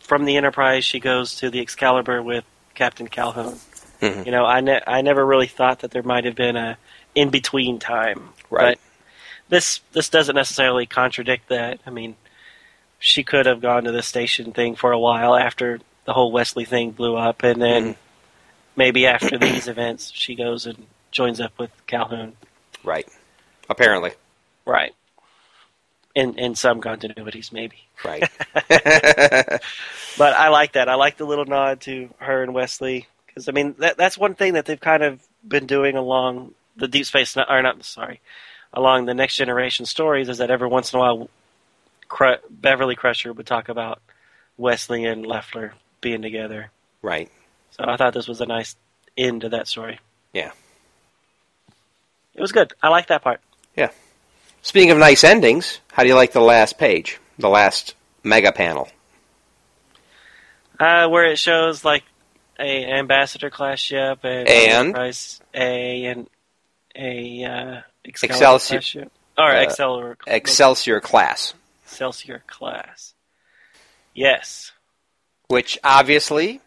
from 0.00 0.24
the 0.24 0.36
Enterprise 0.36 0.84
she 0.84 1.00
goes 1.00 1.36
to 1.36 1.50
the 1.50 1.60
Excalibur 1.60 2.22
with 2.22 2.44
Captain 2.74 3.08
Calhoun. 3.08 3.58
Mhm. 4.00 4.26
You 4.26 4.32
know, 4.32 4.44
I 4.44 4.60
ne- 4.60 4.82
I 4.86 5.02
never 5.02 5.24
really 5.26 5.46
thought 5.48 5.80
that 5.80 5.90
there 5.90 6.02
might 6.02 6.24
have 6.24 6.34
been 6.36 6.56
a 6.56 6.78
in 7.14 7.30
between 7.30 7.78
time, 7.78 8.30
Right. 8.50 8.78
But 8.78 9.50
this 9.50 9.80
this 9.92 10.08
doesn't 10.08 10.36
necessarily 10.36 10.86
contradict 10.86 11.48
that. 11.48 11.80
I 11.86 11.90
mean, 11.90 12.16
she 12.98 13.24
could 13.24 13.46
have 13.46 13.60
gone 13.60 13.84
to 13.84 13.92
the 13.92 14.02
station 14.02 14.52
thing 14.52 14.74
for 14.76 14.92
a 14.92 14.98
while 14.98 15.34
after 15.36 15.80
the 16.04 16.12
whole 16.12 16.30
Wesley 16.32 16.64
thing 16.64 16.90
blew 16.92 17.16
up, 17.16 17.42
and 17.42 17.60
then 17.60 17.94
Mhm. 17.94 17.96
maybe 18.76 19.06
after 19.06 19.36
these 19.38 19.66
events, 19.74 20.12
she 20.14 20.34
goes 20.34 20.64
and 20.66 20.86
joins 21.10 21.40
up 21.40 21.52
with 21.58 21.70
Calhoun. 21.86 22.36
Right. 22.84 23.06
Apparently. 23.68 24.12
Right. 24.64 24.94
In 26.14 26.38
in 26.38 26.54
some 26.54 26.80
continuities, 26.80 27.52
maybe. 27.52 27.78
Right. 28.04 28.22
But 30.18 30.32
I 30.34 30.48
like 30.48 30.72
that. 30.72 30.88
I 30.88 30.94
like 30.96 31.16
the 31.16 31.24
little 31.24 31.44
nod 31.44 31.80
to 31.82 32.10
her 32.18 32.42
and 32.42 32.52
Wesley 32.54 33.06
because 33.38 33.48
I 33.48 33.52
mean 33.52 33.76
that 33.78 33.96
that's 33.96 34.18
one 34.18 34.34
thing 34.34 34.54
that 34.54 34.64
they've 34.66 34.80
kind 34.80 35.02
of 35.02 35.22
been 35.46 35.66
doing 35.66 35.96
along 35.96 36.54
the 36.76 36.88
Deep 36.88 37.06
Space 37.06 37.36
or 37.36 37.62
not 37.62 37.84
sorry, 37.84 38.20
along 38.72 39.06
the 39.06 39.14
Next 39.14 39.36
Generation 39.36 39.86
stories 39.86 40.28
is 40.28 40.38
that 40.38 40.50
every 40.50 40.68
once 40.68 40.92
in 40.92 40.98
a 40.98 41.00
while, 41.00 41.30
Cru- 42.08 42.36
Beverly 42.50 42.96
Crusher 42.96 43.32
would 43.32 43.46
talk 43.46 43.68
about 43.68 44.00
Wesley 44.56 45.04
and 45.04 45.24
Leffler 45.24 45.74
being 46.00 46.22
together. 46.22 46.70
right. 47.02 47.30
So 47.70 47.84
I 47.86 47.96
thought 47.96 48.14
this 48.14 48.26
was 48.26 48.40
a 48.40 48.46
nice 48.46 48.74
end 49.16 49.42
to 49.42 49.50
that 49.50 49.68
story. 49.68 50.00
Yeah. 50.32 50.50
It 52.34 52.40
was 52.40 52.50
good. 52.50 52.72
I 52.82 52.88
like 52.88 53.06
that 53.08 53.22
part. 53.22 53.40
Yeah. 53.76 53.90
Speaking 54.62 54.90
of 54.90 54.98
nice 54.98 55.22
endings, 55.22 55.78
how 55.92 56.02
do 56.02 56.08
you 56.08 56.16
like 56.16 56.32
the 56.32 56.40
last 56.40 56.76
page? 56.76 57.20
The 57.38 57.48
last 57.48 57.94
mega 58.24 58.50
panel? 58.50 58.88
Uh, 60.80 61.08
where 61.08 61.26
it 61.26 61.38
shows 61.38 61.84
like 61.84 62.02
a 62.58 62.84
ambassador 62.92 63.50
class 63.50 63.78
ship 63.78 64.20
and, 64.24 64.48
And? 64.48 64.88
Enterprise 64.88 65.40
A 65.54 66.04
and 66.06 66.30
a 66.96 67.44
uh, 67.44 67.80
Excalibur 68.04 68.34
Excelsior- 68.34 68.78
class 68.78 68.84
ship 68.84 69.12
or 69.36 69.50
uh, 69.50 69.60
Excelsior 69.60 70.16
Excelsior 70.26 71.00
class. 71.00 71.54
Excelsior 71.84 72.42
class. 72.46 73.14
Yes. 74.14 74.72
Which 75.46 75.78
obviously, 75.84 76.60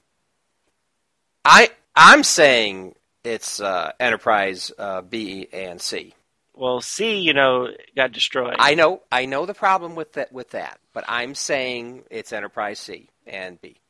I 1.43 1.69
I'm 1.95 2.23
saying 2.23 2.95
it's 3.23 3.59
uh, 3.59 3.91
Enterprise 3.99 4.71
uh, 4.77 5.01
B 5.01 5.47
and 5.51 5.81
C. 5.81 6.13
Well, 6.55 6.81
C, 6.81 7.19
you 7.19 7.33
know, 7.33 7.69
got 7.95 8.11
destroyed. 8.11 8.55
I 8.57 8.75
know 8.75 9.01
I 9.11 9.25
know 9.25 9.45
the 9.45 9.53
problem 9.53 9.95
with 9.95 10.13
that 10.13 10.31
with 10.31 10.51
that, 10.51 10.79
but 10.93 11.03
I'm 11.07 11.35
saying 11.35 12.03
it's 12.09 12.31
Enterprise 12.33 12.79
C 12.79 13.09
and 13.27 13.61
B. 13.61 13.80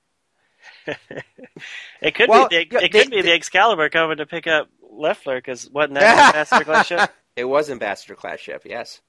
it 2.01 2.15
could 2.15 2.29
Well, 2.29 2.47
be 2.49 2.57
the, 2.57 2.67
yeah, 2.71 2.79
it 2.85 2.91
could 2.91 3.11
they- 3.11 3.15
be 3.17 3.21
the 3.21 3.33
Excalibur 3.33 3.89
coming 3.89 4.17
to 4.17 4.25
pick 4.25 4.47
up 4.47 4.67
Leffler 4.89 5.37
because 5.37 5.69
wasn't 5.69 5.95
that 5.95 6.27
ambassador 6.35 6.65
class 6.65 6.87
ship? 6.87 7.09
It 7.35 7.45
was 7.45 7.69
Ambassador 7.69 8.15
class 8.15 8.39
ship, 8.39 8.63
yes. 8.65 8.99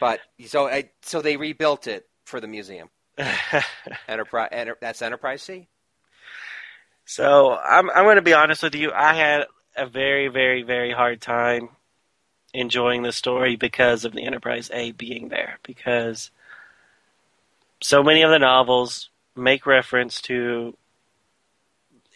But 0.00 0.20
so 0.46 0.66
I, 0.68 0.90
so 1.02 1.22
they 1.22 1.36
rebuilt 1.36 1.86
it 1.86 2.08
for 2.24 2.40
the 2.40 2.48
museum. 2.48 2.88
Enterprise 4.08 4.48
enter, 4.50 4.76
that's 4.80 5.00
Enterprise 5.02 5.42
C. 5.42 5.68
So 7.04 7.52
I'm 7.54 7.88
I'm 7.90 8.04
going 8.04 8.16
to 8.16 8.22
be 8.22 8.32
honest 8.32 8.62
with 8.62 8.74
you. 8.74 8.90
I 8.92 9.14
had 9.14 9.46
a 9.76 9.86
very 9.86 10.28
very 10.28 10.62
very 10.62 10.92
hard 10.92 11.20
time 11.20 11.68
enjoying 12.52 13.02
the 13.02 13.12
story 13.12 13.54
because 13.56 14.04
of 14.04 14.12
the 14.12 14.24
Enterprise 14.24 14.70
A 14.74 14.90
being 14.92 15.28
there 15.28 15.58
because 15.62 16.30
so 17.80 18.02
many 18.02 18.22
of 18.22 18.30
the 18.30 18.38
novels 18.38 19.08
make 19.36 19.66
reference 19.66 20.20
to 20.22 20.76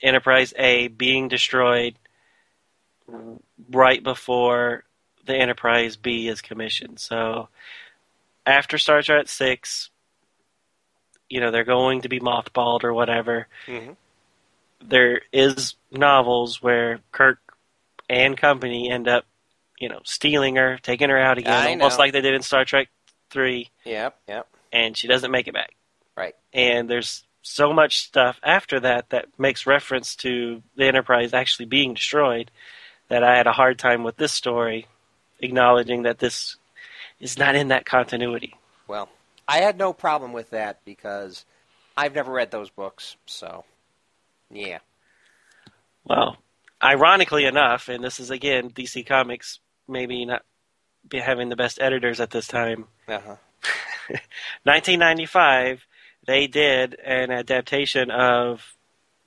Enterprise 0.02 0.52
A 0.58 0.88
being 0.88 1.28
destroyed 1.28 1.94
right 3.70 4.02
before 4.02 4.84
the 5.24 5.34
Enterprise 5.34 5.96
B 5.96 6.28
is 6.28 6.40
commissioned. 6.40 6.98
So 7.00 7.48
after 8.44 8.78
Star 8.78 9.02
Trek 9.02 9.28
6 9.28 9.90
you 11.28 11.40
know 11.40 11.50
they're 11.50 11.64
going 11.64 12.02
to 12.02 12.08
be 12.08 12.20
mothballed 12.20 12.84
or 12.84 12.94
whatever 12.94 13.48
Mm-hmm. 13.66 13.92
there 14.84 15.22
is 15.32 15.74
novels 15.90 16.62
where 16.62 17.00
Kirk 17.10 17.38
and 18.08 18.36
company 18.36 18.88
end 18.90 19.08
up, 19.08 19.24
you 19.80 19.88
know, 19.88 19.98
stealing 20.04 20.54
her, 20.56 20.78
taking 20.80 21.08
her 21.10 21.18
out 21.18 21.38
again, 21.38 21.52
I 21.52 21.70
almost 21.70 21.98
know. 21.98 22.04
like 22.04 22.12
they 22.12 22.20
did 22.20 22.34
in 22.34 22.42
Star 22.42 22.64
Trek 22.64 22.88
Three, 23.30 23.70
Yep, 23.84 24.16
yep. 24.28 24.46
and 24.72 24.96
she 24.96 25.08
doesn't 25.08 25.32
make 25.32 25.48
it 25.48 25.54
back. 25.54 25.74
Right. 26.16 26.34
And 26.52 26.88
there's 26.88 27.24
so 27.42 27.72
much 27.72 27.98
stuff 27.98 28.40
after 28.42 28.80
that 28.80 29.10
that 29.10 29.26
makes 29.38 29.66
reference 29.66 30.16
to 30.16 30.62
the 30.76 30.86
Enterprise 30.86 31.32
actually 31.32 31.66
being 31.66 31.94
destroyed 31.94 32.50
that 33.08 33.22
I 33.22 33.36
had 33.36 33.46
a 33.46 33.52
hard 33.52 33.78
time 33.78 34.02
with 34.02 34.16
this 34.16 34.32
story, 34.32 34.86
acknowledging 35.40 36.02
that 36.02 36.18
this 36.18 36.56
is 37.20 37.38
not 37.38 37.54
in 37.54 37.68
that 37.68 37.86
continuity. 37.86 38.54
Well, 38.88 39.08
I 39.46 39.58
had 39.58 39.78
no 39.78 39.92
problem 39.92 40.32
with 40.32 40.50
that 40.50 40.84
because 40.84 41.44
I've 41.96 42.14
never 42.14 42.32
read 42.32 42.50
those 42.50 42.70
books, 42.70 43.16
so 43.26 43.64
yeah. 44.50 44.78
Well, 46.04 46.36
ironically 46.82 47.44
enough, 47.44 47.88
and 47.88 48.02
this 48.02 48.18
is 48.20 48.30
again 48.30 48.70
DC 48.70 49.06
Comics 49.06 49.60
maybe 49.88 50.24
not 50.24 50.42
be 51.08 51.18
having 51.18 51.48
the 51.48 51.56
best 51.56 51.80
editors 51.80 52.20
at 52.20 52.30
this 52.30 52.48
time. 52.48 52.86
Uh-huh. 53.08 53.36
1995, 54.64 55.86
they 56.26 56.46
did 56.46 56.94
an 57.02 57.30
adaptation 57.30 58.10
of 58.10 58.74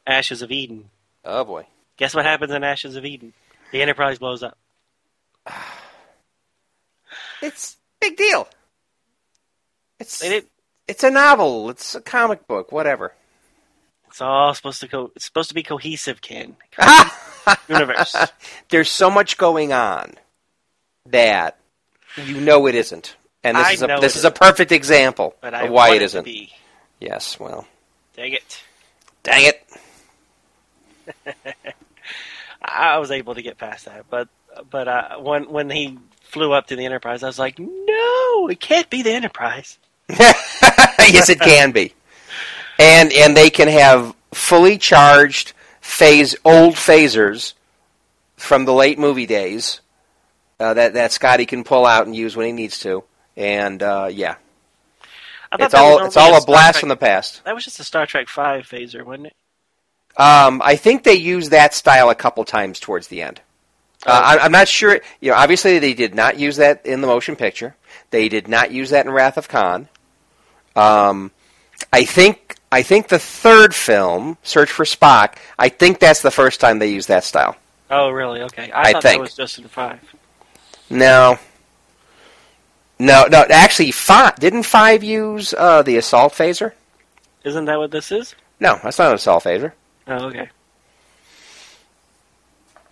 Ashes 0.05 0.41
of 0.41 0.51
Eden. 0.51 0.89
Oh 1.25 1.43
boy. 1.43 1.65
Guess 1.97 2.15
what 2.15 2.25
happens 2.25 2.51
in 2.51 2.63
Ashes 2.63 2.95
of 2.95 3.05
Eden? 3.05 3.33
The 3.71 3.81
Enterprise 3.81 4.19
blows 4.19 4.43
up. 4.43 4.57
It's 7.41 7.77
big 8.01 8.17
deal. 8.17 8.49
It's 9.97 10.21
it's 10.87 11.03
a 11.03 11.09
novel. 11.09 11.69
It's 11.69 11.95
a 11.95 12.01
comic 12.01 12.47
book. 12.47 12.71
Whatever. 12.71 13.13
It's 14.07 14.21
all 14.21 14.53
supposed 14.53 14.81
to 14.81 14.87
go. 14.87 15.11
It's 15.15 15.25
supposed 15.25 15.49
to 15.49 15.55
be 15.55 15.63
cohesive, 15.63 16.21
Ken. 16.21 16.57
Universe. 17.69 18.15
There's 18.69 18.89
so 18.89 19.09
much 19.09 19.37
going 19.37 19.71
on 19.71 20.15
that 21.05 21.57
you 22.17 22.41
know 22.41 22.67
it 22.67 22.75
isn't, 22.75 23.15
and 23.43 23.55
this 23.55 23.67
I 23.67 23.71
is 23.71 23.81
a 23.83 23.97
this 24.01 24.15
is 24.15 24.25
a 24.25 24.31
perfect 24.31 24.71
example 24.71 25.35
of 25.41 25.69
why 25.69 25.95
it 25.95 26.01
isn't. 26.01 26.25
be. 26.25 26.51
Yes. 26.99 27.39
Well, 27.39 27.67
Dang 28.15 28.33
it. 28.33 28.63
dang 29.23 29.45
it. 29.45 29.67
I 32.61 32.97
was 32.97 33.11
able 33.11 33.35
to 33.35 33.41
get 33.41 33.57
past 33.57 33.85
that, 33.85 34.05
but 34.09 34.27
but 34.69 34.87
uh, 34.87 35.17
when 35.19 35.49
when 35.49 35.69
he 35.69 35.97
flew 36.23 36.51
up 36.53 36.67
to 36.67 36.75
the 36.75 36.85
Enterprise, 36.85 37.23
I 37.23 37.27
was 37.27 37.39
like, 37.39 37.57
no, 37.57 38.47
it 38.49 38.59
can't 38.59 38.89
be 38.89 39.01
the 39.01 39.11
Enterprise. 39.11 39.77
yes, 40.09 41.29
it 41.29 41.39
can 41.39 41.71
be. 41.71 41.93
And 42.77 43.11
and 43.13 43.35
they 43.35 43.49
can 43.49 43.67
have 43.67 44.13
fully 44.33 44.77
charged 44.77 45.53
phase 45.81 46.35
old 46.45 46.75
phasers 46.75 47.53
from 48.37 48.65
the 48.65 48.73
late 48.73 48.99
movie 48.99 49.25
days 49.25 49.79
uh, 50.59 50.73
that 50.73 50.93
that 50.93 51.11
Scotty 51.11 51.45
can 51.45 51.63
pull 51.63 51.85
out 51.85 52.05
and 52.05 52.15
use 52.15 52.35
when 52.35 52.45
he 52.47 52.51
needs 52.51 52.79
to. 52.81 53.03
And 53.37 53.81
uh, 53.81 54.09
yeah, 54.11 54.35
it's 55.57 55.73
all 55.73 56.05
it's 56.05 56.17
all 56.17 56.35
a 56.35 56.45
blast 56.45 56.73
Trek- 56.73 56.79
from 56.79 56.89
the 56.89 56.97
past. 56.97 57.43
That 57.45 57.55
was 57.55 57.63
just 57.63 57.79
a 57.79 57.83
Star 57.83 58.05
Trek 58.05 58.27
Five 58.27 58.67
phaser, 58.67 59.03
wasn't 59.03 59.27
it? 59.27 59.35
Um, 60.17 60.61
I 60.63 60.75
think 60.75 61.03
they 61.03 61.13
used 61.13 61.51
that 61.51 61.73
style 61.73 62.09
a 62.09 62.15
couple 62.15 62.43
times 62.43 62.79
towards 62.79 63.07
the 63.07 63.21
end. 63.21 63.41
Uh, 64.05 64.11
I, 64.11 64.37
I'm 64.39 64.51
not 64.51 64.67
sure. 64.67 64.99
You 65.21 65.31
know, 65.31 65.37
obviously 65.37 65.79
they 65.79 65.93
did 65.93 66.15
not 66.15 66.39
use 66.39 66.57
that 66.57 66.85
in 66.85 67.01
the 67.01 67.07
motion 67.07 67.35
picture. 67.35 67.75
They 68.11 68.29
did 68.29 68.47
not 68.47 68.71
use 68.71 68.89
that 68.91 69.05
in 69.05 69.11
Wrath 69.11 69.37
of 69.37 69.47
Khan. 69.47 69.87
Um, 70.75 71.31
I 71.91 72.05
think 72.05 72.55
I 72.71 72.83
think 72.83 73.07
the 73.07 73.19
third 73.19 73.73
film, 73.73 74.37
Search 74.43 74.71
for 74.71 74.85
Spock, 74.85 75.35
I 75.57 75.69
think 75.69 75.99
that's 75.99 76.21
the 76.21 76.31
first 76.31 76.59
time 76.59 76.79
they 76.79 76.91
used 76.91 77.07
that 77.07 77.23
style. 77.23 77.55
Oh, 77.89 78.09
really? 78.09 78.41
Okay, 78.43 78.71
I, 78.71 78.89
I 78.89 78.91
thought 78.93 79.03
think. 79.03 79.17
that 79.17 79.21
was 79.21 79.35
just 79.35 79.57
in 79.57 79.67
Five. 79.67 79.99
No, 80.89 81.39
no, 82.99 83.25
no. 83.31 83.45
Actually, 83.49 83.91
five 83.91 84.35
didn't 84.35 84.63
five 84.63 85.03
use 85.03 85.53
uh, 85.57 85.81
the 85.81 85.97
assault 85.97 86.33
phaser? 86.33 86.73
Isn't 87.43 87.65
that 87.65 87.77
what 87.79 87.91
this 87.91 88.11
is? 88.11 88.35
No, 88.59 88.77
that's 88.83 88.99
not 88.99 89.09
an 89.09 89.15
assault 89.15 89.43
phaser. 89.43 89.71
Oh, 90.07 90.25
okay. 90.27 90.49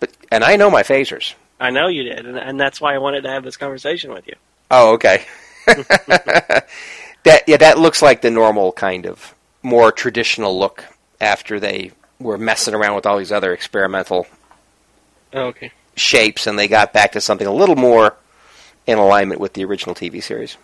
But 0.00 0.10
and 0.30 0.42
I 0.44 0.56
know 0.56 0.70
my 0.70 0.82
phasers. 0.82 1.34
I 1.60 1.70
know 1.70 1.88
you 1.88 2.04
did, 2.04 2.24
and, 2.26 2.38
and 2.38 2.58
that's 2.60 2.80
why 2.80 2.94
I 2.94 2.98
wanted 2.98 3.22
to 3.22 3.30
have 3.30 3.42
this 3.44 3.56
conversation 3.56 4.12
with 4.12 4.26
you. 4.28 4.34
Oh, 4.70 4.94
okay. 4.94 5.24
that 5.66 7.44
yeah, 7.46 7.56
that 7.56 7.78
looks 7.78 8.00
like 8.02 8.20
the 8.22 8.30
normal 8.30 8.72
kind 8.72 9.06
of 9.06 9.34
more 9.62 9.90
traditional 9.92 10.58
look 10.58 10.84
after 11.20 11.58
they 11.60 11.90
were 12.20 12.38
messing 12.38 12.74
around 12.74 12.94
with 12.94 13.06
all 13.06 13.18
these 13.18 13.32
other 13.32 13.52
experimental 13.52 14.26
Oh, 15.34 15.46
okay. 15.48 15.72
shapes 15.96 16.46
and 16.46 16.58
they 16.58 16.68
got 16.68 16.92
back 16.92 17.12
to 17.12 17.20
something 17.20 17.46
a 17.46 17.52
little 17.52 17.76
more 17.76 18.16
in 18.88 18.98
alignment 18.98 19.38
with 19.40 19.52
the 19.52 19.64
original 19.64 19.94
TV 19.94 20.20
series, 20.22 20.56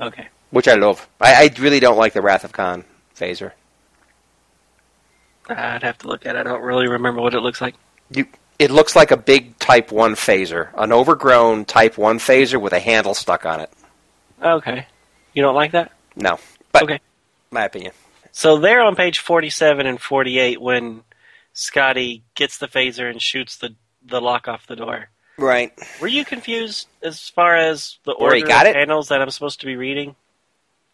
Okay. 0.00 0.26
which 0.50 0.66
I 0.66 0.74
love. 0.74 1.06
I, 1.20 1.44
I 1.44 1.50
really 1.60 1.78
don't 1.78 1.98
like 1.98 2.14
the 2.14 2.22
Wrath 2.22 2.42
of 2.42 2.52
Khan 2.52 2.84
phaser. 3.14 3.52
I'd 5.48 5.82
have 5.82 5.98
to 5.98 6.08
look 6.08 6.24
at 6.26 6.36
it. 6.36 6.38
I 6.40 6.42
don't 6.42 6.62
really 6.62 6.88
remember 6.88 7.20
what 7.20 7.34
it 7.34 7.40
looks 7.40 7.60
like. 7.60 7.74
You, 8.10 8.26
it 8.58 8.70
looks 8.70 8.96
like 8.96 9.10
a 9.10 9.16
big 9.16 9.58
Type 9.58 9.92
One 9.92 10.14
phaser, 10.14 10.70
an 10.76 10.90
overgrown 10.92 11.66
Type 11.66 11.98
One 11.98 12.18
phaser 12.18 12.60
with 12.60 12.72
a 12.72 12.80
handle 12.80 13.14
stuck 13.14 13.44
on 13.44 13.60
it. 13.60 13.70
Okay. 14.42 14.86
You 15.34 15.42
don't 15.42 15.54
like 15.54 15.72
that? 15.72 15.92
No, 16.16 16.38
but 16.72 16.84
Okay. 16.84 17.00
my 17.50 17.64
opinion. 17.64 17.92
So 18.32 18.58
there 18.58 18.80
on 18.80 18.96
page 18.96 19.18
47 19.18 19.86
and 19.86 20.00
48 20.00 20.60
when 20.62 21.02
Scotty 21.52 22.22
gets 22.34 22.56
the 22.58 22.68
phaser 22.68 23.10
and 23.10 23.20
shoots 23.20 23.58
the, 23.58 23.74
the 24.06 24.20
lock 24.20 24.48
off 24.48 24.66
the 24.66 24.76
door. 24.76 25.10
Right. 25.40 25.72
Were 26.00 26.06
you 26.08 26.24
confused 26.24 26.86
as 27.02 27.28
far 27.28 27.56
as 27.56 27.98
the 28.04 28.12
order 28.12 28.40
got 28.46 28.66
of 28.66 28.70
it? 28.70 28.74
panels 28.74 29.08
that 29.08 29.20
I'm 29.22 29.30
supposed 29.30 29.60
to 29.60 29.66
be 29.66 29.76
reading? 29.76 30.14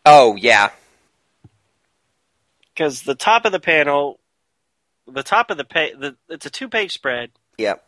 Oh 0.04 0.36
yeah. 0.36 0.70
Because 2.72 3.02
the 3.02 3.14
top 3.14 3.44
of 3.44 3.52
the 3.52 3.60
panel, 3.60 4.18
the 5.08 5.22
top 5.22 5.50
of 5.50 5.56
the 5.56 5.64
page, 5.64 5.94
the, 5.98 6.16
it's 6.28 6.46
a 6.46 6.50
two-page 6.50 6.92
spread. 6.92 7.30
Yep. 7.58 7.82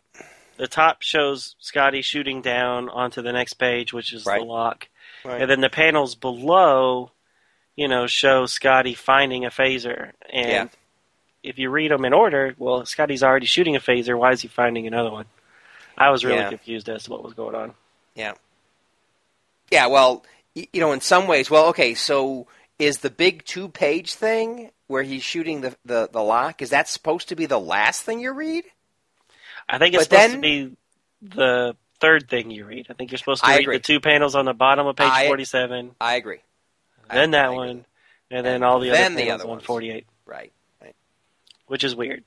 The 0.57 0.67
top 0.67 1.03
shows 1.03 1.55
Scotty 1.61 2.03
shooting 2.03 2.43
down 2.43 2.89
onto 2.89 3.23
the 3.23 3.33
next 3.33 3.55
page, 3.55 3.93
which 3.93 4.13
is 4.13 4.25
Right. 4.27 4.41
the 4.41 4.47
lock. 4.47 4.89
Right. 5.25 5.43
And 5.43 5.51
then 5.51 5.61
the 5.61 5.69
panels 5.71 6.15
below, 6.15 7.13
you 7.77 7.87
know, 7.87 8.07
show 8.07 8.47
Scotty 8.47 8.95
finding 8.95 9.45
a 9.45 9.51
phaser. 9.51 10.13
And 10.33 10.49
Yeah. 10.51 10.69
if 11.43 11.59
you 11.59 11.71
read 11.71 11.91
them 11.93 12.05
in 12.05 12.13
order, 12.13 12.55
well, 12.59 12.85
Scotty's 12.87 13.23
already 13.23 13.47
shooting 13.47 13.77
a 13.77 13.81
phaser. 13.81 14.19
Why 14.19 14.33
is 14.33 14.41
he 14.41 14.49
finding 14.49 14.87
another 14.87 15.11
one? 15.11 15.27
I 15.99 16.11
was 16.11 16.25
really 16.25 16.39
Yeah. 16.39 16.49
confused 16.49 16.89
as 16.89 17.05
to 17.05 17.11
what 17.11 17.23
was 17.25 17.35
going 17.35 17.55
on. 17.55 17.75
Yeah. 18.15 18.35
Yeah, 19.71 19.87
well, 19.87 20.25
you 20.55 20.81
know, 20.81 20.93
in 20.93 21.01
some 21.01 21.27
ways, 21.27 21.51
well, 21.51 21.67
okay, 21.69 21.95
so 21.95 22.47
is 22.79 22.99
the 22.99 23.11
big 23.11 23.45
two 23.45 23.69
page 23.69 24.15
thing 24.15 24.71
where 24.87 25.03
he's 25.03 25.23
shooting 25.23 25.61
the, 25.61 25.77
the, 25.85 26.09
the 26.11 26.23
lock, 26.23 26.63
is 26.63 26.71
that 26.71 26.89
supposed 26.89 27.29
to 27.29 27.37
be 27.37 27.47
the 27.47 27.59
last 27.61 28.03
thing 28.03 28.21
you 28.21 28.33
read? 28.33 28.65
I 29.69 29.79
think 29.79 29.95
it's 29.95 30.07
But 30.07 30.15
supposed 30.17 30.33
then- 30.33 30.43
to 30.43 30.71
be 30.71 30.77
the 31.37 31.77
third 32.01 32.29
thing 32.31 32.51
you 32.51 32.65
read. 32.65 32.87
I 32.89 32.95
think 32.95 33.11
you're 33.11 33.19
supposed 33.19 33.43
to 33.45 33.51
I 33.51 33.57
read 33.57 33.61
agree. 33.63 33.77
the 33.79 33.83
two 33.83 34.01
panels 34.01 34.35
on 34.35 34.45
the 34.47 34.55
bottom 34.55 34.87
of 34.87 34.97
page 34.97 35.11
I- 35.11 35.27
47, 35.27 35.95
I 36.01 36.15
agree. 36.15 36.39
Then 37.11 37.33
that 37.33 37.47
I 37.47 37.49
agree. 37.49 37.57
one, 37.57 37.85
and 38.31 38.47
then 38.47 38.63
all 38.63 38.81
the 38.81 38.91
other 38.91 38.99
then 38.99 39.15
the 39.17 39.31
other 39.31 39.45
on 39.45 39.51
ones. 39.51 39.65
48, 39.65 40.07
Right. 40.27 40.53
right. 40.81 40.95
which 41.67 41.85
is 41.85 41.95
weird. 41.97 42.23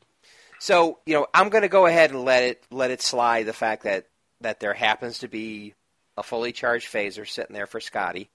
So, 0.61 0.99
you 1.07 1.15
know, 1.15 1.25
I'm 1.33 1.49
going 1.49 1.63
to 1.63 1.67
go 1.69 1.87
ahead 1.87 2.11
and 2.11 2.23
let 2.23 2.43
it 2.43 2.63
let 2.69 2.91
it 2.91 3.01
slide 3.01 3.47
the 3.47 3.53
fact 3.53 3.81
that 3.83 4.05
that 4.41 4.59
there 4.59 4.75
happens 4.75 5.17
to 5.19 5.27
be 5.27 5.73
a 6.15 6.21
fully 6.21 6.51
charged 6.51 6.87
phaser 6.87 7.27
sitting 7.27 7.55
there 7.55 7.65
for 7.65 7.79
Scotty, 7.79 8.29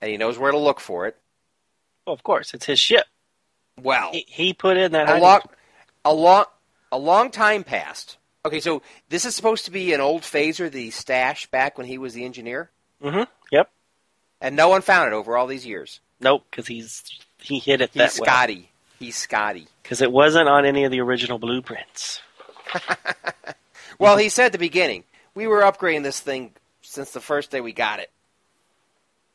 and 0.00 0.08
he 0.08 0.16
knows 0.16 0.38
where 0.38 0.52
to 0.52 0.58
look 0.58 0.78
for 0.78 1.06
it. 1.08 1.16
Well, 2.06 2.14
of 2.14 2.22
course, 2.22 2.54
it's 2.54 2.66
his 2.66 2.78
ship. 2.78 3.04
Well, 3.82 4.12
He, 4.12 4.24
he 4.28 4.52
put 4.52 4.76
in 4.76 4.92
that 4.92 5.08
a 5.08 5.18
long, 5.20 5.40
a 6.04 6.14
long, 6.14 6.44
a 6.92 6.98
long 6.98 7.30
time 7.32 7.64
passed. 7.64 8.16
Okay, 8.44 8.60
so 8.60 8.80
this 9.08 9.24
is 9.24 9.34
supposed 9.34 9.64
to 9.64 9.72
be 9.72 9.92
an 9.92 10.00
old 10.00 10.22
phaser 10.22 10.70
that 10.70 10.78
he 10.78 10.90
stashed 10.90 11.50
back 11.50 11.76
when 11.76 11.88
he 11.88 11.98
was 11.98 12.14
the 12.14 12.24
engineer, 12.24 12.70
Mm-hmm. 13.02 13.24
Yep. 13.50 13.68
and 14.40 14.54
no 14.54 14.68
one 14.68 14.82
found 14.82 15.08
it 15.08 15.14
over 15.14 15.36
all 15.36 15.48
these 15.48 15.66
years. 15.66 15.98
Nope, 16.20 16.44
because 16.48 16.68
he's 16.68 17.02
he 17.40 17.58
hit 17.58 17.80
it 17.80 17.90
He's 17.92 17.98
that 18.14 18.20
well. 18.20 18.30
Scotty. 18.30 18.70
He's 18.98 19.16
Scotty. 19.16 19.68
Because 19.82 20.02
it 20.02 20.10
wasn't 20.10 20.48
on 20.48 20.64
any 20.66 20.82
of 20.82 20.90
the 20.90 21.00
original 21.00 21.38
blueprints. 21.38 22.20
Well, 24.00 24.16
he 24.16 24.28
said 24.28 24.46
at 24.46 24.52
the 24.52 24.58
beginning, 24.58 25.04
we 25.36 25.46
were 25.46 25.60
upgrading 25.60 26.02
this 26.02 26.18
thing 26.18 26.50
since 26.82 27.12
the 27.12 27.20
first 27.20 27.52
day 27.52 27.60
we 27.60 27.72
got 27.72 28.00
it. 28.00 28.10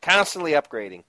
Constantly 0.02 0.52
upgrading. 0.52 1.04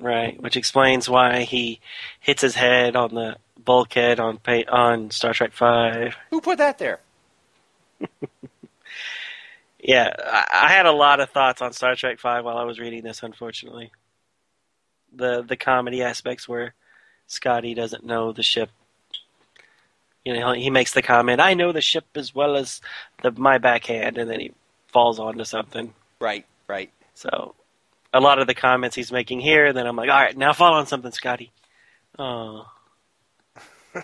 Right, 0.00 0.40
which 0.42 0.56
explains 0.56 1.08
why 1.08 1.42
he 1.42 1.78
hits 2.18 2.42
his 2.42 2.56
head 2.56 2.96
on 2.96 3.14
the 3.14 3.36
bulkhead 3.64 4.18
on 4.18 4.38
pa- 4.38 4.64
on 4.68 5.12
Star 5.12 5.32
Trek 5.32 5.52
Five. 5.52 6.16
Who 6.30 6.40
put 6.40 6.58
that 6.58 6.78
there? 6.78 6.98
Yeah, 9.84 10.14
I, 10.24 10.46
I 10.66 10.68
had 10.68 10.86
a 10.86 10.92
lot 10.92 11.18
of 11.18 11.30
thoughts 11.30 11.60
on 11.60 11.72
Star 11.72 11.96
Trek 11.96 12.20
Five 12.20 12.44
while 12.44 12.56
I 12.56 12.62
was 12.62 12.78
reading 12.78 13.02
this. 13.02 13.22
Unfortunately, 13.24 13.90
the 15.12 15.42
the 15.42 15.56
comedy 15.56 16.02
aspects 16.02 16.48
where 16.48 16.74
Scotty 17.32 17.72
doesn't 17.74 18.04
know 18.04 18.32
the 18.32 18.42
ship. 18.42 18.70
You 20.24 20.38
know, 20.38 20.52
he 20.52 20.70
makes 20.70 20.92
the 20.92 21.02
comment, 21.02 21.40
"I 21.40 21.54
know 21.54 21.72
the 21.72 21.80
ship 21.80 22.04
as 22.14 22.34
well 22.34 22.56
as 22.56 22.80
the 23.22 23.30
my 23.32 23.58
backhand," 23.58 24.18
and 24.18 24.30
then 24.30 24.38
he 24.40 24.52
falls 24.88 25.18
onto 25.18 25.44
something. 25.44 25.94
Right, 26.20 26.44
right. 26.68 26.90
So, 27.14 27.54
a 28.12 28.20
lot 28.20 28.38
of 28.38 28.46
the 28.46 28.54
comments 28.54 28.94
he's 28.94 29.10
making 29.10 29.40
here, 29.40 29.72
then 29.72 29.86
I'm 29.86 29.96
like, 29.96 30.10
"All 30.10 30.20
right, 30.20 30.36
now 30.36 30.52
fall 30.52 30.74
on 30.74 30.86
something, 30.86 31.10
Scotty." 31.12 31.50
Oh, 32.18 32.66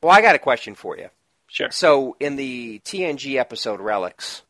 Well, 0.00 0.12
I 0.12 0.20
got 0.22 0.36
a 0.36 0.38
question 0.38 0.74
for 0.76 0.96
you. 0.96 1.08
sure. 1.48 1.70
So, 1.72 2.16
in 2.20 2.36
the 2.36 2.78
TNG 2.84 3.36
episode 3.36 3.80
Relics, 3.80 4.42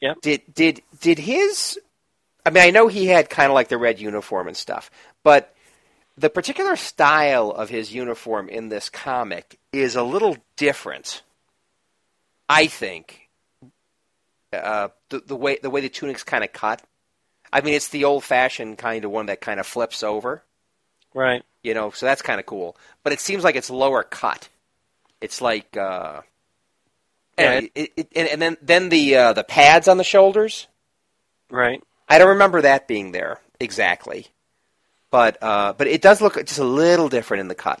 Yep. 0.00 0.20
did 0.22 0.42
did 0.54 0.82
did 1.00 1.18
his? 1.18 1.78
I 2.46 2.50
mean, 2.50 2.62
I 2.62 2.70
know 2.70 2.88
he 2.88 3.06
had 3.06 3.30
kind 3.30 3.50
of 3.50 3.54
like 3.54 3.68
the 3.68 3.78
red 3.78 3.98
uniform 3.98 4.48
and 4.48 4.56
stuff, 4.56 4.90
but 5.22 5.54
the 6.16 6.30
particular 6.30 6.76
style 6.76 7.50
of 7.50 7.70
his 7.70 7.92
uniform 7.94 8.48
in 8.48 8.68
this 8.68 8.88
comic 8.88 9.58
is 9.72 9.96
a 9.96 10.02
little 10.02 10.36
different. 10.56 11.22
I 12.48 12.66
think 12.66 13.28
uh, 14.52 14.88
the 15.08 15.20
the 15.20 15.36
way 15.36 15.58
the 15.62 15.70
way 15.70 15.80
the 15.80 15.88
tunic's 15.88 16.22
kind 16.22 16.44
of 16.44 16.52
cut. 16.52 16.82
I 17.52 17.60
mean, 17.60 17.74
it's 17.74 17.88
the 17.88 18.04
old 18.04 18.24
fashioned 18.24 18.78
kind 18.78 19.04
of 19.04 19.10
one 19.10 19.26
that 19.26 19.40
kind 19.40 19.58
of 19.60 19.66
flips 19.66 20.02
over. 20.02 20.42
Right. 21.14 21.44
you 21.62 21.74
know, 21.74 21.90
so 21.90 22.06
that's 22.06 22.22
kind 22.22 22.40
of 22.40 22.46
cool. 22.46 22.76
But 23.04 23.12
it 23.12 23.20
seems 23.20 23.44
like 23.44 23.54
it's 23.56 23.70
lower 23.70 24.02
cut. 24.02 24.48
It's 25.20 25.40
like, 25.40 25.76
uh, 25.76 26.22
Yeah, 27.38 27.44
anyway, 27.44 27.70
it, 27.74 27.92
it, 27.96 28.08
and, 28.14 28.28
and 28.28 28.42
then 28.42 28.56
then 28.60 28.88
the 28.90 29.16
uh, 29.16 29.32
the 29.32 29.44
pads 29.44 29.88
on 29.88 29.96
the 29.96 30.04
shoulders. 30.04 30.66
Right. 31.50 31.82
I 32.08 32.18
don't 32.18 32.28
remember 32.28 32.62
that 32.62 32.86
being 32.88 33.12
there 33.12 33.40
exactly, 33.60 34.28
but 35.10 35.36
uh, 35.42 35.72
but 35.72 35.86
it 35.86 36.02
does 36.02 36.20
look 36.20 36.34
just 36.46 36.58
a 36.58 36.64
little 36.64 37.08
different 37.08 37.40
in 37.42 37.48
the 37.48 37.54
cut. 37.54 37.80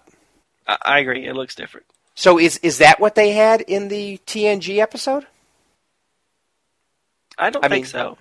I, 0.66 0.78
I 0.84 0.98
agree. 1.00 1.26
It 1.26 1.34
looks 1.34 1.54
different. 1.54 1.86
So 2.14 2.38
is 2.38 2.58
is 2.58 2.78
that 2.78 3.00
what 3.00 3.14
they 3.16 3.32
had 3.32 3.60
in 3.62 3.88
the 3.88 4.18
TNG 4.26 4.78
episode? 4.78 5.26
I 7.36 7.50
don't 7.50 7.64
I 7.64 7.68
think 7.68 7.84
mean- 7.84 7.90
so. 7.90 8.18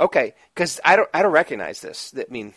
Okay, 0.00 0.34
because 0.54 0.80
I 0.84 0.94
don't 0.96 1.08
I 1.12 1.22
don't 1.22 1.32
recognize 1.32 1.80
this. 1.80 2.14
I 2.16 2.24
mean, 2.30 2.54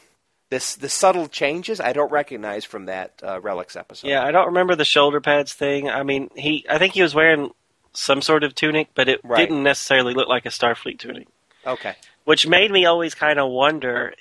This 0.50 0.76
the 0.76 0.90
subtle 0.90 1.28
changes 1.28 1.80
I 1.82 1.92
don't 1.94 2.12
recognize 2.12 2.66
from 2.66 2.86
that 2.86 3.20
uh, 3.24 3.42
relics 3.42 3.76
episode. 3.76 4.08
Yeah, 4.08 4.24
I 4.24 4.32
don't 4.32 4.46
remember 4.48 4.76
the 4.76 4.86
shoulder 4.86 5.20
pads 5.22 5.54
thing. 5.54 5.90
I 5.90 6.04
mean, 6.04 6.30
he 6.36 6.66
I 6.70 6.78
think 6.78 6.94
he 6.94 7.02
was 7.02 7.16
wearing 7.16 7.50
some 7.94 8.22
sort 8.22 8.44
of 8.44 8.54
tunic, 8.56 8.90
but 8.96 9.10
it 9.10 9.20
Right. 9.24 9.40
didn't 9.40 9.64
necessarily 9.64 10.14
look 10.14 10.28
like 10.28 10.46
a 10.46 10.50
Starfleet 10.50 11.00
tunic, 11.00 11.28
Okay. 11.66 11.96
Which 12.26 12.48
made 12.48 12.72
me 12.72 12.86
always 12.86 13.16
kind 13.16 13.40
of 13.40 13.50
wonder. 13.50 14.14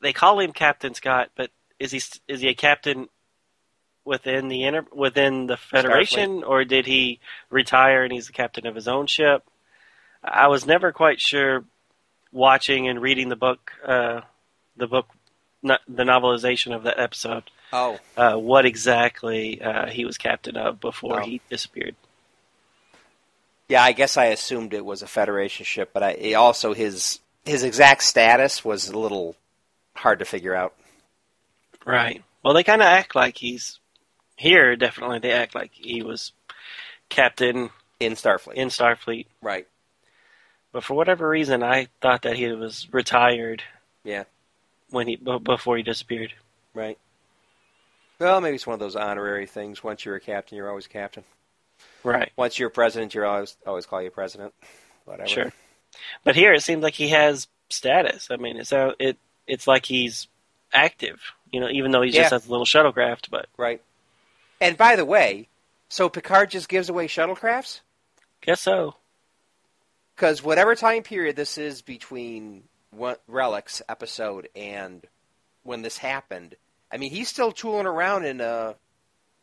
they 0.00 0.12
call 0.12 0.40
him 0.40 0.52
Captain 0.52 0.94
Scott, 0.94 1.30
but 1.36 1.50
is 1.78 1.90
he 1.90 2.00
is 2.28 2.40
he 2.40 2.48
a 2.48 2.54
captain 2.54 3.08
within 4.04 4.48
the 4.48 4.64
inter- 4.64 4.86
within 4.92 5.46
the 5.46 5.56
Federation, 5.56 6.42
or 6.44 6.64
did 6.64 6.86
he 6.86 7.20
retire 7.50 8.02
and 8.04 8.12
he's 8.12 8.26
the 8.26 8.32
captain 8.32 8.66
of 8.66 8.74
his 8.74 8.88
own 8.88 9.06
ship? 9.06 9.44
I 10.24 10.48
was 10.48 10.66
never 10.66 10.92
quite 10.92 11.20
sure. 11.20 11.64
Watching 12.34 12.88
and 12.88 13.02
reading 13.02 13.28
the 13.28 13.36
book, 13.36 13.72
uh, 13.86 14.22
the 14.78 14.86
book, 14.86 15.06
the 15.62 15.78
novelization 16.02 16.74
of 16.74 16.84
that 16.84 16.98
episode 16.98 17.44
Oh. 17.74 17.98
uh, 18.16 18.36
what 18.36 18.64
exactly 18.64 19.60
uh, 19.60 19.88
he 19.90 20.06
was 20.06 20.16
captain 20.16 20.56
of 20.56 20.80
before 20.80 21.20
Oh. 21.20 21.24
he 21.24 21.42
disappeared. 21.50 21.94
Yeah, 23.68 23.82
I 23.82 23.92
guess 23.92 24.16
I 24.16 24.26
assumed 24.26 24.72
it 24.72 24.84
was 24.84 25.02
a 25.02 25.06
Federation 25.06 25.64
ship, 25.66 25.90
but 25.92 26.02
I 26.02 26.32
also 26.34 26.72
his 26.72 27.20
his 27.44 27.62
exact 27.64 28.02
status 28.02 28.64
was 28.64 28.88
a 28.88 28.98
little 28.98 29.36
hard 29.94 30.18
to 30.20 30.24
figure 30.24 30.54
out. 30.54 30.74
Right. 31.84 32.22
Well, 32.44 32.54
they 32.54 32.64
kind 32.64 32.82
of 32.82 32.86
act 32.86 33.14
like 33.14 33.36
he's 33.38 33.78
here. 34.36 34.76
Definitely, 34.76 35.18
they 35.20 35.32
act 35.32 35.54
like 35.54 35.70
he 35.72 36.02
was 36.02 36.32
captain 37.08 37.70
In 38.00 38.12
Starfleet. 38.14 38.54
in 38.54 38.68
Starfleet. 38.68 39.26
right. 39.40 39.66
But 40.72 40.84
for 40.84 40.94
whatever 40.94 41.28
reason, 41.28 41.62
I 41.62 41.88
thought 42.00 42.22
that 42.22 42.36
he 42.36 42.50
was 42.52 42.88
retired 42.92 43.62
Yeah. 44.04 44.24
when 44.88 45.06
he 45.06 45.16
b- 45.16 45.38
before 45.42 45.76
he 45.76 45.82
disappeared. 45.82 46.32
Right. 46.72 46.96
Well, 48.18 48.40
maybe 48.40 48.54
it's 48.54 48.66
one 48.66 48.72
of 48.74 48.80
those 48.80 48.96
honorary 48.96 49.46
things. 49.46 49.84
Once 49.84 50.04
you're 50.06 50.16
a 50.16 50.20
captain, 50.20 50.56
you're 50.56 50.70
always 50.70 50.86
captain. 50.86 51.24
Right. 52.02 52.32
Once 52.36 52.58
you're 52.58 52.70
president, 52.70 53.14
you're 53.14 53.26
always 53.26 53.56
always 53.66 53.84
call 53.84 54.00
you 54.00 54.10
president. 54.10 54.54
Whatever. 55.04 55.28
Sure. 55.28 55.52
But 56.24 56.36
here 56.36 56.52
it 56.52 56.62
seems 56.62 56.82
like 56.82 56.94
he 56.94 57.08
has 57.08 57.48
status. 57.70 58.28
I 58.30 58.36
mean, 58.36 58.56
it's 58.56 58.72
a, 58.72 58.94
it 58.98 59.16
it's 59.46 59.66
like 59.66 59.86
he's 59.86 60.28
active. 60.72 61.20
You 61.50 61.60
know, 61.60 61.68
even 61.68 61.90
though 61.90 62.02
he 62.02 62.10
just 62.10 62.30
Yeah. 62.30 62.36
has 62.36 62.46
a 62.46 62.50
little 62.50 62.66
shuttlecraft. 62.66 63.28
But 63.30 63.46
Right. 63.56 63.82
And 64.60 64.76
by 64.78 64.96
the 64.96 65.04
way, 65.04 65.48
so 65.88 66.08
Picard 66.08 66.50
just 66.50 66.68
gives 66.68 66.88
away 66.88 67.06
shuttlecrafts 67.08 67.80
guess 68.40 68.60
so. 68.60 68.96
because 70.14 70.42
whatever 70.42 70.74
time 70.74 71.02
period 71.02 71.36
this 71.36 71.58
is 71.58 71.82
between 71.82 72.64
what 72.90 73.22
relics 73.26 73.82
episode 73.88 74.48
and 74.56 75.06
when 75.64 75.82
this 75.82 75.98
happened, 75.98 76.54
I 76.90 76.96
mean, 76.96 77.10
he's 77.10 77.28
still 77.28 77.52
tooling 77.52 77.86
around 77.86 78.24
in 78.24 78.40
a 78.40 78.76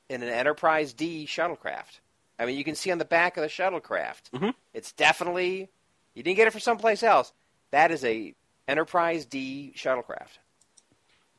in 0.09 0.23
an 0.23 0.30
Enterprise 0.30 0.93
D 0.93 1.26
shuttlecraft. 1.27 1.99
I 2.39 2.45
mean, 2.45 2.57
you 2.57 2.63
can 2.63 2.76
see 2.76 2.91
on 2.91 2.97
the 2.97 3.05
back 3.05 3.38
of 3.38 3.41
the 3.43 3.47
shuttlecraft, 3.49 4.31
Mhm. 4.34 4.53
it's 4.73 4.91
definitely 4.93 5.69
you 6.15 6.23
didn't 6.23 6.38
get 6.38 6.48
it 6.48 6.52
from 6.52 6.61
someplace 6.61 7.03
else. 7.03 7.31
That 7.72 7.91
is 7.91 8.03
a 8.03 8.34
Enterprise 8.68 9.26
D 9.26 9.73
shuttlecraft, 9.76 10.38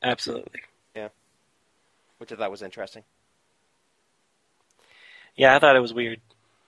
Absolutely. 0.02 0.62
Yeah. 0.96 1.08
Which 2.18 2.32
I 2.32 2.36
thought 2.36 2.50
was 2.50 2.62
interesting. 2.62 3.04
Yeah, 5.36 5.54
I 5.54 5.58
thought 5.60 5.76
it 5.76 5.80
was 5.80 5.94
weird. 5.94 6.20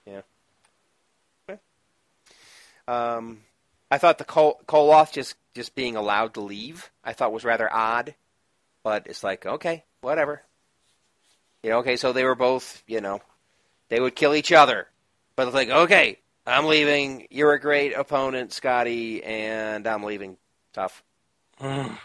Yeah. 0.07 0.21
Um, 2.89 3.41
I 3.91 3.99
thought 3.99 4.19
the 4.19 4.25
Kol- 4.25 4.61
Koloth 4.67 5.13
just 5.13 5.37
just 5.55 5.75
being 5.75 5.97
allowed 5.97 6.35
to 6.35 6.41
leave, 6.41 6.91
I 7.05 7.13
thought 7.13 7.33
was 7.33 7.45
rather 7.45 7.73
odd, 7.73 8.15
but 8.83 9.07
it's 9.07 9.23
like 9.23 9.45
okay, 9.47 9.85
whatever. 10.01 10.43
You 11.63 11.71
know, 11.71 11.79
okay, 11.79 11.97
so 11.97 12.13
they 12.13 12.25
were 12.25 12.35
both, 12.35 12.83
you 12.87 13.01
know, 13.01 13.21
they 13.89 14.01
would 14.01 14.17
kill 14.17 14.35
each 14.35 14.53
other, 14.53 14.89
but 15.37 15.47
it's 15.47 15.55
like 15.55 15.71
okay, 15.71 16.19
I'm 16.47 16.67
leaving. 16.67 17.27
You're 17.31 17.53
a 17.53 17.61
great 17.61 17.95
opponent, 17.95 18.53
Scotty, 18.53 19.23
and 19.23 19.87
I'm 19.87 20.03
leaving. 20.03 20.37
Tough. 20.73 21.03
I 21.61 21.97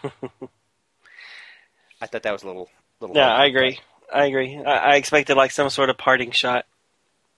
thought 2.06 2.22
that 2.22 2.32
was 2.32 2.44
a 2.44 2.46
little, 2.46 2.68
little. 3.00 3.16
Yeah, 3.16 3.34
I 3.34 3.46
agree. 3.46 3.80
I 4.12 4.26
agree. 4.26 4.62
I, 4.64 4.92
I 4.92 4.96
expected 4.96 5.36
like 5.36 5.50
some 5.50 5.70
sort 5.70 5.90
of 5.90 5.98
parting 5.98 6.30
shot, 6.30 6.66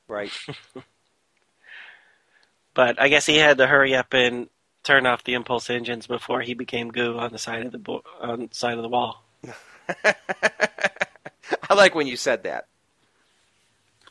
Right. 0.09 0.31
but 2.75 3.01
I 3.01 3.09
guess 3.09 3.27
he 3.27 3.37
had 3.37 3.59
to 3.59 3.67
hurry 3.67 3.95
up 3.95 4.13
and 4.13 4.49
turn 4.83 5.07
off 5.07 5.25
the 5.25 5.35
impulse 5.35 5.71
engines 5.71 6.07
before 6.07 6.41
he 6.41 6.55
became 6.55 6.91
goo 6.91 7.19
on 7.19 7.33
the 7.33 7.39
side 7.39 7.65
of 7.65 7.73
the 7.73 7.79
bo- 7.79 8.05
on 8.21 8.49
the 8.49 8.55
side 8.55 8.77
of 8.77 8.83
the 8.83 8.89
wall. 8.89 9.23
I 10.05 11.75
like 11.75 11.95
when 11.95 12.07
you 12.07 12.17
said 12.17 12.43
that 12.43 12.67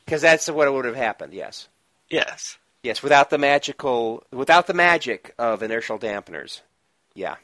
because 0.06 0.22
that's 0.22 0.50
what 0.50 0.72
would 0.74 0.86
have 0.86 0.96
happened. 0.96 1.34
Yes. 1.34 1.68
Yes. 2.10 2.58
Yes, 2.84 3.04
without 3.04 3.30
the 3.30 3.38
magical, 3.38 4.24
without 4.32 4.68
the 4.68 4.74
magic 4.74 5.34
of 5.38 5.62
inertial 5.62 6.00
dampeners, 6.00 6.62
yeah, 7.14 7.36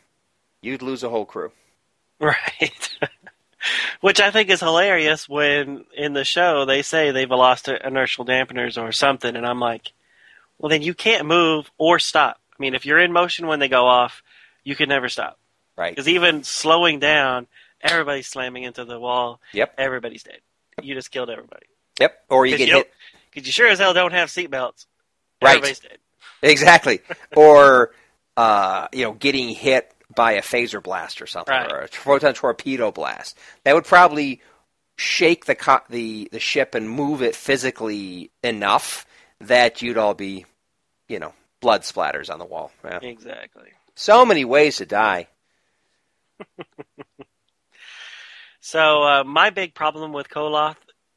you'd 0.61 0.81
lose 0.81 1.03
a 1.03 1.09
whole 1.09 1.25
crew. 1.25 1.51
Right. 2.17 2.89
Which 3.99 4.21
I 4.21 4.31
think 4.31 4.49
is 4.49 4.61
hilarious 4.61 5.27
when 5.27 5.83
in 5.93 6.13
the 6.13 6.23
show 6.23 6.63
they 6.63 6.81
say 6.81 7.11
they've 7.11 7.29
lost 7.29 7.67
inertial 7.67 8.25
dampeners 8.25 8.81
or 8.81 8.93
something, 8.93 9.35
and 9.35 9.45
I'm 9.45 9.59
like, 9.59 9.91
well, 10.57 10.69
then 10.69 10.81
you 10.81 10.93
can't 10.93 11.25
move 11.27 11.69
or 11.77 11.99
stop. 11.99 12.39
I 12.51 12.55
mean, 12.59 12.73
if 12.73 12.85
you're 12.85 13.01
in 13.01 13.11
motion 13.11 13.47
when 13.47 13.59
they 13.59 13.67
go 13.67 13.85
off, 13.85 14.23
you 14.63 14.75
can 14.75 14.87
never 14.87 15.09
stop. 15.09 15.37
Right. 15.75 15.91
Because 15.91 16.07
even 16.07 16.43
slowing 16.43 16.99
down, 16.99 17.47
everybody's 17.81 18.27
slamming 18.27 18.63
into 18.63 18.85
the 18.85 18.99
wall. 18.99 19.41
Yep. 19.53 19.73
Everybody's 19.77 20.23
dead. 20.23 20.39
You 20.81 20.95
just 20.95 21.11
killed 21.11 21.29
everybody. 21.29 21.65
Yep. 21.99 22.23
Or 22.29 22.45
you 22.45 22.57
get 22.57 22.67
you, 22.67 22.75
hit. 22.75 22.93
Because 23.31 23.45
you 23.45 23.51
sure 23.51 23.67
as 23.67 23.79
hell 23.79 23.93
don't 23.93 24.13
have 24.13 24.29
seatbelts. 24.29 24.85
Right. 25.45 25.79
Exactly. 26.41 27.01
or 27.35 27.91
uh, 28.37 28.87
you 28.91 29.03
know, 29.03 29.13
getting 29.13 29.49
hit 29.49 29.91
by 30.13 30.33
a 30.33 30.41
phaser 30.41 30.81
blast 30.83 31.21
or 31.21 31.27
something, 31.27 31.53
Right. 31.53 31.71
or 31.71 31.79
a 31.79 31.87
proton 31.87 32.33
torpedo 32.33 32.91
blast. 32.91 33.37
That 33.63 33.73
would 33.75 33.85
probably 33.85 34.41
shake 34.97 35.45
the 35.45 35.55
co- 35.55 35.81
the 35.89 36.29
the 36.31 36.39
ship 36.39 36.75
and 36.75 36.89
move 36.89 37.21
it 37.21 37.35
physically 37.35 38.31
enough 38.43 39.05
that 39.41 39.81
you'd 39.81 39.97
all 39.97 40.13
be, 40.13 40.45
you 41.09 41.19
know, 41.19 41.33
blood 41.61 41.81
splatters 41.81 42.29
on 42.31 42.39
the 42.39 42.45
wall. 42.45 42.71
Yeah. 42.83 42.99
Exactly. 43.01 43.69
So 43.95 44.25
many 44.25 44.45
ways 44.45 44.77
to 44.77 44.85
die. 44.85 45.27
So 48.59 49.03
uh, 49.03 49.23
my 49.23 49.51
big 49.51 49.75
problem 49.75 50.11
with 50.11 50.27
Koloth 50.27 50.75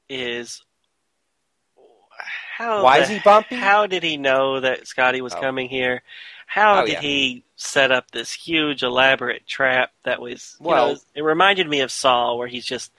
is 0.09 0.63
how 2.59 2.83
Why 2.83 2.99
the- 2.99 3.03
is 3.05 3.09
he 3.11 3.19
bumpy? 3.21 3.55
How 3.57 3.87
did 3.87 4.03
he 4.03 4.17
know 4.17 4.59
that 4.61 4.87
Scotty 4.89 5.21
was 5.21 5.33
Oh. 5.35 5.41
coming 5.41 5.69
here? 5.69 6.03
How 6.47 6.81
Oh, 6.83 6.87
did 6.87 6.95
yeah. 6.95 7.01
he 7.01 7.45
set 7.57 7.93
up 7.93 8.11
this 8.11 8.33
huge 8.33 8.83
elaborate 8.83 9.47
trap 9.47 9.93
that 10.03 10.21
was 10.21 10.57
you 10.61 10.67
Well- 10.67 10.95
know, 10.95 11.01
it 11.15 11.23
reminded 11.23 11.69
me 11.69 11.81
of 11.81 11.91
Saw 11.93 12.35
where 12.35 12.49
he's 12.49 12.67
just 12.67 12.91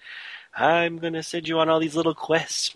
I'm 0.56 0.98
gonna 0.98 1.23
send 1.23 1.48
you 1.48 1.60
on 1.60 1.69
all 1.69 1.80
these 1.80 1.95
little 1.95 2.15
quests. 2.15 2.72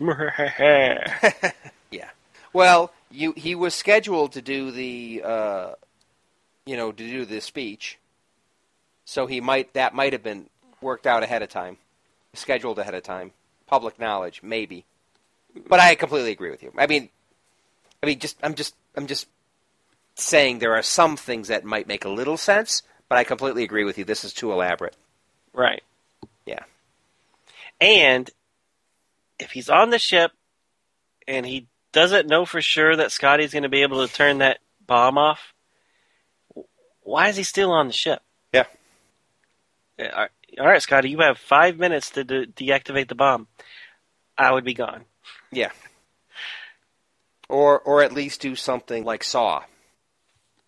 yeah. 1.90 2.10
Well, 2.52 2.92
you 3.10 3.32
he 3.36 3.54
was 3.54 3.74
scheduled 3.74 4.32
to 4.32 4.42
do 4.42 4.70
the 4.70 5.22
uh, 5.24 5.70
you 6.66 6.76
know, 6.76 6.92
to 6.92 7.06
do 7.06 7.24
the 7.24 7.40
speech. 7.40 7.98
So 9.04 9.26
he 9.26 9.40
might 9.40 9.72
that 9.74 9.94
might 9.94 10.12
have 10.12 10.22
been 10.22 10.48
worked 10.80 11.06
out 11.06 11.22
ahead 11.22 11.42
of 11.42 11.48
time, 11.48 11.78
scheduled 12.34 12.78
ahead 12.78 12.94
of 12.94 13.02
time. 13.02 13.32
Public 13.66 13.98
knowledge, 13.98 14.40
maybe. 14.42 14.84
But 15.68 15.80
I 15.80 15.94
completely 15.94 16.32
agree 16.32 16.50
with 16.50 16.62
you. 16.62 16.72
I 16.76 16.86
mean, 16.86 17.08
I 18.02 18.06
mean, 18.06 18.18
just 18.18 18.36
I'm 18.42 18.54
just 18.54 18.74
I'm 18.96 19.06
just 19.06 19.28
saying 20.14 20.58
there 20.58 20.74
are 20.74 20.82
some 20.82 21.16
things 21.16 21.48
that 21.48 21.64
might 21.64 21.88
make 21.88 22.04
a 22.04 22.08
little 22.08 22.36
sense, 22.36 22.82
but 23.08 23.18
I 23.18 23.24
completely 23.24 23.64
agree 23.64 23.84
with 23.84 23.98
you. 23.98 24.04
This 24.04 24.24
is 24.24 24.32
too 24.32 24.52
elaborate. 24.52 24.96
right. 25.52 25.82
Yeah. 26.46 26.64
And 27.80 28.30
if 29.38 29.50
he's 29.50 29.68
on 29.68 29.90
the 29.90 29.98
ship 29.98 30.32
and 31.26 31.44
he 31.46 31.66
doesn't 31.92 32.28
know 32.28 32.44
for 32.44 32.60
sure 32.60 32.94
that 32.96 33.12
Scotty's 33.12 33.52
going 33.52 33.62
to 33.62 33.68
be 33.68 33.82
able 33.82 34.06
to 34.06 34.12
turn 34.12 34.38
that 34.38 34.58
bomb 34.86 35.16
off, 35.18 35.54
why 37.02 37.28
is 37.28 37.36
he 37.36 37.42
still 37.42 37.72
on 37.72 37.86
the 37.86 37.92
ship? 37.92 38.20
Yeah. 38.52 38.64
All 40.58 40.66
right, 40.66 40.82
Scotty, 40.82 41.08
you 41.10 41.18
have 41.20 41.38
five 41.38 41.78
minutes 41.78 42.10
to 42.10 42.24
de- 42.24 42.46
deactivate 42.46 43.08
the 43.08 43.14
bomb. 43.14 43.46
I 44.36 44.52
would 44.52 44.64
be 44.64 44.74
gone. 44.74 45.04
Yeah. 45.54 45.70
Or 47.48 47.78
or 47.80 48.02
at 48.02 48.12
least 48.12 48.40
do 48.40 48.56
something 48.56 49.04
like 49.04 49.22
Saw. 49.24 49.62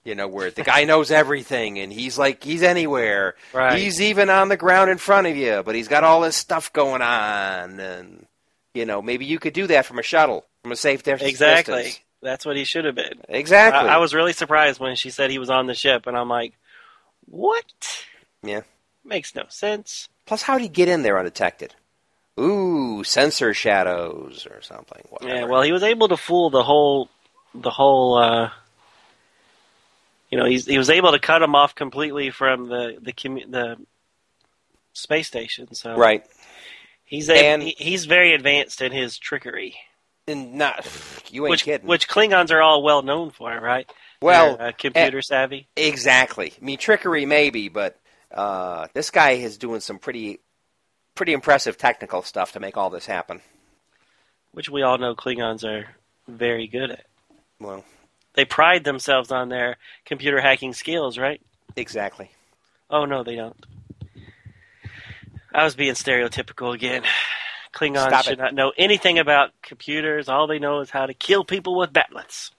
You 0.04 0.14
know, 0.14 0.28
where 0.28 0.50
the 0.50 0.62
guy 0.62 0.84
knows 0.90 1.10
everything 1.10 1.78
and 1.78 1.92
he's 1.92 2.16
like 2.18 2.44
he's 2.44 2.62
anywhere. 2.62 3.34
Right. 3.52 3.78
He's 3.78 4.00
even 4.00 4.30
on 4.30 4.48
the 4.48 4.56
ground 4.56 4.90
in 4.90 4.98
front 4.98 5.26
of 5.26 5.36
you, 5.36 5.62
but 5.64 5.74
he's 5.74 5.88
got 5.88 6.04
all 6.04 6.20
this 6.20 6.36
stuff 6.36 6.72
going 6.72 7.02
on 7.02 7.80
and 7.80 8.26
you 8.74 8.84
know, 8.84 9.00
maybe 9.00 9.24
you 9.24 9.38
could 9.38 9.54
do 9.54 9.66
that 9.68 9.86
from 9.86 9.98
a 9.98 10.02
shuttle, 10.02 10.44
from 10.62 10.72
a 10.72 10.76
safe 10.76 11.02
dis- 11.02 11.22
Exactly. 11.22 11.82
distance. 11.84 12.00
That's 12.22 12.44
what 12.44 12.56
he 12.56 12.64
should 12.64 12.84
have 12.84 12.94
been. 12.94 13.22
Exactly. 13.28 13.88
I, 13.88 13.94
I 13.94 13.98
was 13.98 14.12
really 14.14 14.32
surprised 14.34 14.78
when 14.80 14.96
she 14.96 15.08
said 15.10 15.30
he 15.30 15.38
was 15.38 15.48
on 15.50 15.66
the 15.66 15.74
ship, 15.74 16.06
and 16.06 16.16
I'm 16.16 16.28
like, 16.28 16.52
what? 17.26 17.64
Yeah. 18.42 18.62
Makes 19.04 19.34
no 19.34 19.44
sense. 19.48 20.08
Plus, 20.26 20.42
how'd 20.42 20.60
he 20.60 20.68
get 20.68 20.88
in 20.88 21.02
there 21.02 21.18
undetected? 21.18 21.74
Ooh, 22.38 23.02
sensor 23.04 23.54
shadows 23.54 24.46
or 24.50 24.60
something. 24.62 25.02
Whatever. 25.08 25.34
Yeah, 25.34 25.44
well, 25.46 25.62
he 25.62 25.72
was 25.72 25.82
able 25.82 26.08
to 26.08 26.16
fool 26.16 26.50
the 26.50 26.62
whole, 26.62 27.08
the 27.54 27.70
whole. 27.70 28.18
Uh, 28.18 28.50
you 30.30 30.38
know, 30.38 30.44
he's, 30.44 30.66
he 30.66 30.76
was 30.78 30.90
able 30.90 31.12
to 31.12 31.18
cut 31.18 31.40
him 31.42 31.54
off 31.54 31.74
completely 31.74 32.30
from 32.30 32.68
the 32.68 32.98
the 33.00 33.12
commu- 33.12 33.50
the 33.50 33.76
space 34.92 35.26
station. 35.28 35.72
So 35.74 35.96
right. 35.96 36.24
he's 37.04 37.28
a, 37.28 37.34
And- 37.36 37.62
he, 37.62 37.74
he's 37.78 38.06
very 38.06 38.34
advanced 38.34 38.82
in 38.82 38.92
his 38.92 39.16
trickery, 39.18 39.76
And 40.26 40.54
not 40.54 40.84
you 41.30 41.46
ain't 41.46 41.50
which 41.50 41.64
kidding. 41.64 41.86
which 41.86 42.08
Klingons 42.08 42.50
are 42.50 42.60
all 42.60 42.82
well 42.82 43.02
known 43.02 43.30
for, 43.30 43.58
right? 43.58 43.90
well, 44.20 44.56
uh, 44.58 44.72
computer 44.76 45.22
savvy. 45.22 45.68
exactly. 45.76 46.52
I 46.60 46.64
mean, 46.64 46.78
trickery 46.78 47.24
maybe, 47.26 47.68
but 47.68 47.96
uh, 48.32 48.88
this 48.94 49.10
guy 49.10 49.32
is 49.32 49.58
doing 49.58 49.80
some 49.80 49.98
pretty, 49.98 50.40
pretty 51.16 51.32
impressive 51.32 51.76
technical 51.76 52.22
stuff 52.22 52.52
to 52.52 52.60
make 52.60 52.76
all 52.76 52.90
this 52.90 53.06
happen. 53.06 53.40
which 54.52 54.70
we 54.70 54.82
all 54.82 54.96
know 54.98 55.14
Klingons 55.16 55.64
are 55.64 55.88
very 56.28 56.66
good 56.68 56.90
at. 56.92 57.06
Well, 57.60 57.84
They 58.34 58.44
pride 58.44 58.84
themselves 58.84 59.32
on 59.32 59.48
their 59.48 59.76
computer 60.04 60.40
hacking 60.40 60.72
skills, 60.74 61.18
right? 61.18 61.40
exactly. 61.74 62.30
Oh 62.88 63.04
no, 63.04 63.24
they 63.24 63.34
don't. 63.36 63.56
I 65.52 65.64
was 65.64 65.74
being 65.74 65.94
stereotypical 65.94 66.74
again. 66.74 67.02
Klingons 67.74 68.08
Stop 68.08 68.24
should 68.24 68.34
it. 68.34 68.38
not 68.38 68.54
know 68.54 68.72
anything 68.78 69.18
about 69.18 69.50
computers. 69.62 70.28
All 70.28 70.46
they 70.46 70.58
know 70.58 70.80
is 70.80 70.90
how 70.90 71.06
to 71.06 71.14
kill 71.14 71.44
people 71.44 71.76
with 71.76 71.92
bat'leths. 71.92 72.50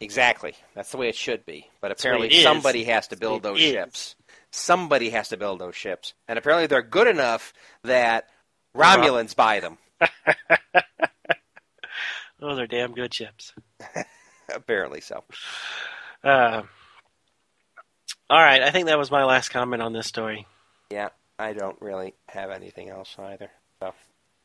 Exactly. 0.00 0.54
That's 0.74 0.90
the 0.90 0.96
way 0.96 1.08
it 1.08 1.14
should 1.16 1.44
be. 1.46 1.68
But 1.80 1.90
apparently, 1.92 2.42
somebody 2.42 2.84
has 2.84 3.08
to 3.08 3.16
That's 3.16 3.20
the 3.20 3.26
way 3.26 3.30
build 3.32 3.42
those 3.42 3.60
it 3.60 3.64
is. 3.64 3.72
ships. 3.72 4.14
Somebody 4.50 5.10
has 5.10 5.28
to 5.28 5.36
build 5.36 5.58
those 5.60 5.76
ships, 5.76 6.14
and 6.26 6.38
apparently 6.38 6.66
they're 6.66 6.82
good 6.82 7.06
enough 7.06 7.52
that 7.84 8.28
Romulans 8.74 9.36
buy 9.36 9.60
them. 9.60 9.78
Those 12.40 12.58
are 12.58 12.66
damn 12.66 12.94
good 12.94 13.12
ships. 13.12 13.52
apparently 14.54 15.00
so. 15.00 15.24
Uh, 16.22 16.62
all 18.30 18.38
right, 18.38 18.62
I 18.62 18.70
think 18.70 18.86
that 18.86 18.98
was 18.98 19.10
my 19.10 19.24
last 19.24 19.48
comment 19.50 19.82
on 19.82 19.92
this 19.92 20.06
story. 20.06 20.46
Yeah, 20.90 21.08
I 21.38 21.52
don't 21.52 21.80
really 21.80 22.14
have 22.28 22.50
anything 22.50 22.88
else 22.88 23.14
either. 23.18 23.50
So 23.80 23.94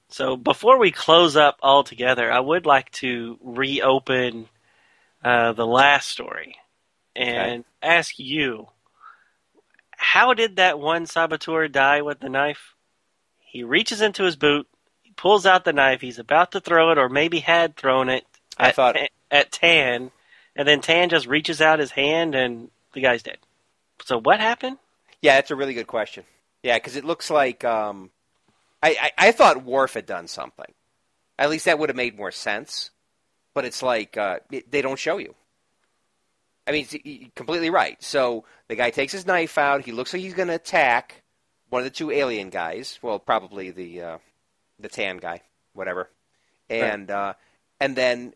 So 0.09 0.37
before 0.37 0.79
we 0.79 0.91
close 0.91 1.35
up 1.35 1.59
altogether, 1.61 2.31
I 2.31 2.39
would 2.39 2.65
like 2.65 2.91
to 2.91 3.37
reopen 3.41 4.47
uh, 5.23 5.53
the 5.53 5.67
last 5.67 6.09
story 6.09 6.55
and 7.15 7.63
ask 7.81 8.17
you, 8.17 8.67
how 10.03 10.33
did 10.33 10.57
that 10.57 10.79
one 10.79 11.05
saboteur 11.05 11.67
die 11.67 12.01
with 12.01 12.19
the 12.19 12.29
knife? 12.29 12.75
He 13.39 13.63
reaches 13.63 14.01
into 14.01 14.23
his 14.23 14.35
boot, 14.35 14.67
he 15.01 15.11
pulls 15.11 15.45
out 15.45 15.63
the 15.65 15.73
knife, 15.73 16.01
he's 16.01 16.19
about 16.19 16.51
to 16.51 16.59
throw 16.61 16.91
it, 16.91 16.97
or 16.97 17.09
maybe 17.09 17.39
had 17.39 17.75
thrown 17.75 18.09
it 18.09 18.25
I 18.57 18.69
at, 18.69 18.75
thought- 18.75 18.97
at 19.31 19.51
Tan, 19.51 20.11
and 20.55 20.67
then 20.67 20.81
Tan 20.81 21.09
just 21.09 21.27
reaches 21.27 21.61
out 21.61 21.79
his 21.79 21.91
hand 21.91 22.35
and 22.35 22.69
the 22.93 23.01
guy's 23.01 23.23
dead. 23.23 23.37
So 24.05 24.19
what 24.19 24.39
happened? 24.39 24.77
yeah, 25.21 25.35
that's 25.35 25.51
a 25.51 25.55
really 25.55 25.73
good 25.73 25.87
question. 25.87 26.25
Yeah, 26.63 26.77
because 26.77 26.95
it 26.95 27.05
looks 27.05 27.29
like 27.29 27.63
um, 27.63 28.09
I, 28.81 28.95
I 29.17 29.27
I 29.27 29.31
thought 29.31 29.63
Worf 29.63 29.93
had 29.95 30.05
done 30.05 30.27
something. 30.27 30.73
At 31.39 31.49
least 31.49 31.65
that 31.65 31.79
would 31.79 31.89
have 31.89 31.95
made 31.95 32.15
more 32.17 32.31
sense. 32.31 32.91
But 33.53 33.65
it's 33.65 33.83
like 33.83 34.17
uh, 34.17 34.39
it, 34.51 34.69
they 34.71 34.81
don't 34.81 34.97
show 34.99 35.17
you. 35.17 35.35
I 36.65 36.71
mean, 36.71 37.31
completely 37.35 37.69
right. 37.69 38.01
So 38.01 38.45
the 38.67 38.75
guy 38.75 38.89
takes 38.89 39.11
his 39.11 39.25
knife 39.25 39.57
out. 39.57 39.83
He 39.83 39.91
looks 39.91 40.13
like 40.13 40.21
he's 40.21 40.33
going 40.33 40.47
to 40.47 40.55
attack 40.55 41.23
one 41.69 41.81
of 41.81 41.85
the 41.85 41.89
two 41.89 42.11
alien 42.11 42.49
guys. 42.49 42.99
Well, 43.01 43.19
probably 43.19 43.71
the 43.71 44.01
uh, 44.01 44.17
the 44.79 44.87
tan 44.87 45.17
guy, 45.17 45.41
whatever. 45.73 46.09
And 46.69 47.11
uh, 47.11 47.33
and 47.79 47.95
then 47.95 48.33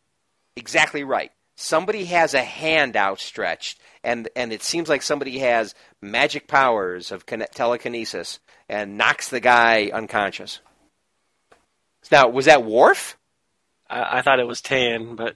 exactly 0.55 1.03
right. 1.03 1.31
Somebody 1.55 2.05
has 2.05 2.33
a 2.33 2.43
hand 2.43 2.95
outstretched, 2.95 3.79
and 4.03 4.29
and 4.35 4.51
it 4.51 4.61
seems 4.61 4.89
like 4.89 5.01
somebody 5.01 5.39
has 5.39 5.73
magic 6.01 6.47
powers 6.47 7.11
of 7.11 7.25
kine- 7.25 7.47
telekinesis 7.53 8.39
and 8.69 8.97
knocks 8.97 9.29
the 9.29 9.39
guy 9.39 9.89
unconscious. 9.93 10.59
Now, 12.11 12.29
was 12.29 12.45
that 12.45 12.63
Worf? 12.63 13.17
I, 13.89 14.19
I 14.19 14.21
thought 14.21 14.39
it 14.39 14.47
was 14.47 14.61
Tan, 14.61 15.15
but 15.15 15.35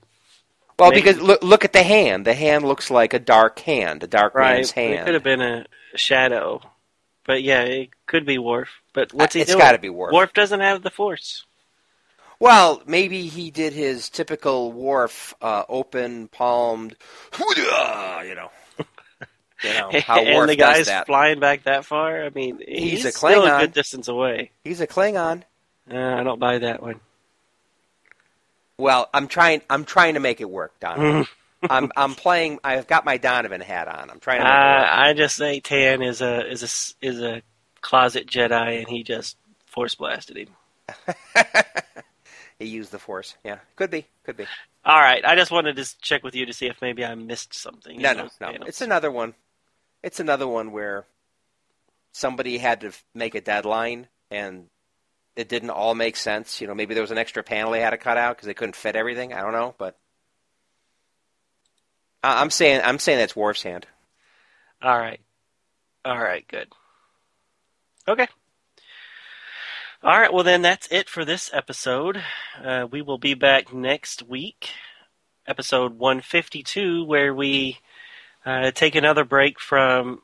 Well, 0.81 0.89
Maybe. 0.89 1.01
because 1.03 1.21
look, 1.21 1.43
look 1.43 1.63
at 1.63 1.73
the 1.73 1.83
hand. 1.83 2.25
The 2.25 2.33
hand 2.33 2.65
looks 2.65 2.89
like 2.89 3.13
a 3.13 3.19
dark 3.19 3.59
hand, 3.59 4.01
a 4.03 4.07
dark 4.07 4.33
man's 4.35 4.71
hand. 4.71 4.91
Right. 4.93 4.99
It 5.01 5.05
could 5.05 5.13
have 5.13 5.23
been 5.23 5.41
a 5.41 5.65
shadow. 5.95 6.59
But 7.23 7.43
yeah, 7.43 7.61
it 7.61 7.89
could 8.07 8.25
be 8.25 8.39
Worf. 8.39 8.69
But 8.93 9.13
what's 9.13 9.35
Uh, 9.35 9.37
he 9.37 9.41
it's 9.43 9.51
doing? 9.51 9.59
gotta 9.63 9.77
be 9.77 9.89
Worf. 9.89 10.11
Worf 10.11 10.33
doesn't 10.33 10.59
have 10.59 10.81
the 10.81 10.89
Force. 10.89 11.45
Well, 12.39 12.81
maybe 12.87 13.27
he 13.27 13.51
did 13.51 13.73
his 13.73 14.09
typical 14.09 14.71
Worf 14.71 15.35
uh, 15.39 15.63
open 15.69 16.27
palmed, 16.29 16.95
you 17.47 17.55
know. 18.35 18.49
You 19.63 19.73
know 19.75 19.91
how 20.03 20.19
and 20.19 20.35
Worf 20.35 20.47
the 20.47 20.55
guy's 20.55 20.89
flying 21.05 21.39
back 21.39 21.65
that 21.65 21.85
far. 21.85 22.23
I 22.25 22.29
mean, 22.31 22.57
he's, 22.67 23.03
He's 23.03 23.05
a 23.05 23.11
still 23.11 23.45
a 23.45 23.59
good 23.59 23.73
distance 23.73 24.07
away. 24.07 24.49
He's 24.63 24.81
a 24.81 24.87
Klingon. 24.87 25.43
Uh, 25.91 25.95
I 25.95 26.23
don't 26.23 26.39
buy 26.39 26.57
that 26.57 26.81
one. 26.81 26.99
Well, 28.81 29.09
I'm 29.13 29.27
trying. 29.27 29.61
I'm 29.69 29.85
trying 29.85 30.15
to 30.15 30.19
make 30.19 30.41
it 30.41 30.49
work, 30.49 30.79
Donovan. 30.79 31.23
Mm-hmm. 31.23 31.65
I'm 31.69 31.91
I'm 31.95 32.15
playing. 32.15 32.59
I've 32.63 32.87
got 32.87 33.05
my 33.05 33.17
Donovan 33.17 33.61
hat 33.61 33.87
on. 33.87 34.09
I'm 34.09 34.19
trying 34.19 34.39
to 34.39 34.45
make 34.45 34.51
it 34.51 34.81
work. 34.81 34.89
I, 34.91 35.13
just 35.13 35.35
say 35.35 35.59
Tan 35.59 36.01
is 36.01 36.21
a 36.21 36.49
is 36.51 36.63
a 36.63 37.05
is 37.05 37.21
a 37.21 37.43
closet 37.81 38.25
Jedi, 38.25 38.79
and 38.79 38.87
he 38.87 39.03
just 39.03 39.37
force 39.67 39.93
blasted 39.93 40.37
him. 40.37 40.47
he 42.59 42.65
used 42.65 42.91
the 42.91 42.97
Force. 42.97 43.35
Yeah, 43.43 43.59
could 43.75 43.91
be. 43.91 44.07
Could 44.25 44.37
be. 44.37 44.45
All 44.83 44.99
right, 44.99 45.23
I 45.23 45.35
just 45.35 45.51
wanted 45.51 45.75
to 45.75 46.01
check 46.01 46.23
with 46.23 46.33
you 46.33 46.47
to 46.47 46.53
see 46.53 46.65
if 46.65 46.81
maybe 46.81 47.05
I 47.05 47.13
missed 47.13 47.53
something. 47.53 48.01
No, 48.01 48.13
no, 48.13 48.23
no. 48.23 48.47
panels. 48.47 48.67
It's 48.67 48.81
another 48.81 49.11
one. 49.11 49.35
It's 50.01 50.19
another 50.19 50.47
one 50.47 50.71
where 50.71 51.05
somebody 52.13 52.57
had 52.57 52.81
to 52.81 52.87
f- 52.87 53.05
make 53.13 53.35
a 53.35 53.41
deadline 53.41 54.07
and 54.31 54.70
it 55.35 55.49
didn't 55.49 55.69
all 55.69 55.95
make 55.95 56.15
sense. 56.15 56.61
You 56.61 56.67
know, 56.67 56.75
maybe 56.75 56.93
there 56.93 57.03
was 57.03 57.11
an 57.11 57.17
extra 57.17 57.43
panel 57.43 57.71
they 57.71 57.81
had 57.81 57.91
to 57.91 57.97
cut 57.97 58.17
out 58.17 58.35
because 58.35 58.47
they 58.47 58.53
couldn't 58.53 58.75
fit 58.75 58.95
everything. 58.95 59.33
I 59.33 59.41
don't 59.41 59.53
know, 59.53 59.75
but 59.77 59.97
I'm 62.23 62.49
saying 62.49 62.81
I'm 62.83 62.99
saying 62.99 63.19
that's 63.19 63.35
Worf's 63.35 63.63
hand. 63.63 63.87
All 64.81 64.97
right. 64.97 65.19
All 66.03 66.17
right, 66.17 66.47
good. 66.47 66.67
Okay. 68.07 68.27
All 70.03 70.19
right, 70.19 70.33
well, 70.33 70.43
then 70.43 70.63
that's 70.63 70.87
it 70.89 71.07
for 71.07 71.23
this 71.23 71.51
episode. 71.53 72.23
Uh, 72.59 72.87
we 72.89 73.03
will 73.03 73.19
be 73.19 73.35
back 73.35 73.71
next 73.71 74.23
week, 74.23 74.71
episode 75.45 75.99
152, 75.99 77.03
where 77.05 77.35
we 77.35 77.77
uh, 78.43 78.71
take 78.71 78.95
another 78.95 79.23
break 79.23 79.59
from 79.59 80.23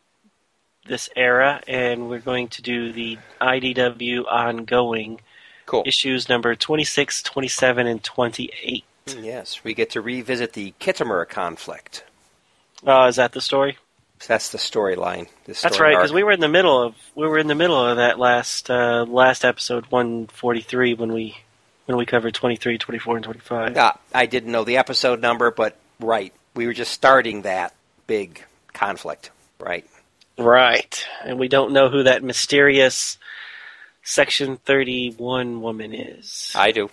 this 0.87 1.09
era 1.15 1.61
and 1.67 2.09
we're 2.09 2.19
going 2.19 2.47
to 2.49 2.61
do 2.61 2.91
the 2.91 3.17
IDW 3.41 4.25
ongoing 4.25 5.21
Cool. 5.65 5.83
issues 5.85 6.29
number 6.29 6.55
26, 6.55 7.23
27, 7.23 7.87
and 7.87 8.03
28. 8.03 8.83
Yes, 9.19 9.63
we 9.63 9.73
get 9.73 9.91
to 9.91 10.01
revisit 10.01 10.53
the 10.53 10.73
Khitomer 10.79 11.27
conflict. 11.27 12.03
Oh, 12.85 13.05
is 13.07 13.17
that 13.17 13.31
the 13.31 13.41
story? 13.41 13.77
That's 14.27 14.49
the 14.51 14.57
storyline. 14.57 15.27
This 15.45 15.61
That's 15.61 15.79
right, 15.79 15.95
because 15.95 16.11
we 16.11 16.23
were 16.23 16.31
in 16.31 16.39
the 16.39 16.47
middle 16.47 16.81
of 16.81 16.95
we 17.15 17.27
were 17.27 17.37
in 17.37 17.47
the 17.47 17.55
middle 17.55 17.79
of 17.79 17.97
that 17.97 18.17
last 18.17 18.69
uh, 18.69 19.05
last 19.07 19.45
episode 19.45 19.85
143 19.89 20.95
when 20.95 21.13
we 21.13 21.37
when 21.85 21.97
we 21.97 22.05
covered 22.05 22.33
23, 22.33 22.77
24, 22.77 23.15
and 23.17 23.23
25. 23.23 23.77
Ah, 23.77 23.99
I 24.13 24.25
didn't 24.25 24.51
know 24.51 24.63
the 24.63 24.77
episode 24.77 25.21
number, 25.21 25.51
but 25.51 25.77
right, 25.99 26.33
we 26.55 26.65
were 26.65 26.73
just 26.73 26.91
starting 26.91 27.43
that 27.43 27.73
big 28.07 28.43
conflict. 28.73 29.31
Right. 29.59 29.85
Right, 30.37 31.05
and 31.23 31.39
we 31.39 31.47
don't 31.47 31.71
know 31.73 31.89
who 31.89 32.03
that 32.03 32.23
mysterious 32.23 33.17
Section 34.03 34.57
31 34.57 35.61
woman 35.61 35.93
is. 35.93 36.51
I 36.55 36.71
do. 36.71 36.89